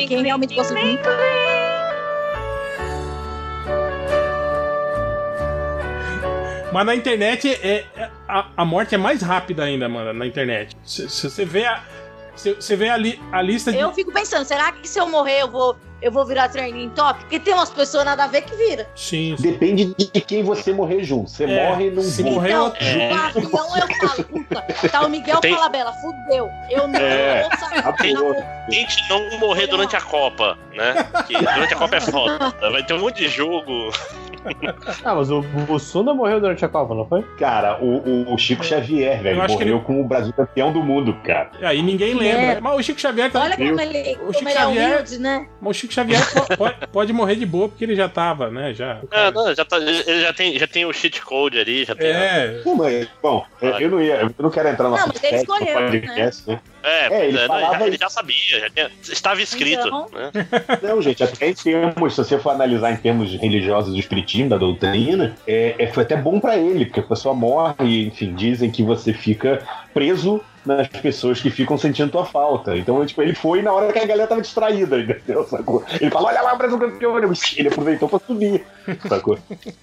[0.07, 0.99] Quem realmente gosta de mim.
[6.72, 10.76] Mas na internet é, é- a, a morte é mais rápida ainda, mano, na internet.
[10.84, 11.84] Se se você vê a.
[12.35, 13.77] Você vê a, li- a lista de.
[13.77, 17.19] Eu fico pensando, será que se eu morrer eu vou, eu vou virar trending top?
[17.22, 18.89] Porque tem umas pessoas nada a ver que vira.
[18.95, 19.43] Sim, sim.
[19.51, 21.30] depende de quem você morrer junto.
[21.30, 24.61] Você É, morre num se morrer, Então, eu- o avião eu falo, puta,
[24.91, 26.49] tá o Miguel Tem- Falabella, fudeu.
[26.72, 27.80] Eu não É, vou sair.
[27.80, 28.35] acabou.
[28.69, 30.95] Tente não morrer durante a Copa, né?
[31.27, 32.49] Que durante a Copa é foda.
[32.72, 33.91] Vai ter um monte de jogo.
[35.03, 37.22] Ah, mas o Bussunda morreu durante a Copa, não foi?
[37.38, 41.52] Cara, o, o- o Chico Xavier, velho, morreu com o Brasil campeão do mundo, cara.
[41.61, 42.41] Aí ninguém lembra.
[42.41, 42.60] É.
[42.61, 43.41] Mas o Chico Xavier tá.
[43.41, 45.48] Olha como ele, O como Chico ele é Xavier- humilde, né?
[45.61, 48.74] Mas o Chico Xavier po- pode, pode morrer de boa porque ele já tava, né?
[48.74, 48.99] Já.
[49.11, 52.07] É, não, já tá, ele já tem, já tem o cheat code ali, já tem.
[52.11, 52.61] a- É.
[52.78, 56.49] Mas, bom, eu, não ia, eu não quero entrar na Não, mas ele escolheu, podcast,
[56.49, 56.60] né?
[56.84, 59.88] É, É, ele é, falava já- ele já sabia, já tinha- estava escrito.
[59.88, 60.07] Então.
[60.14, 60.31] né?
[60.84, 64.57] Não, gente, até em termos, se você for analisar em termos religiosos do espiritismo, da
[64.57, 68.69] doutrina, é, é- foi até bom pra ele, porque a pessoa morre e, enfim, dizem
[68.69, 72.76] que você fica preso nas pessoas que ficam sentindo tua falta.
[72.77, 75.44] Então, tipo, ele foi na hora que a galera tava distraída, entendeu?
[75.45, 75.84] Sacou?
[75.99, 77.18] Ele falou, olha lá, o Brasil campeão.
[77.18, 78.65] Ele aproveitou pra subir,
[79.07, 79.38] sacou?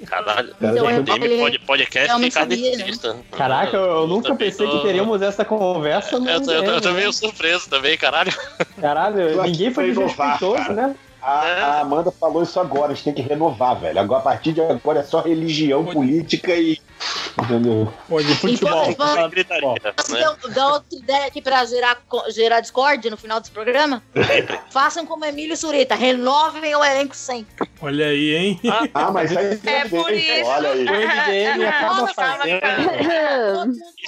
[0.07, 0.55] Caralho.
[0.61, 2.85] Então, Tem ele- ele pod- podcast tem sabia, né?
[3.33, 6.65] Caraca, eu, eu nunca também pensei tô- que teríamos essa conversa no Eu, tô- eu,
[6.65, 8.33] tô- eu tô MDM, meio surpreso também, caralho.
[8.81, 10.73] Caralho, ninguém foi desrespeitoso, cara.
[10.73, 10.95] né?
[11.23, 13.99] A, a Amanda falou isso agora, a gente tem que renovar, velho.
[14.01, 16.79] Agora, a partir de agora é só religião, política e,
[17.43, 17.93] Entendeu?
[18.09, 18.91] Pode futebol.
[18.91, 20.55] Então, vamos- Gritaria, Posso né?
[20.55, 21.99] dar outra ideia aqui pra gerar,
[22.29, 24.03] gerar discórdia no final desse programa?
[24.71, 27.69] Façam como Emílio Surita, renovem o elenco sempre.
[27.81, 28.61] Olha aí, hein?
[28.95, 30.45] Ah, mas aí É por isso.
[30.51, 31.47] Olha aí.
[31.67, 32.61] Acaba fazendo.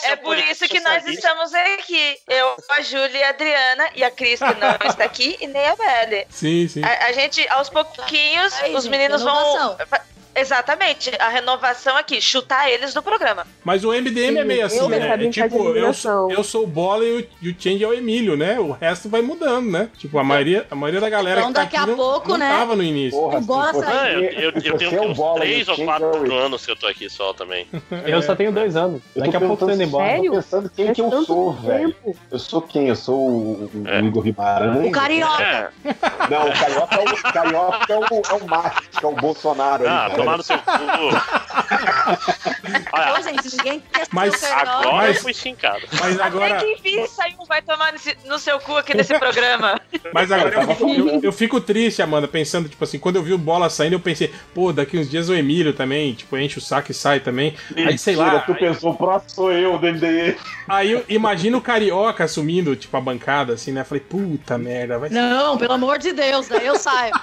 [0.04, 2.16] É por isso que nós estamos aqui.
[2.28, 5.66] Eu, a Júlia e a Adriana, e a Cris, que não está aqui, e nem
[5.68, 6.26] a Belle.
[6.30, 6.82] Sim, sim.
[6.84, 9.76] A, a gente, aos pouquinhos, Aí, os gente, meninos renovação.
[9.76, 9.86] vão.
[10.34, 13.46] Exatamente, a renovação aqui, chutar eles do programa.
[13.64, 15.14] Mas o MDM é meio assim, né?
[15.14, 17.92] É tipo, eu, sou- eu sou o Bola e o, e o Change é o
[17.92, 18.58] Emílio, né?
[18.58, 19.88] O resto vai mudando, né?
[19.98, 22.28] Tipo, a maioria, a maioria da galera Então, que tá daqui aqui a não, pouco,
[22.30, 22.48] não né?
[22.50, 23.18] tava no início.
[23.18, 26.18] Porra, Bola fosse- Ah, eu, eu, eu tenho é uns bola três ou quatro é
[26.30, 27.66] o- anos que eu tô aqui só também.
[28.06, 29.00] Eu só tenho dois anos.
[29.14, 30.06] Daqui a pouco tô indo embora.
[30.06, 30.24] Sério?
[30.26, 31.94] Eu tô pensando quem É que eu sou, velho.
[32.30, 32.88] Eu sou quem?
[32.88, 34.00] Eu sou o, o- o É.
[34.00, 34.88] Igor Guimarães?
[34.88, 35.42] O Carioca.
[35.42, 35.68] É.
[36.30, 39.86] Não, o Carioca é o, Carioca é o, é o Márcio, que é o Bolsonaro.
[39.88, 40.70] Ah, aí, tomar no seu cu.
[42.92, 45.80] Olha, Ô, gente, ninguém quer ser Mas agora Mas- eu fui xincado.
[46.00, 49.18] Mas agora, Até que enfim saiu um vai tomar nesse- no seu cu aqui nesse
[49.18, 49.80] programa.
[50.12, 53.38] mas agora eu, eu, eu fico triste, Amanda, pensando, tipo assim, quando eu vi o
[53.38, 56.90] Bola saindo, eu pensei, pô, daqui uns dias o Emílio também, tipo, enche o saco
[56.90, 57.54] e sai também.
[57.76, 60.36] Aí, sei lá, tu pensou, o próximo sou eu do MDE.
[60.68, 63.84] aí eu imagino o Carioca assumindo, tipo, a bancada, assim, né?
[63.84, 67.12] Falei, puta merda, vai Não, pelo amor de Deus, daí eu saio.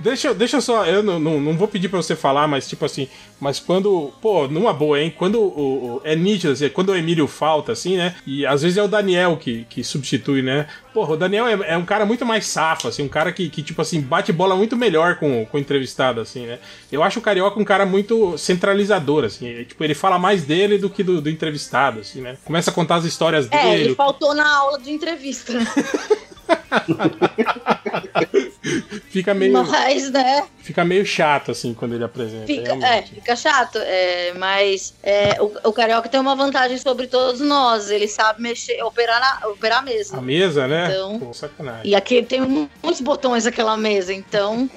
[0.00, 2.84] Deixa, deixa eu só, eu não, não, não vou pedir pra você falar, mas tipo
[2.84, 3.08] assim,
[3.40, 5.12] mas quando, pô, numa boa, hein?
[5.16, 8.14] Quando o, o- é nítido, assim, quando o Emílio falta, assim, né?
[8.26, 10.66] E às vezes é o Daniel que, que substitui, né?
[10.92, 13.62] Porra, o Daniel é, é um cara muito mais safo, assim, um cara que, que,
[13.62, 16.58] tipo assim, bate bola muito melhor com, com o entrevistado, assim, né?
[16.90, 20.78] Eu acho o Carioca um cara muito centralizador, assim, é, tipo, ele fala mais dele
[20.78, 22.36] do que do, do entrevistado, assim, né?
[22.44, 23.84] Começa a contar as histórias É, dele.
[23.84, 25.52] ele faltou na aula de entrevista.
[29.08, 30.46] Fica meio, Mas, né?
[30.62, 32.46] fica meio chato, assim, quando ele apresenta.
[32.46, 33.78] Fica, é, fica chato.
[33.78, 37.90] é, mas é, o, o Carioca tem uma vantagem sobre todos nós.
[37.90, 40.18] Ele sabe mexer, operar, na, operar a mesa.
[40.18, 40.88] A mesa, né?
[40.90, 41.90] Então- Pô, sacanagem.
[41.90, 44.68] E aqui tem mu- muitos botões naquela mesa, então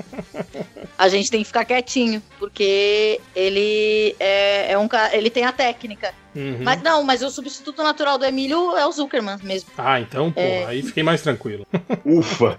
[0.98, 6.14] a gente tem que ficar quietinho, porque ele é, é um ele tem a técnica.
[6.36, 6.60] Uhum.
[6.64, 9.70] Mas não, mas o substituto natural do Emílio é o Zuckerman mesmo.
[9.78, 10.66] Ah, então, pô, É.
[10.66, 11.66] aí fiquei mais tranquilo.
[12.06, 12.58] Ufa.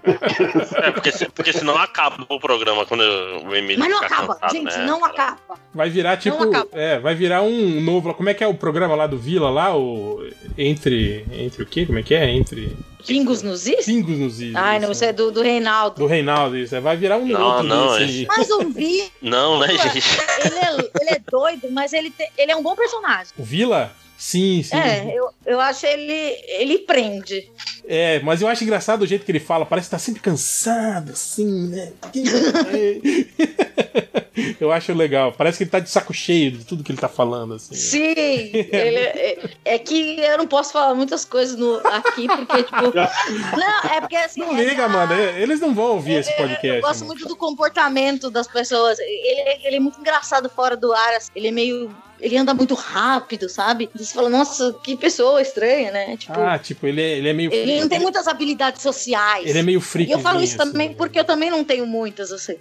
[0.83, 4.51] É, porque, se- porque senão acaba o programa quando o Emílio Mas não acaba, cansado,
[4.51, 4.85] gente, né?
[4.85, 5.39] não acaba.
[5.73, 6.41] Vai virar tipo.
[6.43, 6.69] acaba.
[6.73, 8.13] É, vai virar um novo.
[8.13, 9.75] Como é que é o programa lá do Vila lá?
[9.75, 10.19] O.
[10.57, 11.25] Entre.
[11.31, 11.85] Entre o quê?
[11.85, 12.29] Como é que é?
[12.29, 12.75] Entre.
[13.05, 13.85] Pingos nos is?
[13.85, 14.55] Pingos nos is.
[14.55, 15.97] Ai, não, isso é do, do Reinaldo.
[15.99, 16.75] Do Reinaldo, isso.
[16.75, 18.25] é, Vai virar um Não, outro não, desse aí.
[18.27, 20.03] Mas o Vi, Não, né, gente?
[20.45, 23.33] ele é, ele é doido, mas ele, tem- ele é um bom personagem.
[23.37, 23.91] O Vila?
[24.17, 24.75] Sim, sim.
[24.75, 26.37] É, eu, eu acho ele.
[26.59, 27.49] Ele prende.
[27.85, 29.65] É, mas eu acho engraçado o jeito que ele fala.
[29.65, 31.91] Parece que tá sempre cansado, assim, né?
[34.59, 35.31] eu acho legal.
[35.31, 37.75] Parece que ele tá de saco cheio de tudo que ele tá falando, assim.
[37.75, 42.83] Sim, ele é, é que eu não posso falar muitas coisas no, aqui, porque, tipo.
[42.93, 44.41] Não, é porque assim.
[44.41, 45.13] Não é- liga, mano.
[45.13, 46.67] Eles não vão ouvir esse podcast.
[46.67, 47.13] Eu gosto mano.
[47.13, 48.99] muito do comportamento das pessoas.
[48.99, 51.13] Ele, ele é muito engraçado fora do ar.
[51.13, 51.31] assim.
[51.35, 51.95] Ele é meio.
[52.23, 53.89] Ele anda muito rápido, sabe?
[53.93, 56.15] E Você fala, nossa, que pessoa estranha, né?
[56.15, 57.51] Tipo, Ah, tipo, ele é, ele é meio.
[57.53, 59.45] ele não tem muitas habilidades sociais.
[59.45, 60.09] Ele é meio E freak.
[60.11, 62.55] eu falo isso também porque eu também não tenho muitas, assim.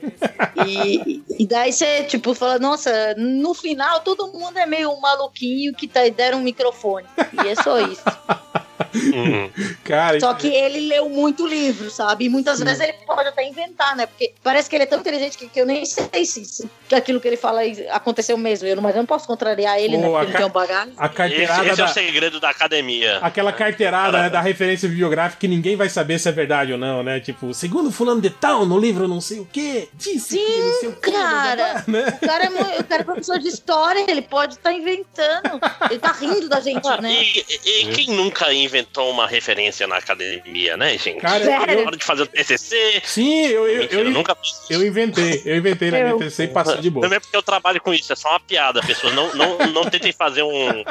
[0.66, 5.86] E, e daí você, tipo, fala, nossa, no final todo mundo é meio maluquinho que
[5.86, 7.06] tá, deram um microfone.
[7.44, 8.02] E é só isso.
[8.94, 9.50] Uhum.
[9.84, 12.24] Cara, Só que ele leu muito livro, sabe?
[12.24, 14.06] E muitas vezes ele pode até inventar, né?
[14.06, 17.20] Porque parece que ele é tão inteligente que, que eu nem sei se, se aquilo
[17.20, 18.66] que ele fala aconteceu mesmo.
[18.68, 20.06] Eu, não- mas eu não posso contrariar ele, né?
[20.06, 20.94] Pô, Porque a ele tem um bagagem.
[20.96, 21.90] a Esse, carteirada esse é da.
[21.90, 23.18] o segredo da academia.
[23.18, 27.02] Aquela carteirada né, da referência bibliográfica que ninguém vai saber se é verdade ou não,
[27.02, 27.20] né?
[27.20, 30.88] Tipo, segundo fulano de tal, no livro não sei o quê, disse que não sei
[30.88, 31.84] o quê, cara.
[31.86, 32.18] né?
[32.22, 35.60] O cara, é, o cara é professor de história, ele pode estar inventando.
[35.90, 37.12] Ele tá rindo da gente, né?
[37.22, 41.20] E, e- e quem nunca inventou uma referência na academia, né, gente?
[41.20, 41.80] Cara, Sério?
[41.80, 43.02] Na hora de fazer o TCC.
[43.04, 44.36] Sim, eu, eu, Mentira, eu, eu nunca
[44.70, 47.04] eu inventei, eu inventei na minha TCC e passei de boa.
[47.04, 48.80] Também porque eu trabalho com isso, é só uma piada.
[48.82, 50.84] Pessoas não, não, não tentem fazer um,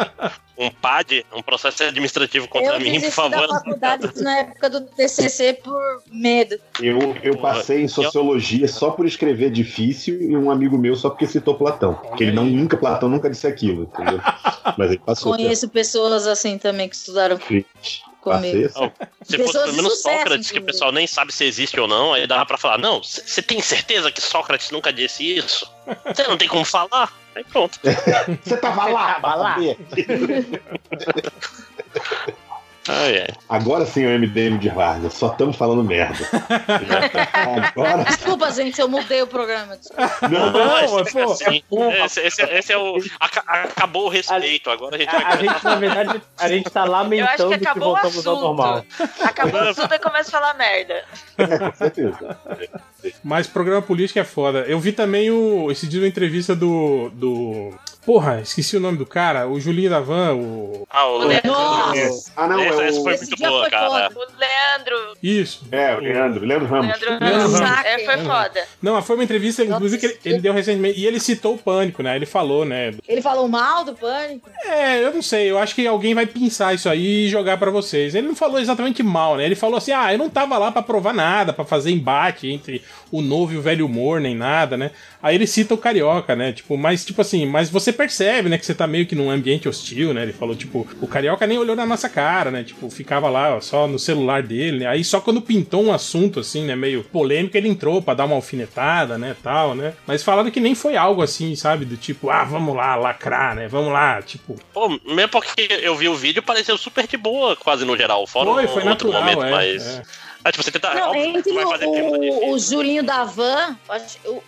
[0.62, 3.48] um PAD, um processo administrativo contra Eu mim, por favor.
[3.48, 6.58] da faculdade na época do TCC por medo.
[6.80, 11.26] Eu, eu passei em sociologia só por escrever difícil e um amigo meu só porque
[11.26, 11.96] citou Platão.
[12.16, 14.20] Que ele não, nunca, Platão nunca disse aquilo, entendeu?
[14.78, 15.34] Mas ele passou.
[15.36, 18.70] Conheço pessoas assim também que estudaram Passei comigo.
[19.24, 21.88] Se Pessoas fosse pelo menos sucesso, Sócrates, que o pessoal nem sabe se existe ou
[21.88, 25.70] não, aí dava pra falar: não, você tem certeza que Sócrates nunca disse isso?
[26.06, 27.12] Você não tem como falar?
[27.36, 27.80] Aí pronto.
[28.44, 29.58] Você tava lá, Tava lá.
[32.86, 33.00] saber?
[33.00, 33.28] Ai, ai.
[33.50, 36.18] Agora sim é o MDM de Vargas, só estamos falando merda.
[37.74, 38.04] Agora.
[38.04, 39.78] Desculpa, gente, eu mudei o programa.
[39.78, 40.10] desculpa.
[40.30, 41.64] Não, Não, mas, mas pô, assim,
[42.06, 42.98] esse, esse- esse é o.
[43.20, 44.70] aca- acabou o respeito.
[44.70, 45.24] Agora a gente vai.
[45.24, 48.86] A, a gente, na verdade, a gente tá lamentando que que, voltamos ao normal.
[49.24, 51.04] Acabou o assunto e começa a falar merda.
[51.38, 52.38] com certeza.
[53.24, 54.60] Mas programa político é foda.
[54.60, 57.10] Eu vi também o, esse dia uma entrevista do.
[57.14, 57.74] do.
[58.06, 60.88] Porra, esqueci o nome do cara, o Julinho da Van, o.
[60.90, 61.20] Ah, o.
[61.46, 62.32] Nossa!
[62.36, 63.04] Ah, não, Essa, é essa o.
[63.04, 64.10] foi Esse muito dia boa, foi cara.
[64.12, 64.32] foda.
[64.52, 65.18] Leandro.
[65.22, 65.66] Isso.
[65.72, 66.88] É, o Leandro, Leandro Ramos.
[66.88, 67.86] Leandro, Leandro Ramos.
[67.86, 68.68] É, foi foda.
[68.82, 71.00] Não, foi uma entrevista, inclusive, que ele, ele deu recentemente.
[71.00, 72.16] E ele citou o pânico, né?
[72.16, 72.94] Ele falou, né?
[73.08, 74.50] Ele falou mal do pânico?
[74.66, 77.72] É, eu não sei, eu acho que alguém vai pensar isso aí e jogar pra
[77.72, 78.16] vocês.
[78.16, 79.46] Ele não falou exatamente mal, né?
[79.46, 82.82] Ele falou assim: ah, eu não tava lá pra provar nada, pra fazer embate entre
[83.12, 84.92] o novo e o velho humor, nem nada, né?
[85.22, 86.52] Aí ele cita o carioca, né?
[86.52, 89.68] Tipo, mas, tipo assim, mas você percebe, né, que você tá meio que num ambiente
[89.68, 90.24] hostil, né?
[90.24, 92.64] Ele falou, tipo, o carioca nem olhou na nossa cara, né?
[92.64, 94.88] Tipo, ficava lá ó, só no celular dele, né?
[94.88, 98.36] Aí só quando pintou um assunto, assim, né, meio polêmico, ele entrou pra dar uma
[98.36, 99.94] alfinetada, né, tal, né?
[100.06, 101.86] Mas falaram que nem foi algo assim, sabe?
[101.86, 103.68] Do tipo, ah, vamos lá, lacrar, né?
[103.68, 107.86] Vamos lá, tipo, Pô, mesmo porque eu vi o vídeo, pareceu super de boa, quase
[107.86, 108.26] no geral.
[108.28, 109.86] Fora Foi, um foi outro natural, momento, é, mas.
[109.88, 110.04] é.
[110.44, 110.94] Ah, tipo, você tenta.
[110.94, 112.50] Não, entre o, difícil.
[112.50, 113.78] o Julinho da Van,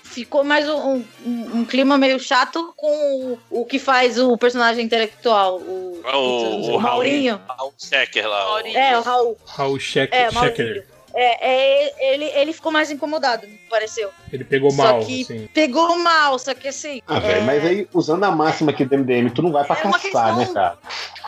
[0.04, 4.84] ficou mais um, um- um clima meio chato com o, o que faz o personagem
[4.86, 7.40] intelectual, o, Ah, o- o Maurinho.
[7.48, 8.56] Ah, o Secker lá.
[8.56, 8.68] o-.
[8.68, 9.38] É, o Raul.
[9.46, 10.88] Raul Scheck, É, Schecker.
[11.16, 11.48] É,
[11.92, 14.10] é, ele, ele ficou mais incomodado, me pareceu.
[14.32, 15.48] Ele pegou Só mal, que assim.
[15.54, 17.02] pegou mal, só que assim.
[17.08, 19.78] Ah, é, velho, mas aí, usando a máxima aqui do MDM, tu não vai pra
[19.80, 20.78] É uma caçar, questão- né, cara?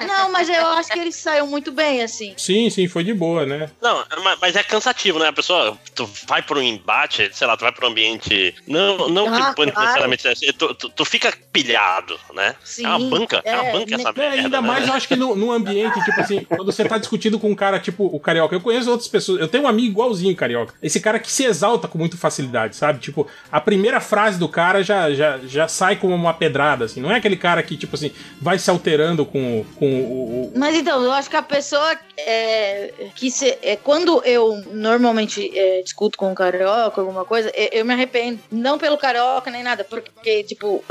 [0.07, 2.33] Não, mas eu acho que ele saiu muito bem, assim.
[2.35, 3.69] Sim, sim, foi de boa, né?
[3.81, 5.27] Não, ma- mas é cansativo, né?
[5.29, 8.53] A pessoa, tu vai pra um embate, sei lá, tu vai pra um ambiente.
[8.67, 9.81] Não, não Ah, que pânico claro.
[9.81, 10.27] necessariamente.
[10.27, 10.33] né?
[10.57, 12.55] Tu, tu, tu fica pilhado, né?
[12.63, 14.13] Sim, é uma banca, é, uma é, banca essa né?
[14.17, 14.35] É, merda.
[14.43, 14.67] ainda né?
[14.67, 17.55] mais, eu acho que no, no ambiente, tipo assim, quando você tá discutindo com um
[17.55, 18.55] cara, tipo, o carioca.
[18.55, 19.39] Eu conheço outras pessoas.
[19.39, 20.73] Eu tenho um amigo igualzinho o carioca.
[20.81, 22.99] Esse cara que se exalta com muita facilidade, sabe?
[22.99, 26.99] Tipo, a primeira frase do cara já, já, já sai como uma pedrada, assim.
[27.01, 28.11] Não é aquele cara que, tipo assim,
[28.41, 30.45] vai se alterando com, com o.
[30.47, 35.51] o- Mas então, eu acho que a pessoa é, que se, é, quando eu normalmente
[35.57, 38.39] é, discuto com um carioca, alguma coisa, é, eu me arrependo.
[38.51, 40.83] Não pelo carioca nem nada, porque, tipo,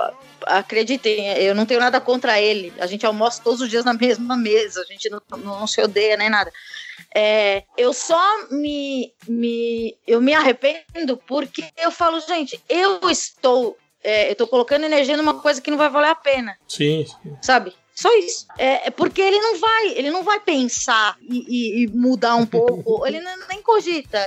[0.47, 2.73] acreditem, eu não tenho nada contra ele.
[2.79, 6.17] A gente almoça todos os dias na mesma mesa, a gente não, não se odeia
[6.17, 6.53] nem nada.
[7.15, 14.31] É, eu só me, me eu me arrependo porque eu falo, gente, eu estou é,
[14.31, 17.37] eu tô colocando energia numa coisa que não vai valer a pena Sim, sim.
[17.41, 17.73] sabe?
[17.95, 18.47] Só isso.
[18.59, 22.45] É, é porque ele não vai, ele não vai pensar e, e- e mudar um
[22.45, 23.07] pouco.
[23.07, 24.19] ele nem, nem cogita.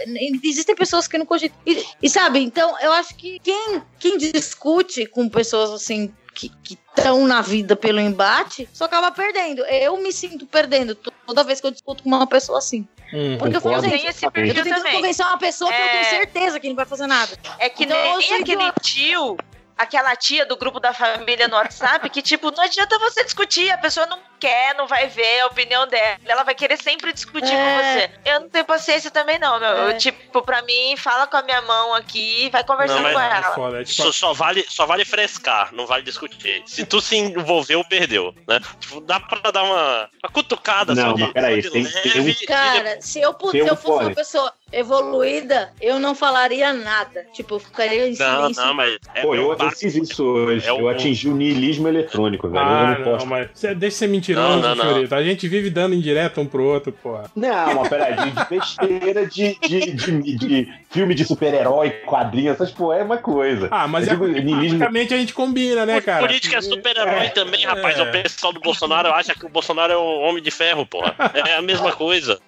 [0.41, 1.59] Existem pessoas que não cogitam.
[1.65, 7.25] E, e sabe, então eu acho que quem, quem discute com pessoas assim que estão
[7.27, 9.65] na vida pelo embate, só acaba perdendo.
[9.65, 12.87] Eu me sinto perdendo toda vez que eu discuto com uma pessoa assim.
[13.13, 13.37] Hum.
[13.39, 13.95] Porque eu falo, Concordo.
[13.97, 14.93] gente, esse eu tô tentando também.
[14.93, 16.03] convencer uma pessoa que eu tenho É.
[16.03, 17.37] certeza que não vai fazer nada.
[17.57, 18.79] É que Então, eu nem aquele idiota.
[18.81, 19.37] tio,
[19.77, 23.77] aquela tia do grupo da família no WhatsApp, que, tipo, não adianta você discutir, a
[23.77, 27.57] pessoa não quer, não vai ver a opinião dela, ela vai querer sempre discutir É.
[27.57, 28.11] com você.
[28.33, 29.67] Eu não tenho paciência também, não, meu.
[29.69, 29.89] É.
[29.93, 33.25] Eu, tipo, pra mim, fala com a minha mão aqui, vai conversando Não, com É
[33.37, 33.55] ela.
[33.55, 33.81] foda.
[33.81, 36.61] É tipo, Só, só vale, só vale frescar, não vale discutir.
[36.65, 38.59] Se tu se envolveu, perdeu, né?
[38.79, 42.01] Tipo, dá pra dar uma, uma cutucada Não, só de, mas peraí, de tem- leve
[42.11, 47.25] tem um- Cara, se eu, se eu fosse uma pessoa evoluída, eu não falaria nada.
[47.33, 48.65] Tipo, eu ficaria em Não, silêncio.
[48.65, 50.65] não, mas é Pô, eu, eu fiz isso hoje.
[50.67, 52.63] É Eu atingi o niilismo eletrônico, velho.
[52.63, 53.25] eu ah, não não, posso.
[53.25, 54.85] mas deixa de ser mentiroso, Não, não, não.
[54.93, 55.15] Fiorito.
[55.15, 57.25] A gente vive dando indireta um pro outro, porra.
[57.35, 62.97] Não, mas peraí, de, besteira de, de, de, de filme de super-herói, quadrinhos, essas porra
[62.97, 63.67] é uma coisa.
[63.71, 66.25] Ah, mas Eu é digo, praticamente a gente combina, né, cara?
[66.25, 67.97] Política é super-herói também, rapaz.
[67.97, 68.03] É.
[68.03, 71.15] O pessoal do Bolsonaro acha que o Bolsonaro é um homem de ferro, porra.
[71.33, 72.39] É a mesma coisa.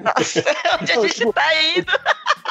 [0.81, 1.91] Onde a gente tá indo?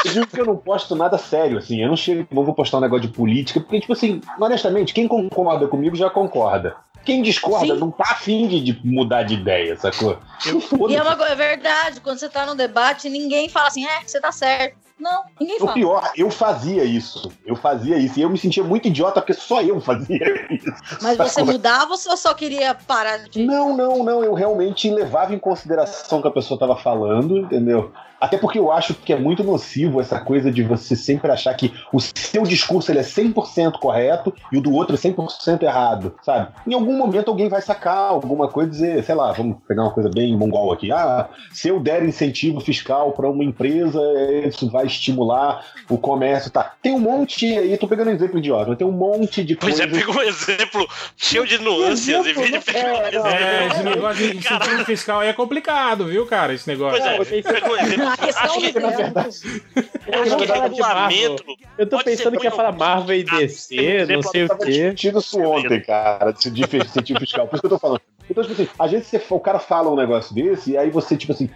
[0.04, 1.82] Eu digo que eu não posto nada sério, assim.
[1.82, 5.08] Eu não chego, não vou postar um negócio de política, porque, tipo assim, honestamente, quem
[5.08, 6.76] concorda comigo já concorda.
[7.08, 7.80] Quem discorda Sim.
[7.80, 10.18] não tá afim de, de mudar de ideia, sacou?
[10.90, 14.20] E é, uma, é verdade, quando você tá no debate, ninguém fala assim, é, você
[14.20, 14.76] tá certo.
[14.98, 15.72] Não, ninguém O fala.
[15.74, 17.30] pior, eu fazia isso.
[17.46, 18.18] Eu fazia isso.
[18.18, 20.18] E eu me sentia muito idiota porque só eu fazia
[20.50, 20.66] isso.
[21.02, 21.52] Mas você sacou?
[21.52, 23.44] mudava ou você só queria parar de.
[23.44, 24.24] Não, não, não.
[24.24, 27.92] Eu realmente levava em consideração o que a pessoa estava falando, entendeu?
[28.20, 31.72] Até porque eu acho que é muito nocivo essa coisa de você sempre achar que
[31.92, 36.48] o seu discurso ele é 100% correto e o do outro é 100% errado, sabe?
[36.66, 39.92] Em algum momento alguém vai sacar alguma coisa e dizer, sei lá, vamos pegar uma
[39.92, 40.90] coisa bem mongol aqui.
[40.90, 44.00] Ah, se eu der incentivo fiscal para uma empresa,
[44.48, 46.74] isso vai estimular o comércio, tá?
[46.82, 49.94] Tem um monte aí, tô pegando um exemplo idiota, tem um monte de Pois coisas.
[49.96, 53.28] é, pegou um exemplo cheio de nuances em vez de pegar um exemplo.
[53.28, 56.52] É, esse negócio de incentivo fiscal aí é complicado, viu, cara?
[56.52, 57.00] Esse negócio.
[57.16, 58.06] Pois é, pegou um exemplo.
[58.08, 61.44] Acho que, é- Na verdade, acho que de regulamento.
[61.78, 64.64] eu tô pensando que ia falar Marvel e DC, não sei o quê.
[64.92, 67.46] discutindo isso ontem, cara, de de incentivo fiscal.
[67.46, 68.00] Por isso que eu tô falando.
[68.30, 71.16] Então, tipo assim, às vezes você- o cara fala um negócio desse, e aí você,
[71.16, 71.48] tipo assim,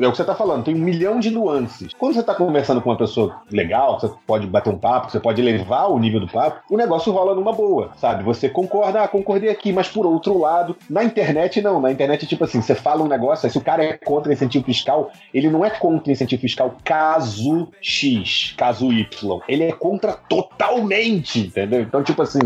[0.00, 1.92] é o que você tá falando, tem um milhão de nuances.
[1.98, 5.40] Quando você tá conversando com uma pessoa legal, você pode bater um papo, você pode
[5.40, 8.22] elevar o nível do papo, o negócio rola numa boa, sabe?
[8.24, 11.80] Você concorda, ah, concordei aqui, mas por outro lado, na internet não.
[11.80, 15.10] Na internet, tipo assim, você fala um negócio, se o cara é contra incentivo fiscal,
[15.32, 19.40] ele não é contra incentivo fiscal caso X, caso Y.
[19.48, 21.80] Ele é contra totalmente, entendeu?
[21.82, 22.40] Então, tipo assim,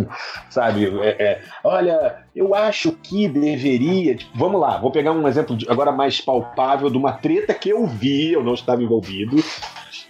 [0.50, 0.86] sabe?
[1.02, 4.14] é- é, olha, eu acho que deveria.
[4.14, 7.70] tipo, vamos lá, vou pegar um exemplo de- agora mais palpável de uma treta que
[7.70, 9.36] eu vi, eu não estava envolvido,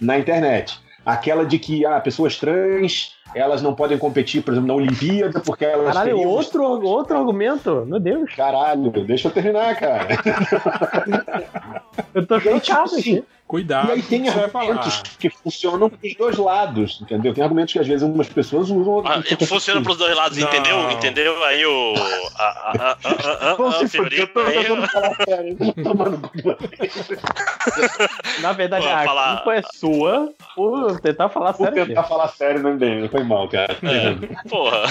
[0.01, 0.79] na internet.
[1.05, 5.65] Aquela de que ah, pessoas trans elas não podem competir, por exemplo, na Olimpíada, porque
[5.65, 5.87] elas.
[5.93, 7.83] Caralho, teriam- outro, outro argumento?
[7.85, 8.33] Meu Deus.
[8.35, 10.07] Caralho, deixa eu terminar, cara.
[12.13, 13.23] Eu tô tipo chocado assim, aqui.
[13.53, 17.35] Cuidado E aí tem argumentos que funcionam pros dois lados, entendeu?
[17.35, 18.93] Tem argumentos que às vezes umas pessoas usam.
[18.93, 19.83] outras Ah, funciona usam.
[19.83, 20.47] pros dois lados, Não.
[20.47, 20.89] entendeu?
[20.89, 21.43] Entendeu?
[21.43, 21.93] Aí o.
[28.41, 31.85] Na verdade, a falar- culpa é sua por tentar falar Vou sério.
[31.85, 33.77] tentar falar sério no MDM, foi mal, cara.
[33.83, 34.81] É, porra.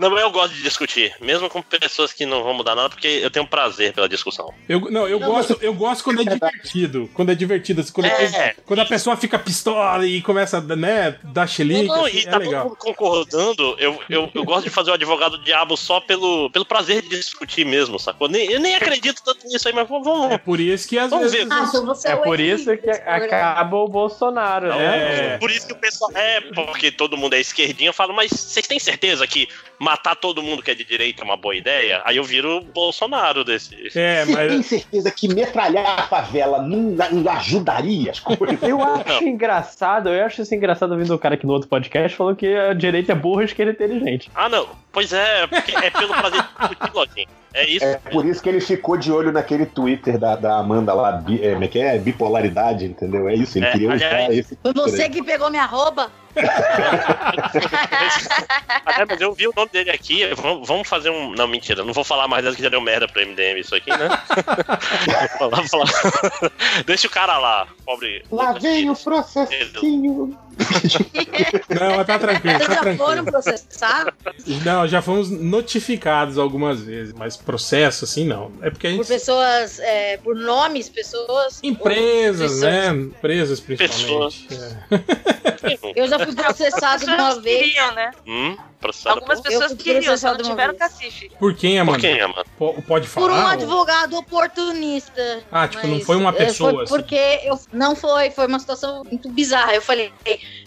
[0.00, 3.06] Não, mas eu gosto de discutir, mesmo com pessoas que não vão mudar nada, porque
[3.06, 4.52] eu tenho prazer pela discussão.
[4.68, 7.10] Eu, não, eu gosto, eu gosto quando é divertido.
[7.12, 7.82] Quando é divertido.
[7.82, 8.54] assim, Quando, É.
[8.64, 12.30] quando a pessoa fica pistola e começa, né, dar chilique, Não, assim, e é tá
[12.32, 12.64] todo legal.
[12.64, 13.76] mundo concordando.
[13.78, 17.66] Eu, eu, eu gosto de fazer o advogado diabo só pelo, pelo prazer de discutir
[17.66, 18.26] mesmo, sacou?
[18.28, 20.30] Nem, eu nem acredito tanto nisso aí, mas vamos.
[20.30, 21.46] É por isso que às Vamos vezes.
[21.48, 21.52] ver.
[21.52, 25.34] Ah, então É o por isso que Henrique, acaba o Bolsonaro, né?
[25.34, 25.38] É.
[25.38, 26.10] Por isso que o pessoal.
[26.14, 27.88] É, porque todo mundo é esquerdinho.
[27.90, 29.48] Eu falo, mas vocês têm certeza que
[29.80, 32.02] matar todo mundo que é de direita é uma boa ideia?
[32.04, 33.74] Aí eu viro o Bolsonaro desse.
[33.96, 38.62] É, Você tem certeza que metralhar a favela não, não ajudaria as coisas?
[38.62, 42.36] Eu acho engraçado, eu acho isso engraçado ouvindo o cara aqui no outro podcast falou
[42.36, 44.30] que a direita é burra e a esquerda é inteligente.
[44.34, 44.68] Ah, não.
[44.92, 47.26] Pois é, porque é pelo prazer de discutir, Lojinha.
[47.54, 47.84] É isso.
[47.84, 51.42] É por isso que ele ficou de olho naquele Twitter da, da Amanda lá, bi,
[51.42, 51.98] é, é que é?
[51.98, 53.28] Bipolaridade, entendeu?
[53.28, 54.58] É isso, ele É, queria usar aliás- esse.
[54.62, 56.10] Foi você que pegou minha roupa?
[58.86, 60.22] Ah, é, mas eu vi o nome dele aqui.
[60.64, 61.32] Vamos, fazer um.
[61.32, 61.84] Não, mentira.
[61.84, 64.08] Não vou falar mais dessa que já deu merda pro MDM isso aqui, né?
[65.38, 66.52] vou falar, vou falar.
[66.86, 68.24] Deixa o cara lá, pobre.
[68.30, 70.36] Lá vem o processinho.
[71.80, 73.30] Não, mas tá tranquilo, Vocês tá já foram tranquilo.
[73.32, 74.12] processados
[74.64, 78.52] Não, já fomos notificados algumas vezes, mas processo assim não.
[78.60, 79.06] É porque a por gente.
[79.08, 81.60] pessoas, é, por nomes, pessoas?
[81.62, 82.88] Empresas, Ou né?
[82.88, 84.48] Empresas principalmente.
[84.52, 85.78] É.
[85.94, 87.60] Eu já fui processado uma pessoas vez.
[87.62, 88.10] queriam, né?
[88.26, 89.48] Hum, processado Algumas por...
[89.48, 91.30] pessoas queriam, só não tiveram cacife.
[91.38, 91.98] Por quem, Por Amanda?
[91.98, 92.44] quem, Amanda?
[92.58, 93.26] Po- Pode falar?
[93.26, 95.42] Por um ou- advogado oportunista.
[95.50, 96.94] Ah, tipo, não foi uma pessoa, Foi assim.
[96.94, 99.74] porque eu, não foi, foi uma situação muito bizarra.
[99.74, 100.12] Eu falei,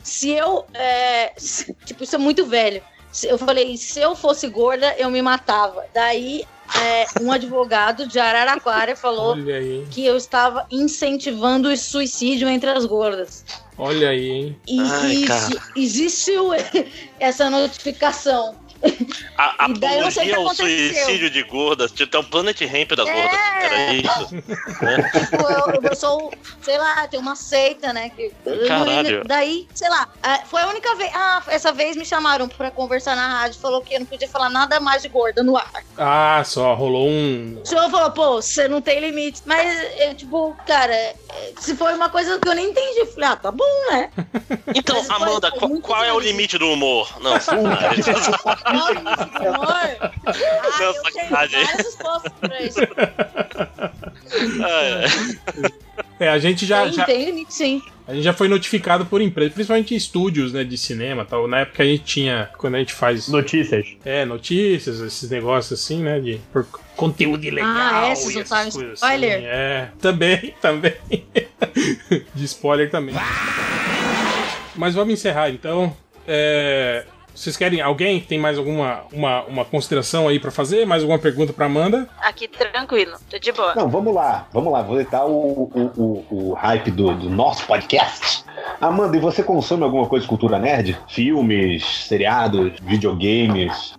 [0.03, 0.65] se eu.
[0.73, 2.81] é, se- tipo, isso é muito velho.
[3.11, 5.85] Se- Eu falei, se eu fosse gorda, eu me matava.
[5.93, 6.43] Daí,
[6.81, 9.35] é, um advogado de Araraquara falou
[9.91, 13.45] que eu estava incentivando o suicídio entre as gordas.
[13.77, 14.60] Olha aí, hein?
[14.68, 15.26] E, Ai,
[15.76, 16.49] e existiu
[17.19, 18.55] essa notificação.
[19.38, 21.91] A E daí eu não sei o que apologia ao suicídio de gordas.
[21.91, 23.14] Tipo, é o Planet Ramp das É.
[23.14, 23.39] gordas.
[23.61, 24.27] Era isso.
[25.30, 26.31] Tipo, eu, eu sou,
[26.61, 28.10] sei lá, tem uma seita, né?
[28.10, 28.31] Que,
[28.68, 29.23] Caralho.
[29.26, 31.11] Daí, sei lá, ah, foi a única vez.
[31.14, 34.49] Ah, essa vez me chamaram pra conversar na rádio, falou que eu não podia falar
[34.49, 35.72] nada mais de gorda no ar.
[35.97, 37.60] Ah, só rolou um.
[37.64, 39.41] O senhor falou, pô, você não tem limite.
[39.45, 41.15] Mas, é, tipo, cara, é,
[41.60, 44.10] se foi uma coisa que eu nem entendi, eu falei, ah, tá bom, né?
[44.76, 47.07] Então, Mas foi- Amanda, foi qual, qual é o limite do humor?
[47.22, 48.03] Não, sacanagem.
[48.74, 49.08] Do?
[49.08, 50.12] Ah,
[50.80, 52.80] Não, eu tenho várias respostas pra isso.
[56.20, 57.82] É, a gente já, tem, já- tem limite, sim.
[58.08, 61.48] a gente já foi notificado por empresas, principalmente em estúdios, né, de cinema, e tal.
[61.48, 63.88] Na época a gente tinha, quando a gente faz, Notícias.
[64.06, 68.74] é, notícias, esses negócios assim, né, de por conteúdo ilegal Ah, é, vocês e essas
[68.76, 69.38] coisas spoiler?
[69.38, 69.45] assim.
[69.48, 70.94] É, também, também.
[72.36, 73.16] de spoiler também.
[74.76, 75.95] Mas vamos encerrar então.
[76.28, 80.85] É, vocês querem alguém tem mais alguma uma, uma consideração aí pra fazer?
[80.85, 82.07] Mais alguma pergunta pra Amanda?
[82.22, 83.73] Aqui tranquilo, tô de boa.
[83.76, 85.31] Não, vamos lá, vamos lá, vou deitar o,
[85.64, 88.43] o, o, o hype do, do nosso podcast.
[88.80, 90.97] Amanda, e você consome alguma coisa de cultura nerd?
[91.07, 93.93] Filmes, seriados, videogames?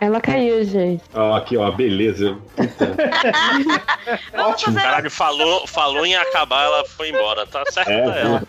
[0.00, 1.02] Ela caiu, gente.
[1.14, 2.38] Ó, aqui, ó, beleza.
[4.34, 4.76] Ótimo.
[4.76, 7.46] Caralho, falou, falou em acabar, ela foi embora.
[7.46, 8.42] Tá certo É, pra ela.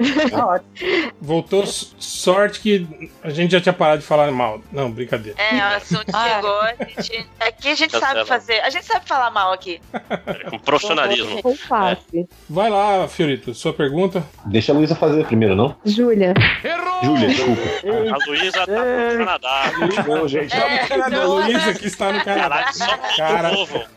[1.21, 2.87] Voltou s- sorte que
[3.23, 4.61] a gente já tinha parado de falar mal.
[4.71, 5.37] Não, brincadeira.
[5.41, 8.27] É, o assunto chegou, a gente, aqui a gente Tá sabe certo.
[8.27, 9.81] fazer, a gente sabe falar mal aqui.
[10.49, 11.41] Com profissionalismo.
[11.41, 12.27] Com face.
[12.49, 14.23] Vai lá, Fiorito, sua pergunta.
[14.45, 15.75] Deixa a Luísa fazer primeiro, não?
[15.85, 16.33] Júlia.
[17.03, 17.61] Júlia, desculpa.
[18.13, 19.63] A Luísa tá no Canadá.
[20.07, 20.53] Não, gente.
[20.55, 21.09] A
[21.45, 22.71] Luísa que está no Canadá.
[22.71, 23.51] Caralho, só Cara,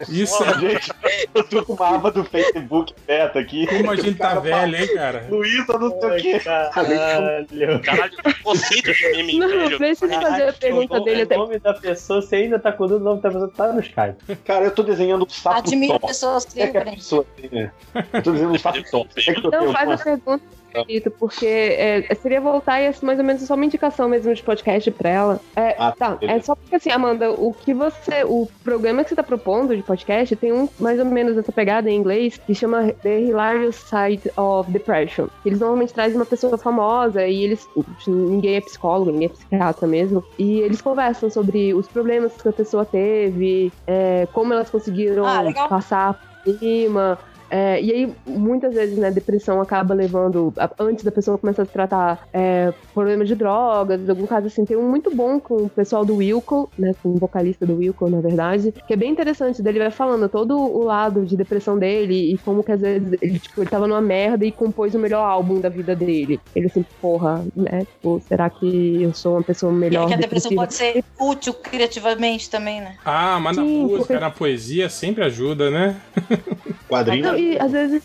[0.09, 0.93] isso é Gente,
[1.35, 3.67] eu tô com uma aba do Facebook beta aqui.
[3.67, 5.27] como a gente tá velho, hein, cara?
[5.31, 6.41] Luísa, não sei o quê.
[6.41, 7.81] Caralho.
[7.83, 11.37] Caralho, o conceito de meme Não, deixa ele fazer a pergunta dele O até.
[11.37, 14.37] nome da pessoa, você ainda tá com o nome da pessoa, tá no Skype.
[14.45, 16.07] Cara, eu tô desenhando um sapo Admiro top.
[16.09, 16.99] pessoas que É que a aprendem.
[17.01, 17.71] pessoa tem, né?
[18.13, 19.09] Eu tô desenhando um sapo top.
[19.17, 20.45] É eu Não, tenho faz a pergunta,
[20.75, 24.43] Fiorito, porque é, seria voltar e é mais ou menos só uma indicação mesmo de
[24.43, 25.41] podcast pra ela.
[25.57, 26.39] É, Ah, tá, beleza.
[26.39, 28.25] é só porque assim, Amanda, o que você.
[28.25, 31.91] O programa que você tá propondo de podcast tem um mais ou menos essa pegada
[31.91, 35.29] em inglês que chama The Hilarious Side of Depression.
[35.47, 37.67] Eles normalmente trazem uma pessoa famosa e eles.
[38.07, 40.25] Ninguém é psicólogo, ninguém é psiquiatra mesmo.
[40.39, 45.45] E eles conversam sobre os problemas que a pessoa teve, é, como elas conseguiram Ah,
[45.69, 46.15] passar
[46.45, 47.19] por cima.
[47.57, 51.67] É, e aí, muitas vezes, né, depressão acaba levando, a- antes da pessoa começar a
[51.67, 54.65] se tratar é, problema de drogas, algum caso assim.
[54.65, 58.11] Tem um muito bom com o pessoal do Wilco, né, com o vocalista do Wilco,
[58.11, 59.63] na verdade, que é bem interessante.
[59.63, 63.39] Dele vai falando todo o lado de depressão dele e como que às vezes ele,
[63.39, 66.41] tipo, ele tava numa merda e compôs o melhor álbum da vida dele.
[66.57, 70.17] Ele assim, porra, né, tipo, será que eu sou uma pessoa E melhor que a
[70.17, 70.61] depressão depressiva?
[70.63, 72.97] pode ser útil criativamente também, né?
[73.05, 75.95] Ah, mas na Sim, música, porque- na poesia sempre ajuda, né?
[76.89, 77.44] Quadrinho.
[77.53, 78.03] E às vezes,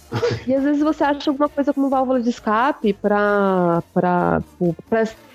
[0.47, 4.41] e às vezes você acha alguma coisa como válvula de escape pra, pra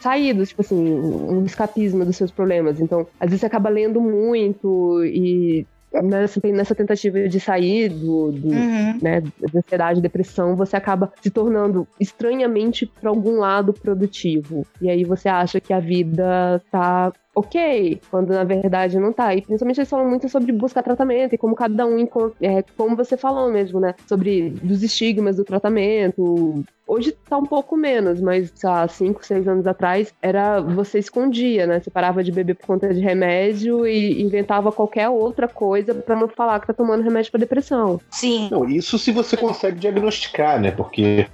[0.00, 2.80] sair, do, tipo assim, um escapismo dos seus problemas.
[2.80, 5.66] Então, às vezes você acaba lendo muito e
[6.02, 8.98] nessa, nessa tentativa de sair do, do, Uhum.
[9.00, 14.66] né, da ansiedade, depressão, você acaba se tornando estranhamente para algum lado produtivo.
[14.80, 19.34] E aí você acha que a vida tá ok, quando na verdade não tá.
[19.34, 22.96] E principalmente eles falam muito sobre buscar tratamento e como cada um encontra, é, como
[22.96, 23.94] você falou mesmo, né?
[24.06, 26.64] Sobre dos estigmas do tratamento.
[26.86, 31.66] Hoje tá um pouco menos, mas, sei lá, 5, 6 anos atrás, era você escondia,
[31.66, 31.80] né?
[31.80, 36.28] Você parava de beber por conta de remédio e inventava qualquer outra coisa pra não
[36.28, 37.98] falar que tá tomando remédio pra depressão.
[38.10, 38.48] Sim.
[38.50, 40.70] Não, isso se você consegue diagnosticar, né?
[40.70, 41.26] Porque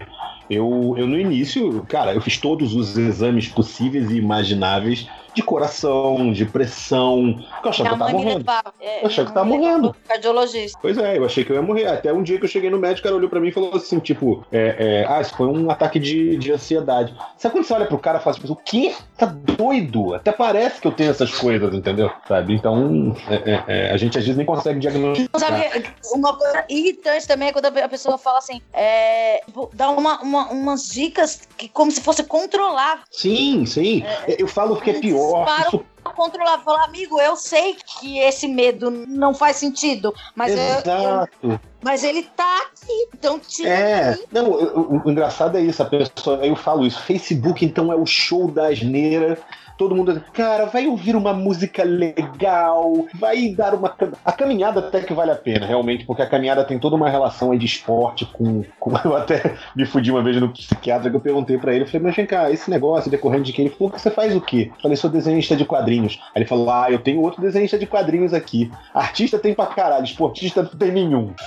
[0.51, 6.33] eu, eu no início, cara, eu fiz todos os exames possíveis e imagináveis de coração,
[6.33, 7.35] de pressão.
[7.53, 8.45] porque Eu achava que eu tava morrendo.
[8.81, 9.97] é, Eu achei que tava me levava morrendo.
[10.09, 10.79] Cardiologista.
[10.83, 11.87] Pois é, eu achei que eu ia morrer.
[11.87, 13.75] Até um dia que eu cheguei no médico, o cara olhou pra mim e falou
[13.77, 17.15] assim, tipo, é, é, ah, isso foi um ataque de, de ansiedade.
[17.39, 18.93] Sabe quando você olha pro cara e fala assim, o quê?
[19.17, 20.15] Tá doido?
[20.15, 22.11] Até parece que eu tenho essas coisas, entendeu?
[22.27, 22.53] Sabe?
[22.55, 25.41] Então, é, é, é, a gente às vezes nem consegue diagnosticar.
[25.41, 30.21] Sabe, uma coisa irritante também é quando a pessoa fala assim, é, tipo, dá uma,
[30.23, 33.05] uma- umas dicas que como se fosse controlar.
[33.11, 34.03] Sim, sim.
[34.39, 35.45] Eu falo que é pior.
[35.45, 35.85] Para Isso
[36.15, 41.61] controlar, fala, amigo, eu sei que esse medo não faz sentido, mas, eu- eu- Exato.
[41.83, 44.25] mas ele tá aqui, então tira É, aqui.
[44.33, 47.97] não, o, o- o engraçado é isso, a pessoa, eu falo isso, Facebook então é
[47.97, 49.39] o show da asneira,
[49.81, 55.15] todo mundo, cara, vai ouvir uma música legal, vai dar uma, a caminhada até que
[55.15, 58.63] vale a pena, realmente, porque a caminhada tem toda uma relação aí de esporte com,
[58.79, 61.87] com eu até me fudi uma vez no psiquiatra que eu perguntei pra ele, eu
[61.87, 64.71] falei, mas vem cá, esse negócio decorrente de que ele falou, você faz o quê?
[64.71, 66.21] Eu falei, sou desenhista de quadrinhos.
[66.35, 68.71] Aí ele falou, ah, eu tenho outro desenhista de quadrinhos aqui.
[68.93, 71.33] Artista tem pra caralho, esportista não tem nenhum.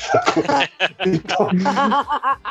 [1.05, 1.49] Então,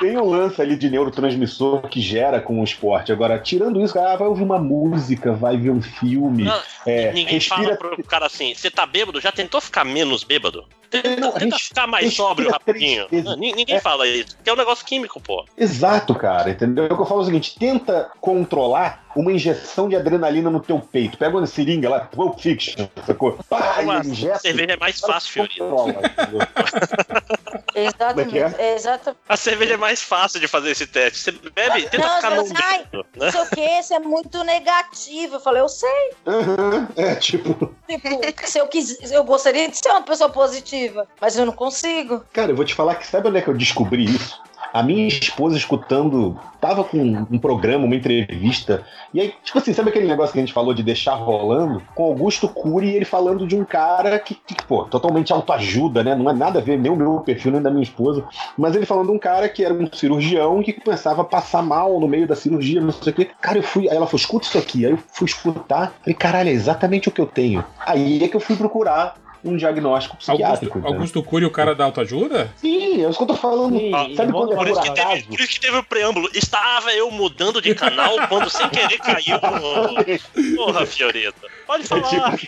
[0.01, 3.13] tem um lance ali de neurotransmissor que gera com o esporte.
[3.13, 6.45] Agora, tirando isso, cara, vai ouvir uma música, vai ver um filme.
[6.45, 7.63] Não, é, Ninguém respira.
[7.63, 9.21] fala pro cara assim, você tá bêbado?
[9.21, 10.65] Já tentou ficar menos bêbado?
[10.91, 13.07] Tenta, Não, tenta ficar mais sóbrio rapidinho.
[13.11, 13.81] Não, ni- Ninguém É.
[13.81, 15.43] fala isso, é um negócio químico, pô.
[15.57, 16.85] Exato, cara, entendeu?
[16.87, 20.79] É o que eu falo o seguinte: tenta controlar uma injeção de adrenalina no teu
[20.81, 21.17] peito.
[21.17, 23.39] Pega uma seringa lá, Pulp Fiction, sacou?
[23.49, 24.39] Pá, Uma injeta.
[24.41, 25.95] cerveja é mais fácil, controla?
[27.75, 28.39] Exatamente.
[28.39, 29.21] É que Exatamente.
[29.29, 31.19] A cerveja é mais fácil de fazer esse teste.
[31.19, 32.87] Você bebe, tenta Não, ficar eu no sei, ai,
[33.17, 33.31] né?
[33.31, 35.37] sei o que, isso é muito negativo.
[35.37, 36.11] Eu falei, eu sei.
[36.27, 38.09] Aham, É, tipo, Tipo,
[38.47, 42.25] se eu quis, eu gostaria de ser uma pessoa positiva, mas eu não consigo.
[42.33, 44.41] cara, eu vou te falar que sabe onde é que eu descobri isso?
[44.73, 49.91] A minha esposa escutando, tava com um programa, uma entrevista, e aí, tipo assim, sabe
[49.91, 51.83] aquele negócio que a gente falou de deixar rolando?
[51.95, 56.15] Com Augusto Cury, ele falando de um cara que, que pô, totalmente autoajuda, né?
[56.15, 58.25] Não é nada a ver, nem o meu perfil, nem da minha esposa,
[58.57, 62.01] mas ele falando de um cara que era um cirurgião que começava a passar mal
[62.01, 63.31] no meio da cirurgia, não sei o quê.
[63.41, 66.49] Cara, eu fui, aí ela falou, escuta isso aqui, aí eu fui escutar, falei, caralho,
[66.49, 67.65] é exatamente o que eu tenho.
[67.85, 70.79] Aí é que eu fui procurar um diagnóstico psiquiátrico.
[70.79, 72.53] Augusto, Augusto Cury, o cara da autoajuda?
[72.57, 73.77] Sim, é isso que eu tô falando.
[73.95, 76.29] Ah, Sabe quando é por, por isso que teve, por isso que teve o preâmbulo.
[76.35, 79.39] Estava eu mudando de canal quando sem querer caiu.
[80.57, 81.49] Porra, Fiorita.
[81.67, 82.39] Pode falar.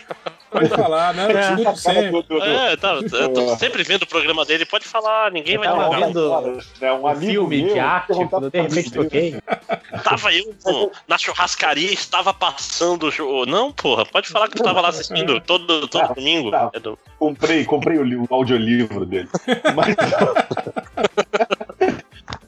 [0.55, 1.27] Pode falar, né?
[1.29, 2.25] Eu escuto sempre.
[2.41, 4.65] É, tá, eu tô sempre vendo o programa dele.
[4.65, 8.61] Pode falar, ninguém vai Tava vendo É um amigo filme meu, de arte, perguntar de
[8.61, 9.35] repente toquei.
[10.03, 13.45] Tava eu no- na churrascaria, estava passando o jogo.
[13.45, 16.51] Não, porra, pode falar que eu tava lá assistindo todo, todo domingo.
[16.73, 19.29] É do- Comprei, comprei o, o audiolivro dele.
[19.75, 19.95] Mas,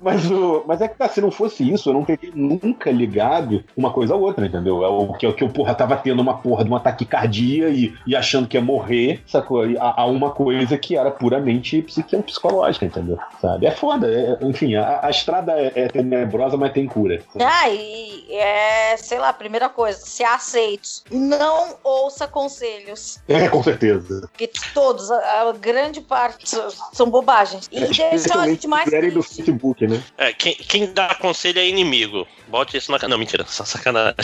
[0.07, 3.63] mas, o, mas é que tá, se não fosse isso, eu não teria nunca ligado
[3.75, 4.83] uma coisa a outra, entendeu?
[4.83, 7.69] É o que, é o que eu, porra, tava tendo uma porra de uma taquicardia
[7.69, 9.63] e, e achando que ia morrer, sacou?
[9.79, 13.17] A, a uma coisa que era puramente psiqui- psicológica, entendeu?
[13.41, 13.65] Sabe?
[13.65, 14.07] É foda.
[14.07, 17.21] é- enfim, a, a estrada é, é tenebrosa, mas tem cura.
[17.39, 21.01] Ah, e é, sei lá, primeira coisa, se aceite.
[21.11, 23.19] Não ouça conselhos.
[23.27, 24.21] É, com certeza.
[24.31, 26.49] Porque todos, a, a grande parte,
[26.93, 27.67] são- bobagens.
[27.71, 29.23] E deixa a gente mais do.
[29.23, 29.96] Facebook, né?
[30.17, 32.27] É, quem, quem dá conselho é inimigo.
[32.47, 32.97] Bote isso na.
[33.07, 34.15] Não, mentira, só sacanagem.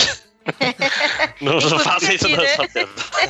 [1.41, 2.63] Não, não faça isso, não, só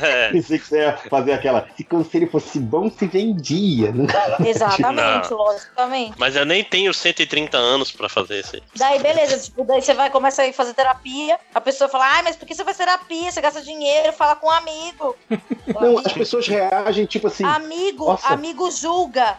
[0.02, 0.32] é.
[0.34, 1.68] Pensei que você ia fazer aquela.
[1.76, 3.92] Se conselho fosse bom, se vendia.
[3.92, 4.06] né?
[4.46, 5.38] Exatamente, Não.
[5.38, 6.14] logicamente.
[6.18, 8.64] Mas eu nem tenho 130 anos pra fazer isso aí.
[8.76, 12.24] Daí, beleza, tipo, daí você vai começar a ir fazer terapia, a pessoa fala, ai,
[12.24, 13.32] mas por que você faz terapia?
[13.32, 15.16] Você gasta dinheiro, fala com um amigo.
[15.80, 17.44] Não, as pessoas reagem tipo assim.
[17.46, 18.28] Amigo, Nossa.
[18.28, 19.38] amigo julga.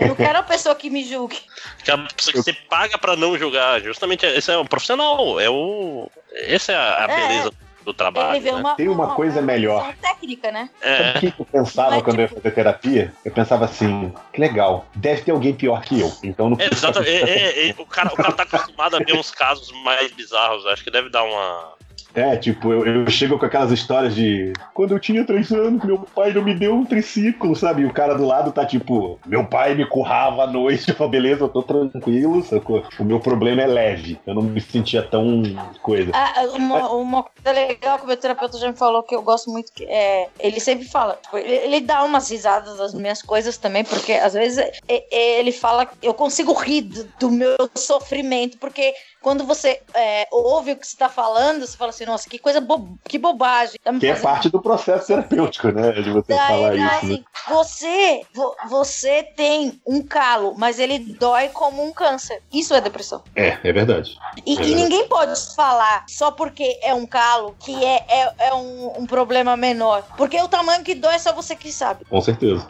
[0.00, 1.40] Eu não quero a pessoa que me julgue.
[1.82, 3.80] Que a pessoa que você paga pra não julgar.
[3.80, 5.40] Justamente, esse é o profissional.
[5.40, 6.10] É o.
[6.34, 7.16] Essa é a, a É.
[7.16, 7.52] beleza
[7.84, 8.40] do trabalho.
[8.40, 8.52] Né?
[8.52, 9.82] uma, Tem uma coisa melhor.
[9.82, 10.70] solução técnica, né?
[10.80, 10.96] É.
[10.96, 13.12] Sabe o que eu pensava Mas, quando eu ia fazer terapia?
[13.24, 16.10] Eu pensava assim, que legal, deve ter alguém pior que eu.
[16.22, 19.14] Então não É, exato, é, é, é, o, cara, o cara tá acostumado a ver
[19.14, 20.66] uns casos mais bizarros.
[20.66, 21.74] Acho que deve dar uma.
[22.14, 25.98] É, tipo, eu, eu chego com aquelas histórias de quando eu tinha três anos, meu
[25.98, 27.82] pai não me deu um triciclo, sabe?
[27.82, 30.88] E o cara do lado tá tipo, meu pai me currava à noite.
[30.88, 32.84] Eu falo, beleza, eu tô tranquilo, sacou?
[32.98, 34.18] O meu problema é leve.
[34.26, 35.42] Eu não me sentia tão
[35.82, 36.12] coisa.
[36.14, 39.50] Ah, uma, uma coisa legal que o meu terapeuta já me falou que eu gosto
[39.50, 43.58] muito, que é, ele sempre fala, tipo, ele, ele dá umas risadas das minhas coisas
[43.58, 48.94] também, porque às vezes ele fala, eu consigo rir do, do meu sofrimento, porque
[49.24, 52.60] quando você é, ouve o que você tá falando, você fala assim, nossa, que coisa,
[52.60, 53.76] bo que bobagem.
[53.82, 55.92] Tá Que é parte do processo terapêutico, né?
[55.92, 57.06] De você Daí, falar daí, isso.
[57.06, 57.24] né?
[57.48, 62.42] você, vo- você tem um calo, mas ele dói como um câncer.
[62.52, 63.22] Isso é depressão.
[63.34, 64.10] É, é verdade.
[64.46, 64.62] E, É.
[64.62, 69.06] e ninguém pode falar só porque é um calo que é, é, é um, um
[69.06, 70.04] problema menor.
[70.18, 72.04] Porque o tamanho que dói é só você que sabe.
[72.10, 72.66] Com certeza.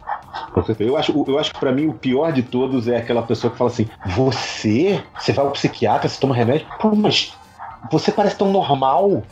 [0.52, 0.88] Com certeza.
[0.90, 3.58] Eu acho, eu acho que pra mim o pior de todos é aquela pessoa que
[3.58, 5.02] fala assim: Você?
[5.18, 6.66] Você vai ao psiquiatra, você toma remédio?
[6.80, 7.32] Pô, mas
[7.90, 9.22] você parece tão normal.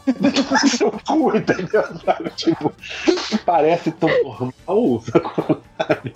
[0.68, 1.82] Seu cu, entendeu?
[2.04, 2.30] Sabe?
[2.36, 2.72] Tipo,
[3.46, 5.02] parece tão normal.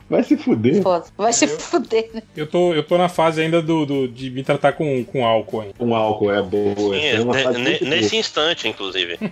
[0.09, 0.83] Vai se fuder.
[0.83, 1.07] Foda.
[1.17, 2.23] Vai se fuder, né?
[2.37, 5.63] Eu tô, eu tô na fase ainda do, do- de me tratar com, com álcool
[5.63, 5.75] ainda.
[5.81, 6.75] Um álcool é boa.
[6.95, 8.21] Sim, é fase ne- muito nesse boa.
[8.21, 9.19] instante, inclusive.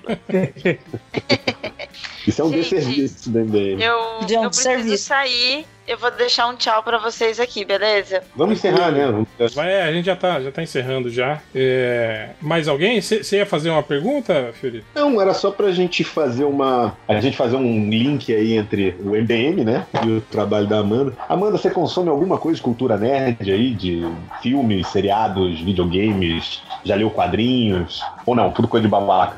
[2.27, 3.81] Isso é um Gente, desserviço do MDM.
[3.83, 5.05] Eu, De um eu preciso serviço.
[5.05, 5.67] sair.
[5.87, 8.23] Eu vou deixar um tchau pra vocês aqui, beleza?
[8.35, 9.05] Vamos encerrar, né?
[9.05, 11.43] Vamos- Mas é, a gente já tá, já tá encerrando já.
[11.55, 13.03] É, mais alguém?
[13.03, 14.87] Você ia fazer uma pergunta, Felipe?
[14.95, 16.97] Não, era só pra gente fazer uma.
[17.07, 19.87] A gente fazer um link aí entre o MDM, né?
[20.07, 21.13] E o trabalho da Amanda.
[21.29, 23.75] Amanda, você consome alguma coisa de cultura nerd aí?
[23.75, 24.11] De
[24.41, 26.63] filmes, seriados, videogames?
[26.83, 28.03] Já leu quadrinhos?
[28.25, 28.51] Ou não?
[28.51, 29.37] Tudo coisa de babaca.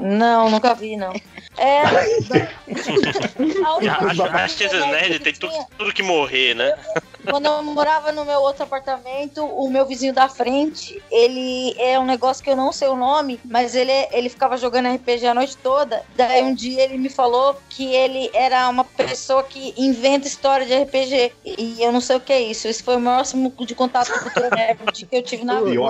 [0.00, 1.12] Não, nunca vi, não.
[1.56, 1.82] É.
[4.32, 6.74] a esses nerds tem tudo, tudo que morrer, né?
[7.28, 12.06] Quando eu morava no meu outro apartamento, o meu vizinho da frente, ele é um
[12.06, 15.56] negócio que eu não sei o nome, mas ele, ele ficava jogando RPG a noite
[15.56, 16.02] toda.
[16.16, 20.74] Daí um dia ele me falou que ele era uma pessoa que inventa história de
[20.74, 21.32] RPG.
[21.44, 22.68] E eu não sei o que é isso.
[22.68, 25.80] Isso foi o máximo de contato com cultura nerd que eu tive na vida.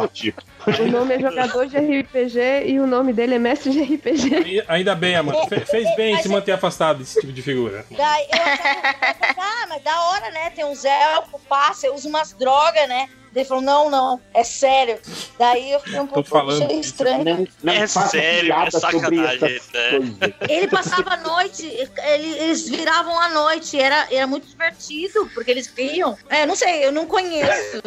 [0.81, 4.65] O nome é jogador de RPG e o nome dele é mestre de RPG.
[4.67, 5.50] Ainda bem, Amanda.
[5.51, 7.85] Fe- Fez bem se manter afastado desse tipo de figura.
[7.91, 8.39] Daí eu
[9.39, 10.51] ah, mas da hora né?
[10.51, 13.09] Tem uns elfos, passa, uso umas drogas, né?
[13.35, 14.99] Ele falou, não, não, é sério.
[15.39, 17.25] Daí eu fiquei um pouco falando achei estranho.
[17.25, 19.59] Não, não É sério, é sacanagem, né?
[20.49, 25.73] Ele passava a noite, ele- eles viravam à noite, era, era muito divertido, porque eles
[25.77, 26.17] riam.
[26.29, 27.81] É, não sei, eu não conheço.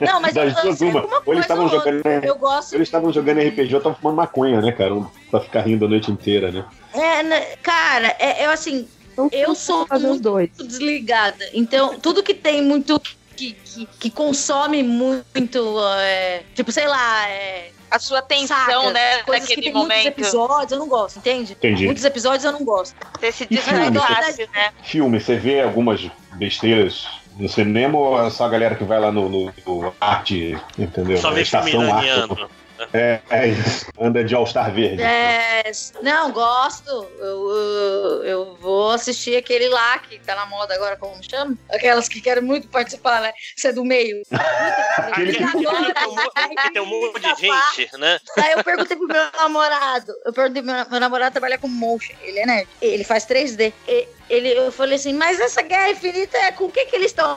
[0.00, 1.00] Não, mas eu, Das eu uma.
[1.00, 2.74] Ou eles coisa estavam jogando, Eu gosto.
[2.74, 4.94] eles estavam jogando RPG ou estavam fumando maconha, né, cara?
[5.30, 6.64] Pra ficar rindo a noite inteira, né?
[6.92, 10.50] É, né, cara, é, eu assim, Então, eu sou muito dois.
[10.56, 11.44] desligada.
[11.52, 13.00] Então, tudo que tem muito.
[13.40, 15.76] Que, que, que consome muito.
[15.98, 20.06] é, tipo, sei lá, é, A sua atenção, saga, né, coisas que tem muitos momento.
[20.08, 21.52] episódios, eu não gosto, entende?
[21.52, 21.86] Entendi.
[21.86, 22.94] Muitos episódios eu não gosto.
[23.18, 23.90] Você se filme?
[23.90, 24.70] desgastasse, né?
[24.82, 26.00] Filme, você vê algumas
[26.34, 27.06] besteiras
[27.38, 31.16] no cinema ou é só a galera que vai lá no, no- no arte, entendeu?
[31.16, 32.50] Só ver filme iraniano.
[32.92, 33.86] É, é isso.
[34.00, 35.02] Anda de All-Star Verde.
[35.02, 35.70] É,
[36.02, 36.90] não, gosto.
[37.18, 41.56] Eu, eu, eu vou assistir aquele lá que tá na moda agora, como chama?
[41.70, 43.32] Aquelas que querem muito participar, né?
[43.56, 44.22] Você é do meio.
[44.96, 48.18] Aquele que- Que tem um monte- que tem um monte de gente, né?
[48.38, 50.12] Aí eu perguntei pro meu namorado.
[50.24, 52.14] Eu perguntei pro meu, meu namorado trabalha com motion.
[52.22, 52.68] Ele é nerd.
[52.80, 53.72] Ele faz 3D.
[53.88, 57.10] E- ele, eu falei assim, mas essa guerra infinita é com o que que eles
[57.10, 57.34] estão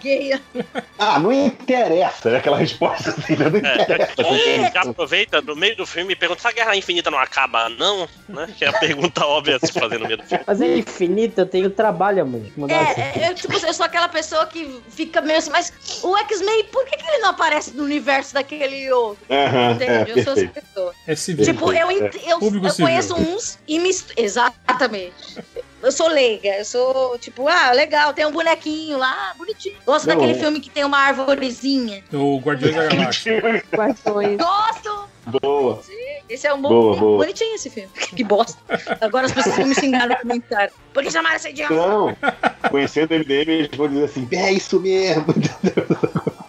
[0.00, 0.40] gay?
[0.98, 4.14] Ah, não interessa, é aquela resposta assim, não interessa.
[4.24, 7.68] Ou já aproveita no meio do filme e pergunta se a Guerra Infinita não acaba,
[7.68, 8.08] não?
[8.28, 8.48] Né?
[8.56, 10.42] Que é a pergunta óbvia se fazer no meio do filme.
[10.46, 12.40] Mas é infinito, eu tenho trabalho, amor.
[12.40, 12.72] Assim.
[12.72, 16.64] É, é, eu, tipo, eu sou aquela pessoa que fica meio assim, mas o X-Men,
[16.64, 19.24] por que, que ele não aparece no universo daquele outro?
[19.30, 20.18] Aham, é, Entende?
[20.18, 20.94] eu sou essa pessoa.
[21.06, 21.44] É civil.
[21.44, 22.86] Tipo, eu, eu, eu civil.
[22.86, 24.14] conheço uns e misturo.
[24.16, 25.12] Exatamente.
[25.82, 29.76] Eu sou leiga, eu sou tipo, ah, legal, tem um bonequinho lá, bonitinho.
[29.84, 32.02] Gosto Não, daquele filme que tem uma arvorezinha.
[32.12, 33.62] O Guardiões da Galáxia.
[33.74, 34.38] Guardiões.
[34.38, 35.08] Gosto!
[35.42, 35.80] Boa.
[36.28, 37.00] Esse é um bom Boa, filme.
[37.00, 37.18] boa.
[37.18, 37.90] Bonitinho esse filme.
[38.16, 38.58] Que bosta.
[39.00, 40.72] Agora as pessoas vão me xingar no comentário.
[40.94, 41.74] Por que chamaram essa idiota?
[41.74, 42.16] Não,
[42.70, 45.26] conhecendo o MDM, eles vão dizer assim, é isso mesmo.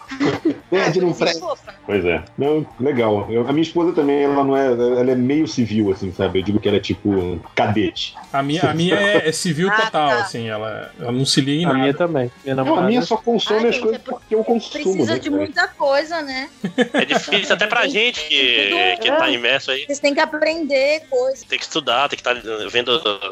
[0.72, 1.40] Nerd não presta.
[1.40, 1.74] Fofa.
[1.86, 2.24] Pois é.
[2.38, 3.28] Não, legal.
[3.30, 4.68] Eu- a minha esposa também, ela não é.
[4.68, 6.40] Ela é meio civil, assim, sabe?
[6.40, 8.14] Eu digo que ela é tipo um cadete.
[8.34, 10.20] A minha, a minha é, é civil Ah, total, tá.
[10.22, 11.80] assim, ela, ela não se liga em A nada.
[11.80, 12.32] minha também.
[12.44, 14.84] Minha Não, a minha só consome Ai, as gente, coisas é por- porque eu consumo.
[14.84, 15.42] Precisa né, de cara?
[15.42, 16.50] muita coisa, né?
[16.94, 19.86] É difícil até pra gente que, que tá imerso aí.
[19.86, 21.44] Vocês têm que aprender coisas.
[21.44, 22.34] Tem que estudar, tem que estar
[22.70, 22.92] vendo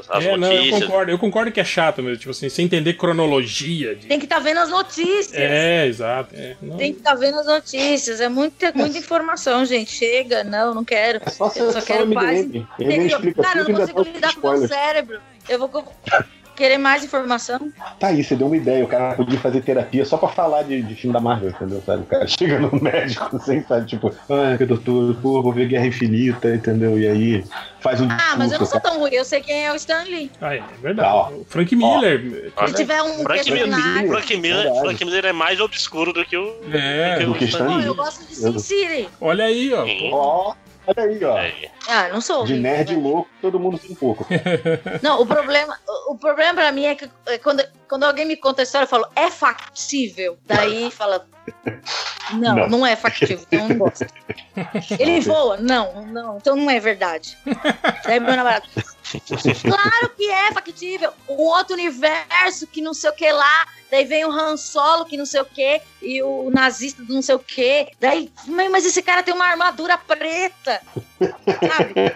[0.10, 0.84] as É, não, eu notícias.
[0.86, 3.96] concordo, eu concordo que é chato mesmo, tipo assim, sem entender cronologia.
[3.96, 5.34] de- Tem que estar vendo as notícias.
[5.34, 6.34] É, exato.
[6.36, 6.56] é.
[6.62, 8.22] Não- Tem que estar vendo as notícias.
[8.22, 9.92] É muita, muita informação, gente.
[9.92, 11.22] Chega, não, não quero.
[11.26, 12.46] É só Eu só quero paz.
[13.42, 15.22] Cara, eu não consigo lidar com o meu cérebro.
[15.48, 15.70] Eu vou
[16.56, 17.72] querer mais informação.
[18.00, 18.84] Tá aí, você deu uma ideia.
[18.84, 21.82] O cara podia fazer terapia só pra falar de, de filme da Marvel, entendeu?
[21.86, 22.04] Sabe?
[22.04, 23.86] O cara chega no médico sem, sabe?
[23.88, 26.98] Tipo, ah, doutor, pô, vou ver Guerra Infinita, entendeu?
[27.00, 27.44] E aí
[27.80, 29.12] faz um Ah, mas eu não discurso, sou tão ruim.
[29.14, 30.32] Eu sei quem é o Stan Lee.
[30.42, 31.08] Ah, é verdade.
[31.10, 31.30] Tá, ó.
[31.32, 32.52] O Frank Miller.
[32.68, 34.08] Se tiver um Frank Miller.
[34.08, 34.80] Frank, Miller, Verdade.
[34.80, 36.56] Frank Miller é mais obscuro do que o.
[36.72, 37.86] É, Do que Stan Stan Pô, Lee.
[37.88, 39.10] eu gosto de Sin City.
[39.22, 39.86] olha aí, ó.
[40.12, 40.54] Ó,
[40.88, 41.38] olha aí, ó.
[41.38, 41.72] É.
[41.88, 43.02] Ah, não sou De nerd né?
[43.02, 44.26] louco, todo mundo tem um pouco.
[45.02, 48.36] Não, o problema, o- o problema pra mim é que é quando, quando alguém me
[48.38, 50.38] conta a história, eu falo, é factível.
[50.46, 51.28] Daí fala,
[52.34, 52.68] não, Não.
[52.70, 54.06] não, é factível, então eu não gosto.
[55.00, 55.58] Ele voa?
[55.58, 57.38] Não, não, então não é verdade.
[58.06, 58.68] Daí meu namorado,
[59.62, 61.12] claro que é factível.
[61.30, 63.68] Um outro universo que não sei o que lá.
[63.92, 67.22] Daí vem o Han Solo que não sei o que e o nazista do não
[67.22, 67.88] sei o que.
[68.00, 70.82] Daí, "Mas- mas esse cara tem uma armadura preta.
[71.20, 72.16] Sabe?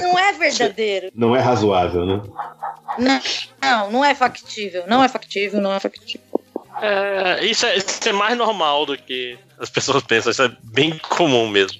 [0.00, 1.10] Não é verdadeiro.
[1.14, 2.22] Não é razoável, né?
[2.98, 3.20] Não,
[3.62, 4.84] não, não é factível.
[4.86, 6.26] Não é factível, não é factível.
[6.82, 10.32] É, isso, é, isso é mais normal do que as pessoas pensam.
[10.32, 11.78] Isso é bem comum mesmo.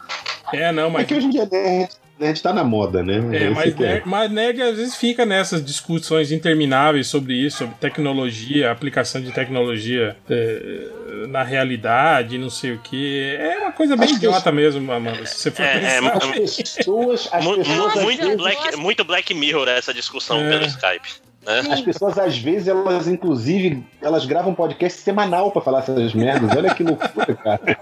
[0.53, 1.07] É, não, É mas.
[1.07, 1.91] que hoje em dia nerd,
[2.21, 3.17] nerd tá na moda, né?
[3.33, 3.87] É, mas, que é.
[3.87, 9.33] nerd, mas nerd às vezes fica nessas discussões intermináveis sobre isso, sobre tecnologia, aplicação de
[9.33, 10.87] tecnologia é,
[11.29, 13.37] na realidade, não sei o que.
[13.39, 15.25] É uma coisa bem Acho que idiota mesmo, Amanda.
[15.27, 16.17] Se você for É, é, pensar.
[16.17, 20.51] As pessoas, as pessoas, muito, vezes, black, muito Black Mirror essa discussão É.
[20.51, 21.30] pelo Skype.
[21.45, 21.61] Né?
[21.73, 26.51] as pessoas, às vezes, elas, inclusive, elas gravam podcast semanal pra falar essas merdas.
[26.55, 27.79] Olha que loucura, cara.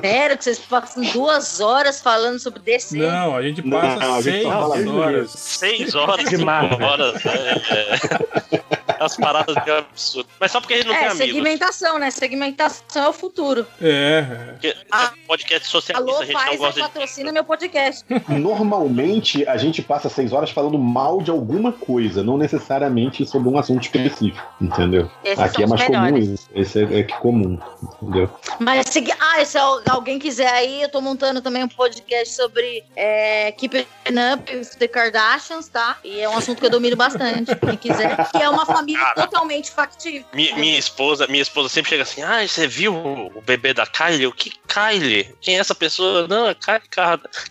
[0.00, 2.96] Sério que vocês passam duas horas falando sobre DC?
[2.96, 5.30] Não, a gente passa Não, a gente seis fala isso horas.
[5.30, 6.86] Seis horas, De cinco Marvel.
[6.86, 7.24] horas.
[7.24, 7.32] né?
[7.70, 8.60] É.
[9.00, 10.28] As paradas de absurdo.
[10.40, 11.26] Mas só porque a gente não tem é, amigos.
[11.26, 12.10] segmentação, né?
[12.10, 13.66] Segmentação é o futuro.
[13.80, 14.52] É, é.
[14.52, 16.80] Porque Ah, podcast socialista Alô, a gente não gosta de.
[16.88, 18.04] patrocina meu podcast.
[18.28, 23.58] Normalmente, a gente passa seis horas falando mal de alguma coisa, não necessariamente sobre um
[23.58, 25.10] assunto específico, entendeu?
[25.24, 26.48] Esses Aqui é mais comum isso.
[26.54, 27.58] Esse é, é comum,
[28.00, 28.30] entendeu?
[28.58, 32.84] Mas se, ah, se al- alguém quiser aí, eu tô montando também um podcast sobre
[32.96, 33.86] é, Keeping
[34.32, 35.96] Up with the Kardashians, tá?
[36.04, 37.54] E é um assunto que eu domino bastante.
[37.56, 38.30] Quem quiser.
[38.30, 39.14] Que é uma família família Cara.
[39.26, 40.24] totalmente factível.
[40.32, 44.26] Minha, minha esposa, minha esposa sempre chega assim: Ah, você viu o bebê da Kylie?
[44.26, 45.34] O que Kylie?
[45.40, 46.26] Quem é essa pessoa?
[46.28, 46.82] Não, é Kylie,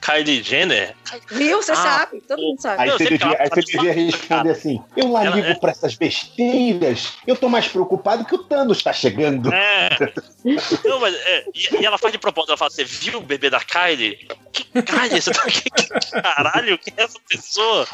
[0.01, 0.95] Kylie Jenner.
[1.29, 1.61] Viu?
[1.61, 2.81] Você Ah, sabe, todo mundo sabe.
[2.83, 5.71] Aí você que devia, aí você devia responder assim: Eu lá Ela ligo é- pra
[5.71, 7.13] essas besteiras.
[7.25, 9.51] Eu tô mais preocupado que o Thanos tá chegando.
[9.53, 9.89] É.
[10.85, 11.15] Não, mas.
[11.15, 14.27] é, e, e ela faz de propósito, ela fala: Você viu o bebê da Kylie?
[14.51, 15.21] Que Kylie?
[15.21, 15.63] Você tá aqui?
[16.21, 17.87] Caralho, quem é essa pessoa?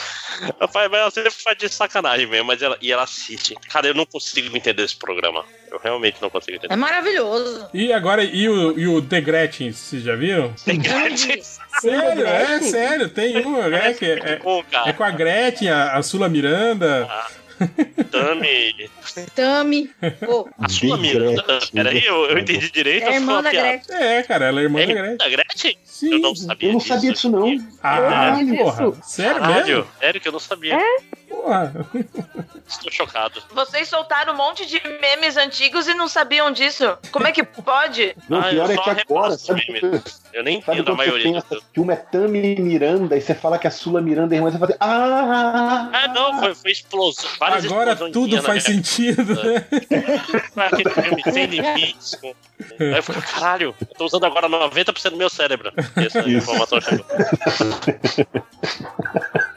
[0.60, 3.56] Ela, faz, mas ela sempre faz de sacanagem mesmo, mas ela, e ela assiste.
[3.70, 5.44] Cara, eu não consigo entender esse programa.
[5.72, 6.74] Eu realmente não consigo entender.
[6.74, 7.70] É maravilhoso.
[7.74, 10.54] E agora, e o, e o The Gretchen, vocês já viram?
[10.66, 11.44] Não vi.
[11.82, 13.94] Sério, é sério, tem um, né?
[13.94, 17.08] Que é, Pô, é cara, com a Gretchen, a, a Sula Miranda.
[18.12, 18.90] Tami.
[19.36, 19.90] Tami.
[20.26, 21.44] Pô, A sua Miranda.
[21.44, 21.72] Gretchen.
[21.74, 23.04] Peraí, eu, eu entendi direito.
[23.04, 23.68] é a ou foi irmã da piada?
[23.68, 23.96] Gretchen.
[23.96, 25.18] É, cara, ela é irmã É da Gretchen.
[25.18, 25.78] da Gretchen?
[25.84, 26.14] Sim.
[26.14, 27.68] Eu não sabia Eu não sabia disso, não.
[27.84, 28.56] Ah, Isso.
[28.56, 28.94] porra.
[29.04, 29.88] Sério Caralho, mesmo?
[30.00, 30.78] sério que eu não sabia.
[31.30, 31.74] Porra.
[32.68, 33.42] Estou chocado.
[33.54, 36.98] Vocês soltaram um monte de memes antigos e não sabiam disso.
[37.12, 38.16] Como é que pode?
[38.28, 39.64] Não, Ah, pior eu é só que agora, sabe.
[40.34, 41.42] Eu nem sabe entendo a quando você maioria.
[41.42, 44.52] pensa que uma é Tami Miranda e você fala que a Sula Miranda é irmã,
[44.52, 47.30] você fala assim, ah, Ah, não, foi, foi explosão.
[47.40, 49.66] Várias Agora tudo faz sentido, né?
[50.54, 52.16] Foi aquele filme sem limites.
[52.16, 52.34] com-
[52.80, 55.72] Aí eu falei, caralho, eu tô usando agora 90% do meu cérebro.
[55.96, 56.30] Essa Isso.
[56.30, 57.06] informação chegou.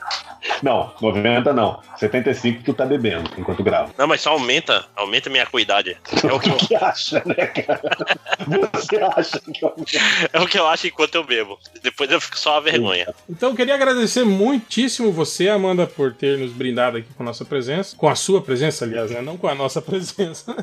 [0.63, 1.81] Não, 90 não.
[1.97, 3.93] 75 tu tá bebendo enquanto grava.
[3.97, 5.97] Não, mas só aumenta, aumenta minha acuidade.
[6.23, 7.81] É o que eu, que acha, né, cara?
[8.73, 9.75] Você acha que eu...
[10.33, 11.59] é o que eu acho enquanto eu bebo.
[11.83, 13.15] Depois eu fico só a vergonha.
[13.29, 17.45] Então eu queria agradecer muitíssimo você, Amanda, por ter nos brindado aqui com a nossa
[17.45, 17.97] presença.
[17.97, 19.21] Com a sua presença, aliás, né?
[19.21, 20.57] Não com a nossa presença.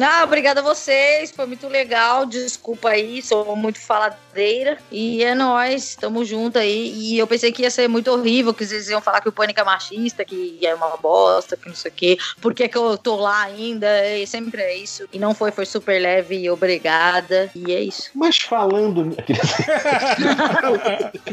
[0.00, 2.26] Ah, obrigada a vocês, foi muito legal.
[2.26, 4.78] Desculpa aí, sou muito faladeira.
[4.90, 6.92] E é nóis, tamo junto aí.
[6.94, 9.60] E eu pensei que ia ser muito horrível, que vocês iam falar que o pânico
[9.60, 12.18] é machista, que é uma bosta, que não sei o quê.
[12.40, 14.16] Por que, que eu tô lá ainda?
[14.16, 15.08] E sempre é isso.
[15.12, 17.50] E não foi, foi super leve e obrigada.
[17.54, 18.10] E é isso.
[18.14, 19.16] Mas falando.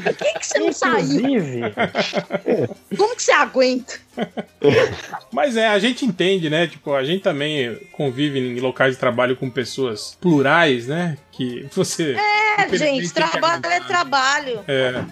[0.03, 1.03] Por que, que você não saiu?
[1.03, 1.61] Inclusive,
[2.97, 3.93] Como que você aguenta?
[5.31, 6.67] Mas é, a gente entende, né?
[6.67, 11.17] Tipo, a gente também convive em locais de trabalho com pessoas plurais, né?
[11.31, 12.15] Que você.
[12.57, 14.63] É, gente, trabalho é trabalho.
[14.67, 15.03] É.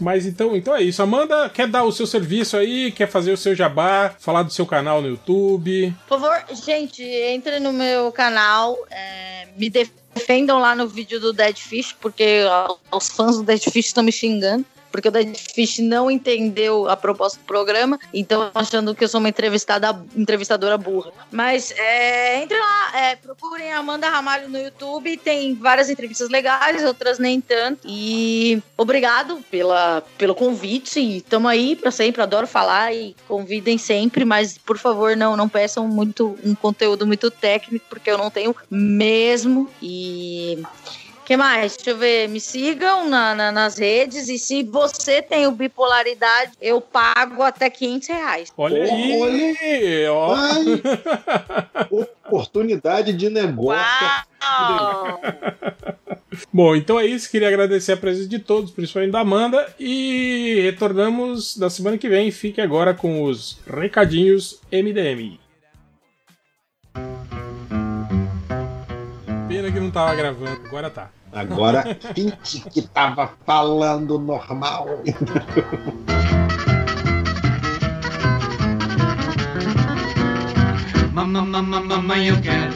[0.00, 1.02] Mas então, então é isso.
[1.02, 2.92] Amanda, quer dar o seu serviço aí?
[2.92, 4.14] Quer fazer o seu jabá?
[4.18, 5.94] Falar do seu canal no YouTube?
[6.08, 11.56] Por favor, gente, entre no meu canal, é, me defendam lá no vídeo do Dead
[11.56, 12.42] Fish, porque
[12.92, 14.64] os fãs do Dead Fish estão me xingando.
[14.90, 19.20] Porque o Dead Fish não entendeu a proposta do programa, então achando que eu sou
[19.20, 21.12] uma entrevistada, entrevistadora burra.
[21.30, 27.18] Mas é, entre lá, é, procurem Amanda Ramalho no YouTube, tem várias entrevistas legais, outras
[27.18, 27.80] nem tanto.
[27.84, 34.24] E obrigado pela, pelo convite, e tamo aí pra sempre, adoro falar e convidem sempre,
[34.24, 38.54] mas por favor não, não peçam muito um conteúdo muito técnico, porque eu não tenho
[38.70, 39.68] mesmo.
[39.82, 40.62] E
[41.26, 41.76] que mais?
[41.76, 42.28] Deixa eu ver.
[42.28, 44.28] Me sigam na- na- nas redes.
[44.28, 48.52] E se você tem o bipolaridade, eu pago até 500 reais.
[48.56, 50.06] Olha aí!
[50.08, 50.34] Ó.
[50.34, 50.64] Ai,
[51.90, 54.06] oportunidade de negócio.
[54.42, 55.20] Uau!
[56.52, 57.30] Bom, então é isso.
[57.30, 59.74] Queria agradecer a presença de todos, principalmente da Amanda.
[59.80, 62.30] E retornamos na semana que vem.
[62.30, 65.40] Fique agora com os recadinhos MDM.
[69.48, 71.10] Pena que não tava gravando, agora tá.
[71.36, 71.84] Agora,
[72.14, 74.86] finge que tava falando normal.
[81.12, 82.72] Mamãe, eu quero.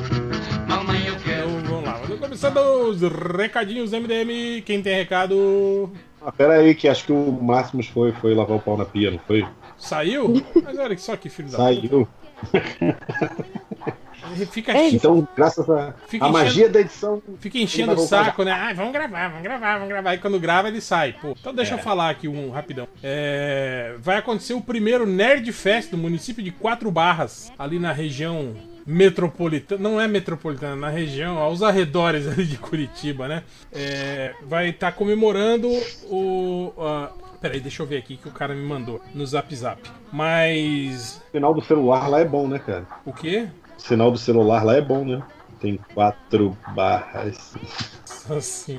[0.69, 1.49] Mamãe, eu quero.
[1.49, 1.93] Então vamos lá.
[1.95, 4.61] Vamos começando os recadinhos MDM.
[4.67, 8.61] Quem tem recado Ah, pera aí, que acho que o Máximos foi, foi lavar o
[8.61, 9.47] pau na pia, não foi?
[9.79, 10.35] saiu?
[10.63, 12.07] Mas olha só que filho da Saiu.
[14.51, 17.23] Fica, Então, graças a, Fica a enchendo- magia da edição.
[17.39, 18.53] fica enchendo o saco, né?
[18.53, 20.15] Ai, vamos gravar, vamos gravar, vamos gravar.
[20.15, 21.13] E quando grava, ele sai.
[21.15, 22.87] Pô, então deixa eu falar aqui um rapidão.
[23.03, 28.55] É, vai acontecer o primeiro Nerd Fest no município de Quatro Barras, ali na região
[28.87, 29.81] metropolitana.
[29.83, 33.43] Não é metropolitana, na região, aos arredores ali de Curitiba, né?
[33.73, 35.69] É, vai estar comemorando
[36.11, 36.73] o.
[36.79, 39.81] a- Peraí, deixa eu ver aqui que o cara me mandou no Zap Zap.
[40.13, 41.23] Mas.
[41.29, 42.87] O sinal do celular lá é bom, né, cara?
[43.07, 43.49] O quê?
[43.81, 45.23] O sinal do celular lá é bom, né?
[45.59, 47.55] Tem quatro barras.
[48.29, 48.79] Assim.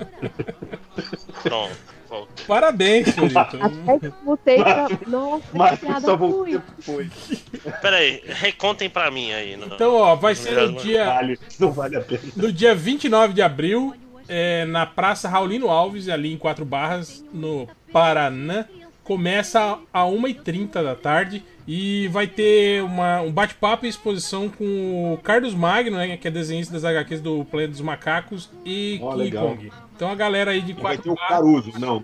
[1.41, 1.75] Pronto,
[2.07, 2.43] volta.
[2.47, 3.35] Parabéns, Felipe.
[3.37, 4.87] Até voltei pra.
[5.07, 7.09] Nossa, Mas que só voltei depois.
[7.81, 9.57] Pera aí, recontem pra mim aí.
[9.57, 9.65] No...
[9.65, 12.21] Então, ó, vai ser no dia, vale, não vale a pena.
[12.35, 13.95] no dia 29 de abril,
[14.29, 18.65] é, na Praça Raulino Alves, ali em Quatro Barras, no Paraná.
[19.03, 25.17] Começa a 1h30 da tarde E vai ter uma, um bate-papo e exposição com o
[25.19, 29.23] Carlos Magno, né, que é desenhista das HQs do Planeta dos Macacos e Ó, King
[29.23, 29.47] legal.
[29.47, 29.71] Kong.
[29.95, 32.03] Então a galera aí de E vai quatro ter o Caruso, não.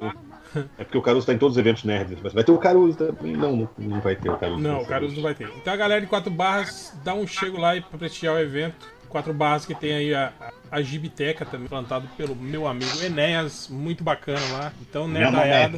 [0.78, 2.18] É porque o Caruso tá em todos os eventos nerds.
[2.24, 3.36] Mas vai ter o Caruso também.
[3.36, 4.58] Não, não, vai ter o Caruso.
[4.58, 5.50] Não, o Caruso não vai ter.
[5.58, 8.88] Então a galera de quatro barras dá um chego lá e pra prestigiar o evento.
[9.10, 10.32] Quatro barras que tem aí a,
[10.72, 14.72] a Gibiteca também, plantado pelo meu amigo Enéas, muito bacana lá.
[14.82, 15.78] Então, nerdaiada,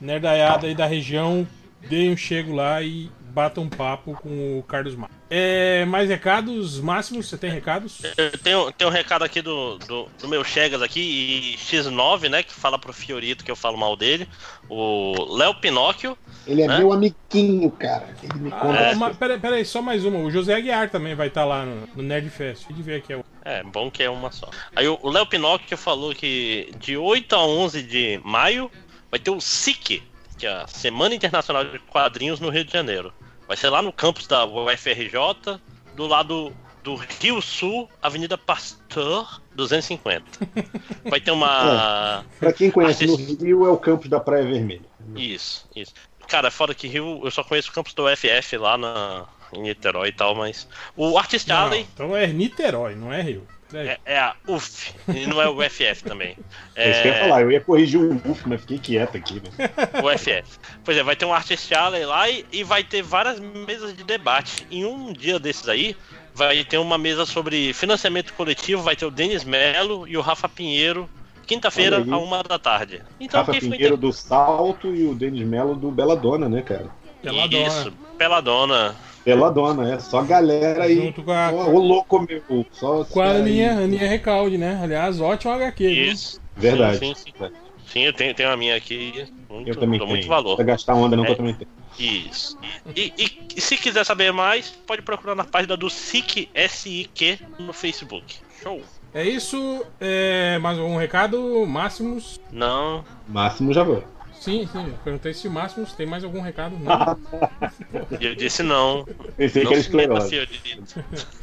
[0.00, 1.46] nerdaiada aí da região,
[1.88, 5.08] dê um chego lá e bata um papo com o Carlos Mar.
[5.32, 6.80] É, mais recados?
[6.80, 8.02] Máximos, você tem recados?
[8.16, 12.42] Eu tenho, tenho um recado aqui do, do, do meu Chegas aqui, e X9, né?
[12.42, 14.28] Que fala pro Fiorito que eu falo mal dele.
[14.68, 16.18] O Léo Pinóquio.
[16.46, 16.78] Ele é né?
[16.78, 18.08] meu amiguinho, cara.
[18.22, 18.90] Ele me conta.
[18.90, 20.18] Ah, uma, pera, pera aí, só mais uma.
[20.18, 22.66] O José Aguiar também vai estar lá no, no Nerd Fest.
[22.66, 23.12] Deixa eu ver aqui.
[23.12, 24.50] é o- É, bom que é uma só.
[24.74, 28.68] Aí o o Léo Pinóquio falou que de 8 a 11 de maio
[29.10, 30.02] vai ter o SIC,
[30.40, 33.12] que é a Semana Internacional de Quadrinhos no Rio de Janeiro.
[33.46, 35.60] Vai ser lá no campus da UFRJ,
[35.94, 36.52] do lado
[36.82, 40.24] do Rio Sul, Avenida Pasteur 250.
[41.04, 42.24] Vai ter uma.
[42.38, 44.80] Pra quem conhece no Artista- Rio, é o campus da Praia Vermelha.
[45.14, 45.92] Isso, isso.
[46.26, 50.08] Cara, fora que Rio, eu só conheço o campus do UFF lá na, em Niterói
[50.08, 50.66] e tal, mas.
[50.96, 53.46] O Artist Não, Alley então é Niterói, não é Rio.
[53.72, 53.88] Aí.
[53.88, 56.36] é, é a UF, e não é o UFF também.
[56.74, 57.42] É isso que eu ia falar.
[57.42, 59.34] Eu ia corrigir o UF, mas fiquei quieto aqui.
[59.34, 59.70] Né?
[60.02, 60.58] O FF.
[60.84, 64.04] Pois é, vai ter um Artist Alley lá e, e vai ter várias mesas de
[64.04, 64.66] debate.
[64.70, 65.96] Em um dia desses aí,
[66.34, 70.48] vai ter uma mesa sobre financiamento coletivo, vai ter o Denis Melo e o Rafa
[70.48, 71.08] Pinheiro,
[71.46, 73.02] quinta-feira, a uma da tarde.
[73.18, 76.88] Então, Rafa Pinheiro do Salto e o Denis Melo do Beladona, né, cara?
[77.22, 77.66] Peladona.
[77.66, 78.96] Isso, Peladona.
[79.24, 79.98] Peladona, é.
[79.98, 80.96] Só galera aí.
[80.96, 82.66] Junto com a, Só o louco meu.
[82.72, 83.36] Só com a aí.
[83.38, 84.80] Aninha, Aninha Recalde, né?
[84.82, 85.86] Aliás, ótimo HQ.
[85.94, 86.12] viu?
[86.12, 86.40] Isso.
[86.56, 86.98] Verdade.
[86.98, 87.50] Sim, sim, sim.
[87.86, 89.26] Sim, eu tenho, tenho a minha aqui.
[89.48, 90.08] Muito, Eu também tenho.
[90.10, 90.50] muito valor.
[90.50, 91.32] Não precisa gastar onda, não, que É.
[91.32, 91.70] eu também tenho.
[91.98, 92.56] Isso.
[92.94, 97.72] E, e- e se quiser saber mais, pode procurar na página do SIC, S-I-Q, no
[97.72, 98.36] Facebook.
[98.62, 98.80] Show.
[99.12, 99.84] É isso.
[100.00, 101.66] É, mais algum recado?
[101.66, 102.40] Máximos?
[102.52, 103.04] Não.
[103.28, 104.04] Máximo já vou.
[104.40, 104.86] Sim, sim.
[104.86, 106.74] eu Perguntei se o Máximos tem mais algum recado.
[106.78, 107.18] Não.
[108.18, 109.04] Eu disse não.
[109.36, 110.46] Pensei não que era esclerose.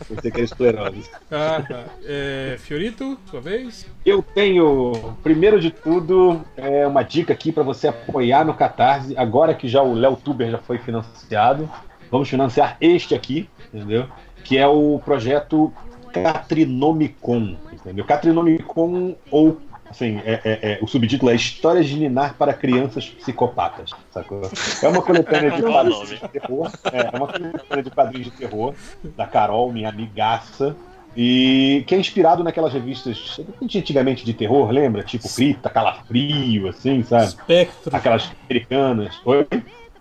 [0.07, 1.10] Pensei que era esclerose.
[1.32, 1.86] Ah, tá.
[2.03, 3.86] É, Fiorito, sua vez.
[4.03, 9.15] Eu tenho, primeiro de tudo, é uma dica aqui para você apoiar no Catarse.
[9.15, 11.69] Agora que já o Léo Tuber já foi financiado,
[12.10, 14.07] vamos financiar este aqui, entendeu?
[14.44, 15.72] Que é o projeto
[16.11, 18.06] Catrinomicon, entendeu?
[18.06, 23.92] Catrinomicon ou assim, é, é- é- o subtítulo é Histórias de Ninar para crianças psicopatas,
[24.12, 24.42] sacou?
[24.82, 28.32] É uma coletânea de Bom quadrinhos de terror, é, é uma coletânea de quadrinhos de
[28.32, 30.76] terror da Carol, minha amigaça,
[31.16, 35.04] e que é inspirado naquelas revistas antigamente de terror, lembra?
[35.04, 37.28] Tipo Cripta, Calafrio, assim, sabe?
[37.28, 37.96] Espectro.
[37.96, 39.20] Aquelas americanas.
[39.26, 39.48] Oi?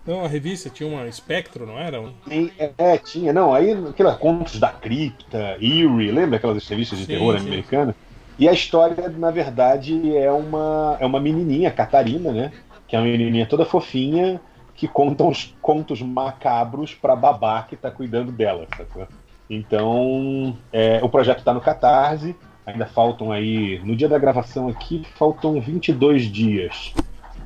[0.05, 1.99] Não, a revista tinha uma Espectro, não era?
[2.27, 3.33] Sim, é, é, tinha.
[3.33, 7.47] Não, aí aquelas contos da Cripta, Eerie, lembra aquelas revistas de Sim, terror sim.
[7.47, 7.95] americanas?
[8.39, 12.51] E a história, na verdade, é uma, é uma menininha, Catarina, né?
[12.87, 14.39] Que é uma menininha toda fofinha
[14.75, 19.07] que conta uns contos macabros pra babá que tá cuidando dela, sacou?
[19.49, 22.35] Então, é, o projeto tá no Catarse,
[22.65, 26.93] ainda faltam aí, no dia da gravação aqui, faltam 22 dias.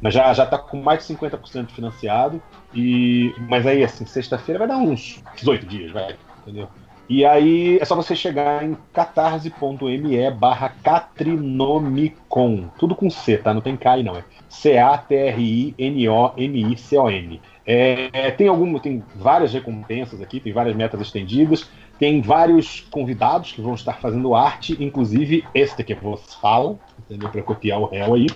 [0.01, 2.41] Mas já, já tá com mais de 50% financiado.
[2.73, 6.67] E, mas aí, assim, sexta-feira vai dar uns 18 dias, vai, entendeu?
[7.11, 12.69] E aí é só você chegar em catarse.me barra Catrinomicon.
[12.79, 13.53] Tudo com C, tá?
[13.53, 14.15] Não tem K aí não.
[14.15, 17.41] É C-A-T-R-I-N-O-M-I-C-O-N.
[17.65, 21.69] É, tem algum, tem várias recompensas aqui, tem várias metas estendidas,
[21.99, 27.27] tem vários convidados que vão estar fazendo arte, inclusive este que vos fala, entendeu?
[27.27, 28.27] Para copiar o réu aí.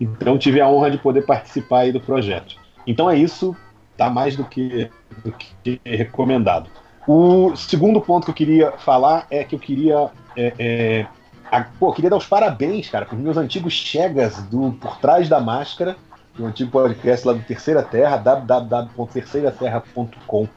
[0.00, 2.56] Então tive a honra de poder participar aí do projeto.
[2.86, 3.54] Então é isso,
[3.94, 4.88] tá mais do que,
[5.22, 6.70] do que recomendado.
[7.06, 10.10] O segundo ponto que eu queria falar é que eu queria.
[10.36, 11.06] É, é,
[11.50, 14.96] a- pô, eu queria dar os parabéns, cara, para os meus antigos chegas do Por
[14.98, 15.96] Trás da Máscara,
[16.34, 20.48] do antigo podcast lá do Terceira Terra, www.terceiraterra.com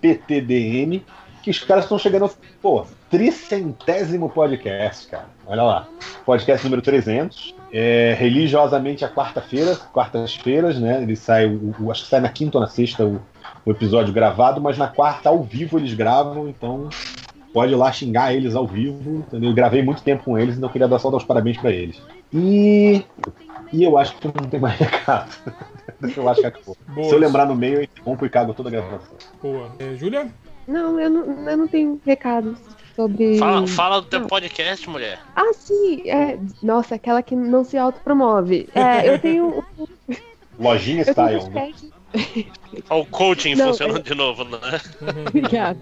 [0.00, 1.02] PTDM,
[1.42, 2.30] que os caras estão chegando,
[2.60, 5.26] pô, tricentésimo podcast, cara.
[5.46, 5.88] Olha lá.
[6.24, 7.54] Podcast número 300.
[7.72, 11.02] É, religiosamente a quarta-feira, quartas-feiras, né?
[11.02, 13.20] Ele sai, o, o- acho que sai na quinta ou na sexta o,
[13.64, 16.88] o episódio gravado, mas na quarta ao vivo eles gravam, então
[17.52, 19.50] pode ir lá xingar eles ao vivo, entendeu?
[19.50, 21.70] Eu gravei muito tempo com eles, então eu queria dar só dar os parabéns pra
[21.70, 22.00] eles.
[22.32, 23.04] E,
[23.72, 25.30] e eu acho que não tem mais recado.
[26.16, 26.76] eu acho que acabou.
[26.88, 27.08] Boa.
[27.08, 29.14] Se eu lembrar no meio, eu interrompo e cago toda a gravação.
[29.42, 29.70] Boa.
[29.78, 30.28] É, Júlia?
[30.66, 32.58] Não, eu não, eu não tenho recados
[32.94, 33.36] sobre.
[33.36, 34.28] Fala, fala do teu Não.
[34.28, 35.20] podcast, mulher.
[35.34, 36.08] Ah, sim.
[36.08, 36.38] É...
[36.62, 38.68] Nossa, aquela que não se autopromove.
[38.74, 39.64] É, eu tenho.
[40.58, 41.72] Lojinha Eu tenho um Style, né?
[42.90, 44.58] Olha o coaching Não, funcionando é- de novo, né?
[45.28, 45.80] Obrigada.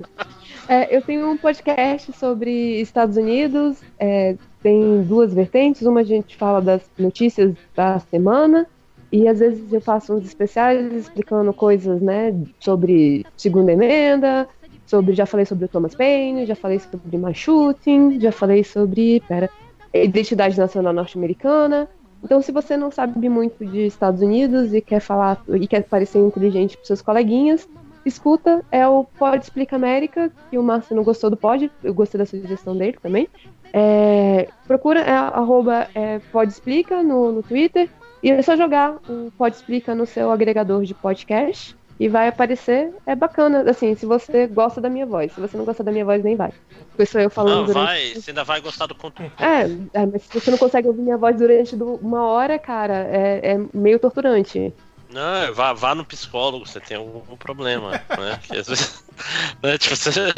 [0.69, 3.79] É, eu tenho um podcast sobre Estados Unidos.
[3.99, 5.83] é, tem duas vertentes.
[5.83, 8.67] Uma a gente fala das notícias da semana.
[9.13, 14.49] E às vezes eu faço uns especiais explicando coisas, né, sobre segunda emenda,
[14.87, 19.21] sobre já falei sobre o Thomas Paine, já falei sobre mass shooting, já falei sobre,
[19.27, 19.51] pera,
[19.93, 21.89] identidade nacional norte-americana.
[22.23, 26.19] Então, se você não sabe muito de Estados Unidos e quer falar e quer parecer
[26.19, 27.69] inteligente para seus coleguinhas,
[28.05, 32.19] escuta, é o Pod Explica América, que o Márcio não gostou do Pod, eu gostei
[32.19, 33.29] da sugestão dele também.
[33.73, 37.89] É, procura, é, arroba é, Pod Explica no, no Twitter,
[38.23, 42.95] e é só jogar o Pod Explica no seu agregador de podcast, e vai aparecer,
[43.05, 46.05] é bacana, assim, se você gosta da minha voz, se você não gosta da minha
[46.07, 46.51] voz, nem vai.
[46.89, 47.85] Porque sou eu falando Não, durante...
[47.85, 49.31] vai, você ainda vai gostar do conteúdo.
[49.39, 53.53] É, é, mas se você não consegue ouvir minha voz durante uma hora, cara, é,
[53.53, 54.73] é meio torturante.
[55.13, 58.41] Não, vá, vá no psicólogo, você tem algum problema, né?
[58.49, 59.05] Às vezes,
[59.63, 60.33] né, tipo, você-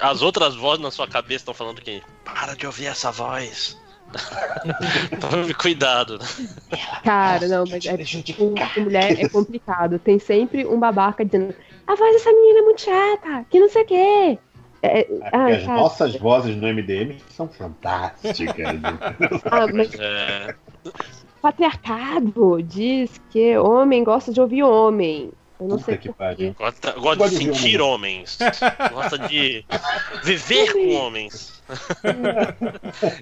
[0.00, 3.78] as outras vozes na sua cabeça estão falando que para de ouvir essa voz.
[5.20, 6.18] Tome cuidado.
[6.18, 6.26] né?
[7.04, 7.96] Cara, não, mas é,
[8.34, 9.98] com, mulher é complicado.
[9.98, 11.54] Tem sempre um babaca dizendo:
[11.86, 14.38] a voz dessa menina é muito chata, que não sei o quê.
[14.82, 18.56] É, Porque ai, as cara, nossas vozes no MDM são fantásticas.
[19.50, 20.54] ah, mas É,
[21.42, 25.32] patriarcado diz que homem gosta de ouvir homem.
[25.60, 26.54] Eu não Puta sei que pariu.
[26.58, 28.38] gosta, gosta Gosta de sentir homens.
[28.92, 29.64] Gosta de
[30.24, 31.62] viver com homens.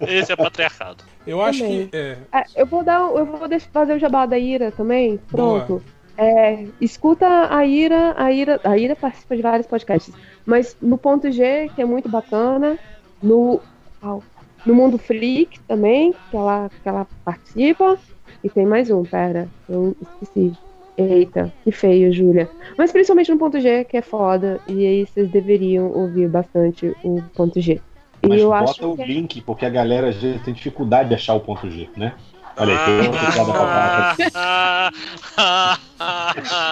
[0.06, 1.02] Esse é patriarcado.
[1.26, 1.88] Eu acho Também.
[1.88, 1.96] que.
[1.96, 3.40] é, Ah, eu vou dar, eu vou
[3.72, 5.18] fazer o jabá da Ira também.
[5.28, 5.82] Pronto.
[6.16, 10.12] É, escuta a Ira, a Ira, a Ira participa de vários podcasts,
[10.44, 12.76] mas no ponto G, que é muito bacana,
[13.22, 13.60] no
[14.66, 17.96] no Mundo Freak também, que ela, que ela participa,
[18.42, 20.52] e tem mais um, pera, eu esqueci.
[20.98, 22.50] Eita, que feio, Júlia.
[22.76, 27.22] Mas principalmente no ponto G, que é foda, e aí vocês deveriam ouvir bastante o
[27.34, 27.80] ponto G.
[28.20, 30.52] E Mas eu bota acho o que é link, porque a galera às vezes tem
[30.52, 32.14] dificuldade de achar o ponto G, né?
[32.56, 34.16] Olha aí, tem outra piada babaca.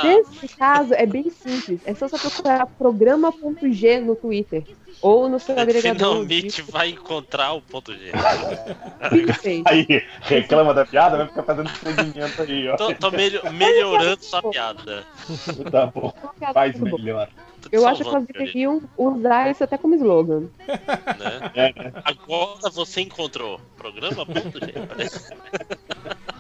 [0.03, 1.81] Nesse caso, é bem simples.
[1.85, 4.65] É só você procurar programa.g no Twitter.
[5.03, 5.95] Ou no seu agregador.
[5.95, 8.13] Finalmente vai encontrar o ponto G.
[9.11, 9.69] Perfeito.
[9.69, 9.87] Aí,
[10.23, 12.77] reclama da piada, vai ficar fazendo segmento aí, ó.
[12.77, 15.05] Tô, tô melho- melhorando sua piada.
[15.71, 16.13] Tá bom,
[16.53, 17.29] faz melhor.
[17.73, 20.41] Eu acho que elas deveriam usar isso até como slogan.
[20.69, 21.51] né?
[21.55, 21.93] É, né?
[22.05, 23.61] Agora você encontrou.
[23.77, 24.73] Programa ponto G.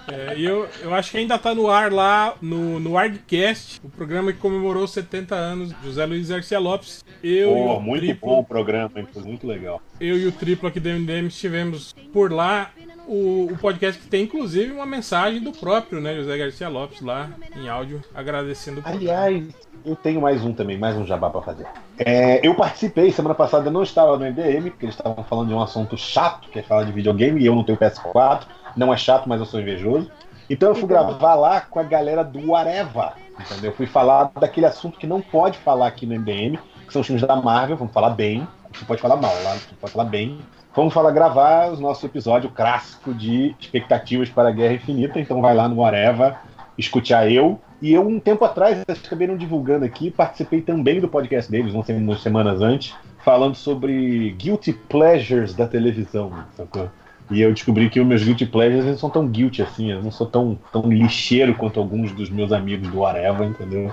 [0.08, 3.88] É, e eu, eu acho que ainda tá no ar lá, no, no Argcast, o
[3.88, 7.04] programa que comemorou 70 anos, José Luiz Garcia Lopes.
[7.22, 9.80] Eu, Pô, muito triplo, bom o programa, muito legal.
[10.00, 12.70] eu e o triplo aqui do MDM estivemos por lá.
[13.08, 17.30] O, o podcast que tem inclusive uma mensagem do próprio, né, José Garcia Lopes lá
[17.54, 18.82] em áudio, agradecendo.
[18.84, 19.44] Aliás,
[19.84, 21.66] eu tenho mais um também, mais um jabá pra fazer.
[21.98, 25.54] É, eu participei, semana passada eu não estava no MDM, porque eles estavam falando de
[25.54, 28.42] um assunto chato, que é falar de videogame, e eu não tenho PS4.
[28.76, 30.10] Não é chato, mas eu sou invejoso.
[30.48, 33.70] Então eu fui gravar lá com a galera do Areva, entendeu?
[33.70, 37.06] Eu fui falar daquele assunto que não pode falar aqui no MDM, que são os
[37.06, 38.46] filmes da Marvel, vamos falar bem.
[38.72, 40.38] Você pode falar mal, lá você pode falar bem.
[40.74, 45.18] Vamos falar, gravar o nosso episódio clássico de expectativas para a Guerra Infinita.
[45.18, 46.38] Então vai lá no Areva,
[46.76, 47.58] escutar eu.
[47.80, 51.74] E eu, um tempo atrás, eles acabei não divulgando aqui, participei também do podcast deles,
[51.74, 56.90] umas semanas antes, falando sobre guilty pleasures da televisão, sacou?
[57.30, 60.10] E eu descobri que os meus guilty pleasures não são tão guilty assim, eu não
[60.12, 63.90] sou tão, tão lixeiro quanto alguns dos meus amigos do Areva, entendeu?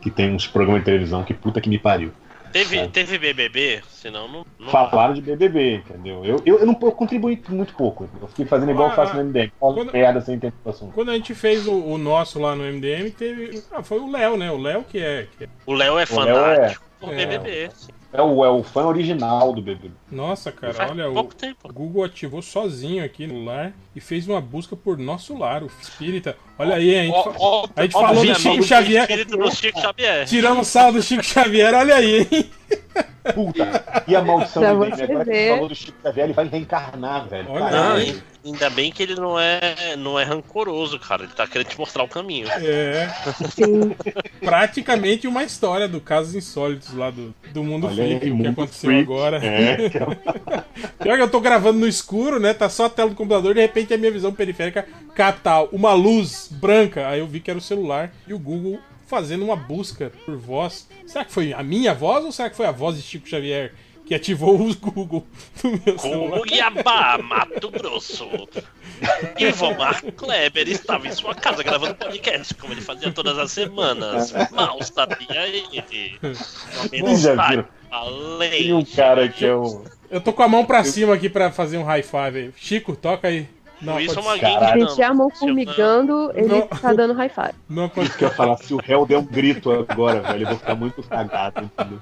[0.00, 2.12] Que tem uns programas de televisão que puta que me pariu.
[2.52, 2.86] Teve, É.
[2.86, 3.82] teve BBB?
[3.90, 4.46] Senão não.
[4.58, 6.24] não Falaram de BBB, entendeu?
[6.24, 8.08] Eu, eu, eu não eu contribuí muito pouco.
[8.22, 9.50] Eu fiquei fazendo igual eu faço no MDM.
[9.60, 10.92] Quando- piada sem entender o assunto.
[10.94, 13.62] Quando a gente fez o, o nosso lá no MDM, teve.
[13.70, 14.50] Ah, foi o Léo, né?
[14.50, 15.26] O Léo que é.
[15.36, 17.16] que é- O Léo é O Léo é- fanático por é.
[17.16, 17.70] BBB.
[18.10, 19.90] É o, é o fã original do BBB.
[20.10, 21.70] Nossa, cara, Faz olha, o pouco tempo.
[21.72, 26.34] Google ativou sozinho aqui no lar e fez uma busca por nosso lar, o espírita.
[26.58, 29.02] Olha aí, a gente, fa- Ó, ó, a gente ó, falou do Chico Xavier.
[29.02, 30.26] espírito do Chico Xavier.
[30.26, 32.50] Tiramos sal do Chico Xavier, olha aí, hein?
[33.34, 34.04] Puta!
[34.06, 37.28] E a maldição do você Agora que você falou do Chico Xavier, ele vai reencarnar,
[37.28, 37.50] velho.
[37.50, 38.10] Olha aí.
[38.10, 41.24] ain- ainda bem que ele não é, não é rancoroso, cara.
[41.24, 42.48] Ele tá querendo te mostrar o caminho.
[42.50, 43.06] É,
[43.50, 43.94] Sim.
[44.40, 48.90] praticamente uma história do casos insólitos lá do, do mundo Olha aí, o que aconteceu
[48.90, 49.02] freak.
[49.02, 49.44] agora.
[49.44, 50.06] É, que é
[51.02, 52.54] Pior que eu tô gravando no escuro, né?
[52.54, 56.48] Tá só a tela do computador, de repente a minha visão periférica capta uma luz
[56.50, 57.08] branca.
[57.08, 60.88] Aí eu vi que era o celular e o Google fazendo uma busca por voz.
[61.06, 63.72] Será que foi a minha voz ou será que foi a voz de Chico Xavier
[64.08, 65.26] que ativou os Google
[65.62, 66.40] no meu celular.
[66.40, 68.26] Cuiabá, Mato Grosso.
[69.38, 74.32] Ivomar Kleber estava em sua casa gravando podcast, como ele fazia todas as semanas.
[74.50, 76.18] Mal sabia ele.
[76.22, 77.26] Vocês
[77.88, 78.48] viram?
[78.48, 79.82] Tem um cara que é um.
[80.10, 82.50] Eu tô com a mão pra cima aqui pra fazer um high five aí.
[82.56, 83.46] Chico, toca aí.
[83.80, 84.88] Não, pode- é uma Caralho.
[84.88, 86.66] Sentir a mão formigando, ele Não.
[86.66, 87.52] tá dando high five.
[87.68, 90.42] Não pode Isso que eu ia falar, se o réu der um grito agora, velho,
[90.42, 91.98] eu vou ficar muito cagado, entendeu?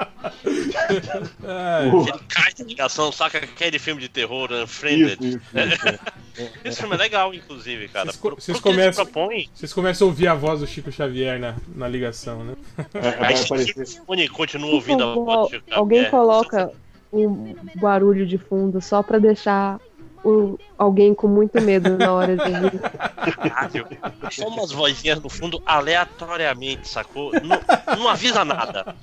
[1.42, 5.18] Uh, Ele cai de ligação, saca aquele filme de terror, Unfriended.
[5.20, 5.98] isso, isso, isso.
[6.64, 8.06] Esse filme é legal, inclusive, cara.
[8.06, 11.38] Vocês Pro- vocês pro começam- propõe, Vocês começam a ouvir a voz do Chico Xavier
[11.38, 12.54] na, na ligação, né?
[12.92, 14.28] É, aí aparecer.
[14.30, 16.70] continua ouvindo a voz do Chico alguém coloca
[17.10, 19.80] um barulho de fundo só pra deixar
[20.26, 22.80] o, alguém com muito medo na hora de ouvir.
[22.80, 23.86] Caralho.
[24.30, 27.32] Só umas vozinhas no fundo aleatoriamente, sacou?
[27.32, 27.60] Não,
[27.96, 28.94] não avisa nada.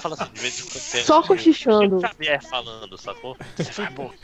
[0.00, 1.04] Fala assim, de vez em quando.
[1.04, 2.00] Só cochichando.
[2.00, 3.36] Xavier falando, sacou?
[3.56, 4.18] Você vai morrer.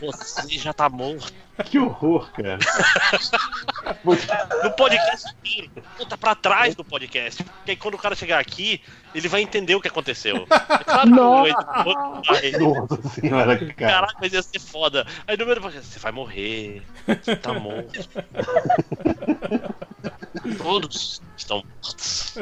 [0.00, 1.32] Você já tá morto.
[1.64, 2.58] Que horror, cara.
[4.62, 5.70] No podcast inteiro.
[5.96, 7.42] Conta pra trás do podcast.
[7.44, 8.80] Porque aí quando o cara chegar aqui,
[9.14, 10.46] ele vai entender o que aconteceu.
[10.50, 12.50] É claro que vai.
[12.60, 13.74] Nossa senhora, cara.
[13.74, 15.06] Caraca, mas ia ser foda.
[15.26, 16.82] Aí no meio do você vai morrer.
[17.06, 18.08] Você tá morto.
[20.58, 22.34] Todos estão mortos.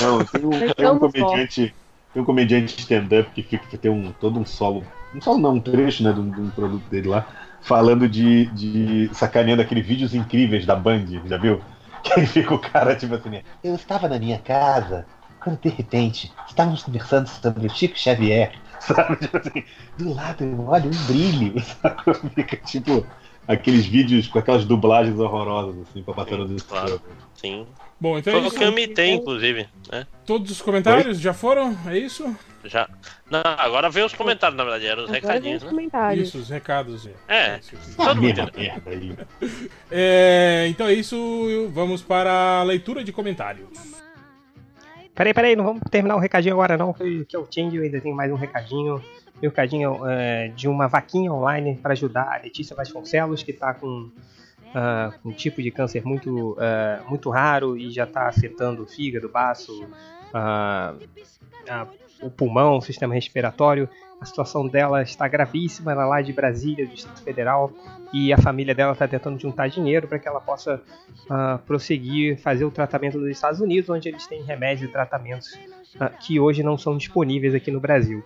[0.00, 1.74] Não, tem um, tem um comediante.
[2.14, 4.86] Tem um comediante stand-up que fica tem um todo um solo.
[5.14, 7.26] Um solo não, um trecho, né, de um, de um produto dele lá,
[7.62, 11.60] falando de, de sacaneando aqueles vídeos incríveis da Band, já viu?
[12.04, 15.06] Que aí fica o cara, tipo assim, eu estava na minha casa,
[15.42, 19.16] quando de repente estávamos conversando sobre o Chico Xavier, sabe?
[19.16, 19.64] Tipo assim,
[19.96, 22.02] do lado, eu olho um brilho, sabe?
[22.34, 23.06] Fica tipo
[23.48, 27.00] aqueles vídeos com aquelas dublagens horrorosas, assim, pra passar nos Claro.
[27.34, 27.66] Sim.
[28.00, 28.58] Bom, então é Foi o isso.
[28.58, 29.68] que eu imitei, inclusive.
[29.90, 30.06] Né?
[30.26, 31.76] Todos os comentários já foram?
[31.86, 32.36] É isso?
[32.64, 32.88] Já.
[33.30, 35.70] Não, agora vem os comentários, na verdade, eram os Agora recadinhos, os né?
[35.70, 36.28] comentários.
[36.28, 37.06] Isso, os recados.
[37.28, 37.60] É.
[37.98, 38.34] Ah, Todo mundo.
[39.90, 41.68] É, então é isso.
[41.72, 43.68] Vamos para a leitura de comentários.
[45.14, 47.82] Peraí, peraí, não vamos terminar o recadinho agora não, que que é o Change, eu
[47.84, 49.00] ainda tenho mais um recadinho.
[49.40, 54.10] Meu recadinho é de uma vaquinha online para ajudar a Letícia Vasconcelos, que está com
[54.74, 59.26] ah, um tipo de câncer muito, ah, muito raro e já está afetando o fígado,
[59.28, 59.86] o baço,
[60.32, 60.94] ah,
[61.68, 61.86] a-
[62.24, 63.88] o pulmão, o sistema respiratório.
[64.20, 67.70] A situação dela está gravíssima, ela é lá de Brasília, do Distrito Federal,
[68.12, 70.80] e a família dela está tentando juntar dinheiro para que ela possa
[71.28, 75.58] ah, prosseguir fazer o tratamento nos Estados Unidos, onde eles têm remédios e tratamentos
[76.00, 78.24] ah, que hoje não são disponíveis aqui no Brasil.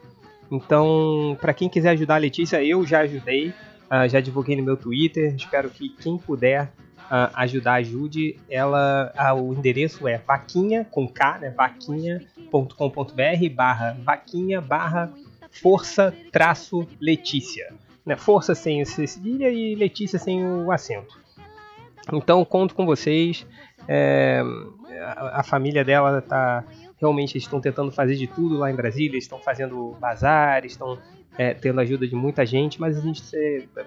[0.51, 3.52] Então, para quem quiser ajudar a Letícia, eu já ajudei,
[3.91, 5.35] ah, já divulguei no meu Twitter.
[5.35, 6.70] Espero que quem puder
[7.11, 8.37] ah, ajudar, ajude.
[8.49, 11.51] Ela, o endereço é vaquinha com K, né?
[11.51, 15.12] vaquinha.com.br barra vaquinha barra
[15.51, 17.73] força traço Letícia.
[18.05, 18.17] Né?
[18.17, 21.19] Força sem o cedilha e Letícia sem o acento.
[22.12, 23.47] Então conto com vocês.
[23.87, 24.43] É,
[25.01, 26.65] a, a família dela tá
[27.01, 29.19] realmente estão tentando fazer de tudo lá em Brasília.
[29.19, 30.99] Estão fazendo bazar, estão
[31.39, 33.23] é, tendo ajuda de muita gente, mas a gente,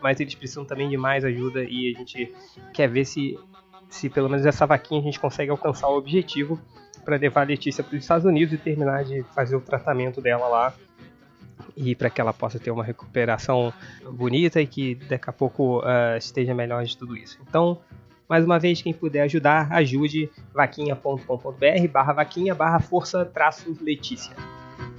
[0.02, 2.34] mas eles precisam também de mais ajuda e a gente
[2.74, 3.38] quer ver se
[3.90, 6.58] se pelo menos essa vaquinha a gente consegue alcançar o objetivo
[7.04, 10.48] para levar a Letícia para os Estados Unidos e terminar de fazer o tratamento dela
[10.48, 10.74] lá
[11.76, 13.74] e para que ela possa ter uma recuperação
[14.10, 17.38] bonita e que daqui a pouco ah, esteja melhor de tudo isso.
[17.48, 17.80] Então,
[18.30, 24.34] mais uma vez, quem puder ajudar, ajude vaquinha.com.br barra vaquinha barra força traço Letícia.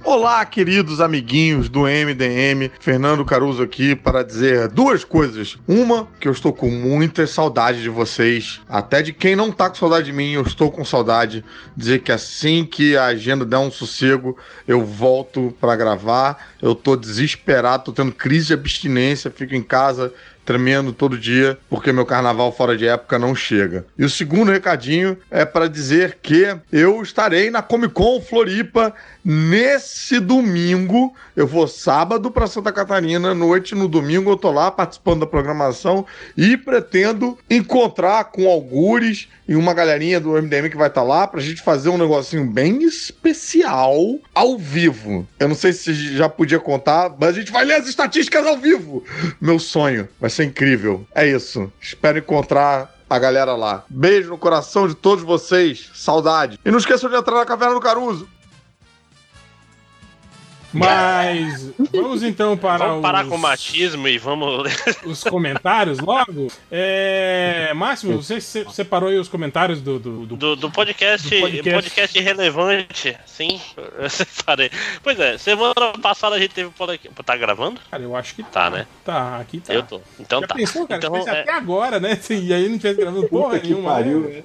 [0.05, 5.57] Olá, queridos amiguinhos do MDM, Fernando Caruso aqui para dizer duas coisas.
[5.65, 9.75] Uma, que eu estou com muita saudade de vocês, até de quem não tá com
[9.75, 11.45] saudade de mim, eu estou com saudade.
[11.75, 16.51] Dizer que assim que a agenda der um sossego, eu volto para gravar.
[16.61, 20.13] Eu tô desesperado, tô tendo crise de abstinência, fico em casa
[20.45, 23.85] tremendo todo dia, porque meu carnaval fora de época não chega.
[23.97, 30.19] E o segundo recadinho é para dizer que eu estarei na Comic Con Floripa nesse
[30.19, 31.13] domingo.
[31.35, 36.05] Eu vou sábado para Santa Catarina, noite no domingo eu tô lá participando da programação
[36.37, 41.41] e pretendo encontrar com algures e uma galerinha do MDM que vai estar lá pra
[41.41, 43.95] gente fazer um negocinho bem especial
[44.33, 45.27] ao vivo.
[45.39, 48.57] Eu não sei se já podia contar, mas a gente vai ler as estatísticas ao
[48.57, 49.03] vivo.
[49.41, 50.07] Meu sonho.
[50.19, 51.05] Vai ser incrível.
[51.13, 51.71] É isso.
[51.79, 53.83] Espero encontrar a galera lá.
[53.89, 55.91] Beijo no coração de todos vocês.
[55.93, 56.59] Saudade.
[56.65, 58.27] E não esqueçam de entrar na Caverna do Caruso.
[60.73, 64.71] Mas vamos então para Vamos parar os, com o machismo e vamos.
[65.05, 66.47] os comentários logo.
[66.71, 71.39] É, Máximo, você se- separou aí os comentários do, do, do- Do, do podcast, Do
[71.41, 71.71] podcast.
[71.89, 72.19] podcast.
[72.19, 73.61] relevante, sim,
[73.99, 74.69] eu separei.
[75.03, 77.23] Pois é, semana passada a gente teve o podcast.
[77.23, 77.79] Tá gravando?
[77.89, 78.85] Cara, eu acho que Tá, né?
[79.05, 79.37] tá.
[79.37, 79.73] Aqui tá.
[79.73, 80.01] Eu tô.
[80.19, 80.55] Então Já tá.
[80.55, 80.97] pensou, cara?
[80.97, 82.19] então, é, até agora, né?
[82.29, 83.91] E aí não tivesse gravando porra que nenhuma.
[83.93, 84.43] pariu, né?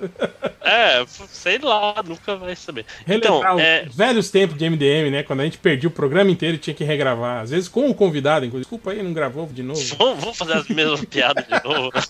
[0.63, 2.85] é, sei lá, nunca vai saber.
[3.07, 5.23] Relembrar Então, os é, velhos tempos de MDM, né?
[5.23, 7.43] Quando a gente perdia o programa inteiro e tinha que regravar.
[7.43, 8.65] Às vezes com o convidado, inclusive.
[8.65, 9.81] Desculpa aí, não gravou de novo.
[9.99, 11.91] vamos, vamos fazer as mesmas piadas de novo.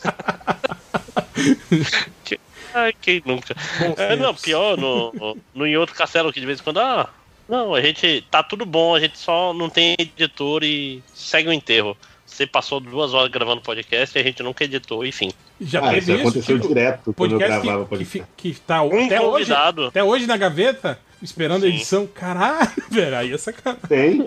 [2.25, 2.39] Que-
[2.75, 3.55] Ai, quem nunca?
[3.97, 7.09] É, não, pior, no, no em outro castelo que de vez em quando, ah,
[7.49, 11.53] não, a gente tá tudo bom, a gente só não tem editor e segue o
[11.53, 11.97] enterro.
[12.27, 15.31] Você passou duas horas gravando podcast e a gente nunca editou, enfim.
[15.61, 16.21] Já Ah, teve isso isso?
[16.21, 18.25] aconteceu tipo, direto quando eu gravava o que, podcast.
[18.37, 19.87] que, que tá Um até hoje, convidado.
[19.87, 21.75] até hoje na gaveta, esperando a Sim.
[21.75, 22.07] edição.
[22.07, 23.81] Caralho, velho, aí é sacanagem.
[23.89, 24.19] Tem.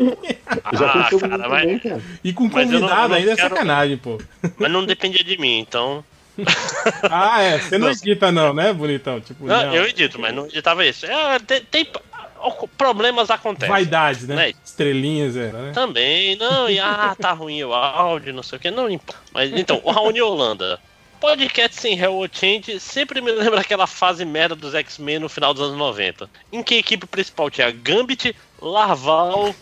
[0.74, 2.02] Já Ah, cara, mas- também, cara.
[2.24, 4.22] E com Mas não- convidado eu não ainda é quero- sacanagem, pô.
[4.58, 6.04] Mas não dependia de mim, então.
[7.10, 7.94] Ah, é, você não Não.
[7.94, 9.20] edita não, né, bonitão?
[9.20, 9.76] Tipo, Não, não.
[9.76, 11.06] eu edito, mas não editava isso.
[11.06, 11.88] É, tem, tem-
[12.78, 13.70] problemas acontecem.
[13.70, 14.36] Vaidade, né?
[14.36, 14.54] Né?
[14.66, 15.72] Estrelinhas, era, né?
[15.74, 19.22] Também, não, e ah, tá ruim o áudio, não sei o que, não importa.
[19.32, 20.80] Mas então, o Raoni Holanda.
[21.22, 25.54] Podcast sem Hell or Change sempre me lembra aquela fase merda dos X-Men no final
[25.54, 26.28] dos anos 90.
[26.52, 29.54] Em que a equipe principal tinha Gambit, Larval,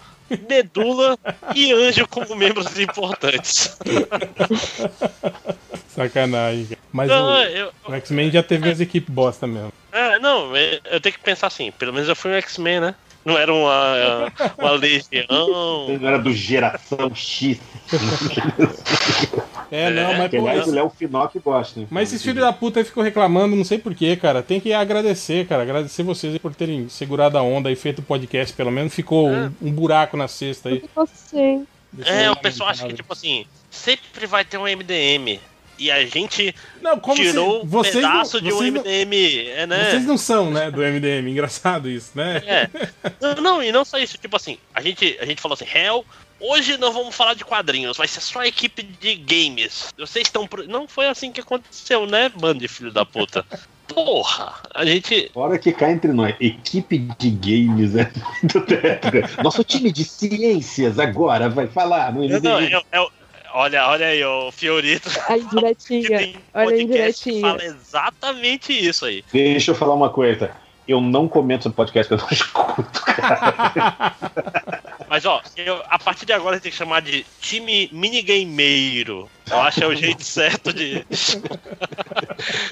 [0.48, 1.20] Medula
[1.54, 3.78] e Anjo como membros importantes.
[5.90, 6.78] Sacanagem.
[6.94, 9.74] Mas Não, o, eu, o X-Men já teve as equipes bosta mesmo.
[9.92, 12.96] é, não, é, eu tenho que pensar assim, pelo menos eu fui um X-Men, né?
[13.26, 15.90] Não era uma, uma legião.
[16.00, 17.60] Não era do Geração X.
[19.72, 21.80] É, não, mas Que pô, aliás o esse- Léo Finock gosta.
[21.80, 21.88] hein?
[21.90, 24.42] Mas esses filhos da puta aí ficam reclamando, não sei porquê, cara.
[24.44, 25.64] Tem que agradecer, cara.
[25.64, 28.54] Agradecer vocês por terem segurado a onda e feito o podcast.
[28.56, 30.84] Pelo menos ficou um, um buraco na cesta aí.
[30.96, 31.62] Você.
[32.06, 35.40] É, o pessoal acha que, tipo assim, sempre vai ter um MDM.
[35.82, 38.82] E a gente Não, como tirou se, um vocês não, pedaço de um vocês não-
[38.82, 39.90] MDM, é, né?
[39.92, 41.30] Vocês não são, né, do MDM.
[41.32, 42.44] Engraçado isso, né?
[42.46, 42.70] É.
[43.22, 46.04] Não, não, e não só isso, tipo assim, a gente, a gente falou assim, Hell,
[46.40, 49.94] hoje não vamos falar de quadrinhos, vai ser só a equipe de games.
[49.98, 50.48] Vocês estão.
[50.48, 53.46] pro- Não foi assim que aconteceu, né, bando de filho da puta?
[53.88, 55.32] Porra, a gente.
[55.34, 58.12] Fora que cá entre nós, equipe de games é
[58.42, 59.30] muito técnica.
[59.44, 62.28] Nosso time de ciências agora vai falar no Não,
[62.60, 62.72] MDM.
[62.72, 63.12] eu- eu-
[63.52, 65.10] olha, olha aí, o Fiorito.
[65.28, 66.34] A indiretinha.
[66.54, 67.42] Olha a indiretinha.
[67.42, 69.24] fala exatamente isso aí.
[69.34, 70.52] Deixa eu falar uma coisa.
[70.88, 74.16] Eu não comento no podcast que eu não escuto, cara.
[75.10, 79.30] Mas ó, eu- a partir de agora tem que chamar de time minigameiro.
[79.50, 81.04] Eu acho que é o jeito certo de.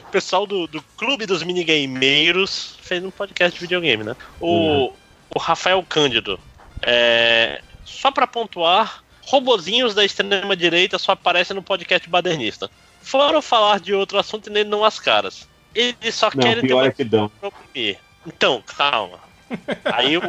[0.01, 4.15] o pessoal do, do clube dos minigameiros fez um podcast de videogame, né?
[4.39, 4.93] O,
[5.33, 6.39] o Rafael Cândido.
[6.83, 12.69] É, só pra pontuar, robozinhos da extrema direita só aparecem no podcast badernista.
[13.01, 15.47] Foram falar de outro assunto e nele não as caras.
[15.73, 17.31] Eles só Não, querem ter pior uma é que dão.
[18.25, 19.19] Então, calma.
[19.85, 20.21] Aí o,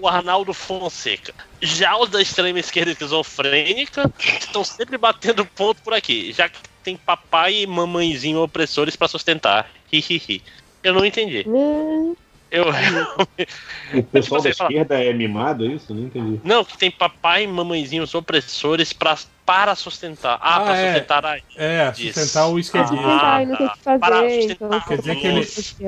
[0.00, 1.34] o Arnaldo Fonseca.
[1.60, 6.96] Já os da extrema esquerda esquizofrênica estão sempre batendo ponto por aqui, já que tem
[6.96, 9.70] papai e mamãezinho opressores pra sustentar.
[9.92, 10.42] Hihihi.
[10.82, 11.44] Eu não entendi.
[12.50, 12.64] Eu
[13.94, 15.92] O pessoal da Você fala- esquerda é mimado, é isso?
[15.94, 16.40] Não entendi.
[16.44, 20.38] não que tem papai e mamãezinhos opressores pra, para sustentar.
[20.40, 20.92] Ah, Ah, pra é.
[20.92, 22.14] sustentar a É, Diz.
[22.14, 22.96] sustentar o esquerdista.
[22.96, 24.40] Sustentar não tem o que para fazer.
[24.40, 25.44] sustentar Então, Quer dizer que ele,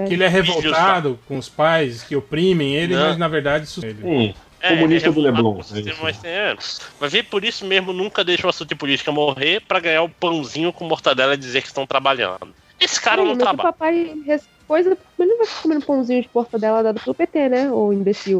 [0.09, 3.09] que ele é filhos revoltado com os pais que oprimem ele, Não.
[3.09, 4.29] mas na verdade sustenta ele.
[4.29, 5.91] Hum, É, comunista ele do é revoltado Leblon.
[5.91, 6.57] é mas é.
[7.09, 10.73] Ver por isso mesmo nunca deixa o assunto de política morrer pra ganhar o pãozinho
[10.73, 12.49] com mortadela e dizer que estão trabalhando.
[12.79, 13.73] Esse cara Peraí, não mas o trabalha.
[13.73, 14.15] papai
[14.71, 17.73] coisa, ele não vai ficar comendo pãozinho de portadela dado pelo PT, né?
[17.73, 18.39] Ô imbecil.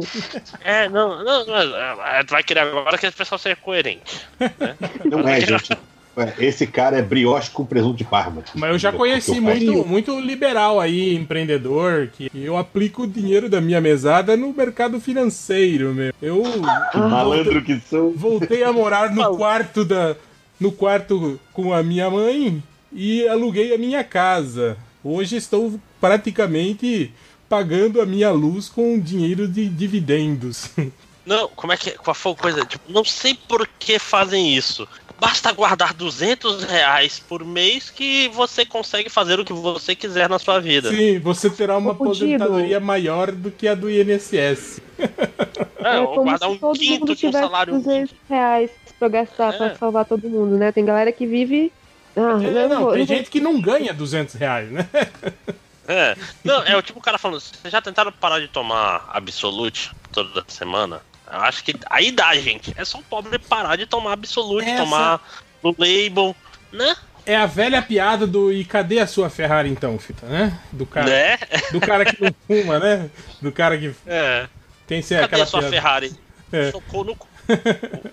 [0.63, 4.25] É, não, não, não, é, tu vai querer agora que esse pessoal seja coerente.
[5.03, 5.73] Não é, gente.
[6.15, 8.43] É, Esse cara é brioche com presunto de parma.
[8.55, 13.59] Mas eu já conheci muito, muito liberal aí, empreendedor, que eu aplico o dinheiro da
[13.59, 16.13] minha mesada no mercado financeiro, meu.
[16.21, 16.43] Eu
[16.91, 18.11] Que malandro que sou.
[18.11, 20.15] voltei a morar no quarto da
[20.59, 22.61] no quarto com a minha mãe
[22.93, 24.77] e aluguei a minha casa.
[25.03, 27.13] Hoje estou praticamente
[27.47, 30.69] pagando a minha luz com dinheiro de dividendos.
[31.23, 32.65] Não, como é que qual foi a coisa?
[32.65, 34.87] Tipo, não sei por que fazem isso.
[35.19, 40.39] Basta guardar 200 reais por mês que você consegue fazer o que você quiser na
[40.39, 40.89] sua vida.
[40.89, 44.81] Sim, você terá uma aposentadoria maior do que a do INSS.
[44.97, 49.53] É, É como guardar um todo quinto mundo de um salário 200 reais pra gastar
[49.53, 49.57] É.
[49.57, 50.71] pra salvar todo mundo, né?
[50.71, 51.71] Tem galera que vive...
[52.17, 54.89] Ah, É, não, vou- tem vou- gente que não ganha 200 reais, né?
[55.87, 56.15] É.
[56.43, 60.43] Não, é o tipo o cara falando, vocês já tentaram parar de tomar Absolute toda
[60.47, 61.01] semana?
[61.31, 62.73] Eu acho que aí dá, gente.
[62.77, 65.21] É só o pobre parar de tomar absolute, Essa- tomar
[65.63, 66.35] no label,
[66.71, 66.95] né?
[67.25, 70.59] É a velha piada do e cadê a sua Ferrari então, Fita, né?
[70.71, 71.37] Do cara, Né?
[71.71, 73.09] do cara que não fuma, né?
[73.41, 74.47] Do cara que É.
[74.87, 75.75] tem ser Cadê aquela a sua piada.
[75.75, 76.15] Ferrari?
[76.51, 76.71] É.
[76.71, 77.27] Socou no cu.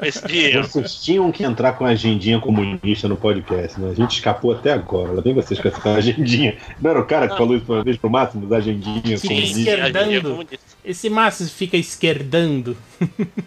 [0.02, 0.62] Esse dinheiro.
[0.66, 3.90] Vocês tinham que entrar com a agendinha comunista no podcast, né?
[3.90, 5.12] A gente escapou até agora.
[5.12, 6.57] Lá vem vocês com essa agendinha.
[6.81, 9.58] Não era o cara que falou isso uma vez pro Máximo, da agendinha Fica comunista?
[9.58, 10.48] esquerdando.
[10.84, 12.76] Esse Márcio fica esquerdando.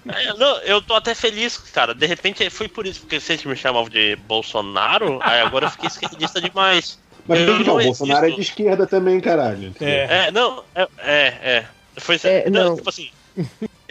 [0.08, 1.94] É, não, eu tô até feliz, cara.
[1.94, 5.88] De repente foi por isso, porque vocês me chamavam de Bolsonaro, aí agora eu fiquei
[5.88, 7.00] esquerdista demais.
[7.28, 9.74] Mas Eu não, o Bolsonaro é de esquerda também, caralho.
[9.80, 11.26] É, não, é, é.
[11.44, 11.66] é.
[11.98, 12.76] Foi, É, não.
[12.76, 13.10] tipo assim,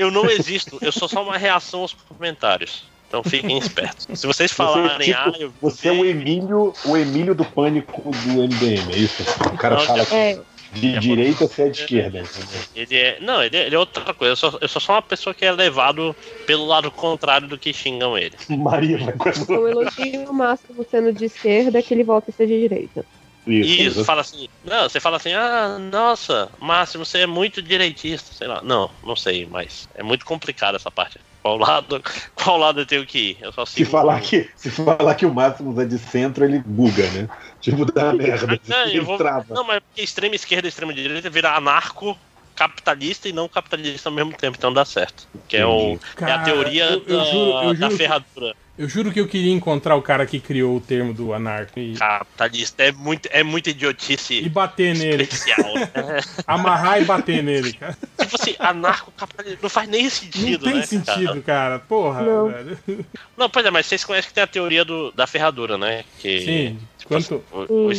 [0.01, 2.85] eu não existo, eu sou só uma reação aos comentários.
[3.07, 4.07] Então fiquem espertos.
[4.19, 8.03] Se vocês falarem, Você, ah, tipo, eu você é o Emílio, o Emílio do pânico
[8.03, 9.23] do MDM, é isso?
[9.53, 10.39] O cara Não, fala É,
[10.73, 12.61] de direita, você é de esquerda, entendeu?
[12.75, 13.19] Ele é.
[13.21, 14.33] Não, ele é, ele é outra coisa.
[14.33, 16.15] Eu sou, eu sou só uma pessoa que é levado
[16.47, 18.37] pelo lado contrário do que xingam ele.
[18.49, 22.61] Maria vai o elogio máximo sendo de esquerda é que ele volta a ser de
[22.61, 23.05] direita.
[23.47, 24.49] Isso, fala assim.
[24.63, 28.63] Não, você fala assim, ah, nossa, Máximo, você é muito direitista, sei lá.
[28.63, 31.19] Não, não sei, mas é muito complicado essa parte.
[31.43, 32.03] Qual lado,
[32.35, 33.39] qual lado eu tenho que ir?
[33.43, 37.03] Eu só Se falar, que, se falar que o Máximo é de centro, ele buga,
[37.13, 37.29] né?
[37.61, 38.61] Tipo, dá merda.
[38.67, 42.17] Não, vou- não, mas porque extrema esquerda e extrema direita vira anarco
[42.61, 45.27] capitalista e não capitalista ao mesmo tempo, então dá certo.
[45.49, 47.97] Que é, o, é a Cara, teoria eu- eu da, juro- eu da juro que-
[47.97, 48.57] ferradura.
[48.79, 51.95] Eu juro que eu queria encontrar o cara que criou o termo do anarco e,
[51.97, 55.29] Capitalista é muito, é muito idiotice e bater nele.
[55.29, 56.21] né?
[56.47, 57.97] Amarrar e bater nele, cara.
[58.19, 60.87] tipo assim, anarco-capitalista não faz nem sentido, Não tem né?
[60.87, 61.43] sentido, cara?
[61.43, 61.79] cara.
[61.81, 62.49] Porra, Não.
[62.49, 62.79] velho.
[63.37, 66.05] Não, pois é, mas vocês conhecem que tem a teoria do, da ferradura, né?
[66.19, 67.71] Que, Sim, tipo assim, quanto.
[67.73, 67.93] o- o-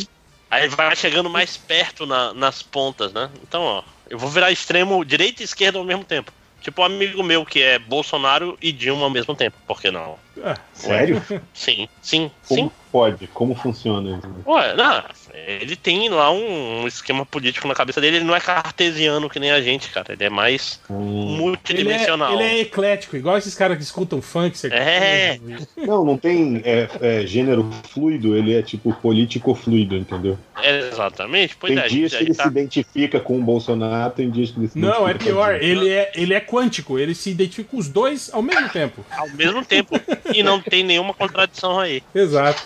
[0.50, 3.30] aí vai chegando mais perto na- nas pontas, né?
[3.42, 3.82] Então, ó,
[4.12, 6.30] eu vou virar extremo direita e esquerda ao mesmo tempo.
[6.60, 9.56] Tipo um amigo meu que é Bolsonaro e Dilma ao mesmo tempo.
[9.66, 10.18] Por que não?
[10.44, 11.20] Ah, Sério?
[11.54, 12.70] Sim, sim, Como sim.
[12.92, 13.26] Pode?
[13.28, 14.28] Como funciona isso?
[14.46, 15.02] Ué, não,
[15.34, 18.18] ele tem lá um, um esquema político na cabeça dele.
[18.18, 20.12] Ele não é cartesiano que nem a gente, cara.
[20.12, 21.22] Ele é mais Hum.
[21.24, 22.34] Ele é, multidimensional.
[22.34, 24.52] ele é eclético, igual esses caras que escutam funk.
[24.70, 25.38] É.
[25.76, 30.38] Não, não tem é, é, gênero fluido, ele é tipo político fluido, entendeu?
[30.62, 31.56] Exatamente.
[31.56, 34.60] Pois tem é, dias que ele tá- se identifica com o Bolsonaro, tem dias que
[34.60, 35.54] ele se Não, é identifica com pior.
[35.62, 36.98] Ele é, ele é quântico.
[36.98, 39.04] Ele se identifica com os dois ao mesmo tempo.
[39.16, 40.00] ao mesmo tempo.
[40.34, 42.02] e não tem nenhuma contradição aí.
[42.14, 42.62] Exato.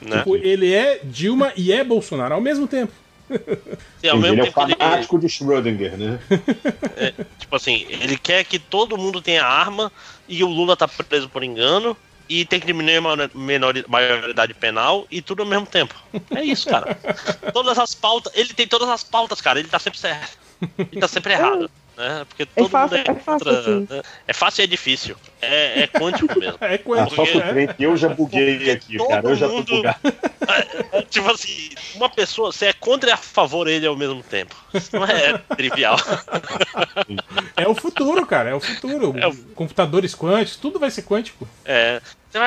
[0.00, 0.18] Né?
[0.18, 2.92] Tipo, ele é Dilma e é Bolsonaro ao mesmo tempo.
[4.02, 6.18] E ao Ele mesmo é o tempo ele, fanático de Schrödinger, né?
[7.38, 9.90] tipo assim, ele quer que todo mundo tenha arma
[10.28, 11.96] e o Lula tá preso por engano
[12.28, 15.94] e tem que diminuir a menor, maioridade penal e tudo ao mesmo tempo.
[16.34, 16.98] É isso, cara.
[17.52, 20.38] todas as pautas, ele tem todas as pautas, cara, ele tá sempre certo.
[20.78, 21.70] Ele tá sempre errado.
[21.96, 22.24] Né?
[22.26, 23.86] Porque todo fácil- mundo é, é fácil, contra, assim.
[23.90, 24.02] né?
[24.26, 25.16] É fácil e é difícil.
[25.42, 26.56] É, é quântico mesmo.
[26.62, 27.16] É quântico.
[27.16, 27.48] só que o é.
[27.52, 29.28] trem eu já buguei aqui, todo cara.
[29.28, 29.98] Eu já tô mundo- bugado.
[30.92, 34.54] É, tipo assim, uma pessoa, você é contra e a favor ele ao mesmo tempo.
[34.74, 35.96] Isso não é trivial.
[37.56, 38.50] É o futuro, cara.
[38.50, 39.14] É o futuro.
[39.18, 41.48] É o- Computadores quânticos, tudo vai ser quântico.
[41.64, 42.00] É,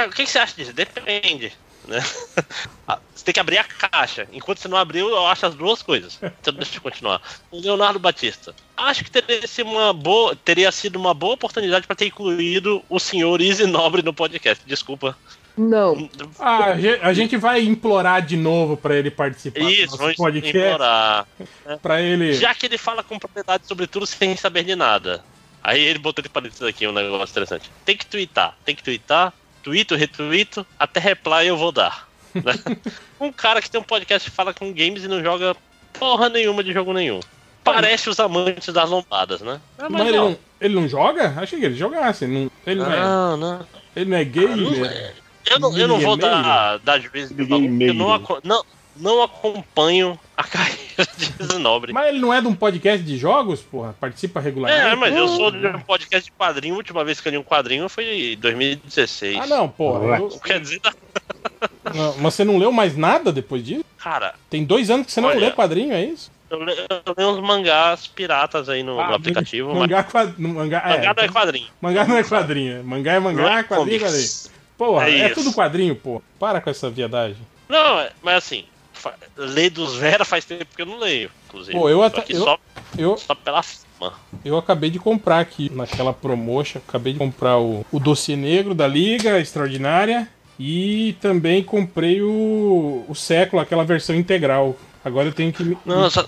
[0.08, 0.74] o que que você acha disso?
[0.74, 1.54] Depende.
[1.88, 2.00] Né?
[2.88, 4.28] Ah, Você tem que abrir a caixa.
[4.32, 6.20] Enquanto você não abriu, eu acho as duas coisas.
[6.22, 7.20] Então deixa eu continuar.
[7.50, 8.54] O Leonardo Batista.
[8.78, 13.00] Acho que teria sido uma boa, teria sido uma boa oportunidade para ter incluído o
[13.00, 14.64] senhor Easy Nobre no podcast.
[14.68, 15.18] Desculpa.
[15.58, 16.10] Não.
[16.38, 19.98] Ah, a ge- a gente vai implorar de novo pra ele participar do Isso, nosso
[19.98, 20.58] vamos podcast.
[20.58, 21.28] implorar.
[21.82, 22.34] Pra ele.
[22.34, 25.24] Já que ele fala com propriedade sobre tudo sem saber de nada.
[25.64, 27.72] Aí ele botou de parênteses aqui um negócio interessante.
[27.86, 29.34] Tem que twittar, tem que twittar,
[29.66, 32.08] tweeto, retweeto, até reply eu vou dar.
[32.36, 32.54] né?
[33.20, 35.56] um cara que tem um podcast que fala com games e não joga
[35.94, 37.20] porra nenhuma de jogo nenhum.
[37.64, 39.60] Parece os amantes das lombadas, né?
[39.80, 41.34] Ah, Mas ele não, ele não joga?
[41.36, 42.28] Achei que ele jogasse.
[42.28, 43.68] Não, ele não, é, Não, não.
[43.96, 44.46] ele não é gay.
[44.46, 45.14] Ah, não é.
[45.48, 48.66] Eu não, eu não vou Ninguém dar, dar juízo de valor, porque eu não, não,
[48.98, 51.94] não acompanho a carreira de Zenobre.
[51.94, 53.96] Mas ele não é de um podcast de jogos, porra?
[54.00, 54.88] Participa regularmente?
[54.88, 56.74] É, mas eu sou de um podcast de quadrinho.
[56.74, 59.40] A última vez que eu li um quadrinho foi em 2016.
[59.42, 60.18] Ah, não, porra.
[60.18, 60.82] eu- Quer dizer,
[61.94, 63.84] não, mas você não leu mais nada depois disso?
[63.98, 65.40] cara, Tem dois anos que você não Olha.
[65.40, 66.32] lê quadrinho, é isso?
[66.48, 66.76] eu le-
[67.06, 69.70] eu leio uns mangás piratas aí no, no Ah, aplicativo.
[69.70, 70.34] mas Mangá, quad...
[70.38, 71.68] no mangá, é, mangá não é quadrinho.
[71.82, 72.84] mangá não é quadrinho.
[72.84, 74.30] Mangá é mangá, Não é quadrinho é quadrinho.
[74.78, 76.22] Porra, É é, tudo quadrinho, pô.
[76.40, 77.38] Para com essa viadagem.
[77.68, 78.64] Não, é- mas assim,
[79.06, 81.78] fa- ler dos Vera faz tempo que eu não leio, inclusive.
[81.78, 82.58] Pô, eu até- eu- só,
[82.98, 84.14] Eu, só pela fama.
[84.44, 88.88] eu acabei de comprar aqui, naquela promotion, acabei de comprar o, o dossiê negro da
[88.88, 90.28] Liga Extraordinária
[90.60, 94.76] e também comprei o, o século, aquela versão integral.
[95.04, 96.26] Agora eu tenho que me, Não, só,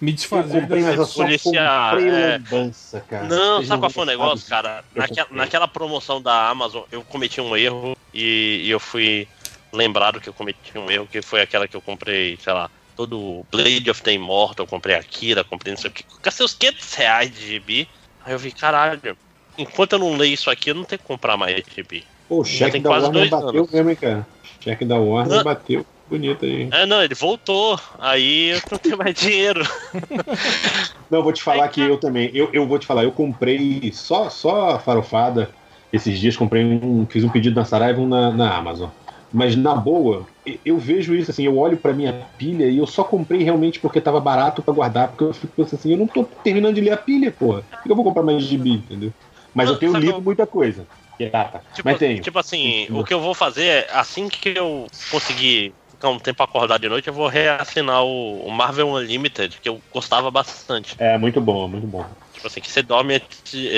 [0.00, 0.82] me desfazer comprei,
[1.14, 2.38] policiar, comprei é.
[2.38, 3.24] lambança, cara.
[3.26, 4.84] Não, Vocês sabe qual foi o negócio, cara?
[4.94, 9.26] Naquela, naquela promoção da Amazon, eu cometi um erro e, e eu fui
[9.72, 13.44] lembrado que eu cometi um erro, que foi aquela que eu comprei, sei lá, todo
[13.50, 16.04] Blade of the Immortal, eu comprei Akira, comprei não sei o que.
[16.22, 17.88] Gastei uns 500 reais de gibi.
[18.24, 19.16] Aí eu vi, caralho,
[19.56, 22.04] enquanto eu não leio isso aqui, eu não tenho que comprar mais gibi.
[22.28, 23.72] Pô, o cheque tem da quase Warner dois bateu anos.
[23.72, 24.26] mesmo, hein, cara.
[24.60, 25.44] O cheque da Warner Ah.
[25.44, 25.86] bateu.
[26.08, 26.68] Bonito aí.
[26.72, 27.78] É, não, ele voltou.
[27.98, 29.62] Aí eu não tenho mais dinheiro.
[31.10, 32.30] Não, vou te falar que eu também.
[32.34, 35.50] Eu, eu vou te falar, eu comprei só, só farofada
[35.92, 37.06] esses dias, comprei um.
[37.06, 38.90] Fiz um pedido na Saraiva e um na, na Amazon.
[39.32, 40.26] Mas na boa,
[40.64, 44.00] eu vejo isso assim, eu olho pra minha pilha e eu só comprei realmente porque
[44.00, 46.92] tava barato pra guardar, porque eu fico pensando assim, eu não tô terminando de ler
[46.92, 47.62] a pilha, porra.
[47.62, 49.12] Por que eu vou comprar mais gibi, entendeu?
[49.54, 50.86] Mas eu tenho lido muita coisa.
[51.32, 51.64] Data.
[51.74, 52.22] Tipo, Mas tenho.
[52.22, 56.40] tipo assim, o que eu vou fazer é, assim que eu conseguir ficar um tempo
[56.44, 60.94] acordado de noite, eu vou reassinar o, o Marvel Unlimited, que eu gostava bastante.
[60.98, 62.04] É, muito bom, muito bom.
[62.32, 63.20] Tipo assim, que você dorme,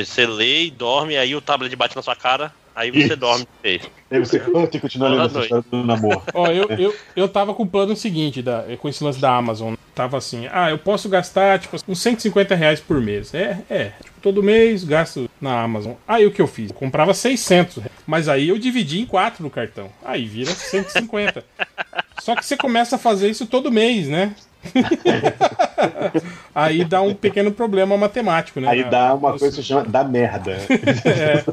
[0.05, 3.17] você lê e dorme, aí o tablet bate na sua cara, aí você Isso.
[3.17, 3.47] dorme.
[3.63, 6.23] Ei, Aí você oh, tem que continuar lendo Boa essa história do namoro.
[6.35, 9.75] Ó, eu, eu, eu tava com o plano seguinte, da, com esse lance da Amazon.
[9.95, 13.33] Tava assim, ah, eu posso gastar, tipo, uns 150 reais por mês.
[13.33, 13.85] É, é.
[14.03, 15.93] Tipo, todo mês gasto na Amazon.
[16.09, 16.71] Aí o que eu fiz?
[16.71, 19.91] Eu comprava 600, reais, mas aí eu dividi em quatro no cartão.
[20.05, 21.45] Aí vira 150.
[22.21, 24.35] Só que você começa a fazer isso todo mês, né?
[26.65, 28.69] aí dá um pequeno problema matemático, né?
[28.69, 30.53] Aí dá uma coisa que se chama da merda.
[31.05, 31.45] É.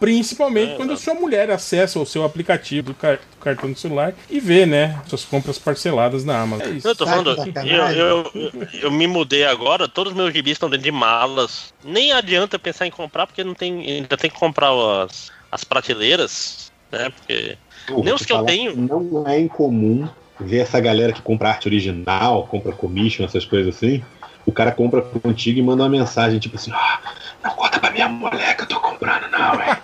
[0.00, 4.14] Principalmente quando a sua mulher acessa o seu aplicativo do, car- do cartão do celular
[4.30, 6.66] e vê, né, suas compras parceladas na Amazon.
[6.66, 6.88] É isso.
[6.88, 10.52] Eu tô falando, de eu, eu, eu, eu me mudei agora, todos os meus gibis
[10.52, 11.72] estão dentro de malas.
[11.84, 14.70] Nem adianta pensar em comprar, porque não tem, ainda tem que comprar
[15.04, 17.10] as, as prateleiras, né?
[17.10, 17.56] Porque.
[17.86, 18.76] Porra, Nem os que eu tenho.
[18.76, 20.08] Não é incomum
[20.40, 24.02] ver essa galera que compra arte original, compra commission, essas coisas assim.
[24.46, 27.00] O cara compra contigo e manda uma mensagem tipo assim: ah,
[27.44, 29.78] não conta pra minha mulher que eu tô comprando, não, é.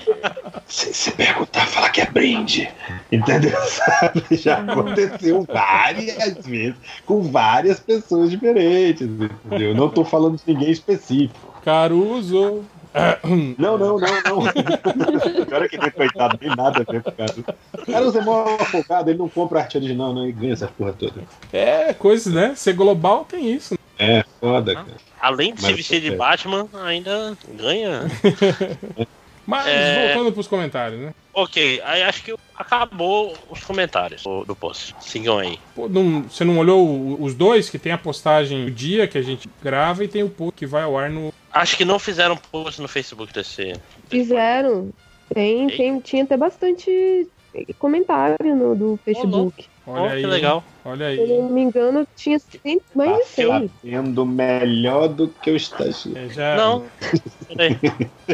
[0.70, 2.70] Se, se perguntar, fala que é brinde.
[3.10, 3.58] Entendeu?
[3.66, 4.24] Sabe?
[4.30, 9.02] Já aconteceu várias vezes com várias pessoas diferentes.
[9.02, 9.74] Entendeu?
[9.74, 11.60] Não tô falando de ninguém específico.
[11.64, 12.64] Caruso.
[13.58, 14.42] Não, não, não, não.
[15.46, 17.34] Pior é que ele, coitado, tem nada a ver com o cara.
[17.72, 20.92] O cara usa mó afogado, ele não compra arte original, não, ele ganha essa porra
[20.92, 21.22] toda.
[21.52, 22.54] É, coisas, né?
[22.56, 23.78] Ser global tem isso.
[23.98, 24.86] É, foda, cara.
[25.20, 26.16] Além de se Mas vestir de é.
[26.16, 28.10] Batman, ainda ganha.
[29.46, 30.12] Mas É.
[30.14, 31.14] voltando pros comentários, né?
[31.32, 34.94] ok, aí acho que acabou os comentários do, do post.
[35.00, 35.58] Sigam aí.
[35.74, 37.70] Pô, não- você não olhou os dois?
[37.70, 40.66] Que tem a postagem do dia que a gente grava e tem o post que
[40.66, 41.32] vai ao ar no.
[41.52, 43.72] Acho que não fizeram post no Facebook desse.
[44.08, 44.90] Fizeram.
[45.32, 47.26] Tem, tem, tinha até bastante
[47.78, 49.66] comentário no, do Facebook.
[49.86, 50.20] Olha Oh, aí.
[50.20, 50.62] que legal.
[50.84, 51.38] Olha Se eu aí.
[51.42, 53.68] não me engano, tinha cem- mais de 100.
[53.68, 56.30] Tá sendo melhor do que o estagiário.
[56.30, 56.56] É, já...
[56.56, 56.84] Não.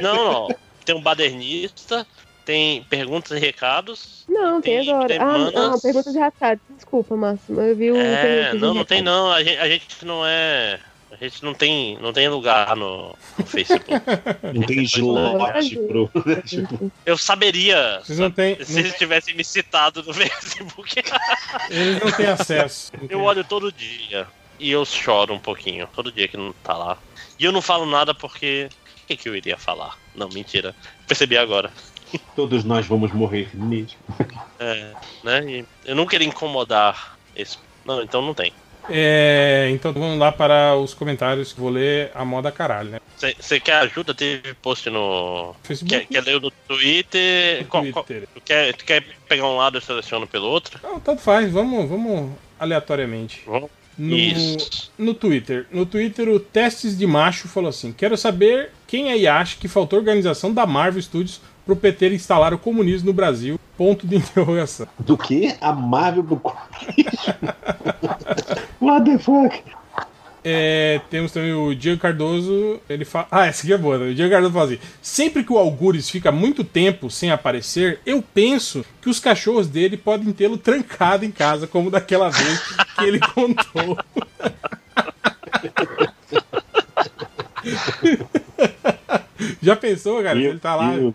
[0.02, 0.48] Não, não.
[0.86, 2.06] Tem um badernista,
[2.44, 4.24] tem perguntas e recados.
[4.28, 5.16] Não, tem Tem agora.
[5.20, 6.60] Ah, não, perguntas de rascado.
[6.70, 7.60] Desculpa, Máximo.
[7.60, 9.30] Eu vi o É, não, não tem não.
[9.32, 10.78] A gente, a gente não é.
[11.10, 13.90] A gente não tem, não tem lugar no, no Facebook.
[14.54, 16.10] Não tem slot pro.
[17.06, 18.62] Eu saberia Vocês não têm.
[18.62, 21.02] se eles tivessem me citado no Facebook.
[21.70, 22.92] Eles não têm acesso.
[23.08, 24.26] Eu olho todo dia
[24.58, 26.98] e eu choro um pouquinho, todo dia que não tá lá.
[27.38, 28.68] E eu não falo nada porque.
[29.04, 29.96] O que, que eu iria falar?
[30.16, 30.74] Não, mentira.
[31.06, 31.70] Percebi agora.
[32.34, 33.98] Todos nós vamos morrer mesmo.
[34.58, 35.44] É, né?
[35.50, 37.58] E eu não queria incomodar esse.
[37.84, 38.52] Não, então não tem.
[38.88, 43.00] É, então vamos lá para os comentários que vou ler a moda caralho, né?
[43.40, 44.14] Você quer ajuda?
[44.14, 45.56] Teve post no.
[45.64, 46.06] Facebook.
[46.06, 47.62] Quer, quer ler no Twitter?
[47.62, 48.28] No Qual- qual- Twitter.
[48.32, 50.78] tu quer, tu quer pegar um lado e eu seleciono pelo outro?
[50.82, 52.30] Não, tanto faz, vamos, vamos
[52.60, 53.42] aleatoriamente.
[53.44, 53.70] Vamos.
[53.98, 54.90] No, Isso.
[54.98, 55.66] no Twitter.
[55.72, 59.98] No Twitter, o Testes de Macho falou assim: Quero saber quem aí acha que faltou
[59.98, 63.58] organização da Marvel Studios pro PT instalar o comunismo no Brasil.
[63.76, 64.86] Ponto de interrogação.
[64.98, 65.54] Do que?
[65.60, 66.40] A Marvel pro
[68.80, 69.62] What the fuck?
[70.48, 72.78] É, temos também o Diego Cardoso.
[72.88, 73.26] Ele fala.
[73.32, 73.98] Ah, essa aqui é boa.
[73.98, 74.10] né?
[74.10, 78.22] O Diego Cardoso fala assim: Sempre que o Algures fica muito tempo sem aparecer, eu
[78.22, 82.60] penso que os cachorros dele podem tê-lo trancado em casa, como daquela vez
[82.96, 83.98] que ele contou.
[89.62, 90.38] Já pensou, cara?
[90.38, 91.14] Ele tá lá Meu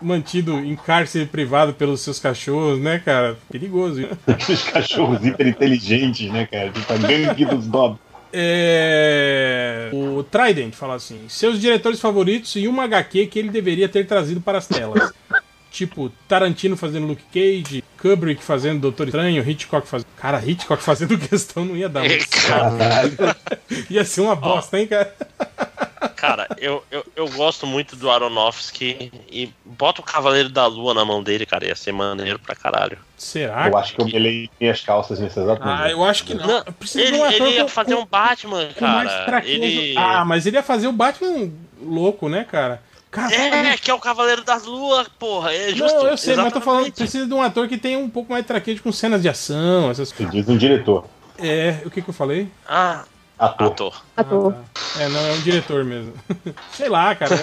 [0.00, 3.36] mantido em cárcere privado pelos seus cachorros, né, cara?
[3.50, 4.00] Perigoso.
[4.00, 4.10] hein?
[4.26, 6.70] Aqueles cachorros hiper inteligentes, né, cara?
[6.70, 7.98] Tipo a gangue dos Dob.
[8.32, 9.90] É...
[9.92, 14.40] O Trident fala assim: seus diretores favoritos e uma HQ que ele deveria ter trazido
[14.40, 15.12] para as telas.
[15.68, 20.06] tipo, Tarantino fazendo Luke Cage, Kubrick fazendo Doutor Estranho, Hitchcock fazendo.
[20.16, 23.16] Cara, Hitchcock fazendo questão não ia dar muito Caralho.
[23.90, 25.12] Ia ser uma bosta, hein, cara?
[26.16, 31.04] Cara, eu, eu, eu gosto muito do Aronofsky e bota o Cavaleiro da Lua na
[31.04, 31.66] mão dele, cara.
[31.66, 32.98] Ia ser maneiro pra caralho.
[33.18, 33.68] Será?
[33.68, 35.82] Eu acho que eu melei minhas calças nesse exato momento.
[35.82, 36.46] Ah, eu acho que não.
[36.46, 39.42] Não, Precisa ele, de um ator ele ia fazer com- um Batman, cara.
[39.46, 39.94] Ele.
[39.96, 41.50] Ah, mas ele ia fazer o Batman
[41.82, 42.82] louco, né, cara?
[43.10, 45.52] Cara, É, que é o Cavaleiro das Luas, porra.
[45.52, 45.98] É justo.
[45.98, 46.94] Não, eu sei, mas eu tô falando, exatamente.
[46.96, 49.90] precisa de um ator que tenha um pouco mais de traquejo com cenas de ação,
[49.90, 50.32] essas coisas.
[50.32, 51.04] diz um diretor,
[51.36, 52.48] É, o que que eu falei?
[52.68, 53.04] Ah,
[53.40, 53.66] ator.
[53.68, 54.02] ator.
[54.16, 54.54] Ator.
[54.98, 56.12] É, não, é um diretor mesmo.
[56.72, 57.34] Sei lá, cara.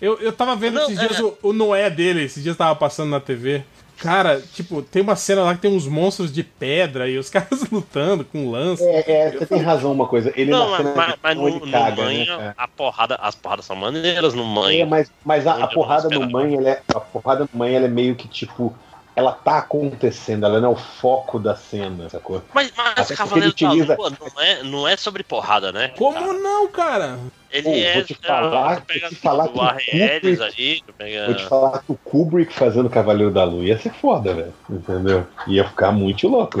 [0.00, 2.56] Eu, eu, eu tava vendo Não, esses é- dias o, o Noé dele, esses dias
[2.56, 3.62] tava passando na TV.
[3.96, 7.70] Cara, tipo, tem uma cena lá que tem uns monstros de pedra e os caras
[7.70, 8.82] lutando com lança.
[8.84, 10.32] É, é, você tem razão uma coisa.
[10.34, 13.76] Ele Não, mas, mas, mas no, no caga, manha, né, a porrada, as porradas são
[13.76, 14.86] maneiras no É, manha.
[14.86, 17.86] mas, mas a, a porrada eu no mãe, ela é, a porrada no mãe, ela
[17.86, 18.74] é meio que tipo,
[19.16, 22.42] ela tá acontecendo, ela não é o foco da cena, sacou?
[22.52, 25.88] Mas, mas Cavaleiro ele utiliza- da Lua não é, não é sobre porrada, né?
[25.96, 26.32] Como cara?
[26.32, 27.18] não, cara?
[27.50, 27.94] Ele Pô, é.
[27.94, 31.26] vou te falar- vou te falar o que o Kubrick- aí, pega.
[31.26, 34.52] Vou te falar que o Kubrick fazendo Cavaleiro da Lua ia ser foda, velho.
[34.68, 35.24] Entendeu?
[35.46, 36.58] Ia ficar muito louco.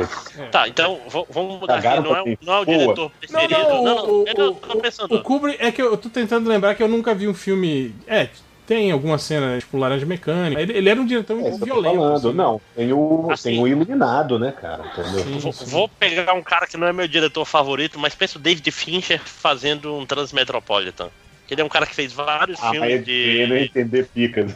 [0.52, 1.00] Tá, então
[1.30, 1.88] vamos mudar aqui.
[2.00, 3.58] Não é, não é o diretor Não, preferido.
[3.68, 5.14] não, Não, não, o, eu não o, tô o, pensando.
[5.16, 7.92] o Kubrick é que eu tô tentando lembrar que eu nunca vi um filme.
[8.06, 8.28] É,
[8.66, 10.60] tem alguma cena, tipo, Laranja Mecânica.
[10.60, 11.96] Ele, ele era um diretor É violento.
[11.96, 12.14] falando.
[12.16, 12.32] assim.
[12.32, 13.50] Não, tem o, Assim.
[13.50, 14.84] tem o Iluminado, né, cara?
[14.86, 15.20] Entendeu?
[15.24, 15.64] Sim, Vou, sim.
[15.66, 19.20] vou pegar um cara que não é meu diretor favorito, mas pensa o David Fincher
[19.24, 21.08] fazendo um Transmetropolitan.
[21.50, 23.12] Ele é um cara que fez vários Ah, filmes de.
[23.12, 24.46] ele não entender pica.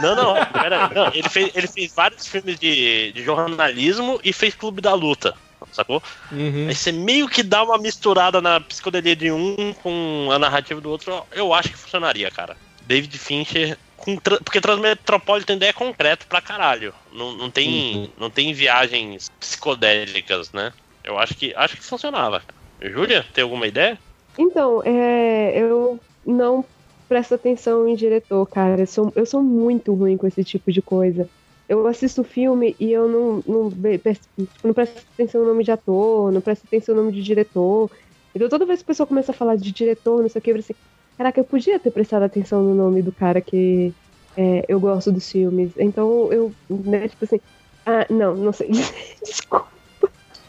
[0.00, 1.08] Não, não, pera, não.
[1.12, 5.34] Ele fez, ele fez vários filmes de, de jornalismo e fez Clube da Luta.
[5.72, 6.00] Sacou?
[6.30, 6.66] Uhum.
[6.68, 10.88] Aí você meio que dá uma misturada na psicodelia de um com a narrativa do
[10.88, 11.22] outro.
[11.32, 12.56] Eu acho que funcionaria, cara.
[12.86, 13.76] David Fincher.
[13.96, 16.92] Com, tra- porque Transmetropolitan é concreto pra caralho.
[17.12, 20.72] Não, não, tem, não tem viagens psicodélicas, né?
[21.02, 22.42] Eu acho que acho que funcionava.
[22.80, 23.98] Júlia, tem alguma ideia?
[24.38, 26.64] Então, é, eu não
[27.08, 28.82] presto atenção em diretor, cara.
[28.82, 31.28] Eu sou, eu sou muito ruim com esse tipo de coisa.
[31.68, 36.30] Eu assisto filme e eu não, não, tipo, não presto atenção no nome de ator,
[36.30, 37.90] não presto atenção no nome de diretor.
[38.34, 40.50] Então toda vez que a pessoa começa a falar de diretor, não sei o que,
[40.50, 40.74] eu assim,
[41.16, 43.92] caraca, eu podia ter prestado atenção no nome do cara que
[44.36, 45.72] é, eu gosto dos filmes.
[45.78, 47.40] Então eu, né, tipo assim,
[47.86, 48.70] ah, não, não sei.
[49.24, 49.66] Desculpa.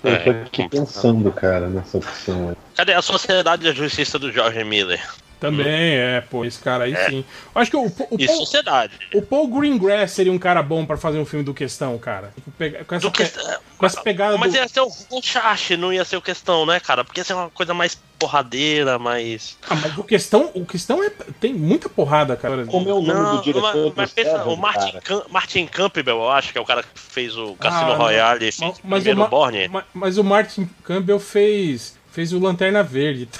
[0.03, 2.49] Eu tô É, aqui pensando, cara, nessa opção.
[2.49, 2.55] aí.
[2.75, 5.03] Cadê a Sociedade da Justiça do George Miller?
[5.39, 7.09] Também é, pô, esse cara aí É.
[7.09, 7.25] sim.
[7.55, 8.93] Eu acho que o, o, E Paul, Sociedade.
[9.13, 12.31] o Paul Greengrass seria um cara bom pra fazer um filme do Questão, cara.
[12.35, 12.51] Tipo,
[12.85, 13.31] Com essa, Do que-
[13.77, 14.57] com essa pegada Mas do...
[14.57, 17.03] ia ser o Ronchache, não ia ser o questão, né, cara?
[17.03, 19.57] Porque ia ser uma coisa mais porradeira, mais.
[19.69, 21.11] Ah, mas o Questão, o Questão é...
[21.39, 22.65] tem muita porrada, cara.
[22.65, 24.99] Como é o nome Não, do diretor mas, do mas pensa, o Martin?
[25.03, 27.95] Cam- Martin Campbell, eu acho que é o cara que fez o Cassino Ah.
[27.95, 29.67] Royale e fez Mas, o mas o primeiro Ma- Borne.
[29.67, 31.95] ma- mas o Martin Campbell fez...
[32.17, 33.29] Fez o Lanterna Verde.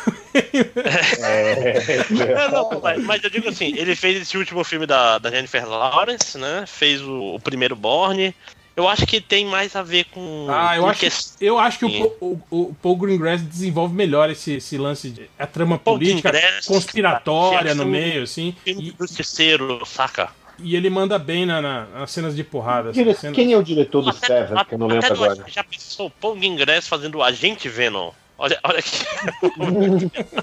[1.20, 5.32] É, É, não, mas, mas eu digo assim, ele fez esse último filme da, da
[5.32, 6.64] Jennifer Lawrence, né?
[6.68, 8.36] Fez o, o primeiro Borne.
[8.76, 10.46] Eu acho que tem mais a ver com.
[10.48, 14.30] Ah, eu com acho, que- eu acho que o, o, o Paul Greengrass desenvolve melhor
[14.30, 18.56] esse, esse lance de a trama Paul política Greengrass, conspiratória no é meio, assim.
[18.64, 20.30] filme E, terceiro, saca?
[20.60, 22.92] e ele manda bem na, na- nas cenas de porrada.
[22.92, 25.44] assim, Dire- cena- Quem é o diretor do Até- Seven, que eu não lembro agora?
[25.48, 28.12] Já pensou Paul Greengrass fazendo o Agente Venom?
[28.38, 29.06] Olha, olha aqui.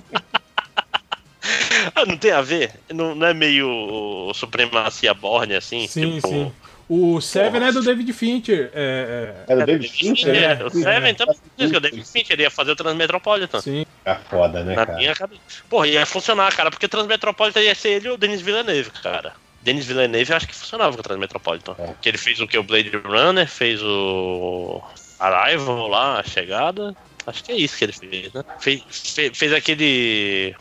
[1.95, 2.73] Ah, não tem a ver?
[2.91, 5.87] Não, não é meio supremacia Borne, assim?
[5.87, 6.53] Sim, tipo, sim.
[6.89, 8.71] O Seven é do David Fincher.
[8.75, 10.35] É, É do É, David Fincher?
[10.35, 10.65] é, né?
[10.65, 13.59] o Seven também diz que o David Fincher ia fazer o Transmetropolitan.
[13.59, 13.87] é, sim.
[14.07, 14.99] É foda, né, Na cara?
[14.99, 15.41] minha cabeça.
[15.69, 19.33] Porra, ia funcionar, cara, porque Transmetropolitan ia ser ele e o Denis Villeneuve, cara.
[19.63, 21.75] Denis Villeneuve eu acho que funcionava com o Transmetropolitan.
[21.79, 21.95] É.
[22.01, 22.57] Que ele fez o que?
[22.59, 24.83] O Blade Runner, fez o
[25.19, 26.95] Arrival lá, a chegada.
[27.27, 28.45] Acho que é isso que ele fez, né?
[28.61, 30.55] Fez, fe- fez aquele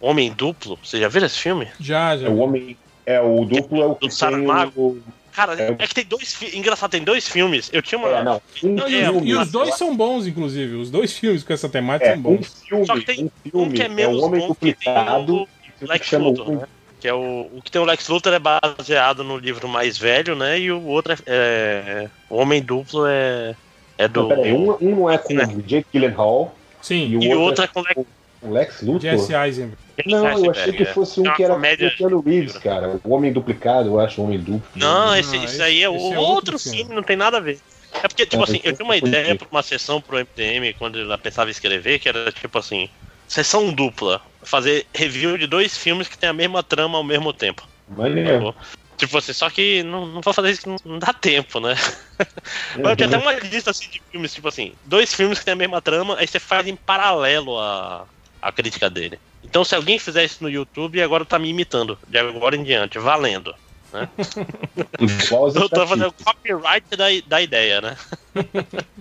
[0.00, 0.78] Homem Duplo.
[0.82, 1.68] Você já viu esse filme?
[1.80, 2.26] Já, já.
[2.26, 2.76] É o homem.
[3.06, 4.72] É, o duplo é o que Do Sarah tem Mago.
[4.82, 5.02] o.
[5.32, 5.74] Cara, É.
[5.78, 7.68] é que tem dois fi- Engraçado, tem dois filmes.
[7.72, 8.08] Eu tinha uma.
[8.08, 8.40] É, não.
[8.62, 9.28] Um Não, E, é, filme.
[9.30, 10.76] e os dois são bons, inclusive.
[10.76, 12.62] Os dois filmes com essa temática É, são um bons.
[12.66, 14.60] filme, Só que tem um filme um que é é menos o Homem bom que
[14.60, 15.34] tem Duplicado.
[15.42, 15.48] o
[15.82, 16.66] Lex Luthor, o- né?
[17.00, 20.34] Que é o, o que tem o Lex Luthor é baseado no livro mais velho,
[20.34, 20.58] né?
[20.58, 21.16] E o outro é.
[21.26, 23.54] é- o Homem Duplo é.
[23.98, 24.22] É do.
[24.22, 25.44] Não, peraí, um, um não é com É.
[25.44, 27.06] o Jake Gyllenhaal Sim.
[27.08, 28.06] e o E outro outro é com o Lex
[28.42, 29.00] Lex Luthor.
[29.00, 29.76] Jesse Eisenberg.
[30.06, 30.86] Não, eu achei que é.
[30.86, 31.88] fosse um É que era comédia.
[31.90, 33.00] com o Keanu Reeves, cara.
[33.04, 34.62] O Homem Duplicado, eu acho, o Homem Duplo.
[34.74, 36.94] Não, esse, aí é esse é outro, outro filme, filme.
[36.94, 37.58] não tem nada a ver.
[38.02, 40.98] É porque, tipo É, assim, eu tinha uma ideia pra uma sessão pro MDM quando
[40.98, 42.88] ela pensava em escrever, que era tipo assim,
[43.28, 44.20] sessão dupla.
[44.42, 47.66] Fazer review de dois filmes que tem a mesma trama ao mesmo tempo.
[47.88, 48.54] Maneiro.
[48.96, 51.74] Tipo assim, só que não, não vou fazer isso que não, não dá tempo, né?
[52.78, 55.52] Mas eu tinha até uma lista assim de filmes, tipo assim, dois filmes que tem
[55.52, 58.06] a mesma trama, aí você faz em paralelo a,
[58.40, 59.18] a crítica dele.
[59.42, 62.98] Então se alguém fizer isso no YouTube, agora tá me imitando, de agora em diante,
[62.98, 63.54] valendo.
[63.92, 64.08] Né?
[65.54, 67.96] eu tô fazendo o copyright da, da ideia, né?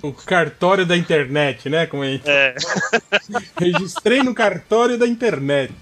[0.03, 1.85] O cartório da internet, né?
[1.85, 2.19] Como é?
[2.25, 2.55] É.
[3.57, 5.73] Registrei no cartório da internet.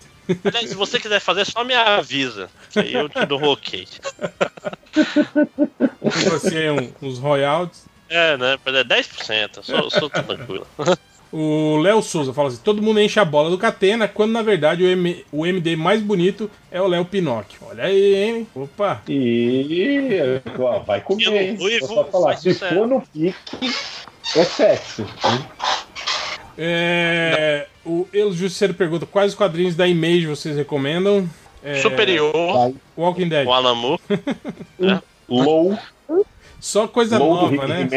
[0.43, 2.49] Aliás, se você quiser fazer, só me avisa.
[2.69, 3.87] Que aí eu te dou ok.
[6.01, 7.85] Você um, uns royalties.
[8.09, 8.57] É, né?
[8.65, 9.63] É 10%.
[9.63, 10.67] Sou, sou tranquilo.
[11.31, 14.83] O Léo Souza fala assim: todo mundo enche a bola do Catena, quando na verdade
[14.83, 17.57] o, M, o MD mais bonito é o Léo Pinóquio.
[17.69, 18.47] Olha aí, hein?
[18.53, 19.01] Opa!
[19.07, 21.55] E ó, vai comer, hein?
[21.55, 23.73] Vou só falar, se for no pique,
[24.35, 25.03] é sexy.
[25.03, 25.45] Hein?
[26.57, 31.29] É, o El Justiceiro pergunta: quais quadrinhos da Image vocês recomendam?
[31.63, 32.73] É, Superior.
[32.97, 33.47] Walking Dead.
[33.47, 33.99] O Alamu.
[34.09, 34.99] é.
[35.29, 35.77] Low.
[36.59, 37.87] Só coisa Low nova, né?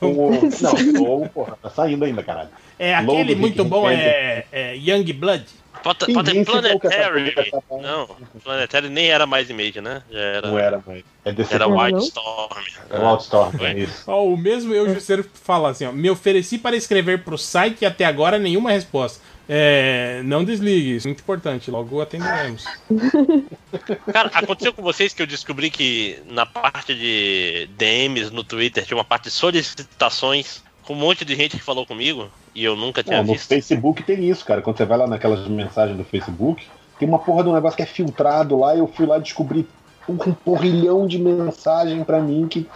[0.00, 0.30] O...
[0.92, 2.48] Não, Low, porra, tá saindo ainda, caralho.
[2.78, 5.44] É, aquele muito bom é, é Young Blood.
[5.82, 7.34] Pode, pode ter Planetary.
[7.82, 8.08] Não,
[8.42, 10.02] Planetary nem era mais Image, né?
[10.10, 10.48] Já era.
[10.48, 11.04] Não era mais.
[11.24, 12.64] É desse era Wildstorm.
[12.90, 14.04] É Wildstorm, é isso.
[14.06, 17.86] Ó, o mesmo eu, Jusceiro, fala assim: ó, me ofereci para escrever pro site e
[17.86, 19.20] até agora nenhuma resposta.
[19.52, 22.64] É, não desligue, isso é muito importante, logo atenderemos.
[24.12, 28.96] Cara, aconteceu com vocês que eu descobri que na parte de DMs no Twitter tinha
[28.96, 33.00] uma parte de solicitações com um monte de gente que falou comigo e eu nunca
[33.00, 33.46] tinha Não, no visto.
[33.46, 34.60] Facebook tem isso, cara.
[34.60, 36.66] Quando você vai lá naquelas mensagens do Facebook,
[36.98, 38.74] tem uma porra de um negócio que é filtrado lá.
[38.74, 39.68] Eu fui lá descobrir
[40.08, 42.66] um porrilhão de mensagem pra mim que.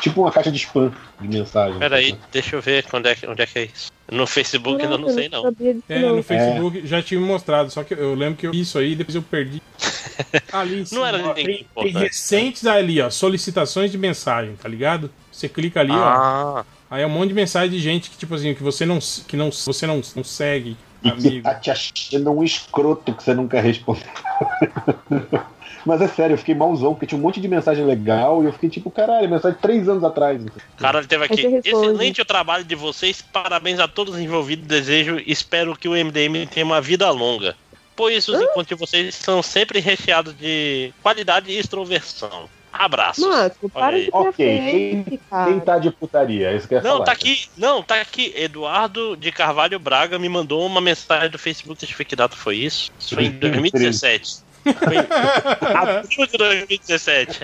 [0.00, 0.90] Tipo uma caixa de spam
[1.20, 1.78] de mensagem.
[1.78, 3.92] Peraí, deixa eu ver onde é, que- onde é que é isso.
[4.10, 5.54] No Facebook ainda não sei não.
[5.88, 8.96] É, no Facebook já tinha mostrado, só que eu lembro que eu vi isso aí
[8.96, 9.62] depois eu perdi.
[10.50, 11.98] Ali em cima, Não era ó, tem, tem importante.
[11.98, 15.08] recentes ali, ó, solicitações de mensagem, tá ligado?
[15.30, 16.64] Você clica ali, Ah.
[16.66, 16.79] ó.
[16.90, 19.36] Aí é um monte de mensagem de gente que, tipo assim, que você não, que
[19.36, 20.76] não, você não, não segue.
[21.02, 24.08] E que tá te achando um escroto que você nunca respondeu.
[25.86, 28.52] Mas é sério, eu fiquei malzão, porque tinha um monte de mensagem legal e eu
[28.52, 30.42] fiquei tipo, caralho, mensagem de três anos atrás.
[30.76, 31.40] Cara, ele teve aqui.
[31.40, 31.68] responde.
[31.68, 33.22] Excelente o trabalho de vocês.
[33.22, 34.66] Parabéns a todos os envolvidos.
[34.66, 37.56] Desejo e espero que o MDM tenha uma vida longa.
[37.96, 42.48] Pois os encontros de vocês são sempre recheados de qualidade e extroversão.
[42.80, 43.28] Abraço.
[43.28, 44.04] Márcio, para aí.
[44.04, 45.04] de Ok, quem,
[45.44, 46.50] quem tá de putaria?
[46.50, 47.04] É isso que Não, falar.
[47.04, 47.36] tá aqui.
[47.58, 48.32] Não, tá aqui.
[48.34, 51.78] Eduardo de Carvalho Braga me mandou uma mensagem do Facebook.
[51.78, 52.90] Deixa eu ver que data foi isso.
[52.98, 54.30] Isso foi em 2017.
[54.62, 57.40] Foi em abril de 2017.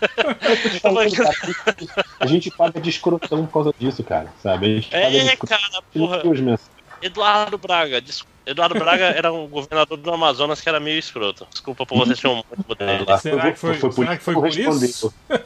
[2.20, 4.66] A gente paga de escrotão por causa disso, cara, sabe?
[4.66, 6.22] A gente paga de É, cara, porra.
[7.02, 8.00] Eduardo Braga.
[8.00, 11.46] des- Eduardo Braga era um governador do Amazonas que era meio escroto.
[11.50, 13.18] Desculpa por vocês terem um muito dele.
[13.20, 15.14] Será que foi- por será que foi por isso?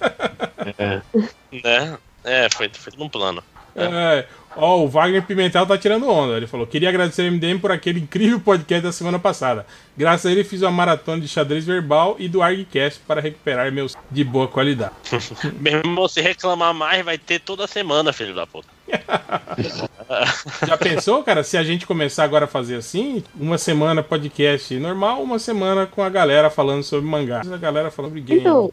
[0.78, 1.02] É.
[1.50, 1.98] Né?
[2.22, 3.42] É, foi, foi num plano.
[3.74, 6.36] É, ó, o Wagner Pimentel tá tirando onda.
[6.36, 9.66] Ele falou: queria agradecer ao MDM por aquele incrível podcast da semana passada.
[9.96, 13.96] Graças a ele fiz uma maratona de xadrez verbal e do ArgCast para recuperar meus
[14.10, 14.92] de boa qualidade.
[15.60, 18.68] Meu irmão, se reclamar mais, vai ter toda semana, filho da puta.
[20.66, 23.22] Já pensou, cara, se a gente começar agora a fazer assim?
[23.38, 27.40] Uma semana podcast normal, uma semana com a galera falando sobre mangá.
[27.40, 28.40] A galera falando sobre game.
[28.40, 28.72] Então,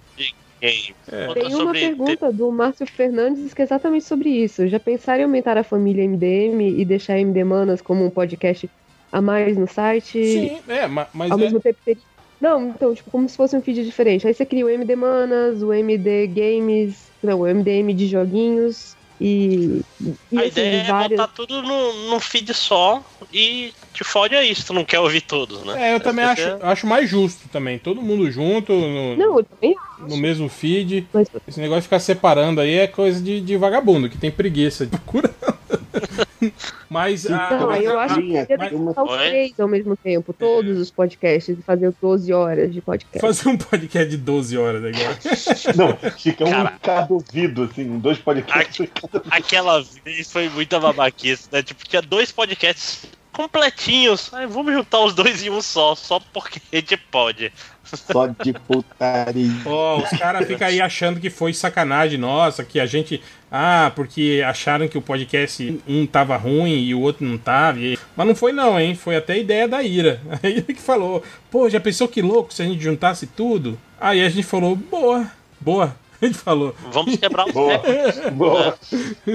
[0.61, 0.95] Game.
[1.11, 1.27] É.
[1.27, 4.67] Outra Tem uma sobre- pergunta do Márcio Fernandes que é exatamente sobre isso.
[4.67, 8.69] Já pensaram em aumentar a família MDM e deixar MD Manas como um podcast
[9.11, 10.23] a mais no site?
[10.23, 12.01] Sim, é, ma- mas Ao é- mesmo tempo teria...
[12.39, 14.25] Não, então, tipo, como se fosse um feed diferente.
[14.25, 19.81] Aí você cria o MD Manas, o MD Games, não, o MDM de joguinhos e,
[20.31, 24.53] e A assim, ideia é botar tudo num, num feed só e te fode aí
[24.55, 25.89] se tu não quer ouvir todos, né?
[25.89, 27.77] É, eu também acho, é- acho mais justo também.
[27.77, 29.75] Todo mundo junto, no, Não, eu também
[30.07, 31.05] no mesmo feed.
[31.13, 34.85] Mas- Esse negócio de ficar separando aí é coisa de, de vagabundo, que tem preguiça
[34.85, 35.33] de procura.
[36.89, 40.89] Mas a- Não, eu acho que deveria lançar os três ao mesmo tempo, todos os
[40.91, 43.19] podcasts, e fazer 12 horas de podcast.
[43.19, 45.17] fazer um podcast de 12 horas agora.
[45.75, 46.73] Não, fica um Cara.
[46.81, 48.87] cada ouvido, assim, dois podcasts.
[48.93, 51.61] cada- Aquela vez foi muita babaquice, né?
[51.63, 53.05] Tipo, tinha dois podcasts
[53.39, 54.33] completinhos.
[54.33, 57.53] Aí vamos juntar os dois em um só, só porque a gente pode.
[57.85, 59.49] Só de putaria.
[59.65, 63.21] Ó, os caras ficam aí achando que foi sacanagem nossa, que a gente.
[63.49, 67.79] Ah, porque acharam que o podcast um tava ruim e o outro não tava.
[67.79, 68.93] e- Mas não foi, não, hein?
[68.93, 70.21] Foi até ideia da Ira.
[70.43, 73.79] A Ira que falou: pô, já pensou que louco se a gente juntasse tudo?
[73.99, 75.25] Aí a gente falou: boa,
[75.61, 75.95] boa.
[76.21, 76.75] A gente falou.
[76.91, 77.77] Vamos quebrar os Boa.
[77.77, 78.33] recordes.
[78.33, 78.77] Boa.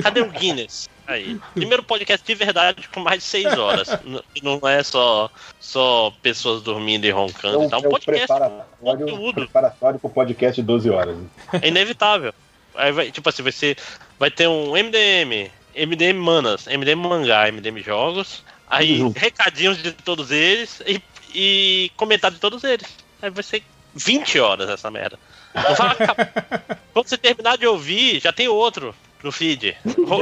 [0.03, 0.87] Cadê o Guinness?
[1.07, 1.39] Aí.
[1.53, 3.89] Primeiro podcast de verdade com mais de seis horas.
[4.43, 7.65] Não é só, só pessoas dormindo e roncando.
[7.65, 9.35] É o, Um é podcast preparatório, conteúdo.
[9.35, 11.17] preparatório pro podcast de 12 horas.
[11.61, 12.33] é inevitável.
[12.75, 13.77] Aí vai, tipo assim, vai ser.
[14.19, 18.43] Vai ter um MDM, MDM Manas, MDM Mangá, MDM Jogos.
[18.69, 19.19] Aí junto.
[19.19, 21.01] recadinhos de todos eles e,
[21.35, 22.89] e comentário de todos eles.
[23.21, 23.63] Aí vai ser
[23.95, 25.19] 20 horas essa merda.
[25.55, 26.81] Não vai acabar.
[26.93, 29.75] Quando você terminar de ouvir, já tem outro no feed.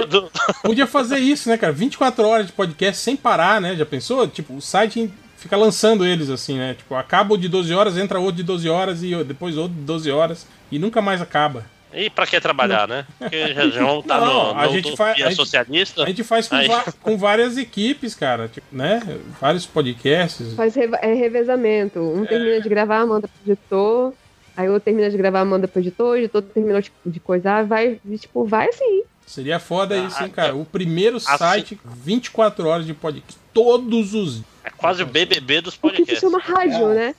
[0.08, 0.30] Do-
[0.62, 1.72] Podia fazer isso, né, cara?
[1.72, 3.74] 24 horas de podcast sem parar, né?
[3.76, 4.26] Já pensou?
[4.28, 6.74] Tipo, o site fica lançando eles assim, né?
[6.74, 9.82] Tipo, acaba o de 12 horas, entra outro de 12 horas e depois outro de
[9.82, 11.66] 12 horas e nunca mais acaba.
[11.94, 13.04] E pra que trabalhar, né?
[13.18, 16.02] Porque já, já vão estar Não, no, a no gente faz- a gente- socialista.
[16.02, 19.02] A gente faz com, va- com várias equipes, cara, tipo, né?
[19.38, 20.54] Vários podcasts.
[20.54, 22.00] Faz reva- é revezamento.
[22.00, 24.14] Um termina de gravar, manda pro editor.
[24.56, 26.12] Aí outro termina de gravar, manda pro editor.
[26.12, 29.02] O editor terminou tipo, de coisar, vai, tipo, vai assim.
[29.26, 30.54] Seria foda Ah, isso, hein, cara?
[30.54, 33.40] O primeiro assim- site 24 horas de podcast.
[33.54, 34.42] Todos os.
[34.64, 36.20] É quase o BBB dos O que se podcasts.
[36.20, 37.14] chama rádio, né?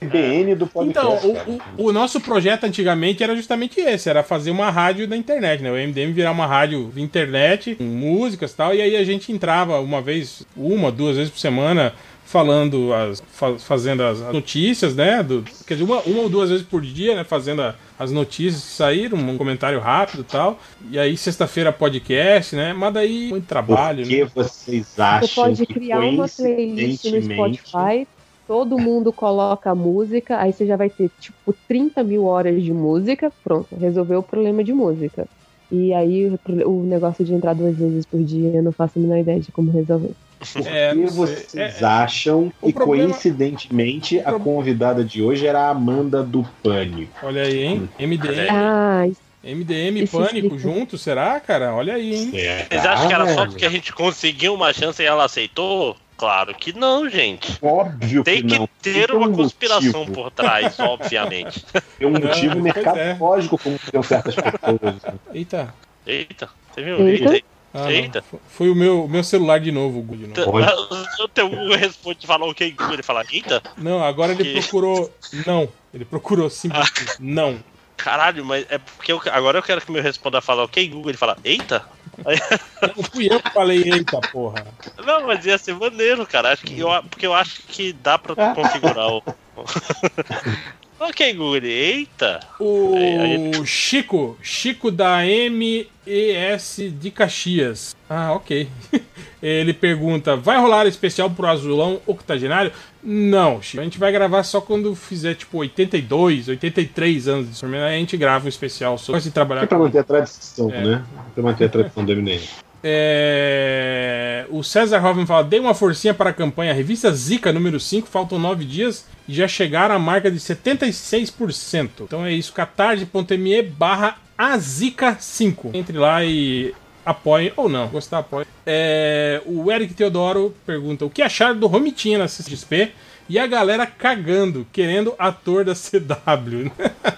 [0.00, 1.26] CBN do Então, podcast.
[1.26, 1.50] o, cara.
[1.78, 5.70] o- o nosso projeto antigamente era justamente esse, era fazer uma rádio da internet, né?
[5.70, 9.32] O MDM virar uma rádio de internet, com músicas e tal, e aí a gente
[9.32, 11.94] entrava uma vez, uma, duas vezes por semana,
[12.24, 15.22] falando, as, fa- fazendo as notícias, né?
[15.22, 17.24] Do, quer dizer, uma, uma ou duas vezes por dia, né?
[17.24, 20.58] Fazendo a- as notícias que saíram, um comentário rápido e tal.
[20.90, 22.72] E aí, sexta-feira, podcast, né?
[22.72, 24.30] Mas daí, muito trabalho, Por que né?
[24.34, 28.06] vocês Você acham pode que criar uma playlist no Spotify,
[28.48, 32.72] todo mundo coloca a música, aí você já vai ter, tipo, 30 mil horas de
[32.72, 35.26] música, pronto, resolveu o problema de música.
[35.70, 36.38] E aí o
[36.68, 39.50] o negócio de entrar duas vezes por dia, eu não faço a menor ideia de
[39.50, 40.10] como resolver.
[40.52, 45.60] Por É, que vocês É, acham o que problema- coincidentemente a convidada de hoje era
[45.60, 47.12] a Amanda do Pânico?
[47.22, 47.88] Olha aí, hein?
[47.98, 49.06] MDM, Ah,
[49.42, 51.74] MDM e Pânico juntos, será, cara?
[51.74, 52.30] Olha aí, hein?
[52.30, 55.96] Vocês acham que era só porque a gente conseguiu uma chance e ela aceitou?
[56.16, 57.58] Claro que não, gente.
[57.60, 58.68] Óbvio Tem que que não.
[58.80, 60.12] ter Tem uma um conspiração motivo.
[60.12, 61.64] por trás, obviamente.
[61.98, 65.18] Tem um motivo pois mercadológico como tem certas pessoas.
[65.34, 65.74] Eita.
[66.06, 67.08] Eita, você viu?
[67.08, 67.40] Eita.
[67.74, 67.78] Eita.
[67.78, 67.90] Ah, não.
[67.90, 68.18] Eita.
[68.20, 70.04] F- Foi o meu, meu celular de novo.
[70.46, 70.72] Olha.
[71.24, 75.10] O teu Google responde falou ok, Google, ele fala, eita, Não, agora ele Que- procurou.
[75.46, 75.68] Não.
[75.92, 77.16] Ele procurou simplesmente.
[77.20, 77.58] Não.
[77.96, 81.18] caralho, mas é porque eu, agora eu quero que meu responda fala ok, Google, ele
[81.18, 81.84] fala, eita?
[82.96, 84.64] Não fui eu que falei, eita porra.
[85.04, 86.52] não, mas ia ser maneiro, cara.
[86.52, 89.22] Acho que eu, porque eu acho que dá pra configurar o.
[91.08, 92.40] ok, ele, eita.
[92.60, 95.18] O Chico, Chico da
[95.50, 97.94] MES de Caxias.
[98.08, 98.68] Ah, ok.
[99.42, 102.72] Ele pergunta: vai rolar especial pro Azulão Octogenário?
[103.02, 103.80] Não, Chico.
[103.80, 107.84] A gente vai gravar só quando fizer tipo 82, 83 anos de.
[107.84, 110.82] Aí a gente grava um especial sobre de trabalhar É pra manter a tradição, É.
[110.82, 111.04] né?
[111.34, 112.40] Pra manter a tradição do MDM.
[112.86, 116.74] É, O César Hoffman fala: dê uma forcinha para a campanha.
[116.74, 121.88] Revista Zica número 5, faltam 9 dias e já chegaram à marca de 76%.
[122.02, 125.70] Então é isso, catarse.me barra azica5.
[125.72, 126.74] Entre lá e
[127.06, 128.46] apoiem, ou não, gostar, apoiem.
[128.66, 132.92] É, O Eric Teodoro pergunta: o que acharam do Romitinha na CXP?
[133.28, 136.70] E a galera cagando, querendo ator da CW.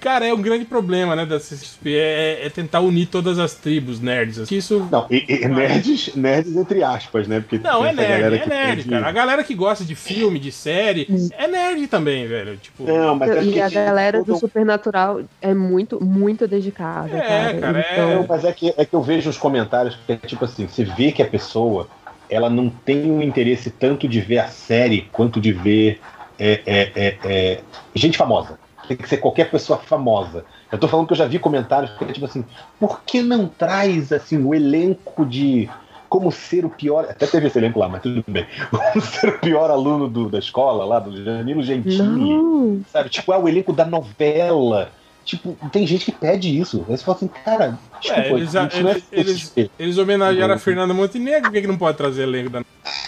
[0.00, 4.00] Cara, é um grande problema, né, da CXP, é, é tentar unir todas as tribos
[4.00, 4.36] nerds.
[4.40, 4.56] assim.
[4.56, 7.38] Isso Não, e, e nerds, nerds entre aspas, né?
[7.38, 9.06] Porque não, é nerd, galera é que nerd, cara.
[9.06, 11.06] A galera que gosta de filme, de série,
[11.38, 12.56] é nerd também, velho.
[12.56, 17.20] Tipo, Não, mas é e a galera do todo- Supernatural é muito, muito dedicada, É,
[17.20, 17.58] cara.
[17.60, 20.16] cara, é- Então, Não, mas é que, é que eu vejo os comentários que é
[20.16, 21.86] tipo assim, você vê que a pessoa
[22.32, 26.00] ela não tem um interesse tanto de ver a série quanto de ver
[26.38, 27.60] é, é, é, é,
[27.94, 28.58] gente famosa.
[28.88, 30.44] Tem que ser qualquer pessoa famosa.
[30.70, 32.44] Eu tô falando que eu já vi comentários que é tipo assim,
[32.80, 35.68] por que não traz assim o elenco de
[36.08, 37.06] como ser o pior.
[37.08, 38.46] Até teve esse elenco lá, mas tudo bem.
[38.70, 42.02] Como ser o pior aluno do- da escola lá, do Janilo Gentili.
[42.02, 42.82] não.
[42.92, 43.08] Sabe?
[43.08, 44.90] Tipo, é o elenco da novela.
[45.24, 46.84] Tipo, tem gente que pede isso.
[46.88, 48.68] Aí você fala assim, cara, desculpa, É, eles, não é
[49.12, 50.62] eles, eles, eles homenagearam a Uhum.
[50.62, 52.62] Fernanda Montenegro, por que, que não pode trazer elenco da.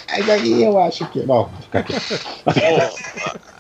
[0.08, 1.20] Aí daí eu acho que.
[1.20, 1.94] Não, fica aqui.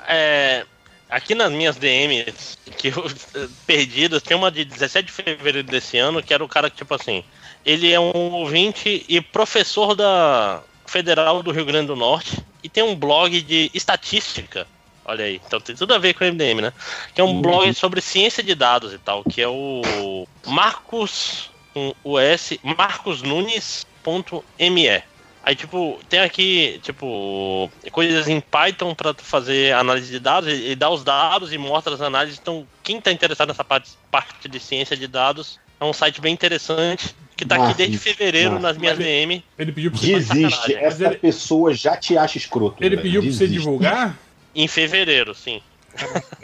[0.06, 0.64] É,
[1.08, 5.96] aqui nas minhas DMs, que eu, eh, perdidas, tem uma de 17 de fevereiro desse
[5.98, 7.24] ano, que era o cara que, tipo assim,
[7.64, 12.82] ele é um ouvinte e professor da Federal do Rio Grande do Norte e tem
[12.84, 14.66] um blog de estatística.
[15.04, 16.72] Olha aí, então tem tudo a ver com o MDM, né?
[17.14, 21.94] Que é um blog sobre ciência de dados e tal, que é o Marcos, com
[22.02, 25.02] o S, marcosnunes.me.
[25.46, 30.64] Aí, tipo, tem aqui, tipo, coisas em Python pra tu fazer análise de dados, ele
[30.64, 32.38] ele dá os dados e mostra as análises.
[32.40, 36.32] Então, quem tá interessado nessa parte, parte de ciência de dados, é um site bem
[36.32, 38.68] interessante, que tá aqui Massa, desde fevereiro massa.
[38.68, 39.44] nas minhas DM.
[39.58, 40.14] Ele pediu pra você.
[40.14, 40.74] Desiste.
[40.76, 42.82] Essa pessoa já te acha escroto.
[42.82, 43.02] Ele velho.
[43.02, 43.58] pediu pra você Desiste.
[43.58, 44.18] divulgar?
[44.54, 45.60] Em fevereiro, sim.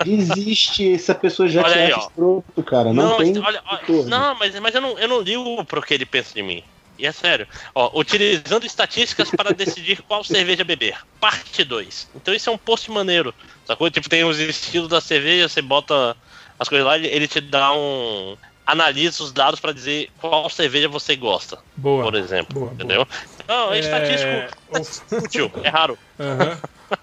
[0.05, 0.92] Desiste.
[0.94, 2.06] Essa pessoa já Olha te aí, acha ó.
[2.08, 2.92] escroto, cara.
[2.92, 3.42] Não, mas tem.
[3.42, 6.42] olha, olha, não, mas, mas eu, não, eu não ligo pro que ele pensa de
[6.42, 6.62] mim.
[6.98, 7.48] E é sério.
[7.74, 10.98] Ó, utilizando estatísticas para decidir qual cerveja beber.
[11.18, 12.08] Parte 2.
[12.14, 13.34] Então isso é um post maneiro.
[13.64, 13.90] Sacou?
[13.90, 16.14] Tipo, tem os estilos da cerveja, você bota
[16.58, 18.36] as coisas lá, ele te dá um.
[18.66, 22.05] Analisa os dados para dizer qual cerveja você gosta, Boa.
[22.05, 22.60] por exemplo.
[22.60, 23.06] Boa, entendeu?
[23.48, 25.24] Não, é, É, estatístico.
[25.24, 25.98] Útil, é raro.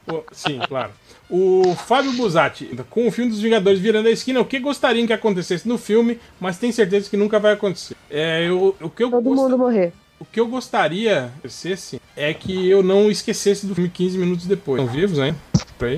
[0.08, 0.92] O- Sim, claro.
[1.30, 5.12] O Fábio Buzatti, com o filme dos Vingadores virando a esquina, o que gostariam que
[5.12, 7.98] acontecesse no filme, mas tem certeza que nunca vai acontecer.
[8.10, 9.92] É, eu, o, que eu Todo gost- mundo morrer.
[10.20, 14.46] o que eu gostaria que acontecesse é que eu não esquecesse do filme 15 minutos
[14.46, 14.82] depois.
[14.82, 15.36] Estão vivos, hein?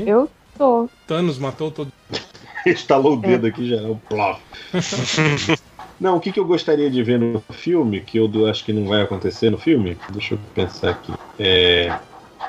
[0.07, 0.89] Eu tô.
[1.05, 1.91] Thanos matou todo.
[2.65, 3.77] Estalou o dedo aqui já.
[3.81, 4.39] o plof.
[5.99, 8.71] Não, o que, que eu gostaria de ver no filme, que eu do- acho que
[8.71, 9.97] não vai acontecer no filme?
[10.09, 11.11] Deixa eu pensar aqui.
[11.37, 11.93] É.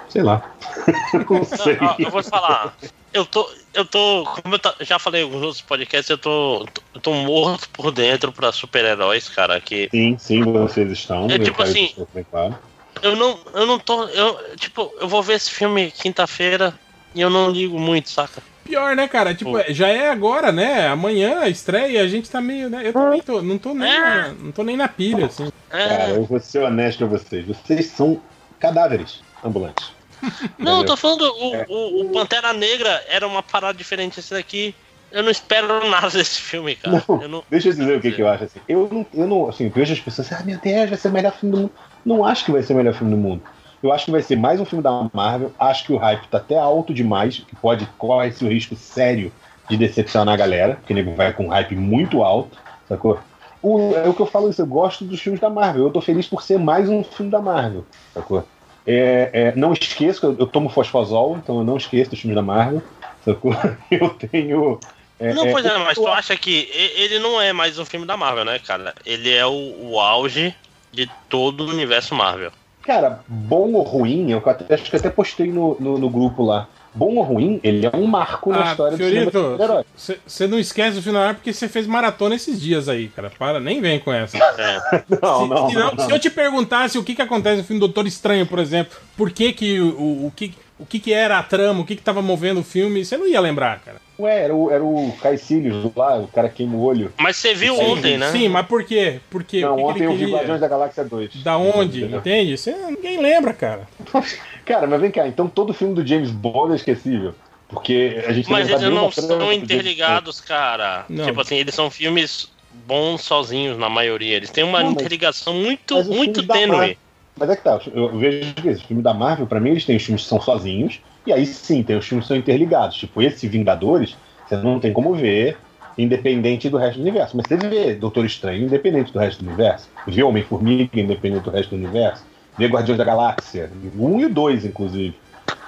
[0.09, 0.41] Sei lá.
[1.29, 1.77] não sei.
[1.77, 2.77] Não, eu vou te falar.
[3.13, 6.65] Eu tô, eu tô, como eu já falei em alguns outros podcasts, eu tô,
[6.95, 9.61] eu tô morto por dentro pra super-heróis, cara.
[9.61, 11.29] Que Sim, sim, vocês estão.
[11.29, 11.93] É tipo assim-
[12.31, 12.57] claro.
[13.03, 16.73] eu não, eu não tô, eu, tipo, eu vou ver esse filme quinta-feira
[17.15, 18.43] e eu não ligo muito, saca?
[18.65, 19.35] Pior, né, cara?
[19.35, 19.59] Tipo, Pô.
[19.59, 20.87] é- já é agora, né?
[20.87, 22.83] Amanhã a estreia e a gente tá meio, né?
[22.87, 23.99] Eu também tô, não tô nem, É.
[24.01, 25.51] na, não tô nem na pilha, assim.
[25.69, 27.45] Cara, eu vou ser honesto a vocês.
[27.47, 28.21] Vocês são
[28.61, 29.93] cadáveres ambulantes.
[30.59, 34.21] Não, eu tô falando, o, o, o Pantera Negra era uma parada diferente.
[34.21, 34.75] Esse daqui,
[35.11, 37.03] eu não espero nada desse filme, cara.
[37.09, 38.61] Não, Eu não, Deixa eu dizer o que, que eu acho assim.
[38.69, 41.13] Eu não, eu não assim, vejo as pessoas assim, ah, meu Deus, vai ser o
[41.13, 41.73] melhor filme do mundo.
[42.05, 43.43] Não acho que vai ser o melhor filme do mundo.
[43.83, 45.53] Eu acho que vai ser mais um filme da Marvel.
[45.59, 49.33] Acho que o hype tá até alto demais, que pode corre esse risco sério
[49.69, 53.19] de decepcionar a galera, porque nego vai com um hype muito alto, sacou?
[53.63, 55.85] O, é o que eu falo isso, eu gosto dos filmes da Marvel.
[55.85, 58.45] Eu tô feliz por ser mais um filme da Marvel, sacou?
[58.87, 62.43] É, é, não esqueço, eu, eu tomo fosfosol, então eu não esqueço dos filmes da
[62.43, 62.83] Marvel,
[63.25, 63.55] sacou?
[63.91, 64.81] Eu tenho.
[65.19, 68.07] é, não, é, pois é, mas tu acha que ele não é mais um filme
[68.07, 68.95] da Marvel, né, cara?
[69.05, 70.55] Ele é o, o auge
[70.91, 72.51] de todo o universo Marvel.
[72.83, 76.67] Cara, bom ou ruim, eu até, acho que até postei no, no, no grupo lá.
[76.93, 79.87] Bom ou ruim, ele é um marco na Ah, história do cinema Fiorito,
[80.27, 83.31] você não esquece o final porque você fez maratona esses dias aí, cara.
[83.39, 84.37] Para, nem vem com essa.
[84.59, 85.05] É.
[85.23, 86.05] Não, se, não, se não, não.
[86.07, 89.31] se eu te perguntasse o que, que acontece no filme Doutor Estranho, por exemplo, por
[89.31, 92.03] que que o, o, o que o que, que era a trama, o que, que
[92.03, 93.99] tava movendo o filme, você não ia lembrar, cara.
[94.19, 97.13] Ué, era o, era o Caecilius lá, o cara queima o olho.
[97.19, 98.31] Mas você viu Sim, ontem, né?
[98.33, 99.21] Sim, mas por quê?
[99.31, 99.61] Por quê?
[99.61, 100.33] Não, o que que ontem eu ele vi?
[100.33, 101.43] Guardiões da Galáxia 2.
[101.43, 102.01] Da onde?
[102.01, 102.19] Entendeu?
[102.19, 102.57] Entende?
[102.59, 103.87] Você, ninguém lembra, cara.
[104.65, 107.35] Cara, mas vem cá, então todo filme do James Bond é esquecível.
[107.69, 111.05] Porque a gente Mas sabe eles não são interligados, cara.
[111.09, 111.25] Não.
[111.25, 112.51] Tipo assim, eles são filmes
[112.87, 114.37] bons sozinhos na maioria.
[114.37, 116.97] Eles têm uma Não, mas- interligação muito, muito tênue.
[117.41, 119.97] Mas é que tá, eu vejo que esse filme da Marvel, pra mim, eles têm
[119.97, 122.99] os filmes que são sozinhos, e aí sim, tem os filmes que são interligados.
[122.99, 124.15] Tipo, esse Vingadores,
[124.47, 125.57] você não tem como ver
[125.97, 127.35] independente do resto do universo.
[127.39, 129.89] Mas você vê Doutor Estranho independente do resto do universo.
[130.07, 132.23] Vê Homem-Formiga independente do resto do universo.
[132.59, 135.15] Vê Guardiões da Galáxia, o um e o dois, inclusive.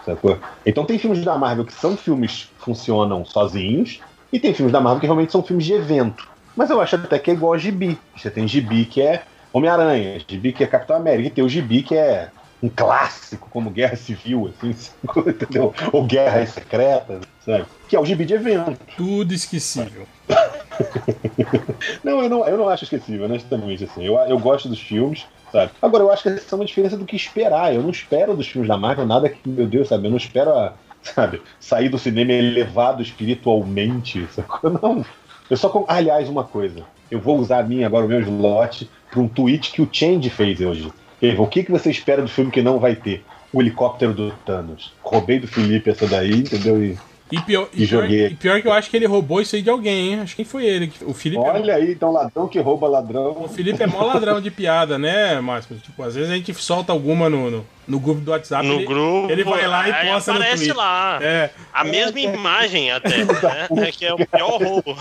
[0.04, 0.36] Sacou?
[0.66, 4.80] Então tem filmes da Marvel que são filmes que funcionam sozinhos, e tem filmes da
[4.80, 6.28] Marvel que realmente são filmes de evento.
[6.54, 7.98] Mas eu acho até que é igual a Gibi.
[8.14, 9.22] Você tem Gibi que é
[9.52, 12.30] Homem-Aranha, Gibi que é Capitão América, e tem o Gibi que é
[12.62, 14.74] um clássico, como Guerra Civil, assim,
[15.26, 15.74] entendeu?
[15.92, 17.64] Ou Guerra Secreta, sabe?
[17.88, 18.78] Que é o Gibi de evento.
[18.96, 20.06] Tudo esquecível.
[22.02, 24.04] Não, eu não, eu não acho esquecível, honestamente, assim.
[24.04, 25.70] Eu, eu gosto dos filmes, sabe?
[25.80, 27.74] Agora, eu acho que essa é uma diferença do que esperar.
[27.74, 30.06] Eu não espero dos filmes da Marvel nada que, meu Deus, sabe?
[30.06, 30.72] Eu não espero, a,
[31.02, 34.70] sabe, sair do cinema elevado espiritualmente, sacou?
[34.82, 35.04] Não.
[35.50, 35.68] Eu só.
[35.68, 36.82] com- Aliás, uma coisa.
[37.10, 40.30] Eu vou usar a minha agora, o meu slot, para um tweet que o Change
[40.30, 40.90] fez hoje.
[41.20, 43.22] Falou, o que, que você espera do filme que não vai ter?
[43.52, 44.92] O helicóptero do Thanos.
[45.02, 46.82] Roubei do Felipe essa daí, entendeu?
[46.82, 46.98] E
[47.32, 48.26] E pior, e, pior, joguei.
[48.26, 50.20] e pior que eu acho que ele roubou isso aí de alguém, hein?
[50.20, 50.92] Acho que foi ele.
[51.02, 53.42] O Felipe, é, olha aí, então ladrão que rouba ladrão.
[53.42, 55.76] o Felipe é mó ladrão de piada, né, Márcio?
[55.76, 58.66] Tipo, às vezes a gente solta alguma no, no, no grupo do WhatsApp.
[58.66, 59.30] No ele, grupo.
[59.32, 60.76] ele vai lá e posta no aparece Twitter.
[60.76, 61.18] lá.
[61.22, 63.68] É, A mesma imagem até, né?
[63.88, 64.94] É que é o pior roubo.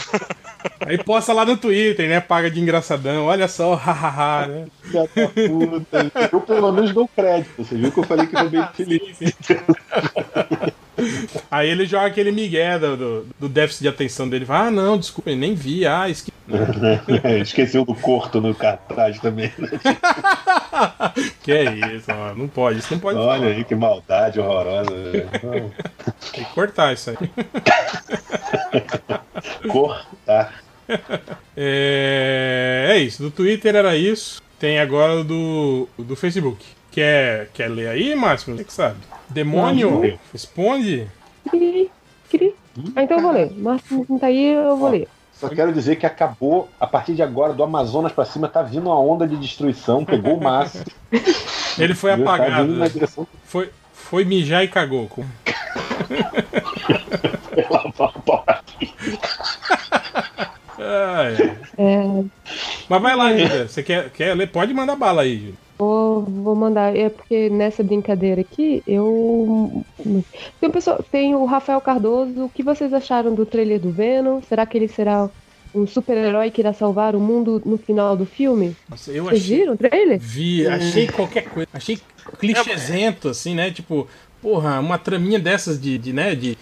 [0.79, 2.21] aí posta lá no Twitter, né?
[2.21, 3.25] Paga de engraçadão.
[3.25, 4.65] Olha só, hahaha, né?
[6.31, 7.51] Eu pelo menos dou crédito.
[7.57, 9.35] Você viu que eu falei que roubei do Felipe.
[11.49, 14.45] Aí ele joga aquele migué do, do, do déficit de atenção dele.
[14.45, 15.85] Fala, ah, não, desculpa, nem vi.
[15.85, 16.31] Ah, esque...
[17.41, 19.51] Esqueceu do corto no cartaz também.
[19.57, 19.69] né?
[21.41, 22.35] que é isso, mano.
[22.39, 23.51] Não pode, isso não pode Olha falar.
[23.51, 24.89] aí que maldade horrorosa.
[24.93, 25.29] velho.
[26.33, 27.17] Tem que cortar isso aí.
[29.69, 30.61] Cortar.
[31.55, 33.23] É, é isso.
[33.23, 34.41] Do Twitter era isso.
[34.59, 36.63] Tem agora o do, do Facebook.
[36.91, 38.57] Quer, quer ler aí, Máximo?
[38.57, 38.97] Você que sabe.
[39.31, 39.91] Demônio?
[39.91, 40.19] Não.
[40.31, 41.07] Responde.
[41.49, 41.89] Cri,
[42.29, 42.55] cri.
[42.95, 43.51] Ah, então eu vou ler.
[43.57, 45.07] Márcio não tá aí, eu vou ler.
[45.33, 48.85] Só quero dizer que acabou, a partir de agora, do Amazonas pra cima, tá vindo
[48.87, 50.85] uma onda de destruição, pegou o máximo.
[51.79, 52.67] Ele foi Tá apagado.
[52.75, 52.89] né?
[52.89, 55.07] direção Foi, foi mijar e cagou.
[55.07, 55.25] com-
[60.79, 61.57] Ai, ai.
[61.77, 62.23] É,
[62.89, 63.67] Mas vai lá, Júlia.
[63.67, 64.47] Você quer, quer ler?
[64.47, 65.53] Pode mandar bala aí, Júlia.
[65.81, 66.95] Vou, vou mandar.
[66.95, 69.83] É porque nessa brincadeira aqui, eu.
[70.59, 72.45] Tem, um pessoal, tem o Rafael Cardoso.
[72.45, 74.41] O que vocês acharam do trailer do Venom?
[74.43, 75.29] Será que ele será
[75.73, 78.75] um super-herói que irá salvar o mundo no final do filme?
[78.89, 79.57] Nossa, eu Vocês achei.
[79.57, 80.19] viram o trailer?
[80.19, 81.69] Vi, achei qualquer coisa.
[81.73, 81.99] Achei
[82.37, 83.71] clichêzento, assim, né?
[83.71, 84.07] Tipo,
[84.41, 86.33] porra, uma traminha dessas de, de né?
[86.35, 86.57] De,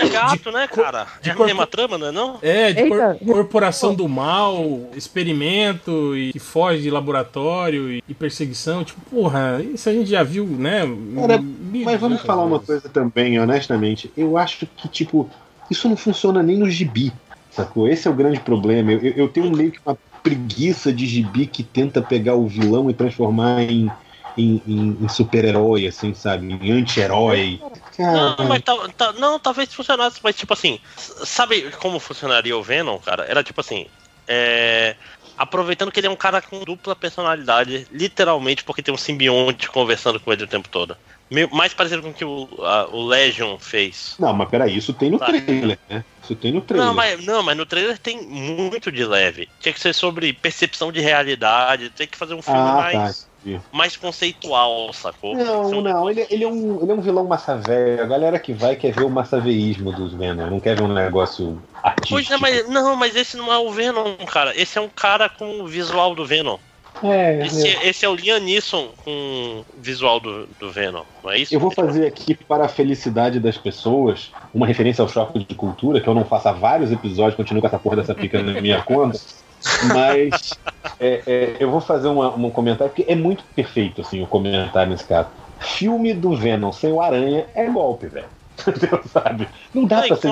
[0.00, 1.06] É gato, né, cara?
[1.20, 2.38] de é a corpo- mesma trama, não é não?
[2.42, 8.84] é, de cor- corporação do mal, experimento e que foge de laboratório e, e perseguição.
[8.84, 10.80] Tipo, porra, isso a gente já viu, né?
[11.16, 12.26] Cara, mil Mas vamos vezes.
[12.26, 14.10] falar uma coisa também, honestamente.
[14.16, 15.28] Eu acho que, tipo,
[15.70, 17.12] isso não funciona nem no gibi,
[17.50, 17.88] sacou?
[17.88, 18.92] Esse é o grande problema.
[18.92, 22.88] Eu, eu- eu tenho meio que uma preguiça de gibi que tenta pegar o vilão
[22.90, 23.90] e transformar em,
[24.38, 26.46] em, em- em super-herói, assim, sabe?
[26.46, 27.60] Em anti-herói.
[27.98, 32.98] Não, mas tá- tá- não, talvez funcionasse, mas tipo assim, sabe como funcionaria o Venom,
[32.98, 33.24] cara?
[33.24, 33.86] Era tipo assim,
[34.28, 34.94] é,
[35.36, 40.20] aproveitando que ele é um cara com dupla personalidade, literalmente porque tem um simbionte conversando
[40.20, 40.96] com ele o tempo todo.
[41.30, 44.14] Meio- mais parecido com o que o, a- o Legion fez.
[44.18, 45.26] Não, mas peraí, isso tem no Tá.
[45.26, 46.04] trailer, né?
[46.22, 46.86] Isso tem no trailer.
[46.86, 49.48] Não mas, não, mas no trailer tem muito de leve.
[49.60, 53.27] Tinha que ser sobre percepção de realidade, tem que fazer um filme ah, mais, tá.
[53.72, 55.34] Mais conceitual, sacou?
[55.36, 58.02] Não, São- não, ele, ele, é um, ele é um vilão massa velho.
[58.02, 61.62] A galera que vai quer ver o massaveísmo dos Venom, não quer ver um negócio
[61.82, 62.08] artístico.
[62.10, 64.58] Pois é, mas, não, mas esse não é o Venom, cara.
[64.60, 66.58] Esse é um cara com o visual do Venom.
[67.02, 67.88] É, Esse, é.
[67.88, 71.54] esse é o Liam Neeson com o visual do, do Venom, não é isso?
[71.54, 76.00] Eu vou fazer aqui para a felicidade das pessoas uma referência ao choque de cultura,
[76.00, 78.82] que eu não faço há vários episódios, continuo com essa porra dessa pica na minha
[78.82, 79.16] conta.
[79.94, 80.50] Mas
[81.00, 84.90] é, é, eu vou fazer uma- um comentário, porque é muito perfeito assim, o comentário
[84.90, 85.28] nesse caso.
[85.60, 88.28] Filme do Venom sem o Aranha é golpe, velho.
[89.12, 89.48] Sabe?
[89.72, 90.28] Não dá Não, pra e você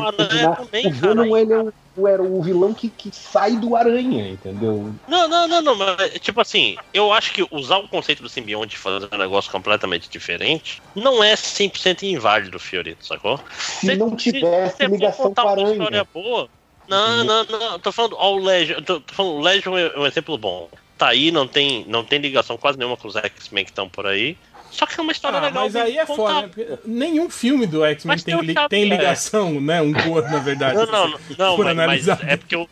[0.83, 4.31] com o Venom ele é o, o, era o vilão que, que sai do Aranha,
[4.31, 4.93] entendeu?
[5.09, 8.75] Não, não, não, não, mas tipo assim, eu acho que usar o conceito do simbionte
[8.75, 13.39] e fazer um negócio completamente diferente não é 100% inválido, Fiorito, sacou?
[13.59, 15.71] Se não tivesse você for ligação com a uma Aranha.
[15.73, 16.51] história boa.
[16.89, 20.37] Não, não, não, tô falando ao Legion, tô, tô falando o Legion é um exemplo
[20.39, 20.69] bom.
[20.97, 24.07] Tá aí, não tem, não tem ligação quase nenhuma com os X-Men que estão por
[24.07, 24.37] aí.
[24.71, 25.63] Só que é uma história Ah, legal.
[25.65, 26.43] mas aí é contar.
[26.49, 26.79] foda, né?
[26.85, 29.81] Nenhum filme do X-Men tem, tem o li- tem ligação, né?
[29.81, 30.75] Um com o outro, na verdade.
[30.77, 32.21] Não, não, não, não For mas, mas analisar.
[32.27, 32.69] é porque o,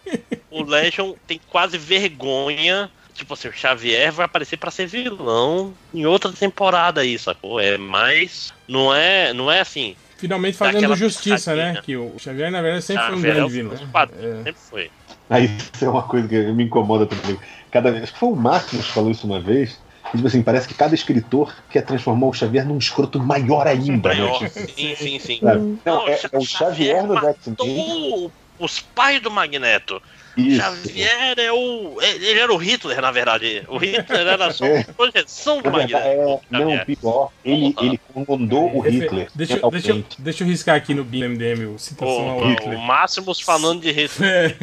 [0.50, 2.90] o Legion tem quase vergonha.
[3.14, 7.60] Tipo assim, o Xavier vai aparecer pra ser vilão em outra temporada aí, sacou?
[7.60, 8.52] É mais.
[8.66, 9.94] Não é, não é assim.
[10.24, 11.80] Finalmente fazendo justiça, né?
[11.82, 13.76] Que o Xavier, na verdade, sempre foi um Xavier é grande vilão.
[13.92, 14.90] quadrinhos, sempre foi.
[15.28, 17.38] Aí isso é uma coisa que me incomoda também.
[17.70, 18.04] Cada vez.
[18.04, 19.78] Acho que foi o Máximo que falou isso uma vez.
[20.10, 24.08] que, Tipo assim, parece que cada escritor quer transformar o Xavier num escroto maior ainda.
[24.08, 24.40] Maior.
[24.40, 24.48] Né?
[24.48, 25.40] Sim, sim, sim.
[25.42, 25.78] sabe?
[25.84, 27.56] Não, é, é o Xavier no X-Men.
[27.58, 30.00] matou os pais do Magneto.
[30.36, 30.60] Isso.
[30.60, 31.96] Xavier é o.
[32.00, 33.62] Ele era o Hitler, na verdade.
[33.68, 34.78] O Hitler era só É.
[34.78, 35.96] uma projeção do Magneto.
[36.06, 37.30] é, não, pior.
[37.44, 39.28] Ele, ele comandou o Deixa, Hitler.
[39.34, 39.82] deixa, mentalmente.
[39.86, 42.78] deixa, eu- deixa eu riscar aqui no BMDM o citação ao O, Hitler.
[42.78, 44.56] o Máximos falando de Hitler.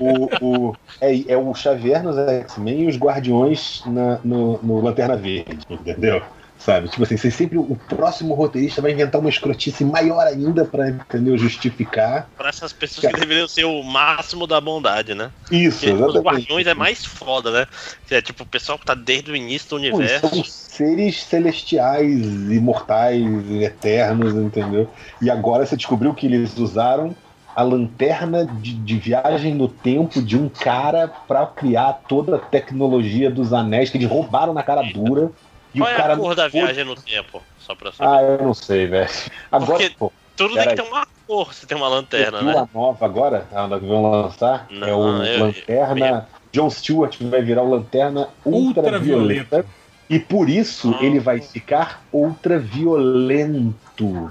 [0.00, 5.16] o, o, é, é o Xavier nos X-Men e os Guardiões na- no, no Lanterna
[5.16, 6.22] Verde, entendeu?
[6.64, 6.88] Sabe?
[6.88, 11.36] Tipo assim, você sempre o próximo roteirista vai inventar uma escrotice maior ainda pra, entendeu,
[11.36, 12.28] justificar.
[12.36, 15.32] Para essas pessoas que deveriam ser o máximo da bondade, né?
[15.50, 16.24] Isso, Porque os exatamente.
[16.24, 17.66] Guardiões é mais foda, né?
[18.10, 20.44] É tipo o pessoal que tá desde o início do Pô, são universo.
[20.44, 23.24] seres celestiais, imortais,
[23.60, 24.88] eternos, entendeu?
[25.20, 27.12] E agora você descobriu que eles usaram
[27.56, 33.30] a lanterna de, de viagem no tempo de um cara pra criar toda a tecnologia
[33.30, 35.30] dos anéis que eles roubaram na cara dura.
[35.74, 37.42] E Qual o é cara a cor da não viagem no tempo?
[37.58, 38.10] Só pra saber.
[38.10, 39.08] Ah, eu não sei, velho.
[39.50, 42.52] Agora, Porque pô, Tudo tem que ter uma cor se tem uma lanterna, né?
[42.58, 43.46] a nova agora?
[43.52, 44.66] A que vão lançar?
[44.70, 46.28] é o Não, eu- Lanterna.
[46.52, 49.56] John Stewart vai virar o Lanterna Ultravioleta.
[49.56, 49.66] ultravioleta.
[50.10, 53.74] E por isso ele vai ficar ultraviolento.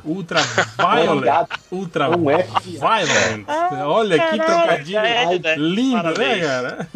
[0.06, 0.40] Ultra
[0.77, 1.50] violent.
[1.72, 3.45] Ultra Não é violent.
[3.85, 5.01] Olha que trocadilho
[5.58, 6.88] lindo, né, cara?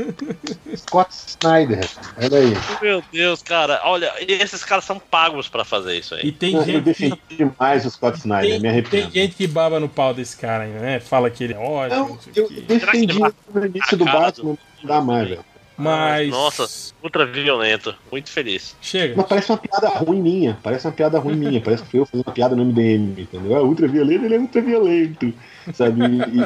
[0.75, 1.87] Scott Snyder.
[2.17, 2.53] Olha aí.
[2.81, 3.81] Meu Deus, cara.
[3.85, 6.21] Olha, esses caras são pagos pra fazer isso aí.
[6.25, 9.03] E tem eu gente defendi demais o Scott Snyder, Tem, me arrependo.
[9.03, 10.99] tem gente que baba no pau desse cara ainda, né?
[10.99, 15.29] Fala que ele é ótimo, não, eu defendi no início do Batman, não dá mais,
[15.29, 15.45] velho.
[15.77, 16.29] Mas.
[16.29, 17.93] Nossa, ultra violento.
[18.11, 18.75] Muito feliz.
[18.81, 19.15] Chega.
[19.17, 20.57] Mas parece uma piada ruim minha.
[20.63, 21.59] Parece uma piada ruim minha.
[21.61, 23.55] Parece que foi eu fazendo uma piada no MDM, entendeu?
[23.57, 25.33] É ultraviolento, ele é ultraviolento.
[25.73, 26.01] Sabe?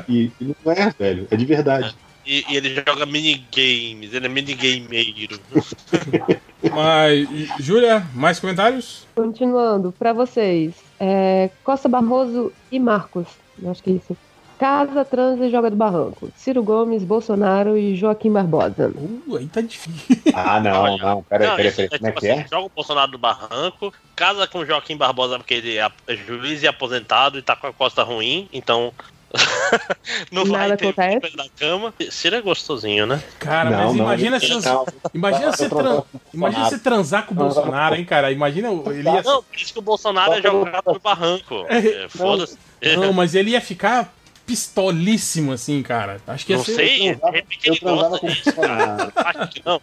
[0.08, 1.28] E, e- e não é, velho.
[1.30, 1.96] É de verdade.
[2.26, 5.40] E, e ele joga minigames, ele é minigameiro.
[6.74, 7.28] Mas.
[7.60, 9.08] Júlia, mais comentários?
[9.16, 10.74] Continuando, pra vocês.
[11.00, 13.28] é, Costa Barroso e Marcos.
[13.62, 14.18] eu Acho que é isso.
[14.60, 16.30] Casa, transa e joga do barranco.
[16.36, 18.92] Ciro Gomes, Bolsonaro e Joaquim Barbosa.
[18.94, 20.18] Uh, aí tá difícil.
[20.34, 21.24] Ah, não, não.
[21.24, 21.90] Peraí, Não, peraí, isso peraí.
[21.94, 22.34] é Como é tipo que é?
[22.34, 26.16] assim, joga o Bolsonaro do barranco, casa com o Joaquim Barbosa porque ele é é
[26.16, 28.92] juiz e aposentado e tá com a costa ruim, então.
[30.32, 31.38] não vai Nada ter acontece.
[31.38, 31.94] da cama.
[32.10, 33.22] Ciro é gostosinho, né?
[33.40, 34.68] Cara, Não, mas não, imagina não, se.
[34.68, 34.86] não.
[35.14, 36.70] Imagina você, tô tran- imagina Bolsonaro.
[36.70, 38.32] você transar com o Bolsonaro, hein, cara?
[38.32, 39.22] Imagina, o- ele ia.
[39.22, 41.66] Não, por isso que o Bolsonaro é jogado no barranco.
[41.70, 42.58] É, Foda-se.
[42.98, 44.12] Não, mas ele ia ficar
[44.50, 46.20] pistolíssimo, assim, cara.
[46.26, 46.74] Acho que ia Não ser.
[46.74, 48.68] sei, de repente ele gosta com o disso, cara.
[48.68, 49.12] Bolsonaro.
[49.16, 49.80] Acho que não.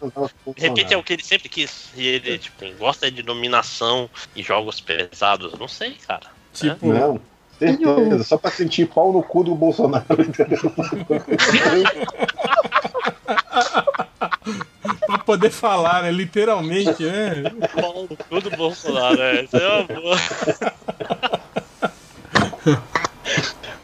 [0.56, 1.90] De repente é o que ele sempre quis.
[1.96, 5.56] E ele, tipo, gosta de dominação e jogos pesados.
[5.56, 6.26] Não sei, cara.
[6.52, 7.20] Tipo, Não,
[7.60, 8.24] certeza.
[8.24, 10.04] Só pra sentir pau no cu do Bolsonaro,
[15.06, 16.10] pra poder falar, né?
[16.10, 17.44] Literalmente, né?
[17.80, 19.44] Pau no cu do Bolsonaro, é.
[19.44, 20.16] Isso é uma boa.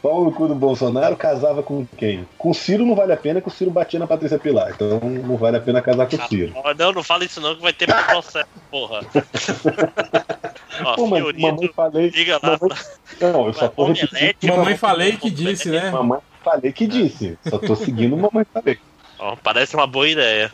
[0.02, 2.26] Pau no cu do Bolsonaro casava com quem?
[2.36, 4.72] Com o Ciro não vale a pena, que o Ciro batia na Patrícia Pilar.
[4.74, 6.52] Então não vale a pena casar com o Ciro.
[6.64, 9.00] Ah, Não, não fala isso não, que vai ter processo, porra.
[10.84, 12.08] Ó, Pô, mas mamãe falei.
[12.10, 12.58] liga lá.
[12.60, 12.78] Mamãe...
[13.20, 14.56] Não, eu só tô repetindo.
[14.56, 15.90] Mamãe falei que disse, né?
[15.90, 17.38] Mamãe falei que disse.
[17.48, 18.78] Só tô seguindo mamãe falei.
[19.20, 20.52] Ó, parece uma boa ideia.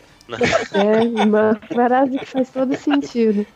[0.75, 3.47] É uma frase que faz todo sentido.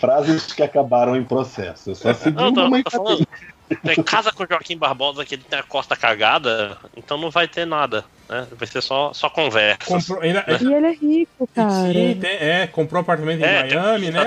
[0.00, 1.90] Frases que acabaram em processo.
[1.90, 3.06] Eu só segui Não, tô, mamãe tô falei.
[3.06, 3.26] falando.
[3.84, 7.48] É, casa com o Joaquim Barbosa que ele tem a costa cagada, então não vai
[7.48, 8.04] ter nada.
[8.28, 8.46] Né?
[8.56, 9.78] Vai ser só, só conversa.
[9.86, 11.92] Comprou, ainda, E ele é rico, cara.
[11.92, 14.20] Sim, tem- é, comprou apartamento em É, Miami, né?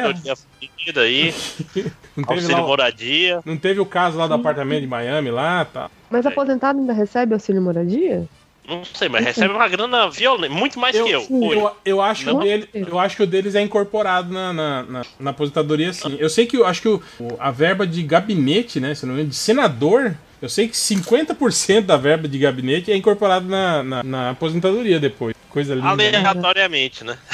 [1.01, 1.33] aí,
[2.17, 3.39] Não teve, auxílio lá, o- moradia.
[3.45, 5.89] não teve o caso lá do apartamento de Miami lá, tá?
[6.09, 8.25] Mas aposentado ainda recebe auxílio moradia?
[8.69, 11.25] Não sei, mas recebe uma grana violenta, muito mais que eu.
[11.29, 14.83] Eu, eu, acho que o dele, eu acho que o deles é incorporado na, na,
[14.83, 16.15] na, na aposentadoria, sim.
[16.19, 17.01] Eu sei que eu acho que o,
[17.39, 18.93] a verba de gabinete, né?
[18.93, 22.95] Se não me engano, de senador, eu sei que 50% da verba de gabinete é
[22.95, 25.35] incorporado na, na, na aposentadoria depois.
[25.49, 25.95] Coisa linda.
[25.95, 26.15] né?
[26.17, 27.17] Aleatoriamente, né?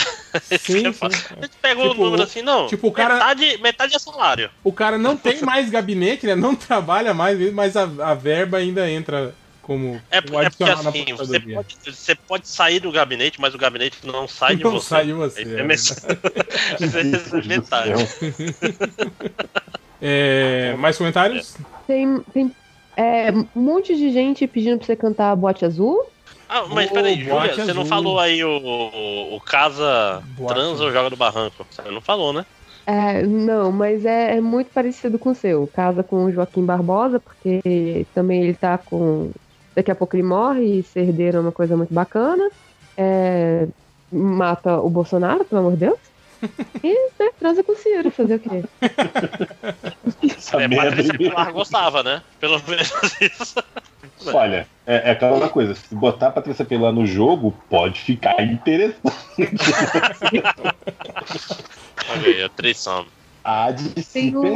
[0.60, 1.00] Sim, sim.
[1.02, 2.68] A gente pegou Tipo, o número assim, não.
[2.68, 4.50] tipo, o cara- metade, metade é salário.
[4.66, 6.36] O cara não tem mais gabinete, né?
[6.36, 9.34] Não trabalha mais, mas a, a verba ainda entra
[9.66, 13.56] como É, como é porque na assim, você pode, você pode sair do gabinete, mas
[13.56, 14.90] o gabinete não sai de Não você.
[14.90, 15.46] sai de você, é.
[16.78, 17.94] Você é metade.
[20.08, 21.56] É, mais comentários?
[21.88, 22.52] Tem, tem
[22.96, 26.06] é, um monte de gente pedindo pra você cantar Boate Azul.
[26.48, 27.86] Ah, mas peraí, Júlia, você não azul.
[27.86, 31.66] falou aí o, o, o Casa Boate Transa ou Joga do Barranco?
[31.72, 32.46] Você não falou, né?
[32.86, 35.66] É, não, mas é, é muito parecido com o seu.
[35.74, 39.32] Casa com o Joaquim Barbosa, porque também ele tá com.
[39.76, 42.50] Daqui a pouco ele morre e ser herdeiro é uma coisa muito bacana.
[42.98, 43.68] É,
[44.12, 46.00] mata o Bolsonaro, pelo amor de Deus.
[46.84, 48.64] E né, transa com o Ciro, fazer o quê?
[50.24, 51.18] Essa É, merda Patrícia.
[51.18, 52.22] Pilar gostava, né?
[52.40, 53.56] Pelo menos isso.
[54.28, 59.02] Olha, é, é aquela coisa, se botar a Patrícia Pilar no jogo, pode ficar interessante.
[62.12, 63.06] Olha aí, a traição.
[63.44, 64.56] Há de se Tem um,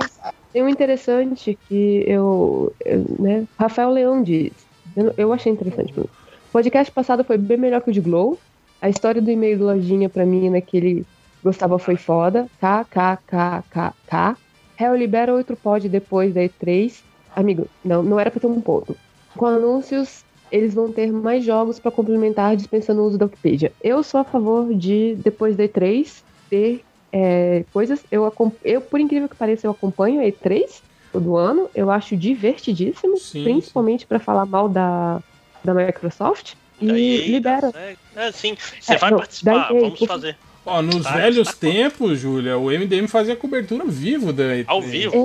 [0.52, 4.52] tem um interessante que eu, eu, né, Rafael Leão diz.
[4.96, 5.98] Eu, eu achei interessante.
[6.00, 6.10] O
[6.52, 8.38] podcast passado foi bem melhor que o de Glow.
[8.82, 11.06] A história do e-mail do Lojinha pra mim, né, que ele
[11.44, 12.48] gostava foi foda.
[12.60, 14.38] KKKKK.
[14.80, 17.02] Hell libera outro pod depois da E3.
[17.36, 18.96] Amigo, não, não era pra ter um ponto.
[19.36, 23.72] Com anúncios, eles vão ter mais jogos pra complementar dispensando o uso da Wikipedia.
[23.84, 28.04] Eu sou a favor de, depois da E3, ter é, coisas.
[28.12, 28.32] Eu,
[28.64, 31.70] eu, por incrível que pareça, eu acompanho a E3 todo ano.
[31.76, 35.20] Eu acho divertidíssimo, Sim, principalmente pra falar mal da,
[35.64, 36.54] da Microsoft.
[36.82, 37.72] E Daí, libera.
[37.76, 40.38] É, é, sim, você É, vai não, participar, daí, vamos por- fazer.
[40.66, 41.54] Ó, nos Tá, velhos tá.
[41.60, 44.66] tempos, Júlia, o MDM fazia cobertura vivo da E3.
[44.68, 45.16] Ao vivo.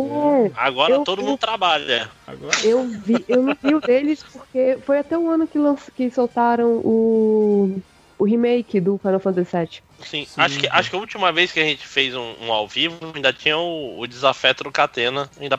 [0.46, 2.08] É, Agora eu- todo eu- mundo trabalha.
[2.26, 5.90] Agora, eu vi, eu não vi o deles porque foi até o ano que, lanç,
[5.94, 7.80] que soltaram o
[8.16, 9.68] o remake do Final Fantasy VII.
[10.06, 12.66] Sim, Acho, que, acho que a última vez que a gente fez um, um ao
[12.66, 15.58] vivo ainda tinha o, o desafeto do Catena, ainda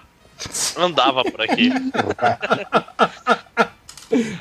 [0.78, 1.70] andava por aqui.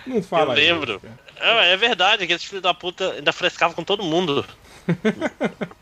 [0.07, 1.03] Não fala Eu lembro.
[1.41, 4.45] É, é verdade, que esse filho da puta ainda frescava com todo mundo.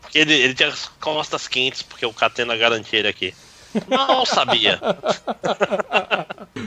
[0.01, 3.33] porque ele, ele tinha as costas quentes, porque o Catena garantia ele aqui.
[3.87, 4.79] Não sabia.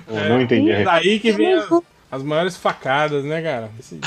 [0.08, 1.66] Eu não entendi a Daí que vem as,
[2.10, 3.70] as maiores facadas, né, cara?
[3.78, 4.00] Esse-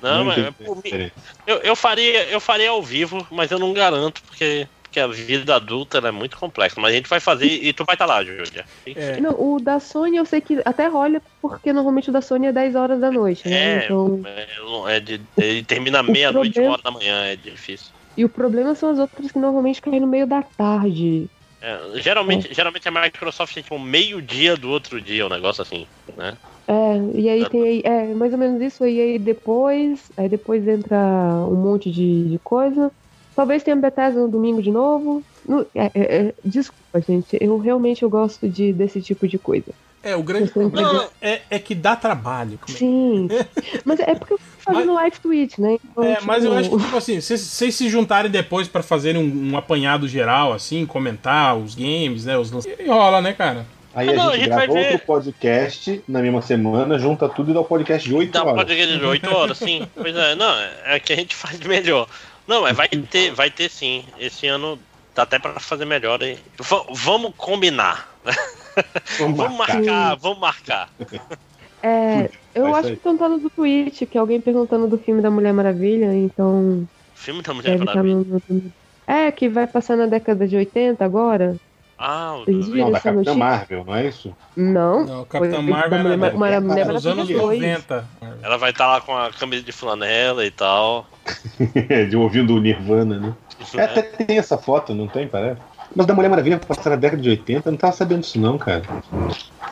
[0.00, 0.36] Não, mas
[0.82, 1.12] diferença.
[1.46, 5.56] eu, eu, faria, eu faria ao vivo, mas eu não garanto, porque, porque a vida
[5.56, 6.78] adulta ela é muito complexa.
[6.78, 8.66] Mas a gente vai fazer e tu vai estar lá, Júlia.
[8.94, 9.18] É.
[9.22, 12.52] Não, o da Sony eu sei que até rola, porque normalmente o da Sony é
[12.52, 13.56] 10 horas da noite, né?
[13.56, 17.92] É, Então, é, é de, ele termina meia-noite, problema- uma hora da manhã, é difícil.
[18.16, 21.30] e o problema são as outras que normalmente caem no meio da tarde.
[21.60, 26.36] É, geralmente, geralmente a Microsoft é tipo meio-dia do outro dia, um negócio assim, né?
[26.66, 30.66] É, e aí tem aí, é mais ou menos isso, e aí depois, aí depois
[30.66, 30.96] entra
[31.48, 32.92] um monte de, de coisa.
[33.34, 35.22] Talvez tenha Bethesda no domingo de novo.
[35.48, 39.72] No- é, é, é, desculpa, gente, eu realmente eu gosto de, desse tipo de coisa.
[40.04, 42.58] É, o grande Não, problema é, é que dá trabalho.
[42.60, 43.28] Como é- Sim,
[43.84, 45.78] mas é porque eu fico fazendo live tweet, né?
[45.84, 48.82] Então, É, mas eu tipo, acho que, tipo assim, se vocês se juntarem depois pra
[48.82, 52.36] fazerem um, um apanhado geral, assim, comentar os games, né?
[52.36, 53.64] Os lançamentos, e rola, né, cara?
[53.94, 54.92] Aí Ah, a não, gente a gente grava ver.
[54.92, 58.54] outro podcast na mesma semana, junta tudo e dá o podcast de 8 Dá horas.
[58.56, 59.86] pode de 8 horas, sim.
[59.94, 60.52] Pois é, não,
[60.86, 62.08] é que a gente faz melhor.
[62.46, 64.04] Não, mas vai ter, vai ter sim.
[64.18, 64.78] Esse ano
[65.14, 66.38] dá até pra fazer melhor aí.
[66.58, 68.08] V- vamos combinar.
[69.18, 70.16] Vamos Vamos marcar.
[70.16, 70.88] vamos marcar.
[71.82, 72.96] É, eu Vai acho sair.
[72.96, 77.52] que perguntando do tweet, que alguém perguntando do filme da Mulher Maravilha, então Filme da
[77.52, 78.40] Mulher estar Maravilha.
[78.48, 78.72] no-
[79.06, 81.56] É, que vai passar na década de 80 agora.
[82.04, 83.32] Ah, o- Não, da Capitã?
[83.32, 84.34] Marvel, não é isso?
[84.56, 85.06] Não.
[85.06, 87.60] Não, o Capitão Foi- Marvel da era Mulher da- Mar- Mulher Nos anos Maravilha dois.
[87.60, 88.04] 90.
[88.42, 91.06] ela vai estar lá com a camisa de flanela e tal.
[92.10, 93.32] de ouvindo o Nirvana, né?
[93.76, 95.60] É, até tem essa foto, não tem, parece?
[95.94, 98.58] Mas da Mulher Maravilha passar na década de 80, eu não tava sabendo disso não,
[98.58, 98.82] cara.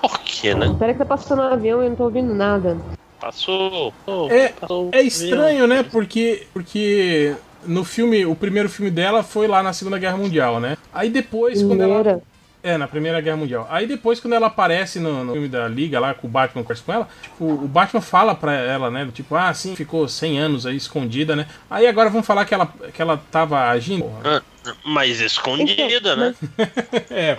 [0.01, 0.73] Por quê, né?
[0.79, 2.77] Peraí que tá passando um avião e eu não tô ouvindo nada.
[3.21, 3.93] Passou.
[4.07, 5.83] pô, É, passou É estranho, né?
[5.83, 7.35] Porque, porque
[7.67, 10.77] no filme, o primeiro filme dela foi lá na Segunda Guerra Mundial, né?
[10.93, 11.95] Aí depois, quando ela.
[11.95, 12.23] Primeira.
[12.63, 13.67] É, na Primeira Guerra Mundial.
[13.71, 16.83] Aí depois, quando ela aparece no, no filme da Liga lá, com o Batman conversa
[16.85, 19.09] com ela, tipo, o Batman fala pra ela, né?
[19.15, 21.47] Tipo, ah, sim, ficou 100 anos aí escondida, né?
[21.71, 24.05] Aí agora vão falar que ela, que ela tava agindo.
[24.05, 24.43] Porra.
[24.67, 26.35] Ah, Mas escondida, né?
[27.11, 27.39] É,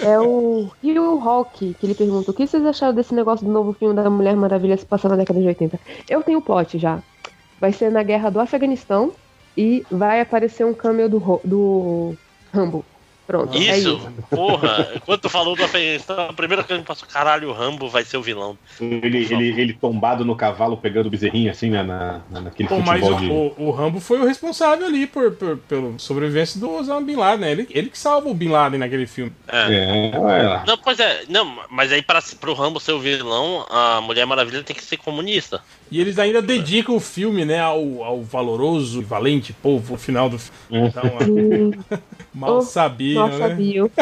[0.00, 3.72] É o Hugh Hawk que ele pergunta: o que vocês acharam desse negócio do novo
[3.72, 5.80] filme da Mulher Maravilha se passar na década de 80?
[6.10, 6.98] Eu tenho o plot já.
[7.58, 9.12] Vai ser na guerra do Afeganistão
[9.58, 12.14] e vai aparecer um cameo do, do
[12.54, 12.84] Rambo.
[13.28, 13.54] Pronto.
[13.54, 14.12] é Isso, isso.
[14.30, 14.88] porra.
[15.04, 18.16] Quando tu falou do Afeganistão, a primeira coisa que passou, caralho, o Rambo vai ser
[18.16, 18.56] o vilão.
[18.80, 22.80] Ele, ele, ele tombado no cavalo, pegando o bezerrinho assim, né, na, na, naquele Pô,
[22.80, 23.60] mas futebol o, de...
[23.60, 27.40] o, o Rambo foi o responsável ali por, por, pela sobrevivência do Osama Bin Laden,
[27.40, 27.52] né?
[27.52, 29.30] Ele, ele que salva o Bin Laden naquele filme.
[29.46, 30.10] É.
[30.14, 30.64] É, lá.
[30.66, 34.62] Não, pois é, não, mas aí para pro Rambo ser o vilão, a Mulher Maravilha
[34.62, 35.62] tem que ser comunista.
[35.90, 40.38] E eles ainda dedicam o filme, né, ao, ao valoroso e valente povo final do
[40.38, 40.88] filme.
[40.88, 41.70] Então, Hum,
[42.34, 42.62] mal Oh,
[43.18, 43.38] Mal né?
[43.38, 43.90] sabiam.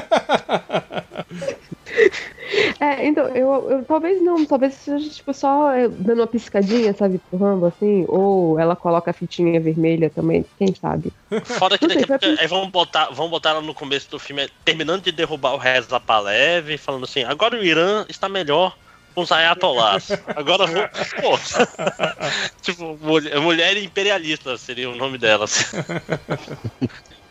[2.78, 7.18] É, então, eu, eu talvez não, talvez seja tipo só é, dando uma piscadinha, sabe,
[7.18, 11.12] pro Rambo, assim, ou ela coloca a fitinha vermelha também, quem sabe.
[11.44, 13.74] Foda que Não sei, daqui a vai pouco aí vão botar, vão botar ela no
[13.74, 18.28] começo do filme, terminando de derrubar o Reza Palev, falando assim, agora o Irã está
[18.28, 18.76] melhor
[19.14, 20.10] com os ayatollahs.
[20.36, 20.82] Agora vou.
[21.22, 21.38] Pô.
[22.60, 25.72] tipo, mulher, mulher imperialista seria o nome delas.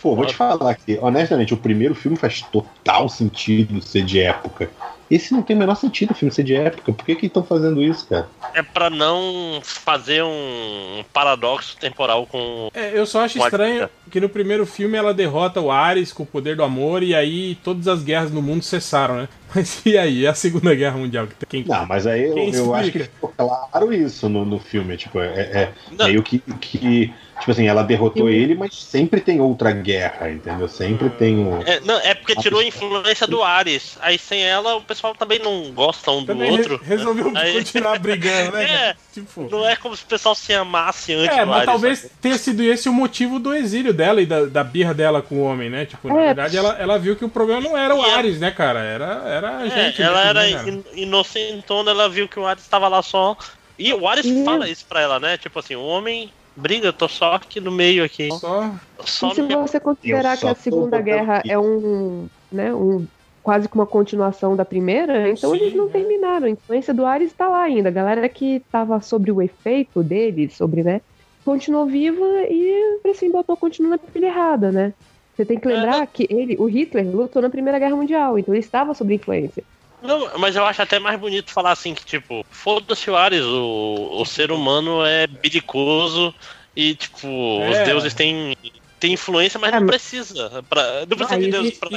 [0.06, 4.72] Pô, vou te falar que, honestamente, o primeiro filme faz total sentido ser de época.
[5.09, 6.92] Esse não tem o menor sentido o filme ser de época.
[6.93, 8.27] Por que que estão fazendo isso, cara?
[8.53, 12.69] É pra não fazer um paradoxo temporal com.
[12.74, 16.11] É, eu só acho com a- estranho que no primeiro filme ela derrota o Ares
[16.11, 19.30] com o poder do amor e aí todas as guerras no mundo cessaram, né?
[19.53, 20.27] Mas e aí?
[20.27, 21.27] A Segunda Guerra Mundial?
[21.27, 21.64] que Quem...
[21.66, 24.98] Não, mas aí eu, eu acho que ficou claro isso no, no filme.
[24.98, 27.14] Tipo, é, é meio que, que.
[27.40, 30.67] Tipo assim, ela derrotou ele, mas sempre tem outra guerra, entendeu?
[30.67, 31.61] Sempre tem um.
[31.61, 33.98] É, não, é porque tirou a influência do Ares.
[34.01, 36.77] Aí sem ela o pessoal também não gosta um do Também outro.
[36.77, 38.65] re- resolveu Aí- continuar brigando, né?
[38.91, 38.95] É.
[39.14, 39.48] Tipo...
[39.49, 42.61] Não é como se o pessoal se amasse antes É, do mas talvez tenha sido
[42.64, 45.85] esse o motivo do exílio dela e da, da birra dela com o homem, né?
[45.85, 46.25] Tipo, na É.
[46.27, 48.80] verdade, ela, ela viu que o problema não era o E Ares, né, cara?
[48.80, 50.01] Era, era a É, gente.
[50.01, 53.38] ela era né, inocentona, ela viu que o Ares estava lá só.
[53.80, 54.43] E o Ares Sim.
[54.45, 55.38] fala isso pra ela, né?
[55.38, 58.30] Tipo assim, o homem briga, eu tô só aqui no meio aqui.
[58.40, 58.72] Só
[59.06, 61.51] Só e se me- você considerar Eu que a Segunda Guerra aqui.
[61.51, 63.06] é um, né, um
[63.45, 65.90] quase que uma continuação da primeira, então Sim, eles não é.
[65.90, 66.48] terminaram.
[66.48, 67.90] A influência do Ares tá lá ainda.
[67.90, 70.99] A galera que tava sobre o efeito dele, sobre, né?
[71.45, 74.93] Continuou viva e assim botou continua na pilha errada, né?
[75.35, 78.64] Você tem que lembrar que ele, o Hitler, lutou na Primeira Guerra Mundial, então ele
[78.64, 79.64] estava sob influência.
[80.01, 84.22] Não, mas eu acho até mais bonito falar assim que, tipo, foda-se o Ares, o,
[84.22, 86.33] o ser humano é belicoso
[86.75, 87.69] e, tipo, É.
[87.69, 88.57] os deuses têm,
[89.06, 90.64] têm influência, mas É, não precisa.
[90.69, 91.90] Pra, não precisa de Deus existe pra.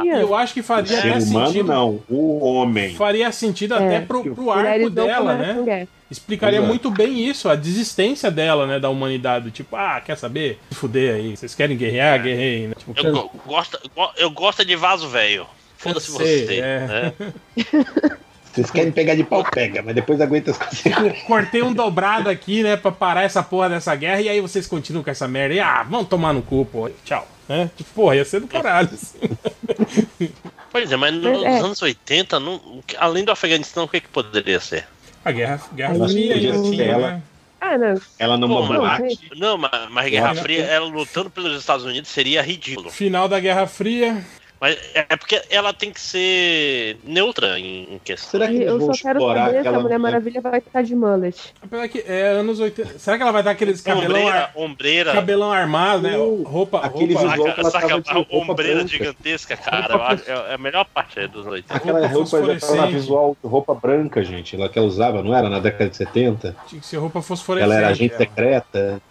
[0.00, 0.16] Fria.
[0.20, 1.66] Eu acho que faria até humano, sentido.
[1.66, 2.02] não.
[2.08, 2.94] O homem.
[2.94, 3.78] Faria sentido É.
[3.78, 5.88] até pro, pro arco dela, começam né?
[6.10, 6.68] Explicaria Exato.
[6.68, 9.50] muito bem isso, a desistência dela, né, da humanidade.
[9.50, 10.60] Tipo, ah, quer saber?
[10.68, 11.36] Se fuder aí.
[11.36, 12.22] Vocês querem guerrear?
[12.22, 12.74] Guerrei, né?
[12.78, 15.46] Tipo, Eu, go- gosto, go- eu gosto de vaso velho.
[15.78, 16.60] Foda-se você.
[16.62, 16.86] é.
[16.86, 17.12] né?
[18.54, 21.22] Vocês querem pegar de pau, pega, mas depois aguenta as coisas.
[21.26, 25.02] cortei um dobrado aqui, né, pra parar essa porra dessa guerra, e aí vocês continuam
[25.02, 25.54] com essa merda.
[25.54, 26.88] E, ah, vão tomar no cu, pô.
[27.04, 27.26] Tchau.
[27.48, 27.68] Né?
[27.76, 28.88] Tipo, porra, ia ser do caralho.
[28.92, 29.18] assim.
[30.70, 31.58] Pois é, mas nos Mas, é.
[31.60, 32.60] anos 80, não-
[32.98, 34.84] além do Afeganistão, o que, que poderia ser?
[35.24, 37.10] A guerra, guerra Aí, fria podia tinha, ela.
[37.12, 37.22] né?
[37.60, 38.00] Ah, não.
[38.18, 39.30] Ela numa Pô, mas- boate.
[39.36, 42.90] Não, mas, mas Guerra Fria, ela lutando pelos Estados Unidos seria ridículo.
[42.90, 44.22] Final da Guerra Fria.
[44.60, 48.30] Mas é porque ela tem que ser neutra em, questão.
[48.30, 51.36] Será que Eu só quero saber se a aquela Mulher Maravilha vai estar de mullet.
[51.62, 52.98] Apesar que é anos 80.
[52.98, 54.52] Será que ela vai dar aqueles cabelão, Ombreira, ar...
[54.54, 55.12] ombreira.
[55.12, 56.16] cabelão armado, né?
[56.44, 56.78] Roupa.
[56.80, 57.30] aquele roupa...
[57.30, 58.88] visual que ela Saca, de roupa ombreira branca.
[58.88, 59.94] gigantesca, cara.
[59.94, 61.74] Eu acho- é é a melhor parte aí dos 80.
[61.74, 62.92] Aquela Roupa roupa fosforescente.
[62.92, 64.56] visual, roupa branca, gente.
[64.56, 65.48] Ela que ela usava, não era?
[65.50, 66.56] Na década de 70?
[66.66, 67.70] Tinha que ser roupa fosforescente.
[67.70, 68.18] Ela era agente é.
[68.18, 69.02] secreta.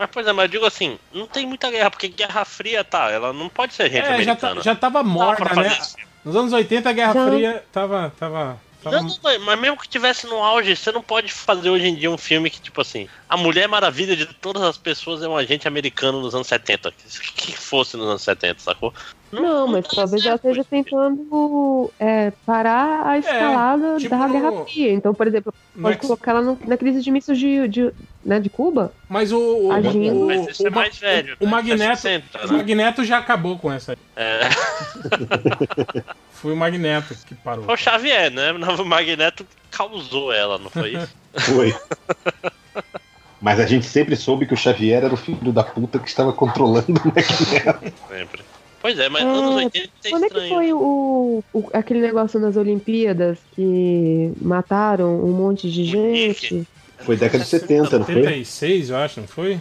[0.00, 3.10] Mas, pois é, mas eu digo assim, não tem muita guerra, porque Guerra Fria, tá,
[3.10, 4.62] ela não pode ser gente É, já, tá- americana.
[4.62, 5.76] já tava Dá morta, né?
[5.78, 5.94] isso.
[6.24, 7.26] Nos anos 80 a Guerra Já.
[7.26, 8.12] Fria tava.
[8.18, 8.96] tava, tava...
[8.96, 11.94] Não, não, não, mas mesmo que tivesse no auge, você não pode fazer hoje em
[11.94, 15.36] dia um filme que, tipo assim, a Mulher Maravilha de todas as pessoas é um
[15.36, 16.90] agente americano nos anos 70.
[16.92, 18.94] Que, que fosse nos anos 70, sacou?
[19.32, 24.92] Não, mas talvez ela esteja tentando é, parar a escalada tipo da no- Guerra Fria.
[24.92, 27.92] Então, por exemplo, no pode colocar ela no- na crise de mísseis de, de,
[28.24, 28.92] né, de Cuba.
[29.08, 29.38] Mas o.
[29.68, 30.24] o, Agindo.
[30.24, 31.36] o, Mas esse é o Ma- mais velho.
[31.38, 31.50] o né?
[31.50, 32.56] Magneto- 60, O né?
[32.58, 33.92] Magneto já acabou com essa.
[33.92, 33.98] aí.
[34.16, 34.40] É.
[36.32, 37.64] Foi o Magneto que parou.
[37.64, 38.50] Foi o Xavier, né?
[38.52, 41.14] O Magneto causou ela, não foi isso?
[41.54, 41.74] Foi.
[43.40, 46.32] Mas a gente sempre soube que o Xavier era o filho da puta que estava
[46.32, 47.92] controlando o Magneto.
[48.08, 48.42] Sempre.
[48.80, 52.40] Pois é, mas É, anos 80 é Quando é que foi o, o- aquele negócio
[52.40, 56.66] nas Olimpíadas que mataram um monte de gente?
[57.00, 58.14] Foi década de 70, não foi?
[58.16, 59.60] 76, eu acho, não foi?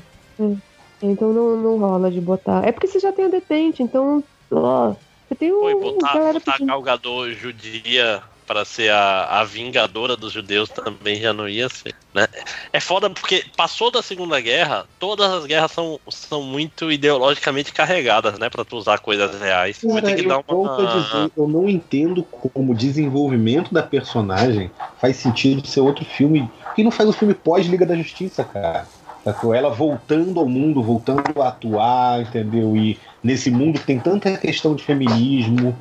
[1.02, 2.66] Então não, não rola de botar.
[2.68, 4.24] É porque você já tem a detente, então.
[4.52, 4.94] Ó,
[5.28, 5.60] você tem o.
[5.62, 10.70] Foi botar, botar a pedindo- Gal Gadot judia pra ser a, a vingadora dos judeus
[10.70, 12.28] também já não ia ser, né?
[12.74, 18.40] É foda porque passou da Segunda Guerra, todas as guerras são, são muito ideologicamente carregadas,
[18.40, 18.50] né?
[18.50, 19.80] Pra tu usar coisas reais.
[19.84, 21.00] Vai ter Cara, que dar eu a uma...
[21.00, 26.50] dizer, eu não entendo como o desenvolvimento da personagem faz sentido ser outro filme.
[26.76, 28.88] Que não faz um filme pós-Liga da Justiça, cara?
[29.24, 29.54] Sacou?
[29.54, 32.76] Ela voltando ao mundo, voltando a atuar, entendeu?
[32.76, 35.78] E nesse mundo que tem tanta questão de feminismo.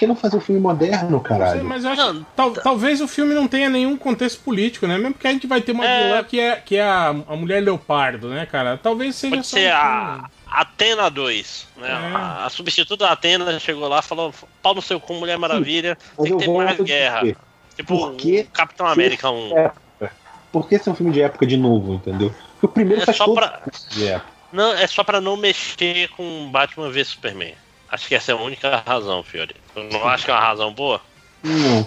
[0.00, 1.62] Por que não fazer um filme moderno, caralho?
[1.62, 4.96] Mas eu acho que tal- talvez o filme não tenha nenhum contexto político, né?
[4.96, 6.04] Mesmo porque a gente vai ter uma É.
[6.04, 8.78] vilã que é, que é a, a mulher leopardo, né, cara?
[8.82, 10.30] Talvez seja Pode só ser um a.
[10.46, 11.88] Atena 2, né?
[11.88, 11.92] É.
[12.16, 15.98] A, a substituta da Atena chegou lá e falou: pau no seu cu, Mulher Maravilha,
[16.16, 17.20] Mas tem eu que ter mais guerra.
[17.20, 17.36] dizer,
[17.76, 18.46] Tipo, Por quê?
[18.48, 19.58] o Capitão América 1.
[19.58, 19.70] É.
[20.50, 22.34] Por que ser um filme de época de novo, entendeu?
[22.54, 24.30] Porque o primeiro É faz só todo pra- de época.
[24.50, 27.52] Não, é só pra não mexer com Batman vs Superman.
[27.90, 29.56] Acho que essa é a única razão, Fiore.
[29.74, 31.00] Eu não acho que é uma razão boa.
[31.42, 31.86] Não.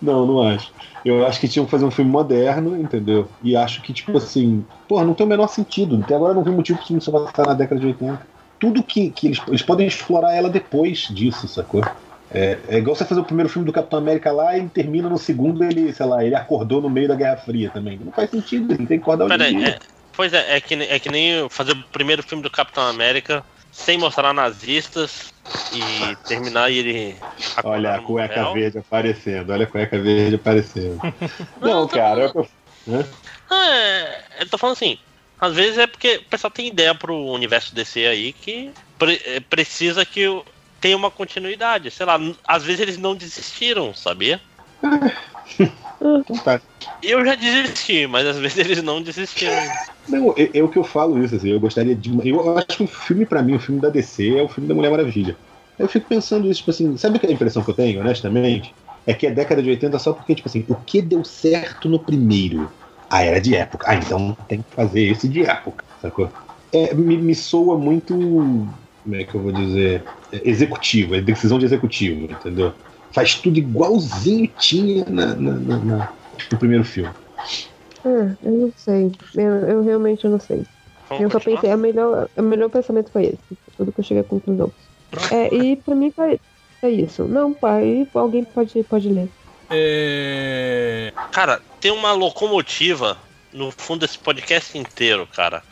[0.00, 0.72] Não, não acho.
[1.04, 3.28] Eu acho que tinham que fazer um filme moderno, entendeu?
[3.42, 6.00] E acho que, tipo assim, porra, não tem o menor sentido.
[6.02, 7.86] Até agora eu não vi motivo que o filme só vai estar na década de
[7.86, 8.26] 80.
[8.58, 11.84] Tudo que, que eles, eles podem explorar ela depois disso, sacou?
[12.30, 15.16] É, é igual você fazer o primeiro filme do Capitão América lá e termina no
[15.16, 17.98] segundo, ele, sei lá, ele acordou no meio da Guerra Fria também.
[18.04, 19.68] Não faz sentido, ele tem que acordar dia.
[19.68, 19.78] é,
[20.18, 23.40] pois é, é que, é que nem fazer o primeiro filme do Capitão América
[23.70, 25.32] sem mostrar nazistas
[25.72, 27.16] e terminar ele.
[27.62, 28.54] Olha a cueca motel.
[28.54, 30.98] verde aparecendo, olha a cueca verde aparecendo.
[31.62, 32.46] Não, tá cara, eu,
[32.84, 33.08] né?
[33.48, 34.98] Não, é, eu tô falando assim.
[35.40, 39.38] Às vezes é porque o pessoal tem ideia pro universo DC aí que pre- é,
[39.38, 40.26] precisa que
[40.80, 41.92] tenha uma continuidade.
[41.92, 44.40] Sei lá, às vezes eles não desistiram, sabia?
[46.00, 46.60] Então tá.
[47.02, 49.56] Eu já desisti, mas às vezes eles não desistiram.
[50.08, 52.10] Não, é, é o que eu falo isso, assim, eu gostaria de.
[52.28, 54.74] Eu acho que o filme, pra mim, o filme da DC é o filme da
[54.74, 55.36] Mulher Maravilha.
[55.78, 58.74] Eu fico pensando isso, tipo assim, sabe que a impressão que eu tenho, honestamente?
[59.06, 61.98] É que é década de 80 só porque, tipo assim, o que deu certo no
[61.98, 62.68] primeiro?
[63.08, 63.86] Ah, era de época.
[63.88, 66.28] Ah, então tem que fazer esse de época, sacou?
[66.72, 68.12] É, me, me soa muito
[69.08, 72.74] como é que eu vou dizer, é, executivo, é decisão de executivo, entendeu?
[73.12, 76.08] Faz tudo igualzinho tinha na, na, na- na-
[76.52, 77.10] no primeiro filme.
[78.04, 79.10] Ah, eu não sei.
[79.34, 80.62] Eu, eu realmente não sei.
[81.08, 83.38] Vamos eu só pensei, a melhor, o melhor pensamento foi esse.
[83.76, 84.70] Tudo que eu cheguei à conclusão.
[85.32, 86.38] É, e pra mim foi,
[86.82, 87.24] é isso.
[87.24, 89.28] Não, pai, alguém pode, pode ler.
[89.70, 91.12] É...
[91.32, 93.16] Cara, tem uma locomotiva
[93.52, 95.62] no fundo desse podcast inteiro, cara.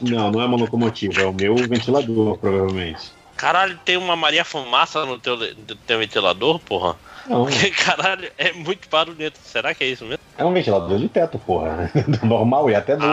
[0.00, 3.12] Não, não é uma locomotiva, é o meu ventilador, provavelmente.
[3.40, 6.94] Caralho, tem uma Maria Fumaça no teu, no teu ventilador, porra?
[7.26, 9.38] Não, Porque, caralho, é muito barulhento.
[9.42, 10.20] Será que é isso mesmo?
[10.36, 11.90] é um ventilador de teto, porra.
[12.22, 13.10] Normal e até novo.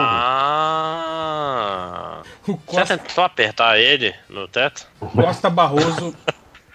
[1.07, 2.21] Ah.
[2.45, 4.85] O Já Costa, tentou apertar ele no teto?
[4.99, 6.13] Costa Barroso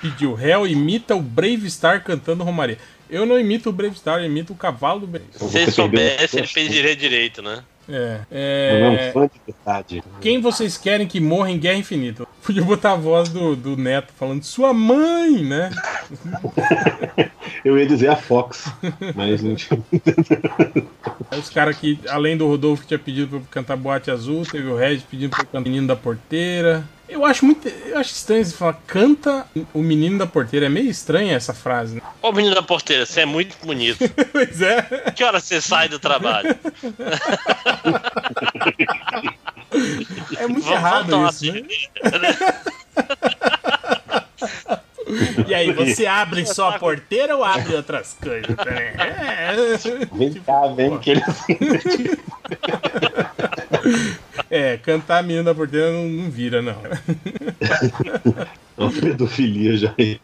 [0.01, 2.79] pediu: Hell imita o Brave Star cantando Romaria.
[3.11, 5.27] Eu não imito o Brave Star, eu imito o cavalo do Brave.
[5.33, 7.63] Se ele Você perdeu soubesse, ele fez direito direito, né?
[7.89, 8.20] É.
[8.31, 10.05] É um fã de verdade.
[10.20, 12.27] Quem vocês querem que morra em Guerra Infinita?
[12.43, 15.70] Podia botar a voz do, do Neto falando sua mãe, né?
[17.65, 18.73] Eu ia dizer a Fox,
[19.15, 19.81] mas não tinha.
[21.39, 24.67] Os caras que, além do Rodolfo que tinha pedido pra eu cantar Boate Azul, teve
[24.67, 26.85] o Regis pedindo pra eu cantar Menino da Porteira.
[27.09, 27.69] Eu acho muito.
[27.69, 30.67] Eu acho estranho você falar canta o Menino da Porteira.
[30.67, 32.03] É meio estranha essa frase, né?
[32.23, 33.99] Ô menino da porteira, você é muito bonito.
[34.33, 34.83] pois é.
[35.15, 36.57] Que hora você sai do trabalho?
[40.37, 41.63] É muito Vamos errado isso, né?
[41.63, 41.67] assim.
[45.47, 48.92] E aí, você abre só a porteira ou abre outras coisas também?
[49.42, 49.55] É.
[50.12, 51.23] Vem cá, vem que ele
[54.50, 56.76] É, cantar Menino da Porteira não, não vira, não.
[58.76, 60.20] É uma pedofilia já aí.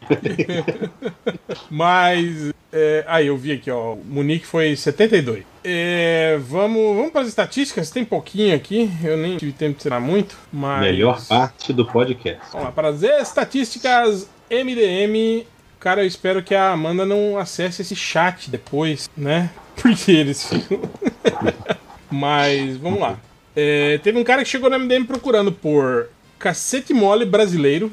[1.70, 2.52] Mas.
[2.72, 3.94] É, aí, eu vi aqui, ó.
[3.94, 5.44] O Munique foi 72.
[5.64, 7.90] É, vamos, vamos para as estatísticas.
[7.90, 8.90] Tem pouquinho aqui.
[9.02, 10.36] Eu nem tive tempo de tirar muito.
[10.52, 10.82] Mas.
[10.82, 12.40] Melhor parte do podcast.
[12.52, 15.44] Vamos lá, para as estatísticas MDM.
[15.80, 19.50] Cara, eu espero que a Amanda não acesse esse chat depois, né?
[19.80, 20.80] Porque eles ficam.
[22.10, 23.18] Mas, vamos lá.
[23.54, 27.92] É, teve um cara que chegou no MDM procurando por cacete mole brasileiro.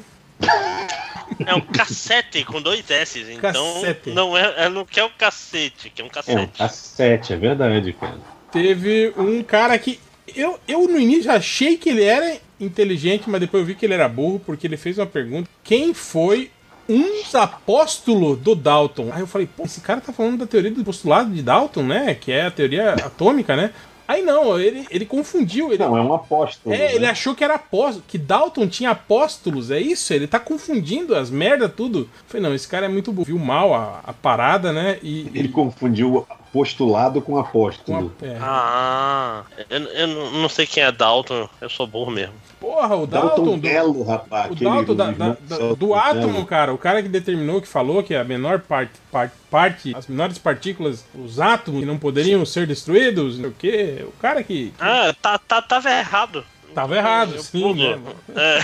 [1.44, 4.10] É um cassete com dois S, então Cassete.
[4.10, 6.58] não é, é não que é o cacete, que é um É um cassete.
[6.58, 8.18] cassete, é verdade, cara.
[8.50, 10.00] Teve um cara que.
[10.34, 13.94] Eu, eu no início achei que ele era inteligente, mas depois eu vi que ele
[13.94, 16.50] era burro, porque ele fez uma pergunta: quem foi
[16.88, 19.10] um apóstolo do Dalton?
[19.12, 22.14] Aí eu falei, pô, esse cara tá falando da teoria do postulado de Dalton, né?
[22.14, 23.72] Que é a teoria atômica, né?
[24.08, 25.72] Aí não, ele, ele confundiu.
[25.72, 26.74] Ele, Não, é um apóstolo.
[26.74, 27.10] é, ele né?
[27.10, 30.14] achou que era apóstolo, que Dalton tinha apóstolos, é isso?
[30.14, 32.00] Ele tá confundindo as merda tudo.
[32.00, 33.26] Eu falei, não, esse cara é muito burro.
[33.26, 34.98] Viu mal a, a parada, né?
[35.02, 38.12] E, Ele confundiu postulado com apóstolo.
[38.22, 38.38] a- é.
[38.40, 42.34] Ah, eu, eu não sei quem é Dalton, eu sou burro mesmo.
[42.58, 43.28] Porra, o Dalton.
[43.28, 44.50] Dalton do- Belo, rapaz.
[44.50, 48.14] O Dalton da- da- da- do átomo, cara, o cara que determinou, que falou que
[48.14, 53.36] a menor parte, parte, parte, as menores partículas, os átomos que não poderiam ser destruídos,
[53.38, 54.04] não sei o quê.
[54.06, 56.44] O cara que, que Ah, tá, tá, tava errado.
[56.74, 57.98] tava errado, Eu sim, né?
[58.34, 58.60] É.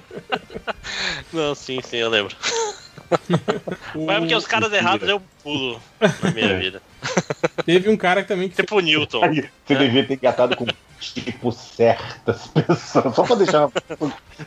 [1.32, 2.34] Não, sim, sim, eu lembro.
[3.94, 5.80] Mas é porque os caras errados eu pulo
[6.22, 6.58] na minha É.
[6.58, 6.82] vida.
[7.64, 9.24] Teve um cara também que Tipo o Newton.
[9.24, 10.66] Aí, Você devia ter engatado com
[11.00, 13.70] tipo certas pessoas, só pra deixar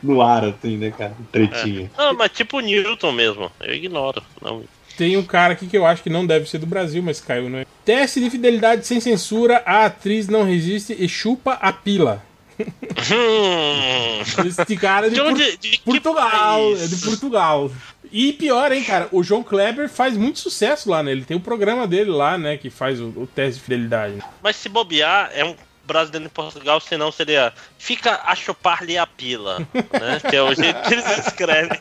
[0.02, 1.12] no ar, assim, né, cara?
[1.32, 1.90] Tretinha.
[1.96, 3.50] Não, mas tipo o Newton mesmo.
[3.60, 4.22] Eu ignoro.
[4.40, 4.62] Não.
[4.96, 7.50] tem um cara aqui que eu acho que não deve ser do Brasil, mas caiu,
[7.50, 7.66] né?
[7.84, 12.22] Teste de fidelidade sem censura, a atriz não resiste e chupa a pila.
[12.58, 14.46] Hum.
[14.46, 15.34] Esse cara é de, De Por-?
[15.34, 17.70] De Portugal, é de Portugal.
[18.16, 21.10] E pior, hein, cara, o João Kleber faz muito sucesso lá, né?
[21.10, 24.22] Ele tem o programa dele lá, né, que faz o, o teste de fidelidade.
[24.40, 29.58] Mas se bobear, é um brasileiro em Portugal, senão seria fica a chupar-lhe a pila,
[29.58, 30.20] né?
[30.30, 31.80] Que é o jeito que eles escrevem.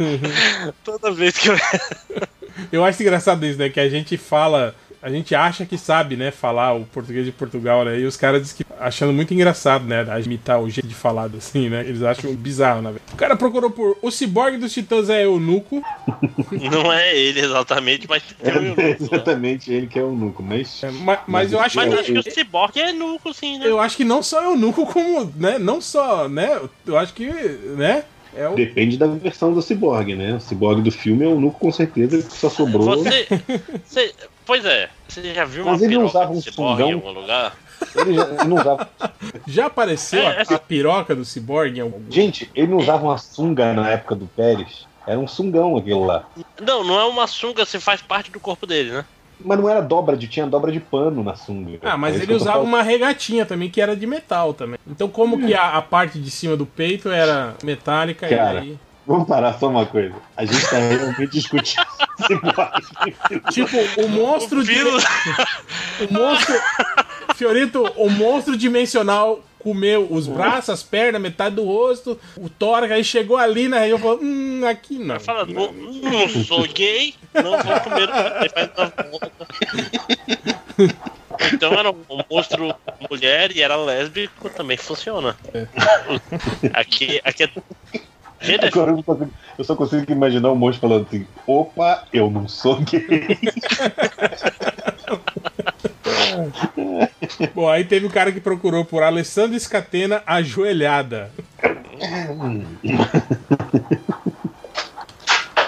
[0.82, 1.56] Toda vez que eu...
[2.72, 3.68] Eu acho engraçado isso, né?
[3.68, 7.84] Que a gente fala, a gente acha que sabe, né, falar o português de Portugal,
[7.84, 7.98] né?
[7.98, 10.06] E os caras dizem que achando muito engraçado, né?
[10.10, 11.80] a Imitar o jeito de falar assim, né?
[11.86, 12.94] Eles acham bizarro, né?
[13.12, 15.82] O cara procurou por o ciborgue dos titãs é eunuco.
[16.70, 18.96] Não é ele exatamente, mas tem um É eunuco, né?
[19.00, 20.82] exatamente ele que é o nuco, mas.
[20.82, 22.00] É, ma- mas, eu acho Mas que.
[22.00, 23.66] acho que o Cyborg é eunuco, sim, né?
[23.66, 25.58] Eu acho que não só eunuco, como, né?
[25.58, 26.60] Não só, né?
[26.86, 28.04] Eu acho que, né?
[28.36, 28.54] É o.
[28.54, 30.34] Depende da versão do ciborgue, né?
[30.34, 32.84] O ciborgue do filme é o nuco com certeza que só sobrou.
[32.84, 33.26] Você,
[33.84, 34.14] você-
[34.46, 37.12] Pois é, você já viu uma Mas ele não piroca usava um Cyborg em algum
[37.12, 37.56] lugar?
[37.94, 38.90] Ele, já, ele não usava.
[39.46, 42.00] Já apareceu É, a, essa- a piroca do ciborgue em algum.
[42.10, 44.86] Gente, ele não usava uma sunga na época do Pérez.
[45.06, 46.28] Era um sungão aquilo lá.
[46.60, 49.04] Não, não é uma sunga, se faz parte do corpo dele, né?
[49.44, 50.28] Mas não era dobra de.
[50.28, 51.78] Tinha dobra de pano na sunga.
[51.82, 52.68] Ah, mas É ele usava falando.
[52.68, 54.78] uma regatinha também, que era de metal também.
[54.86, 58.78] Então como que a, a parte de cima do peito era metálica Cara, e aí...
[59.06, 60.14] Vamos parar só uma coisa.
[60.36, 61.84] A gente tá realmente discutindo.
[63.50, 64.72] Tipo, o monstro de...
[66.08, 66.54] o monstro...
[67.34, 73.04] Fiorito, o monstro dimensional comeu os braços, as pernas, metade do rosto, o tórax, aí
[73.04, 75.20] chegou ali na região e falou, hum, aqui não.
[75.20, 79.30] Fala, não, não sou gay, não vou comer o que faz na volta.
[81.54, 81.96] Então era um
[82.30, 82.74] monstro
[83.08, 85.36] mulher e era lésbico, também funciona.
[86.74, 87.50] Aqui, aqui é.
[88.42, 92.30] Gente, Agora eu, não consigo- eu só consigo imaginar o monstro falando assim: opa, eu
[92.30, 93.00] não sou gay.
[97.54, 101.30] Bom, aí teve o cara que procurou por Alessandro Scatena ajoelhada.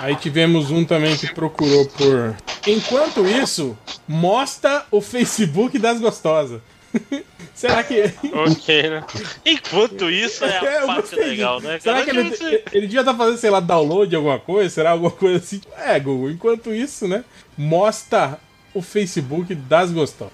[0.00, 2.36] Aí tivemos um também que procurou por.
[2.66, 6.60] Enquanto isso, mostra o Facebook das gostosas.
[7.54, 8.02] Será que.
[8.34, 9.04] ok, né?
[9.44, 11.78] Enquanto isso é É, a eu parte legal, né?
[11.78, 12.34] Será que ele,
[12.72, 14.68] ele devia estar fazendo, sei lá, download de alguma coisa?
[14.70, 15.60] Será alguma coisa assim?
[15.78, 17.24] É, Google, enquanto isso, né?
[17.56, 18.38] Mostra
[18.74, 20.32] o Facebook das gostosas.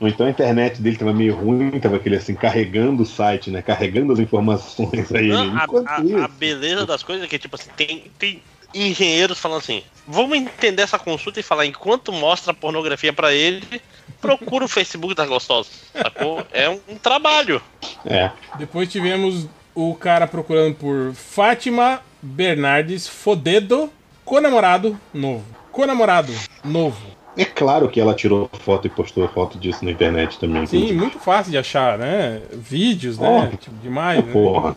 [0.00, 3.60] Ou então a internet dele tava meio ruim, tava aquele assim, carregando o site, né?
[3.62, 5.28] Carregando as informações aí.
[5.28, 8.42] Não, a, a- a beleza das coisas é que, tipo assim, tem, tem
[8.74, 13.82] engenheiros falando assim: vamos entender essa consulta e falar, enquanto mostra a pornografia pra ele,
[14.20, 15.72] procura o Facebook das gostosas.
[15.92, 16.46] Sacou?
[16.52, 17.60] É um, um trabalho.
[18.06, 18.30] É.
[18.58, 23.92] Depois tivemos o cara procurando por Fátima Bernardes Fodedo,
[24.24, 25.44] co-namorado novo.
[25.70, 26.32] Co-namorado
[26.64, 27.17] novo.
[27.38, 30.66] É claro que ela tirou foto e postou foto disso na internet também.
[30.66, 32.42] Sim, muito fácil de achar, né?
[32.52, 33.28] Vídeos, né?
[33.28, 33.56] Porra.
[33.56, 34.32] Tipo, demais, né?
[34.32, 34.76] Porra.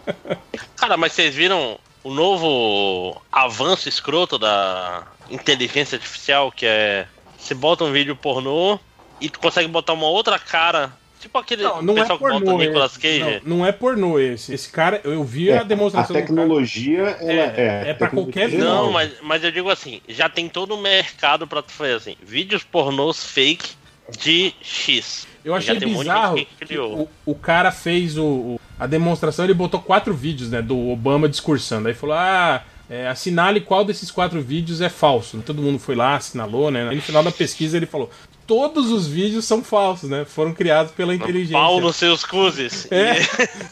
[0.76, 7.06] Cara, mas vocês viram o novo avanço escroto da inteligência artificial, que é.
[7.38, 8.78] Você bota um vídeo pornô
[9.18, 10.92] e tu consegue botar uma outra cara.
[11.26, 12.58] Tipo aquele Não, não é pessoal que bota pornô.
[12.58, 13.00] Nicolas esse.
[13.00, 13.40] Cage.
[13.44, 14.54] Não, não é pornô esse.
[14.54, 16.26] Esse cara, eu vi É, a demonstração a do cara.
[16.26, 17.84] tecnologia, ela é.
[17.88, 21.46] é pra qualquer tecnologia Não, mas, mas eu digo assim, já tem todo o mercado
[21.46, 23.70] pra tu fazer assim, vídeos pornôs fake
[24.20, 25.26] de X.
[25.44, 27.10] Eu achei já tem um monte de bizarro gente que que criou.
[27.26, 31.28] o, o cara fez o, o- a demonstração, ele botou quatro vídeos, né, do Obama
[31.28, 31.88] discursando.
[31.88, 35.42] Aí falou, ah, é, assinale qual desses quatro vídeos é falso.
[35.44, 36.88] Todo mundo foi lá, assinalou, né.
[36.88, 38.10] Aí no final da pesquisa ele falou,
[38.46, 41.52] todos os vídeos são falsos, né, foram criados pela inteligência.
[41.58, 42.86] Pau nos seus cuzes.
[42.92, 43.14] É,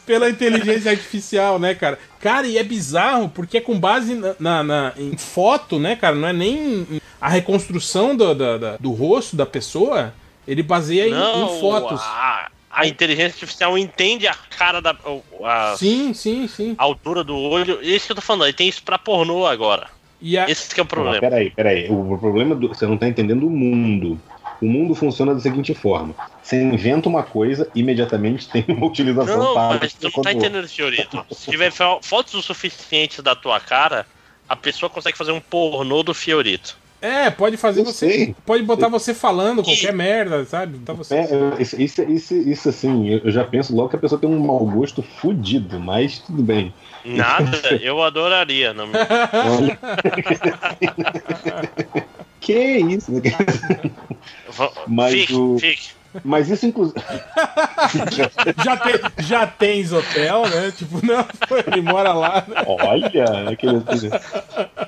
[0.05, 1.97] pela inteligência artificial, né, cara?
[2.19, 6.15] Cara, e é bizarro, porque é com base na, na- na- em foto, né, cara?
[6.15, 6.55] Não é nem
[6.89, 10.13] em- a reconstrução do, da- da- do rosto da pessoa.
[10.47, 11.99] Ele baseia em, Não, em fotos.
[12.01, 14.95] A, a inteligência artificial entende a cara da.
[15.43, 16.75] A, Sim, sim, sim.
[16.77, 17.79] a altura do olho.
[17.81, 19.87] Isso que eu tô falando, ele tem isso pra pornô agora.
[20.21, 21.19] E a- Esse que é o Não, problema.
[21.19, 21.87] peraí, peraí.
[21.89, 22.67] O problema do.
[22.69, 24.19] Você não tá entendendo o mundo.
[24.61, 29.53] O mundo funciona da seguinte forma: você inventa uma coisa, imediatamente tem uma utilização Não,
[29.53, 29.79] para.
[29.79, 31.23] mas tu não tá entendendo, senhorito.
[31.31, 34.05] Se tiver fo- fotos o suficiente da tua cara,
[34.47, 36.77] a pessoa consegue fazer um pornô do Fiorito.
[37.01, 38.09] É, pode fazer Eu você.
[38.09, 38.35] sei.
[38.45, 40.77] Pode botar você falando qualquer merda, sabe?
[40.77, 41.15] Botar você.
[41.15, 44.19] É, eu- isso, isso, isso, isso, assim, eu eu já penso logo que a pessoa
[44.19, 46.73] tem um mau gosto fudido, mas tudo bem.
[47.05, 47.51] Nada,
[47.81, 48.73] eu adoraria.
[48.73, 48.93] Não me...
[52.39, 53.11] Que isso?
[53.11, 53.21] né?
[54.87, 55.89] Mas fique, o- fique.
[56.23, 56.97] Mas isso, inclusive.
[58.63, 60.71] Já, tem, já tens hotel, né?
[60.71, 61.25] Tipo, não,
[61.67, 62.45] ele mora lá.
[62.47, 62.63] Né?
[62.65, 63.83] Olha, aquele?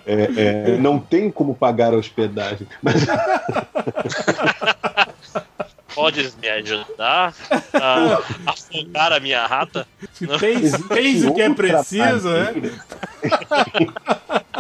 [0.06, 2.66] É, é, não tem como pagar a hospedagem.
[2.82, 3.06] Mas
[5.94, 7.34] Podes me ajudar
[7.74, 9.88] a afogar a minha rata?
[10.40, 12.54] Tens, tens o que é preciso, né?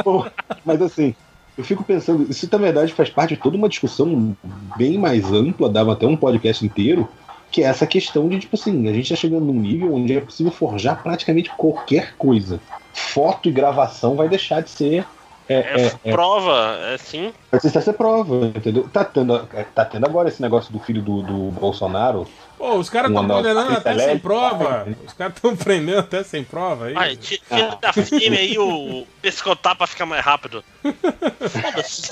[0.03, 0.25] Pô,
[0.65, 1.15] mas assim,
[1.57, 4.35] eu fico pensando, isso na verdade faz parte de toda uma discussão
[4.77, 7.07] bem mais ampla, dava até um podcast inteiro,
[7.51, 10.21] que é essa questão de, tipo assim, a gente tá chegando num nível onde é
[10.21, 12.59] possível forjar praticamente qualquer coisa.
[12.93, 15.05] Foto e gravação vai deixar de ser.
[15.49, 17.33] É, É, é, é, prova, é sim.
[17.49, 18.87] vai deixar de ser prova, entendeu?
[18.91, 19.39] Tá tendo,
[19.73, 22.27] tá tendo agora esse negócio do filho do, do Bolsonaro.
[22.57, 24.87] Pô, os caras estão condenando até sem prova.
[25.05, 26.87] Os caras estão prendendo até sem prova.
[26.87, 26.93] Aí.
[26.97, 30.63] Ai, ti- tira da firme aí o pescotar pra ficar mais rápido.
[30.81, 32.11] Foda-se.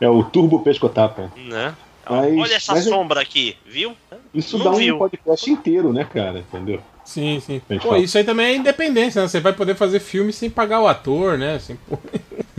[0.00, 1.30] É o Turbo Pescotapa.
[1.36, 1.74] Né?
[2.08, 3.94] Mas- Olha essa mas- sombra aqui, viu?
[4.32, 4.98] Isso Não dá um viu.
[4.98, 6.38] podcast inteiro, né, cara?
[6.40, 6.80] Entendeu?
[7.08, 7.62] Sim, sim.
[7.80, 9.28] Pô, isso aí também é independência, né?
[9.28, 11.58] Você vai poder fazer filme sem pagar o ator, né?
[11.58, 11.78] Sem...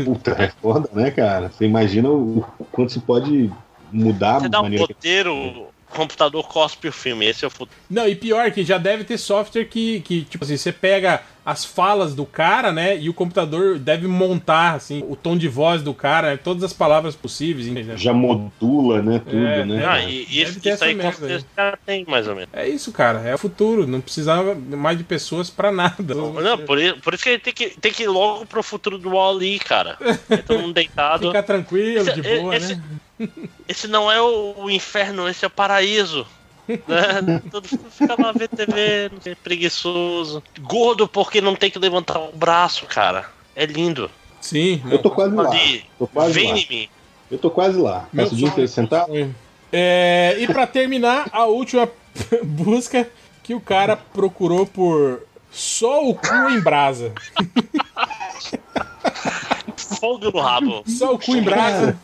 [0.03, 1.49] Puta, é foda, né, cara?
[1.49, 3.51] Você imagina o quanto isso pode
[3.91, 4.93] mudar Você a dá um maneira que.
[4.93, 7.27] roteiro, o computador cospe o filme.
[7.27, 7.79] Esse é o futuro.
[7.87, 11.65] Não, e pior que já deve ter software que, que tipo assim, você pega as
[11.65, 12.95] falas do cara, né?
[12.97, 16.73] E o computador deve montar, assim, o tom de voz do cara, né, todas as
[16.73, 17.97] palavras possíveis, entendeu?
[17.97, 19.19] Já modula, né?
[19.25, 19.83] Tudo, É, né?
[19.85, 22.49] Ah, e, e isso, isso aí com certeza já tem, mais ou menos.
[22.53, 23.21] É isso, cara.
[23.21, 23.87] É o futuro.
[23.87, 26.13] Não precisava mais de pessoas pra nada.
[26.13, 28.97] Não, por isso, por isso que ele tem que, tem que ir logo pro futuro
[28.99, 29.97] do Wall-E, cara.
[30.29, 31.27] É todo mundo deitado.
[31.33, 32.83] Fica tranquilo, Esse- de boa, esse- né?
[33.67, 36.25] Esse não é o inferno, esse é o paraíso.
[36.87, 37.41] Né?
[37.49, 40.43] Todo mundo fica lá ver TV, não sei, preguiçoso.
[40.61, 43.25] Gordo porque não tem que levantar o braço, cara.
[43.55, 44.09] É lindo.
[44.39, 44.81] Sim.
[44.89, 45.49] Eu tô quase lá.
[45.97, 46.57] Tô quase vem lá.
[46.57, 46.89] em mim.
[47.29, 48.07] Eu tô quase lá.
[48.13, 49.11] Meu Passa o dia sonho, inteiro sentado.
[49.11, 49.35] meu sonho.
[49.71, 51.89] É, e pra terminar, a última
[52.43, 53.07] busca
[53.43, 57.13] que o cara procurou por só o cu em brasa.
[59.99, 60.83] Fogo no rabo.
[60.87, 61.99] Só o cu em brasa.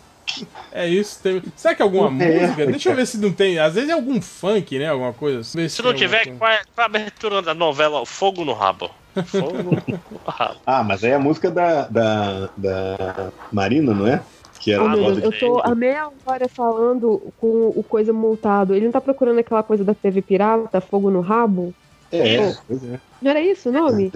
[0.71, 1.19] É isso.
[1.21, 1.41] Tem...
[1.55, 2.65] Será que é alguma É, música?
[2.65, 3.59] Deixa eu ver se não tem.
[3.59, 4.89] Às vezes é algum funk, né?
[4.89, 5.67] Alguma coisa assim.
[5.69, 8.89] Se não tiver, qual é, qual é a abertura da novela Fogo no Rabo?
[9.25, 10.59] Fogo no rabo.
[10.65, 14.21] Ah, mas aí é a música da, da, da Marina, não é?
[14.59, 18.73] Que era a Deus, eu tô há meia hora falando com o coisa multado.
[18.73, 21.73] Ele não tá procurando aquela coisa da TV pirata, fogo no rabo?
[22.11, 22.55] É, é.
[23.21, 24.11] Não era isso o nome?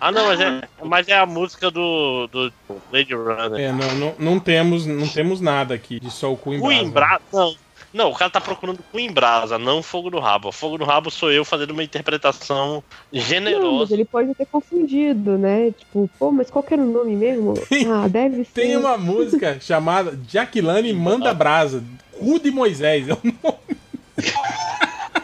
[0.00, 2.52] Ah, não, mas é, mas é a música do, do
[2.92, 3.58] Lady Runner.
[3.60, 6.66] É, não, não, não temos, não temos nada aqui de só o cu em Cu
[6.68, 6.82] brasa.
[6.84, 7.22] em brasa?
[7.32, 7.54] Não.
[7.94, 10.52] Não, o cara tá procurando cu em brasa, não fogo no rabo.
[10.52, 13.94] Fogo no rabo sou eu fazendo uma interpretação Não, mas generosa.
[13.94, 15.70] ele pode ter confundido, né?
[15.70, 17.54] Tipo, pô, mas qual que era o nome mesmo?
[17.90, 18.52] Ah, deve ser.
[18.52, 21.82] Tem uma música chamada Jaquilane Manda Brasa.
[22.18, 23.08] Cu de Moisés.
[23.08, 23.78] É o nome.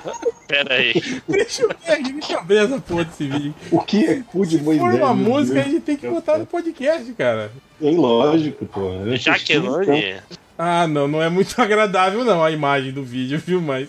[0.48, 0.92] Pera aí.
[1.28, 3.54] Deixa eu ver aqui, deixa eu ver essa porra desse vídeo.
[3.70, 4.90] O que é cu de Se Moisés?
[4.90, 5.72] for uma música, a Deus?
[5.74, 7.50] gente tem que botar no podcast, cara.
[7.80, 8.80] Tem lógico, pô.
[8.92, 10.20] Eu assisti, Jaqueline?
[10.58, 13.60] Ah, não, não é muito agradável não a imagem do vídeo, viu?
[13.60, 13.88] Mas.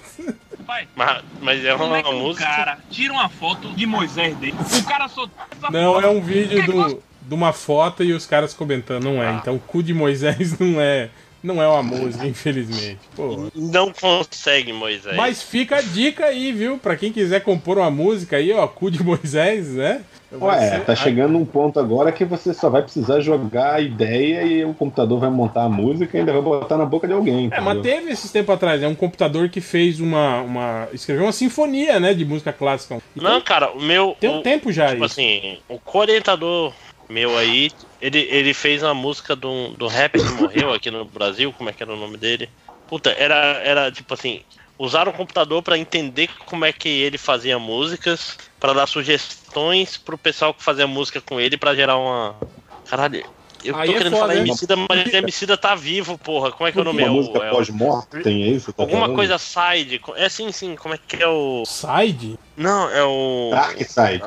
[0.66, 2.46] Pai, Mas, mas é uma é que um música.
[2.46, 4.56] cara tira uma foto de Moisés dele?
[4.80, 5.28] O cara só.
[5.70, 9.28] Não, é um vídeo do, de uma foto e os caras comentando, não é.
[9.28, 9.40] Ah.
[9.42, 11.10] Então, cu de Moisés não é.
[11.44, 13.00] Não é uma música, infelizmente.
[13.16, 13.48] Pô.
[13.54, 15.16] Não consegue, Moisés.
[15.16, 16.78] Mas fica a dica aí, viu?
[16.78, 20.02] Pra quem quiser compor uma música aí, ó, cu de Moisés, né?
[20.42, 24.42] Ué, ser- tá chegando um ponto agora que você só vai precisar jogar a ideia
[24.42, 27.50] e o computador vai montar a música e ainda vai botar na boca de alguém.
[27.52, 30.88] É, mas teve esses tempos atrás, é um computador que fez uma, uma.
[30.92, 32.98] escreveu uma sinfonia, né, de música clássica.
[33.16, 34.16] Não, cara, o meu.
[34.20, 35.14] Tem um o- tempo já Tipo isso.
[35.14, 36.74] assim, o co-orientador
[37.10, 41.54] meu aí, ele, ele fez uma música do, do rap que morreu aqui no Brasil,
[41.54, 42.50] como é que era o nome dele?
[42.88, 44.44] Puta, era, era tipo assim,
[44.78, 50.18] usaram o computador pra entender como é que ele fazia músicas, pra dar sugestões pro
[50.18, 52.44] pessoal que fazia música com ele pra gerar uma.
[52.86, 53.24] Caralho,
[53.64, 54.42] eu Aí tô é querendo foda, falar hein?
[54.42, 56.52] Emicida, mas Emicida tá vivo, porra.
[56.52, 57.02] Como é que é o nome?
[57.04, 58.74] Uma É o- música é o- pós-mortem, é isso?
[58.74, 59.16] Tá Alguma falando?
[59.16, 60.02] coisa side.
[60.16, 61.64] É sim, sim, como é que é o.
[61.66, 62.38] Side?
[62.58, 63.50] Não, é o.
[63.52, 64.24] Dark Side.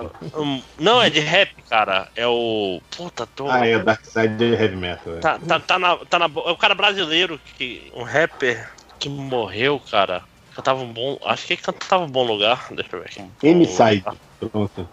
[0.79, 2.09] Não, é de rap, cara.
[2.17, 2.81] É o.
[2.97, 3.49] Puta, tô.
[3.51, 5.15] Ah, é, Dark Side é heavy metal.
[5.15, 5.19] é.
[5.21, 6.27] Tá, tá, tá, na, tá na.
[6.27, 10.23] É o cara brasileiro, que, um rapper que morreu, cara.
[10.55, 11.19] Cantava um bom.
[11.25, 12.69] Acho que ele cantava um bom lugar.
[12.71, 13.23] Deixa eu ver aqui.
[13.43, 14.05] M-Side.
[14.41, 14.89] Pronto.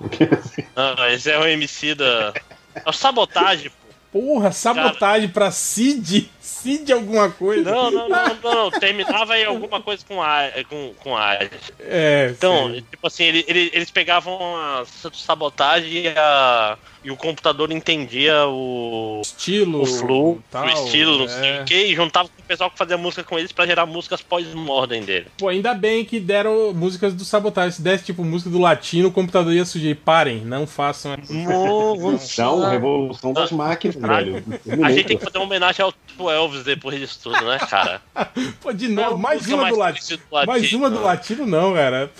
[0.75, 2.33] Não, esse é o MC da.
[2.75, 3.82] É o sabotagem, pô.
[4.13, 6.29] Porra, sabotagem pra Cid?
[6.43, 7.71] Cid alguma coisa?
[7.71, 8.71] Não, não, não, não, não.
[8.71, 10.49] Terminava em alguma coisa com A.
[10.69, 11.37] Com, com A.
[11.79, 12.81] É, Então, sei.
[12.81, 19.21] tipo assim, ele- ele- eles pegavam a sabotagem e, a, e o computador entendia o,
[19.23, 21.61] estilo, o flow, tal, o estilo, não sei é.
[21.61, 24.21] o que, e juntava com o pessoal que fazia música com eles pra gerar músicas
[24.21, 25.27] pós-mordem dele.
[25.37, 27.71] Pô, ainda bem que deram músicas do sabotagem.
[27.71, 29.93] Se desse tipo música do latino, o computador ia sugerir.
[29.95, 31.31] Parem, não façam essa.
[31.33, 34.43] Não, revolução das máquinas, velho.
[34.83, 38.01] A gente tem que fazer uma homenagem ao tipo Elvis depois disso tudo, né, cara?
[38.61, 39.93] Pô, de novo, mais uma do mais latino.
[39.93, 40.51] triste do latino.
[40.51, 42.11] Mais uma do latino, não, cara.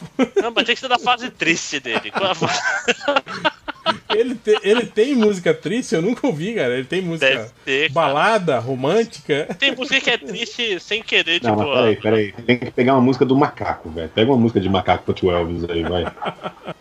[0.42, 2.12] Não, mas tem que ser da fase triste dele.
[4.10, 5.96] Ele, te- ele tem música triste?
[5.96, 6.74] Eu nunca ouvi, cara.
[6.76, 9.48] Ele tem música Deve ter, balada, romântica.
[9.60, 11.74] Tem música que é triste sem querer, Não, tipo.
[11.74, 12.32] peraí, peraí.
[12.46, 14.10] Tem que pegar uma música do macaco, velho.
[14.10, 16.06] Pega uma música de macaco pro Elvis aí, vai.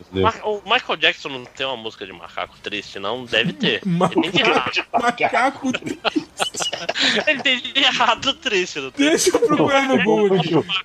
[0.45, 3.25] O Michael Jackson não tem uma música de macaco triste, não?
[3.25, 3.81] Deve ter.
[3.87, 4.85] Ma- Ele tem de errado.
[4.93, 5.73] Macaco
[7.27, 9.09] Ele tem de errado triste, não tem?
[9.09, 10.39] Deixa eu procurar no Google.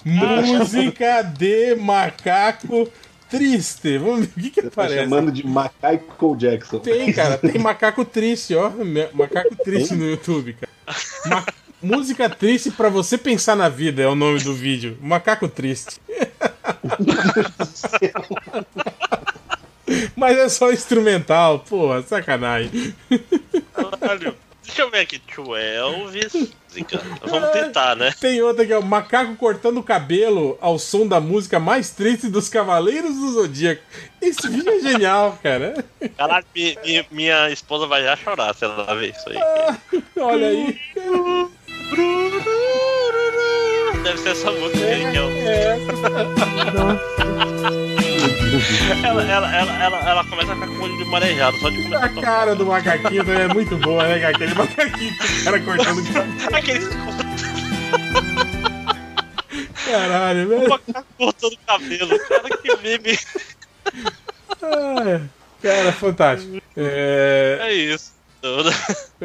[0.06, 2.90] Música de macaco
[3.30, 3.98] triste.
[3.98, 5.04] Vamos ver o que que Tá parece.
[5.04, 6.80] chamando de Michael Jackson.
[6.80, 7.38] Tem, cara.
[7.38, 8.72] Tem macaco triste, ó.
[9.14, 10.72] Macaco triste no YouTube, cara.
[11.28, 11.46] Ma-
[11.80, 14.98] Música triste pra você pensar na vida é o nome do vídeo.
[15.00, 16.02] Macaco triste.
[20.16, 22.94] Mas é só instrumental, porra, sacanagem.
[23.74, 24.36] Caralho.
[24.68, 25.20] Deixa eu ver aqui.
[25.36, 26.54] 12.
[27.26, 28.14] Vamos tentar, né?
[28.20, 28.82] Tem outra aqui, ó.
[28.82, 33.82] Macaco cortando o cabelo ao som da música mais triste dos Cavaleiros do Zodíaco.
[34.22, 35.84] Esse vídeo é genial, cara.
[36.16, 39.38] Caralho, mi- mi- minha esposa vai já chorar se ela ver isso aí.
[40.22, 40.80] Olha aí.
[44.04, 45.30] Deve ser essa música aí que é o.
[49.04, 51.84] Ela, ela, ela, ela, ela começa a ficar com o olho de marejado, só de
[51.84, 52.22] começar a tocar.
[52.22, 54.36] cara do macaquinho é muito boa, né, cara?
[54.36, 56.56] Aquele macaquinho o cara cortando o cabelo.
[56.58, 56.88] Aquele
[59.86, 60.70] Caralho, velho.
[60.70, 62.20] macaco cortando o cabelo.
[62.28, 63.20] Cara, que meme.
[64.62, 65.22] Ah,
[65.62, 66.62] Cara, fantástico.
[66.76, 68.17] É, É isso.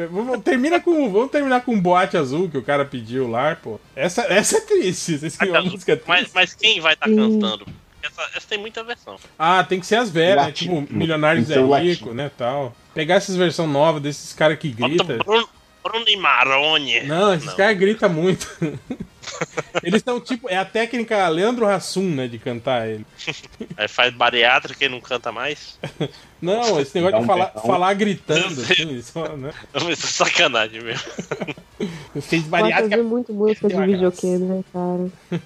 [0.09, 3.79] Vamos, termina com, vamos terminar com um boate azul que o cara pediu lá, pô.
[3.95, 5.17] Essa, essa é triste.
[5.17, 6.07] Vocês uma música triste?
[6.07, 7.65] Mas, mas quem vai estar cantando?
[8.01, 9.17] Essa, essa tem muita versão.
[9.39, 10.51] Ah, tem que ser as velhas, né?
[10.51, 12.75] Tipo, Milionários é Rico, né, tal.
[12.93, 15.17] Pegar essas versões novas desses caras que gritam.
[15.19, 15.47] Bruno,
[15.81, 17.01] Bruno e Maroni.
[17.03, 18.47] Não, esses caras gritam muito.
[19.81, 23.05] Eles são tipo, é a técnica Leandro Hassum, né, de cantar ele.
[23.77, 25.79] Aí faz bariátrica e não canta mais.
[26.43, 29.51] Não, esse negócio Dá de um falar, falar gritando, assim, só, né?
[29.89, 31.03] Isso é sacanagem mesmo.
[32.21, 32.89] Fez Pode bariátrica.
[32.97, 35.07] fazer muito música de videokê, né, cara?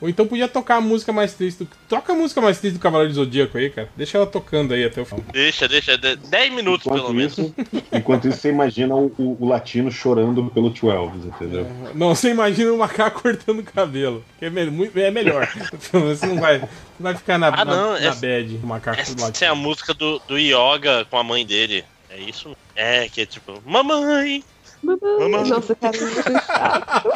[0.00, 1.64] Ou então podia tocar a música mais triste.
[1.64, 1.68] Do...
[1.88, 3.88] Toca a música mais triste do Cavaleiro do Zodíaco aí, cara.
[3.96, 5.24] Deixa ela tocando aí até o final.
[5.32, 5.98] Deixa, deixa.
[5.98, 7.38] de- 10 minutos pelo Enquanto menos.
[7.38, 7.54] isso,
[7.92, 11.66] enquanto isso, você imagina o, o- o latino chorando pelo 12, entendeu?
[11.94, 14.24] Não, você imagina o macaco cortando o cabelo.
[14.38, 15.48] Que é, me- muito- é melhor.
[15.92, 16.68] Você não vai, não
[17.00, 19.46] vai ficar na, Ah, na, não, na essa- bad, o macaco Essa latino.
[19.46, 21.84] é a música do, do Yoga com a mãe dele.
[22.10, 22.56] É isso?
[22.74, 24.42] É, que é tipo, mamãe!
[24.82, 25.48] Mamãe!
[25.48, 27.08] Nossa, cara, é muito chato.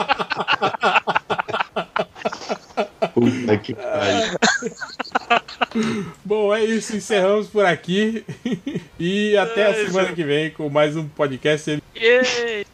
[3.15, 4.39] Puta que pariu.
[6.25, 6.97] Bom, é isso.
[6.97, 8.25] Encerramos por aqui.
[9.05, 11.83] E até a semana que vem com mais um podcast.
[11.97, 12.65] Yay!